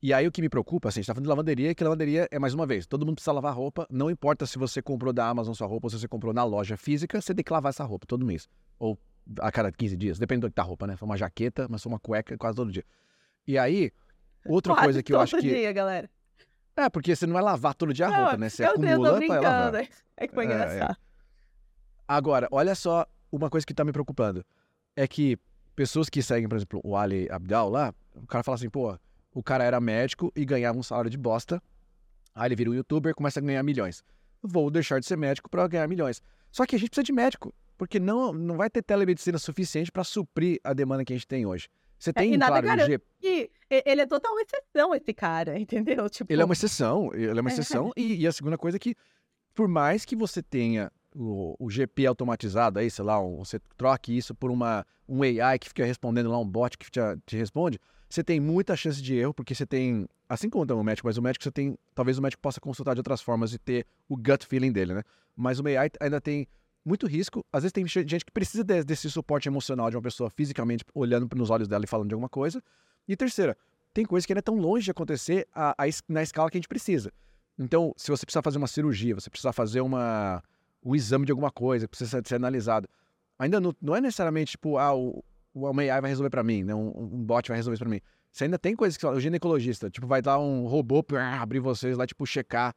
E 0.00 0.12
aí 0.12 0.26
o 0.26 0.32
que 0.32 0.40
me 0.40 0.48
preocupa, 0.48 0.88
assim, 0.88 0.98
a 0.98 1.02
gente 1.02 1.06
tá 1.08 1.14
falando 1.14 1.24
de 1.24 1.28
lavanderia, 1.28 1.74
que 1.74 1.82
lavanderia 1.84 2.28
é 2.30 2.38
mais 2.38 2.54
uma 2.54 2.66
vez, 2.66 2.86
todo 2.86 3.04
mundo 3.04 3.16
precisa 3.16 3.32
lavar 3.32 3.54
roupa, 3.54 3.86
não 3.90 4.10
importa 4.10 4.46
se 4.46 4.58
você 4.58 4.80
comprou 4.82 5.12
da 5.12 5.28
Amazon 5.28 5.54
sua 5.54 5.66
roupa 5.66 5.86
ou 5.86 5.90
se 5.90 5.98
você 5.98 6.08
comprou 6.08 6.32
na 6.32 6.42
loja 6.44 6.76
física, 6.76 7.20
você 7.20 7.34
tem 7.34 7.44
que 7.44 7.52
lavar 7.52 7.70
essa 7.70 7.84
roupa 7.84 8.06
todo 8.06 8.24
mês. 8.24 8.48
Ou 8.78 8.98
a 9.40 9.52
cada 9.52 9.70
15 9.70 9.96
dias, 9.96 10.18
depende 10.18 10.40
do 10.40 10.48
que 10.48 10.54
tá 10.54 10.62
a 10.62 10.64
roupa, 10.64 10.86
né? 10.88 10.96
For 10.96 11.04
uma 11.04 11.16
jaqueta, 11.16 11.66
mas 11.70 11.82
for 11.82 11.88
uma 11.88 12.00
cueca, 12.00 12.36
quase 12.36 12.56
todo 12.56 12.72
dia. 12.72 12.84
E 13.46 13.56
aí, 13.58 13.92
outra 14.46 14.72
Quase 14.72 14.84
coisa 14.86 15.02
que 15.02 15.12
eu 15.12 15.20
acho 15.20 15.36
todo 15.36 15.40
que. 15.42 15.48
dia, 15.54 15.72
galera. 15.72 16.08
É, 16.76 16.88
porque 16.88 17.14
você 17.14 17.26
não 17.26 17.34
vai 17.34 17.42
lavar 17.42 17.74
todo 17.74 17.92
dia 17.92 18.06
a 18.06 18.08
roupa, 18.08 18.32
Não, 18.32 18.38
né? 18.38 18.48
Você 18.48 18.64
eu, 18.64 18.66
sei, 18.66 18.74
eu 18.74 18.80
tô 18.80 18.86
acumula 18.92 19.08
pra 19.10 19.18
brincando. 19.18 19.42
lavar. 19.42 19.88
É 20.16 20.26
que 20.28 20.34
foi 20.34 20.44
É, 20.46 20.48
é. 20.48 20.54
engraçado. 20.54 20.96
Agora, 22.06 22.48
olha 22.50 22.74
só 22.74 23.06
uma 23.30 23.48
coisa 23.48 23.66
que 23.66 23.74
tá 23.74 23.84
me 23.84 23.92
preocupando. 23.92 24.44
É 24.96 25.06
que 25.06 25.38
pessoas 25.74 26.08
que 26.08 26.22
seguem, 26.22 26.48
por 26.48 26.56
exemplo, 26.56 26.80
o 26.84 26.96
Ali 26.96 27.28
Abdal 27.30 27.68
lá, 27.70 27.94
o 28.14 28.26
cara 28.26 28.42
fala 28.44 28.56
assim, 28.56 28.68
pô, 28.68 28.98
o 29.32 29.42
cara 29.42 29.64
era 29.64 29.80
médico 29.80 30.32
e 30.36 30.44
ganhava 30.44 30.78
um 30.78 30.82
salário 30.82 31.10
de 31.10 31.16
bosta. 31.16 31.62
Aí 32.34 32.48
ele 32.48 32.56
vira 32.56 32.70
um 32.70 32.74
youtuber 32.74 33.10
e 33.12 33.14
começa 33.14 33.40
a 33.40 33.42
ganhar 33.42 33.62
milhões. 33.62 34.02
Vou 34.42 34.70
deixar 34.70 34.98
de 34.98 35.06
ser 35.06 35.16
médico 35.16 35.48
para 35.48 35.66
ganhar 35.68 35.86
milhões. 35.88 36.22
Só 36.50 36.66
que 36.66 36.76
a 36.76 36.78
gente 36.78 36.90
precisa 36.90 37.04
de 37.04 37.12
médico, 37.12 37.54
porque 37.78 37.98
não, 37.98 38.32
não 38.32 38.56
vai 38.56 38.68
ter 38.68 38.82
telemedicina 38.82 39.38
suficiente 39.38 39.90
para 39.90 40.04
suprir 40.04 40.58
a 40.64 40.72
demanda 40.74 41.04
que 41.04 41.12
a 41.12 41.16
gente 41.16 41.26
tem 41.26 41.46
hoje. 41.46 41.68
Você 42.02 42.12
tem, 42.12 42.32
É, 42.32 42.34
e 42.34 42.36
nada 42.36 42.60
claro, 42.60 42.66
garante 42.66 42.90
G- 42.90 43.00
E 43.22 43.50
e- 43.70 43.82
ele 43.86 44.00
é 44.00 44.06
total 44.06 44.32
exceção, 44.40 44.92
esse 44.92 45.14
cara, 45.14 45.56
entendeu? 45.60 46.10
Tipo, 46.10 46.32
Ele 46.32 46.42
é 46.42 46.44
uma 46.44 46.52
exceção, 46.52 47.10
ele 47.14 47.38
é 47.38 47.40
uma 47.40 47.48
É. 47.48 47.52
exceção. 47.52 47.92
E, 47.96 48.22
e 48.22 48.26
a 48.26 48.32
segunda 48.32 48.58
coisa 48.58 48.76
é 48.76 48.80
que, 48.80 48.96
por 49.54 49.68
mais 49.68 50.04
que 50.04 50.16
você 50.16 50.42
tenha 50.42 50.90
o, 51.14 51.54
o 51.64 51.70
GP 51.70 52.04
automatizado 52.06 52.80
aí, 52.80 52.90
sei 52.90 53.04
lá, 53.04 53.22
um- 53.22 53.36
você 53.44 53.60
troque 53.76 54.16
isso 54.16 54.34
por 54.34 54.50
uma, 54.50 54.84
um 55.08 55.22
AI 55.22 55.60
que 55.60 55.68
fica 55.68 55.84
respondendo 55.84 56.28
lá, 56.28 56.38
um 56.40 56.44
bot 56.48 56.76
que 56.76 56.90
te, 56.90 56.98
te 57.24 57.36
responde, 57.36 57.78
você 58.08 58.24
tem 58.24 58.40
muita 58.40 58.74
chance 58.74 59.00
de 59.00 59.14
erro, 59.16 59.32
porque 59.32 59.54
você 59.54 59.64
tem, 59.64 60.08
assim 60.28 60.50
como 60.50 60.66
tem 60.66 60.76
o 60.76 60.82
médico, 60.82 61.06
mas 61.06 61.16
o 61.16 61.22
médico 61.22 61.44
você 61.44 61.52
tem, 61.52 61.78
talvez 61.94 62.18
o 62.18 62.22
médico 62.22 62.42
possa 62.42 62.60
consultar 62.60 62.94
de 62.94 63.00
outras 63.00 63.22
formas 63.22 63.54
e 63.54 63.58
ter 63.60 63.86
o 64.08 64.16
gut 64.16 64.44
feeling 64.44 64.72
dele, 64.72 64.92
né? 64.94 65.02
Mas 65.36 65.60
o 65.60 65.66
AI 65.68 65.88
ainda 66.00 66.20
tem 66.20 66.48
muito 66.84 67.06
risco. 67.06 67.44
Às 67.52 67.62
vezes 67.62 67.72
tem 67.72 67.86
gente 67.86 68.24
que 68.24 68.32
precisa 68.32 68.64
de- 68.64 68.84
desse 68.84 69.10
suporte 69.10 69.48
emocional 69.48 69.90
de 69.90 69.96
uma 69.96 70.02
pessoa 70.02 70.30
fisicamente 70.30 70.84
olhando 70.94 71.28
nos 71.36 71.50
olhos 71.50 71.68
dela 71.68 71.84
e 71.84 71.86
falando 71.88 72.08
de 72.08 72.14
alguma 72.14 72.28
coisa. 72.28 72.62
E 73.06 73.16
terceira, 73.16 73.56
tem 73.92 74.04
coisa 74.04 74.26
que 74.26 74.32
ainda 74.32 74.40
estão 74.40 74.56
longe 74.56 74.84
de 74.84 74.90
acontecer 74.90 75.46
a- 75.54 75.74
a 75.78 75.84
na 76.08 76.22
escala 76.22 76.50
que 76.50 76.56
a 76.56 76.60
gente 76.60 76.68
precisa. 76.68 77.12
Então, 77.58 77.92
se 77.96 78.10
você 78.10 78.24
precisar 78.24 78.42
fazer 78.42 78.58
uma 78.58 78.66
cirurgia, 78.66 79.14
você 79.14 79.28
precisar 79.28 79.52
fazer 79.52 79.80
uma, 79.80 80.42
um 80.82 80.94
exame 80.94 81.26
de 81.26 81.32
alguma 81.32 81.50
coisa, 81.50 81.86
precisa 81.86 82.22
ser 82.24 82.34
analisado, 82.34 82.88
ainda 83.38 83.60
não, 83.60 83.74
não 83.80 83.94
é 83.94 84.00
necessariamente 84.00 84.52
tipo, 84.52 84.78
ah, 84.78 84.94
o, 84.94 85.22
o 85.54 85.66
AI 85.66 86.00
vai 86.00 86.10
resolver 86.10 86.30
para 86.30 86.42
mim, 86.42 86.64
né? 86.64 86.74
um, 86.74 86.88
um 86.88 87.24
bot 87.24 87.48
vai 87.48 87.56
resolver 87.56 87.74
isso 87.74 87.84
para 87.84 87.90
mim. 87.90 88.00
Você 88.32 88.44
ainda 88.44 88.58
tem 88.58 88.74
coisas 88.74 88.96
que 88.96 89.06
o 89.06 89.20
ginecologista, 89.20 89.90
tipo, 89.90 90.06
vai 90.06 90.22
dar 90.22 90.38
um 90.38 90.66
robô 90.66 91.02
pra 91.02 91.40
abrir 91.42 91.60
vocês 91.60 91.98
lá, 91.98 92.06
tipo, 92.06 92.24
checar, 92.24 92.74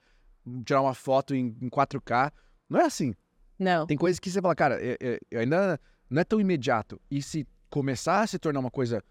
tirar 0.65 0.81
uma 0.81 0.93
foto 0.93 1.33
em, 1.33 1.55
em 1.61 1.69
4K. 1.69 2.31
Não 2.69 2.81
é 2.81 2.83
assim. 2.85 3.15
Não. 3.57 3.85
Tem 3.87 3.97
coisas 3.97 4.19
que 4.19 4.29
você 4.29 4.41
fala, 4.41 4.55
cara, 4.55 4.77
é- 4.81 5.19
é 5.31 5.37
ainda 5.39 5.79
não 6.09 6.21
é 6.21 6.23
tão 6.23 6.39
imediato. 6.39 6.99
E 7.09 7.21
se 7.21 7.47
começar 7.69 8.21
a 8.21 8.27
se 8.27 8.37
tornar 8.39 8.59
uma 8.59 8.71
coisa, 8.71 9.03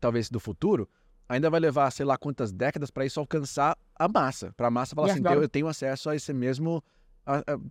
talvez, 0.00 0.28
do 0.30 0.38
futuro, 0.40 0.88
ainda 1.28 1.48
vai 1.48 1.60
levar, 1.60 1.90
sei 1.90 2.04
lá, 2.04 2.16
quantas 2.18 2.52
décadas 2.52 2.90
para 2.90 3.06
isso 3.06 3.18
alcançar 3.20 3.76
a 3.94 4.08
massa. 4.08 4.52
Para 4.56 4.66
a 4.68 4.70
massa 4.70 4.94
falar 4.94 5.08
E 5.08 5.10
assim, 5.12 5.20
agora- 5.20 5.36
eu, 5.36 5.42
eu 5.42 5.48
tenho 5.48 5.66
acesso 5.68 6.10
a 6.10 6.16
esse 6.16 6.32
mesmo 6.32 6.82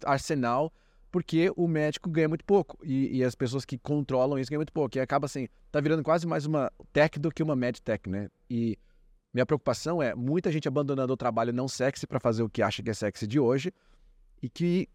arsenal, 0.06 0.72
porque 1.12 1.52
o 1.56 1.68
médico 1.68 2.10
ganha 2.10 2.30
muito 2.30 2.46
pouco. 2.46 2.78
E, 2.84 3.18
e 3.18 3.24
as 3.24 3.36
pessoas 3.36 3.66
que 3.66 3.78
controlam 3.78 4.40
isso 4.40 4.50
ganham 4.50 4.60
muito 4.60 4.74
pouco. 4.74 4.98
E 4.98 5.02
acaba 5.02 5.26
assim, 5.26 5.48
tá 5.72 5.80
virando 5.82 6.04
quase 6.04 6.26
mais 6.26 6.46
uma 6.46 6.72
tech 6.94 7.20
do 7.20 7.30
que 7.32 7.44
uma 7.44 7.56
medtech, 7.56 8.10
né? 8.10 8.30
E 8.50 8.78
minha 9.34 9.46
preocupação 9.46 10.02
é 10.02 10.16
muita 10.16 10.52
gente 10.52 10.68
abandonando 10.68 11.14
o 11.14 11.18
trabalho 11.18 11.54
não 11.54 11.68
sexy 11.68 12.08
para 12.08 12.20
fazer 12.20 12.44
o 12.44 12.50
que 12.50 12.62
acha 12.62 12.82
que 12.82 12.90
é 12.90 12.94
sexy 12.94 13.28
de 13.28 13.40
hoje 13.40 13.74
e 14.42 14.50
que 14.50 14.88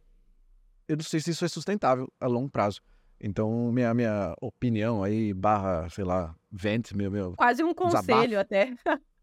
eu 0.88 0.96
não 0.96 1.04
sei 1.04 1.20
se 1.20 1.30
isso 1.30 1.44
é 1.44 1.48
sustentável 1.48 2.10
a 2.20 2.26
longo 2.26 2.50
prazo. 2.50 2.80
Então, 3.20 3.72
minha, 3.72 3.94
minha 3.94 4.34
opinião 4.40 5.02
aí, 5.02 5.32
barra, 5.32 5.88
sei 5.88 6.04
lá, 6.04 6.34
vent, 6.50 6.92
meu, 6.92 7.10
meu. 7.10 7.32
Quase 7.36 7.64
um 7.64 7.72
Desabafo. 7.72 8.06
conselho 8.06 8.38
até. 8.38 8.74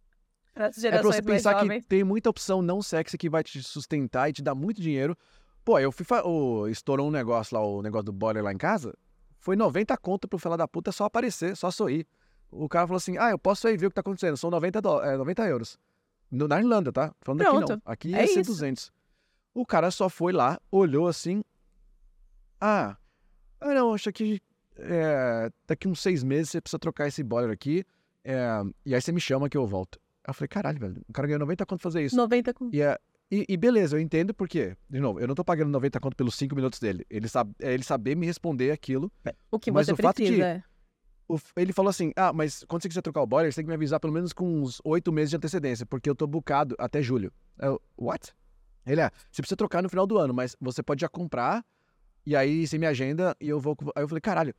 Para 0.53 0.67
as 0.67 0.83
É 0.83 0.91
pra 0.91 1.01
você 1.01 1.21
pensar 1.21 1.59
que 1.59 1.81
tem 1.81 2.03
muita 2.03 2.29
opção 2.29 2.61
não 2.61 2.81
sexy 2.81 3.17
que 3.17 3.29
vai 3.29 3.43
te 3.43 3.61
sustentar 3.63 4.29
e 4.29 4.33
te 4.33 4.43
dar 4.43 4.53
muito 4.53 4.79
dinheiro. 4.79 5.17
Pô, 5.65 5.79
eu 5.79 5.91
fui. 5.91 6.05
Fa... 6.05 6.23
ô, 6.23 6.67
estourou 6.67 7.07
um 7.07 7.11
negócio 7.11 7.57
lá, 7.57 7.65
o 7.65 7.81
negócio 7.81 8.05
do 8.05 8.13
boiler 8.13 8.43
lá 8.43 8.53
em 8.53 8.57
casa. 8.57 8.93
Foi 9.39 9.55
90 9.55 9.97
conto 9.97 10.27
pro 10.27 10.37
fela 10.37 10.55
da 10.55 10.67
puta 10.67 10.91
só 10.91 11.05
aparecer, 11.05 11.55
só 11.57 11.71
sorrir. 11.71 12.05
O 12.51 12.69
cara 12.69 12.85
falou 12.85 12.97
assim: 12.97 13.17
ah, 13.17 13.31
eu 13.31 13.39
posso 13.39 13.67
aí 13.67 13.75
ver 13.75 13.87
o 13.87 13.89
que 13.89 13.95
tá 13.95 14.01
acontecendo. 14.01 14.37
São 14.37 14.51
90, 14.51 14.81
dó... 14.81 15.03
é, 15.03 15.17
90 15.17 15.47
euros. 15.47 15.79
No, 16.29 16.47
na 16.47 16.59
Irlanda, 16.59 16.91
tá? 16.91 17.13
Falando 17.21 17.41
aqui 17.41 17.51
não. 17.51 17.65
Pronto. 17.65 17.81
Aqui 17.85 18.13
É 18.13 18.23
isso. 18.25 18.43
200. 18.43 18.91
O 19.55 19.65
cara 19.65 19.89
só 19.89 20.07
foi 20.07 20.33
lá, 20.33 20.59
olhou 20.71 21.07
assim. 21.07 21.43
Ah, 22.65 22.95
ah 23.59 23.73
não, 23.73 23.93
acho 23.93 24.11
que 24.13 24.41
é, 24.77 25.51
daqui 25.67 25.87
uns 25.87 25.99
seis 26.01 26.23
meses 26.23 26.49
você 26.49 26.61
precisa 26.61 26.79
trocar 26.79 27.07
esse 27.07 27.21
boiler 27.23 27.51
aqui. 27.51 27.83
é, 28.23 28.37
e 28.85 28.95
aí 28.95 29.01
você 29.01 29.11
me 29.11 29.19
chama 29.19 29.49
que 29.49 29.57
eu 29.57 29.67
volto. 29.67 29.99
Aí 30.23 30.29
eu 30.29 30.33
falei, 30.33 30.47
caralho, 30.47 30.79
velho, 30.79 31.01
o 31.09 31.11
cara 31.13 31.27
ganhou 31.27 31.39
90 31.39 31.65
conto 31.65 31.81
fazer 31.81 32.03
isso. 32.05 32.15
90 32.15 32.53
com... 32.53 32.69
E, 32.71 32.81
é- 32.81 32.97
e, 33.29 33.45
e 33.49 33.57
beleza, 33.57 33.97
eu 33.97 33.99
entendo 33.99 34.33
porque, 34.33 34.77
de 34.89 34.99
novo, 34.99 35.19
eu 35.19 35.27
não 35.27 35.35
tô 35.35 35.43
pagando 35.43 35.69
90 35.71 35.99
conto 35.99 36.15
pelos 36.15 36.35
5 36.35 36.55
minutos 36.55 36.79
dele. 36.79 37.05
Ele, 37.09 37.27
sabe, 37.27 37.53
é 37.59 37.73
ele 37.73 37.83
saber 37.83 38.15
me 38.15 38.25
responder 38.27 38.71
aquilo. 38.71 39.11
O 39.51 39.59
que 39.59 39.71
Mas 39.71 39.87
você 39.87 39.93
o 39.93 39.97
fato 39.97 40.17
precisa. 40.17 40.43
é. 40.45 40.63
O 41.27 41.37
f- 41.37 41.51
ele 41.57 41.73
falou 41.73 41.89
assim: 41.89 42.11
ah, 42.15 42.31
mas 42.31 42.63
quando 42.65 42.83
você 42.83 42.87
quiser 42.89 43.01
trocar 43.01 43.21
o 43.23 43.25
boiler, 43.25 43.51
você 43.51 43.55
tem 43.57 43.65
que 43.65 43.69
me 43.69 43.73
avisar 43.75 43.99
pelo 43.99 44.13
menos 44.13 44.33
com 44.33 44.61
uns 44.61 44.79
8 44.85 45.11
meses 45.11 45.31
de 45.31 45.35
antecedência, 45.37 45.85
porque 45.85 46.09
eu 46.09 46.13
tô 46.15 46.27
bucado 46.27 46.75
até 46.77 47.01
julho. 47.01 47.33
Eu, 47.59 47.81
what? 47.97 48.33
Ele 48.85 49.01
é, 49.01 49.09
você 49.31 49.41
precisa 49.41 49.55
trocar 49.57 49.81
no 49.81 49.89
final 49.89 50.05
do 50.05 50.17
ano, 50.19 50.33
mas 50.33 50.55
você 50.61 50.83
pode 50.83 51.01
já 51.01 51.09
comprar, 51.09 51.65
e 52.25 52.35
aí 52.35 52.65
você 52.65 52.77
me 52.77 52.85
agenda 52.85 53.35
e 53.39 53.49
eu 53.49 53.59
vou. 53.59 53.75
Aí 53.95 54.03
eu 54.03 54.07
falei, 54.07 54.21
caralho. 54.21 54.55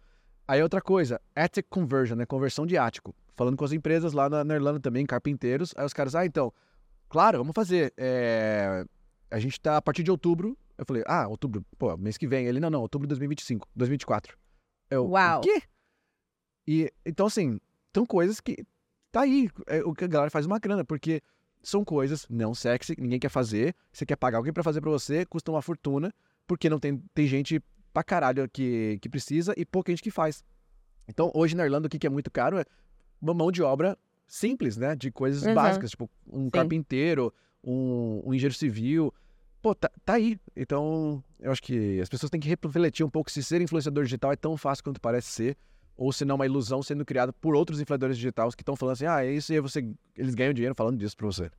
Aí 0.47 0.63
outra 0.63 0.81
coisa, 0.81 1.21
attic 1.35 1.67
conversion, 1.71 2.17
né? 2.17 2.27
Conversão 2.27 2.67
de 2.67 2.77
ático. 2.77 3.15
Falando 3.35 3.57
com 3.57 3.65
as 3.65 3.73
empresas 3.73 4.13
lá 4.13 4.29
na, 4.29 4.45
na 4.45 4.55
Irlanda 4.55 4.79
também, 4.79 5.07
carpinteiros. 5.07 5.73
Aí 5.77 5.85
os 5.87 5.93
caras, 5.93 6.15
ah, 6.15 6.27
então, 6.27 6.53
claro, 7.09 7.39
vamos 7.39 7.55
fazer. 7.55 7.93
É, 7.97 8.85
a 9.31 9.39
gente 9.39 9.59
tá 9.61 9.79
a 9.79 9.83
partir 9.83 10.03
de 10.03 10.11
outubro. 10.11 10.57
Eu 10.77 10.85
falei, 10.85 11.03
ah, 11.07 11.27
outubro, 11.29 11.65
pô, 11.79 11.97
mês 11.97 12.19
que 12.19 12.27
vem. 12.27 12.47
Ele, 12.47 12.61
não, 12.61 12.69
não, 12.69 12.83
outubro 12.83 13.07
de 13.07 13.11
2025, 13.11 13.67
2024. 13.75 14.37
Eu, 14.91 15.09
Uau. 15.09 15.39
o 15.39 15.41
quê? 15.41 15.63
E, 16.67 16.93
então, 17.07 17.27
assim, 17.27 17.59
são 17.95 18.05
coisas 18.05 18.41
que. 18.41 18.65
Tá 19.11 19.23
aí. 19.23 19.49
É, 19.67 19.83
o 19.83 19.95
que 19.95 20.05
a 20.05 20.09
galera 20.09 20.31
faz 20.31 20.45
uma 20.45 20.59
grana, 20.59 20.85
porque 20.85 21.23
são 21.63 21.85
coisas 21.85 22.27
não 22.29 22.55
sexy, 22.55 22.95
ninguém 22.99 23.19
quer 23.19 23.31
fazer. 23.31 23.75
Você 23.93 24.05
quer 24.05 24.17
pagar 24.17 24.39
alguém 24.39 24.53
para 24.53 24.63
fazer 24.63 24.81
para 24.81 24.91
você, 24.91 25.25
custa 25.25 25.51
uma 25.51 25.63
fortuna, 25.63 26.13
porque 26.47 26.69
não 26.69 26.79
tem, 26.79 26.99
tem 27.15 27.27
gente 27.27 27.63
pra 27.93 28.03
caralho 28.03 28.49
que, 28.49 28.99
que 29.01 29.09
precisa 29.09 29.55
e 29.57 29.65
pouca 29.65 29.93
gente 29.93 30.03
que 30.03 30.11
faz. 30.11 30.45
Então, 31.09 31.31
hoje 31.35 31.55
na 31.55 31.65
Irlanda, 31.65 31.87
o 31.87 31.91
que, 31.91 31.99
que 31.99 32.07
é 32.07 32.11
muito 32.11 32.31
caro 32.31 32.59
é 32.59 32.65
uma 33.21 33.35
mão 33.35 33.53
de 33.53 33.63
obra 33.63 33.97
simples, 34.27 34.77
né? 34.77 34.97
De 34.97 35.11
coisas 35.11 35.43
Uhum. 35.45 35.55
básicas, 35.55 35.91
tipo 35.91 36.11
um 36.27 36.45
Sim. 36.45 36.51
carpinteiro, 36.51 37.33
um, 37.63 38.23
um 38.25 38.35
engenheiro 38.35 38.55
civil. 38.55 39.13
Pô, 39.63 39.75
tá, 39.75 39.91
tá 40.05 40.15
aí. 40.15 40.39
Então, 40.57 41.23
eu 41.41 41.53
acho 41.53 41.63
que 41.63 42.01
as 42.01 42.09
pessoas 42.09 42.31
têm 42.31 42.41
que 42.41 42.49
refletir 42.49 43.05
um 43.05 43.11
pouco 43.11 43.31
se 43.31 43.43
ser 43.43 43.61
influenciador 43.61 44.05
digital 44.05 44.33
é 44.33 44.37
tão 44.37 44.57
fácil 44.57 44.85
quanto 44.85 45.01
parece 45.01 45.29
ser, 45.29 45.57
ou 45.97 46.13
se 46.13 46.25
não 46.25 46.35
é 46.35 46.37
uma 46.37 46.47
ilusão 46.47 46.83
sendo 46.83 47.05
criada 47.05 47.33
por 47.33 47.55
outros 47.55 47.81
influenciadores 47.81 48.17
digitais 48.17 48.55
que 48.55 48.63
estão 48.63 48.77
falando 48.77 48.95
assim, 48.95 49.07
ah, 49.07 49.25
é 49.25 49.33
isso 49.33 49.53
e 49.53 49.57
aí 49.57 49.61
você, 49.61 49.89
eles 50.17 50.35
ganham 50.35 50.53
dinheiro 50.53 50.75
falando 50.75 50.99
disso 50.99 51.17
pra 51.17 51.27
você. 51.27 51.51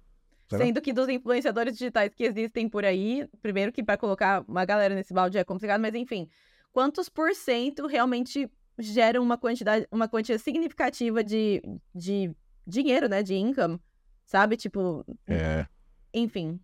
Será? 0.48 0.64
Sendo 0.64 0.82
que 0.82 0.94
dos 0.94 1.10
influenciadores 1.10 1.78
digitais 1.78 2.14
que 2.14 2.24
existem 2.24 2.70
por 2.70 2.86
aí, 2.86 3.28
primeiro 3.42 3.72
que 3.72 3.84
para 3.84 3.98
colocar 3.98 4.44
uma 4.48 4.64
galera 4.64 4.94
nesse 4.94 5.14
balde 5.14 5.38
é 5.38 5.44
complicado, 5.44 5.82
mas 5.82 5.96
enfim, 5.96 6.30
quantos 6.72 7.10
por 7.10 7.34
cento 7.34 7.88
realmente 7.88 8.50
geram 8.78 9.24
uma 9.24 9.38
quantidade, 9.38 9.88
uma 9.92 10.08
quantia 10.08 10.38
significativa 10.38 11.24
de, 11.24 11.62
de 11.94 12.36
dinheiro, 12.68 13.10
né, 13.10 13.24
de 13.24 13.36
income, 13.36 13.80
sabe? 14.26 14.56
Tipo, 14.56 15.04
É. 15.28 15.66
enfim. 16.14 16.60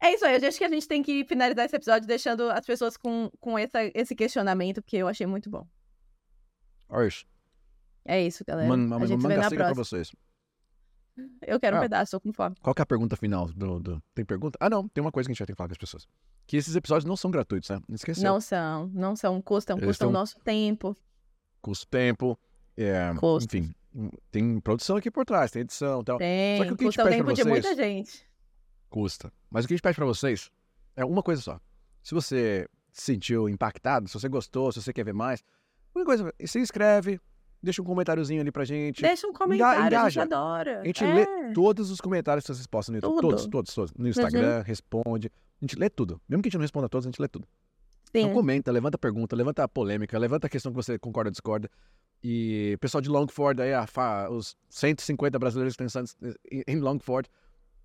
É 0.00 0.14
isso 0.14 0.24
aí, 0.24 0.40
eu 0.40 0.46
acho 0.46 0.58
que 0.58 0.64
a 0.64 0.68
gente 0.68 0.86
tem 0.86 1.02
que 1.02 1.24
finalizar 1.24 1.64
esse 1.64 1.74
episódio 1.74 2.06
deixando 2.06 2.48
as 2.50 2.64
pessoas 2.64 2.96
com, 2.96 3.28
com 3.40 3.58
essa, 3.58 3.80
esse 3.92 4.14
questionamento, 4.14 4.80
porque 4.80 4.96
eu 4.96 5.08
achei 5.08 5.26
muito 5.26 5.50
bom. 5.50 5.66
Olha 6.88 7.08
isso. 7.08 7.26
É 8.04 8.22
isso, 8.22 8.44
galera. 8.46 8.68
Man, 8.68 8.94
a 8.94 8.98
man, 9.00 9.06
gente 9.06 9.20
pra 9.56 9.72
vocês. 9.72 10.14
Eu 11.46 11.58
quero 11.60 11.76
um 11.76 11.78
Ah. 11.78 11.82
pedaço, 11.82 12.10
tô 12.12 12.20
com 12.20 12.32
fome. 12.32 12.56
Qual 12.62 12.74
é 12.76 12.82
a 12.82 12.86
pergunta 12.86 13.16
final 13.16 13.46
do, 13.48 13.80
do- 13.80 14.02
Tem 14.14 14.24
pergunta? 14.24 14.58
Ah, 14.60 14.68
não. 14.70 14.88
Tem 14.88 15.00
uma 15.02 15.12
coisa 15.12 15.26
que 15.28 15.32
a 15.32 15.34
gente 15.34 15.38
vai 15.40 15.46
ter 15.46 15.52
que 15.52 15.56
falar 15.56 15.68
com 15.68 15.72
as 15.74 15.78
pessoas. 15.78 16.06
Que 16.46 16.56
esses 16.56 16.74
episódios 16.76 17.04
não 17.04 17.16
são 17.16 17.30
gratuitos, 17.30 17.68
né? 17.70 17.80
Não 17.88 17.94
esqueceu. 17.94 18.24
Não 18.24 18.40
são, 18.40 18.88
não 18.88 19.14
são, 19.16 19.40
custam, 19.42 19.76
Eles 19.76 19.88
custam 19.88 20.08
o 20.08 20.12
nosso 20.12 20.38
tempo. 20.40 20.96
Custo 21.60 21.86
tempo. 21.88 22.38
É, 22.76 23.10
enfim, 23.44 23.74
tem 24.30 24.60
produção 24.60 24.96
aqui 24.96 25.10
por 25.10 25.24
trás, 25.24 25.50
tem 25.50 25.62
edição 25.62 26.00
e 26.00 26.04
tal. 26.04 26.18
Tem, 26.18 26.58
Só 26.58 26.64
que 26.64 26.72
o 26.72 26.76
que 26.76 26.84
a 26.84 26.86
gente 26.86 26.96
custa 26.96 27.02
o 27.02 27.04
pede 27.04 27.16
tempo 27.16 27.24
pra 27.26 27.34
de 27.34 27.42
vocês- 27.42 27.64
muita 27.66 27.74
gente. 27.82 28.28
Custa. 28.88 29.32
Mas 29.50 29.64
o 29.64 29.68
que 29.68 29.74
a 29.74 29.76
gente 29.76 29.82
pede 29.82 29.96
pra 29.96 30.06
vocês 30.06 30.50
é 30.96 31.04
uma 31.04 31.22
coisa 31.22 31.42
só. 31.42 31.60
Se 32.02 32.14
você 32.14 32.68
se 32.92 33.02
sentiu 33.04 33.48
impactado, 33.48 34.08
se 34.08 34.14
você 34.14 34.28
gostou, 34.28 34.72
se 34.72 34.80
você 34.80 34.92
quer 34.92 35.04
ver 35.04 35.12
mais, 35.14 35.42
uma 35.94 36.04
coisa, 36.04 36.32
se 36.46 36.58
inscreve, 36.58 37.20
deixa 37.62 37.82
um 37.82 37.84
comentáriozinho 37.84 38.40
ali 38.40 38.50
pra 38.52 38.64
gente. 38.64 39.02
Deixa 39.02 39.26
um 39.26 39.32
comentário, 39.32 39.80
a 39.80 39.82
gente 39.84 39.92
engaja. 39.92 40.22
adora. 40.22 40.80
A 40.80 40.86
gente 40.86 41.04
é. 41.04 41.14
lê 41.14 41.52
todos 41.52 41.90
os 41.90 42.00
comentários 42.00 42.44
que 42.46 42.54
vocês 42.54 42.66
postam 42.66 42.92
no 42.92 42.98
YouTube. 42.98 43.14
Uhum. 43.14 43.20
Todos, 43.20 43.46
todos, 43.46 43.74
todos. 43.74 43.92
No 43.94 44.08
Instagram, 44.08 44.62
responde. 44.62 45.30
A 45.60 45.64
gente 45.64 45.76
lê 45.78 45.90
tudo. 45.90 46.20
Mesmo 46.28 46.42
que 46.42 46.48
a 46.48 46.50
gente 46.50 46.58
não 46.58 46.62
responda 46.62 46.86
a 46.86 46.88
todos, 46.88 47.06
a 47.06 47.10
gente 47.10 47.20
lê 47.20 47.28
tudo. 47.28 47.46
Sim. 48.04 48.20
Então 48.20 48.32
comenta, 48.32 48.70
levanta 48.72 48.96
pergunta, 48.96 49.36
levanta 49.36 49.64
a 49.64 49.68
polêmica, 49.68 50.18
levanta 50.18 50.46
a 50.46 50.50
questão 50.50 50.72
que 50.72 50.76
você 50.76 50.98
concorda 50.98 51.28
ou 51.28 51.32
discorda. 51.32 51.68
E 52.22 52.76
pessoal 52.80 53.00
de 53.00 53.08
Longford 53.08 53.60
aí, 53.62 53.72
a 53.72 53.86
os 54.30 54.56
150 54.70 55.38
brasileiros 55.38 55.76
que 55.76 55.84
estão 55.84 56.02
em- 56.50 56.62
em 56.66 56.76
Longford, 56.80 57.28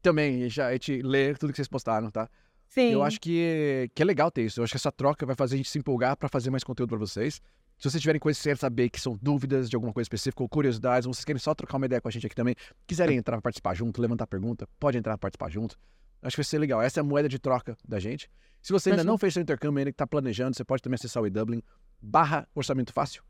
também 0.02 0.50
já 0.50 0.68
a 0.68 0.74
gente 0.74 1.02
lê 1.02 1.34
tudo 1.36 1.52
que 1.52 1.58
vocês 1.58 1.68
postaram, 1.68 2.10
tá? 2.10 2.30
Sim. 2.68 2.92
Eu 2.94 3.04
acho 3.04 3.20
que, 3.22 3.90
que 3.94 4.02
é 4.02 4.06
legal 4.06 4.32
ter 4.32 4.44
isso. 4.46 4.60
Eu 4.60 4.64
acho 4.64 4.74
que 4.74 4.78
essa 4.78 4.92
troca 4.92 5.26
vai 5.26 5.36
fazer 5.36 5.54
a 5.56 5.58
gente 5.58 5.70
se 5.70 5.78
empolgar 5.78 6.18
para 6.18 6.28
fazer 6.28 6.50
mais 6.50 6.64
conteúdo 6.64 6.90
para 6.90 6.98
vocês. 6.98 7.40
Se 7.78 7.90
vocês 7.90 8.02
tiverem 8.02 8.20
coisas 8.20 8.40
que 8.40 8.44
querem 8.44 8.58
saber, 8.58 8.90
que 8.90 9.00
são 9.00 9.18
dúvidas 9.22 9.70
de 9.70 9.76
alguma 9.76 9.92
coisa 9.92 10.06
específica 10.06 10.42
ou 10.42 10.48
curiosidades, 10.48 11.06
ou 11.06 11.14
vocês 11.14 11.26
querem 11.26 11.40
só 11.40 11.54
trocar 11.54 11.78
uma 11.78 11.86
ideia 11.86 12.00
com 12.00 12.08
a 12.08 12.12
gente 12.12 12.26
aqui 12.26 12.36
também, 12.36 12.56
quiserem 12.88 13.18
entrar 13.18 13.38
para 13.38 13.44
participar 13.44 13.74
junto, 13.74 14.02
levantar 14.02 14.28
pergunta, 14.28 14.68
pode 14.80 14.98
entrar 14.98 15.14
para 15.14 15.30
participar 15.30 15.50
junto. 15.50 15.78
Acho 16.22 16.36
que 16.36 16.42
vai 16.42 16.46
ser 16.46 16.58
legal. 16.58 16.82
Essa 16.82 17.00
é 17.00 17.02
a 17.02 17.04
moeda 17.04 17.28
de 17.28 17.38
troca 17.38 17.78
da 17.86 18.00
gente. 18.00 18.30
Se 18.62 18.72
você 18.72 18.92
ainda 18.92 19.04
não 19.04 19.18
fez 19.18 19.34
seu 19.34 19.42
intercâmbio 19.42 19.80
ainda 19.80 19.92
que 19.92 19.96
está 19.96 20.08
planejando, 20.08 20.56
você 20.56 20.64
pode 20.64 20.82
também 20.82 20.96
acessar 20.96 21.22
o 21.22 21.28
eDublin 21.28 21.62
barra 22.02 22.48
orçamento 22.56 22.94
fácil 22.94 23.24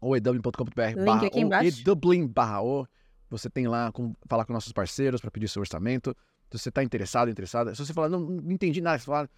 ou 0.00 0.16
edublin.com.br 0.16 1.04
barra 1.04 1.64
edublin 1.64 2.26
barra 2.26 2.62
o. 2.62 2.86
Você 3.30 3.50
tem 3.50 3.66
lá 3.66 3.92
como 3.92 4.16
falar 4.26 4.44
com 4.44 4.52
nossos 4.52 4.72
parceiros 4.72 5.20
para 5.20 5.30
pedir 5.30 5.48
seu 5.48 5.60
orçamento. 5.60 6.16
Se 6.50 6.58
você 6.58 6.68
está 6.70 6.82
interessado, 6.82 7.30
interessada. 7.30 7.74
Se 7.74 7.84
você 7.84 7.92
falar, 7.92 8.08
não, 8.08 8.20
não 8.20 8.52
entendi 8.52 8.80
nada, 8.80 8.98
você 8.98 9.04
fala, 9.04 9.28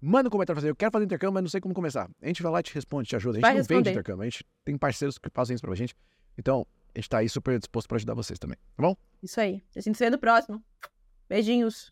manda 0.00 0.28
um 0.28 0.30
comentário 0.30 0.60
fazer, 0.60 0.70
eu 0.70 0.76
quero 0.76 0.90
fazer 0.90 1.04
intercâmbio, 1.04 1.34
mas 1.34 1.42
não 1.42 1.50
sei 1.50 1.60
como 1.60 1.74
começar. 1.74 2.10
A 2.22 2.26
gente 2.26 2.42
vai 2.42 2.52
lá 2.52 2.60
e 2.60 2.62
te 2.62 2.74
responde, 2.74 3.08
te 3.08 3.16
ajuda. 3.16 3.36
A 3.36 3.38
gente 3.38 3.42
Vai 3.42 3.50
não 3.52 3.56
vende 3.58 3.68
responder. 3.74 3.90
intercâmbio, 3.90 4.22
a 4.22 4.24
gente 4.24 4.44
tem 4.64 4.76
parceiros 4.78 5.18
que 5.18 5.28
fazem 5.32 5.54
isso 5.54 5.62
pra 5.64 5.74
gente. 5.74 5.94
Então, 6.38 6.66
a 6.94 6.98
gente 6.98 7.08
tá 7.08 7.18
aí 7.18 7.28
super 7.28 7.58
disposto 7.58 7.86
para 7.88 7.96
ajudar 7.96 8.14
vocês 8.14 8.38
também, 8.38 8.56
tá 8.76 8.82
bom? 8.82 8.96
Isso 9.22 9.40
aí. 9.40 9.62
A 9.76 9.80
gente 9.80 9.96
se 9.96 10.04
vê 10.04 10.10
no 10.10 10.18
próximo. 10.18 10.62
Beijinhos. 11.28 11.88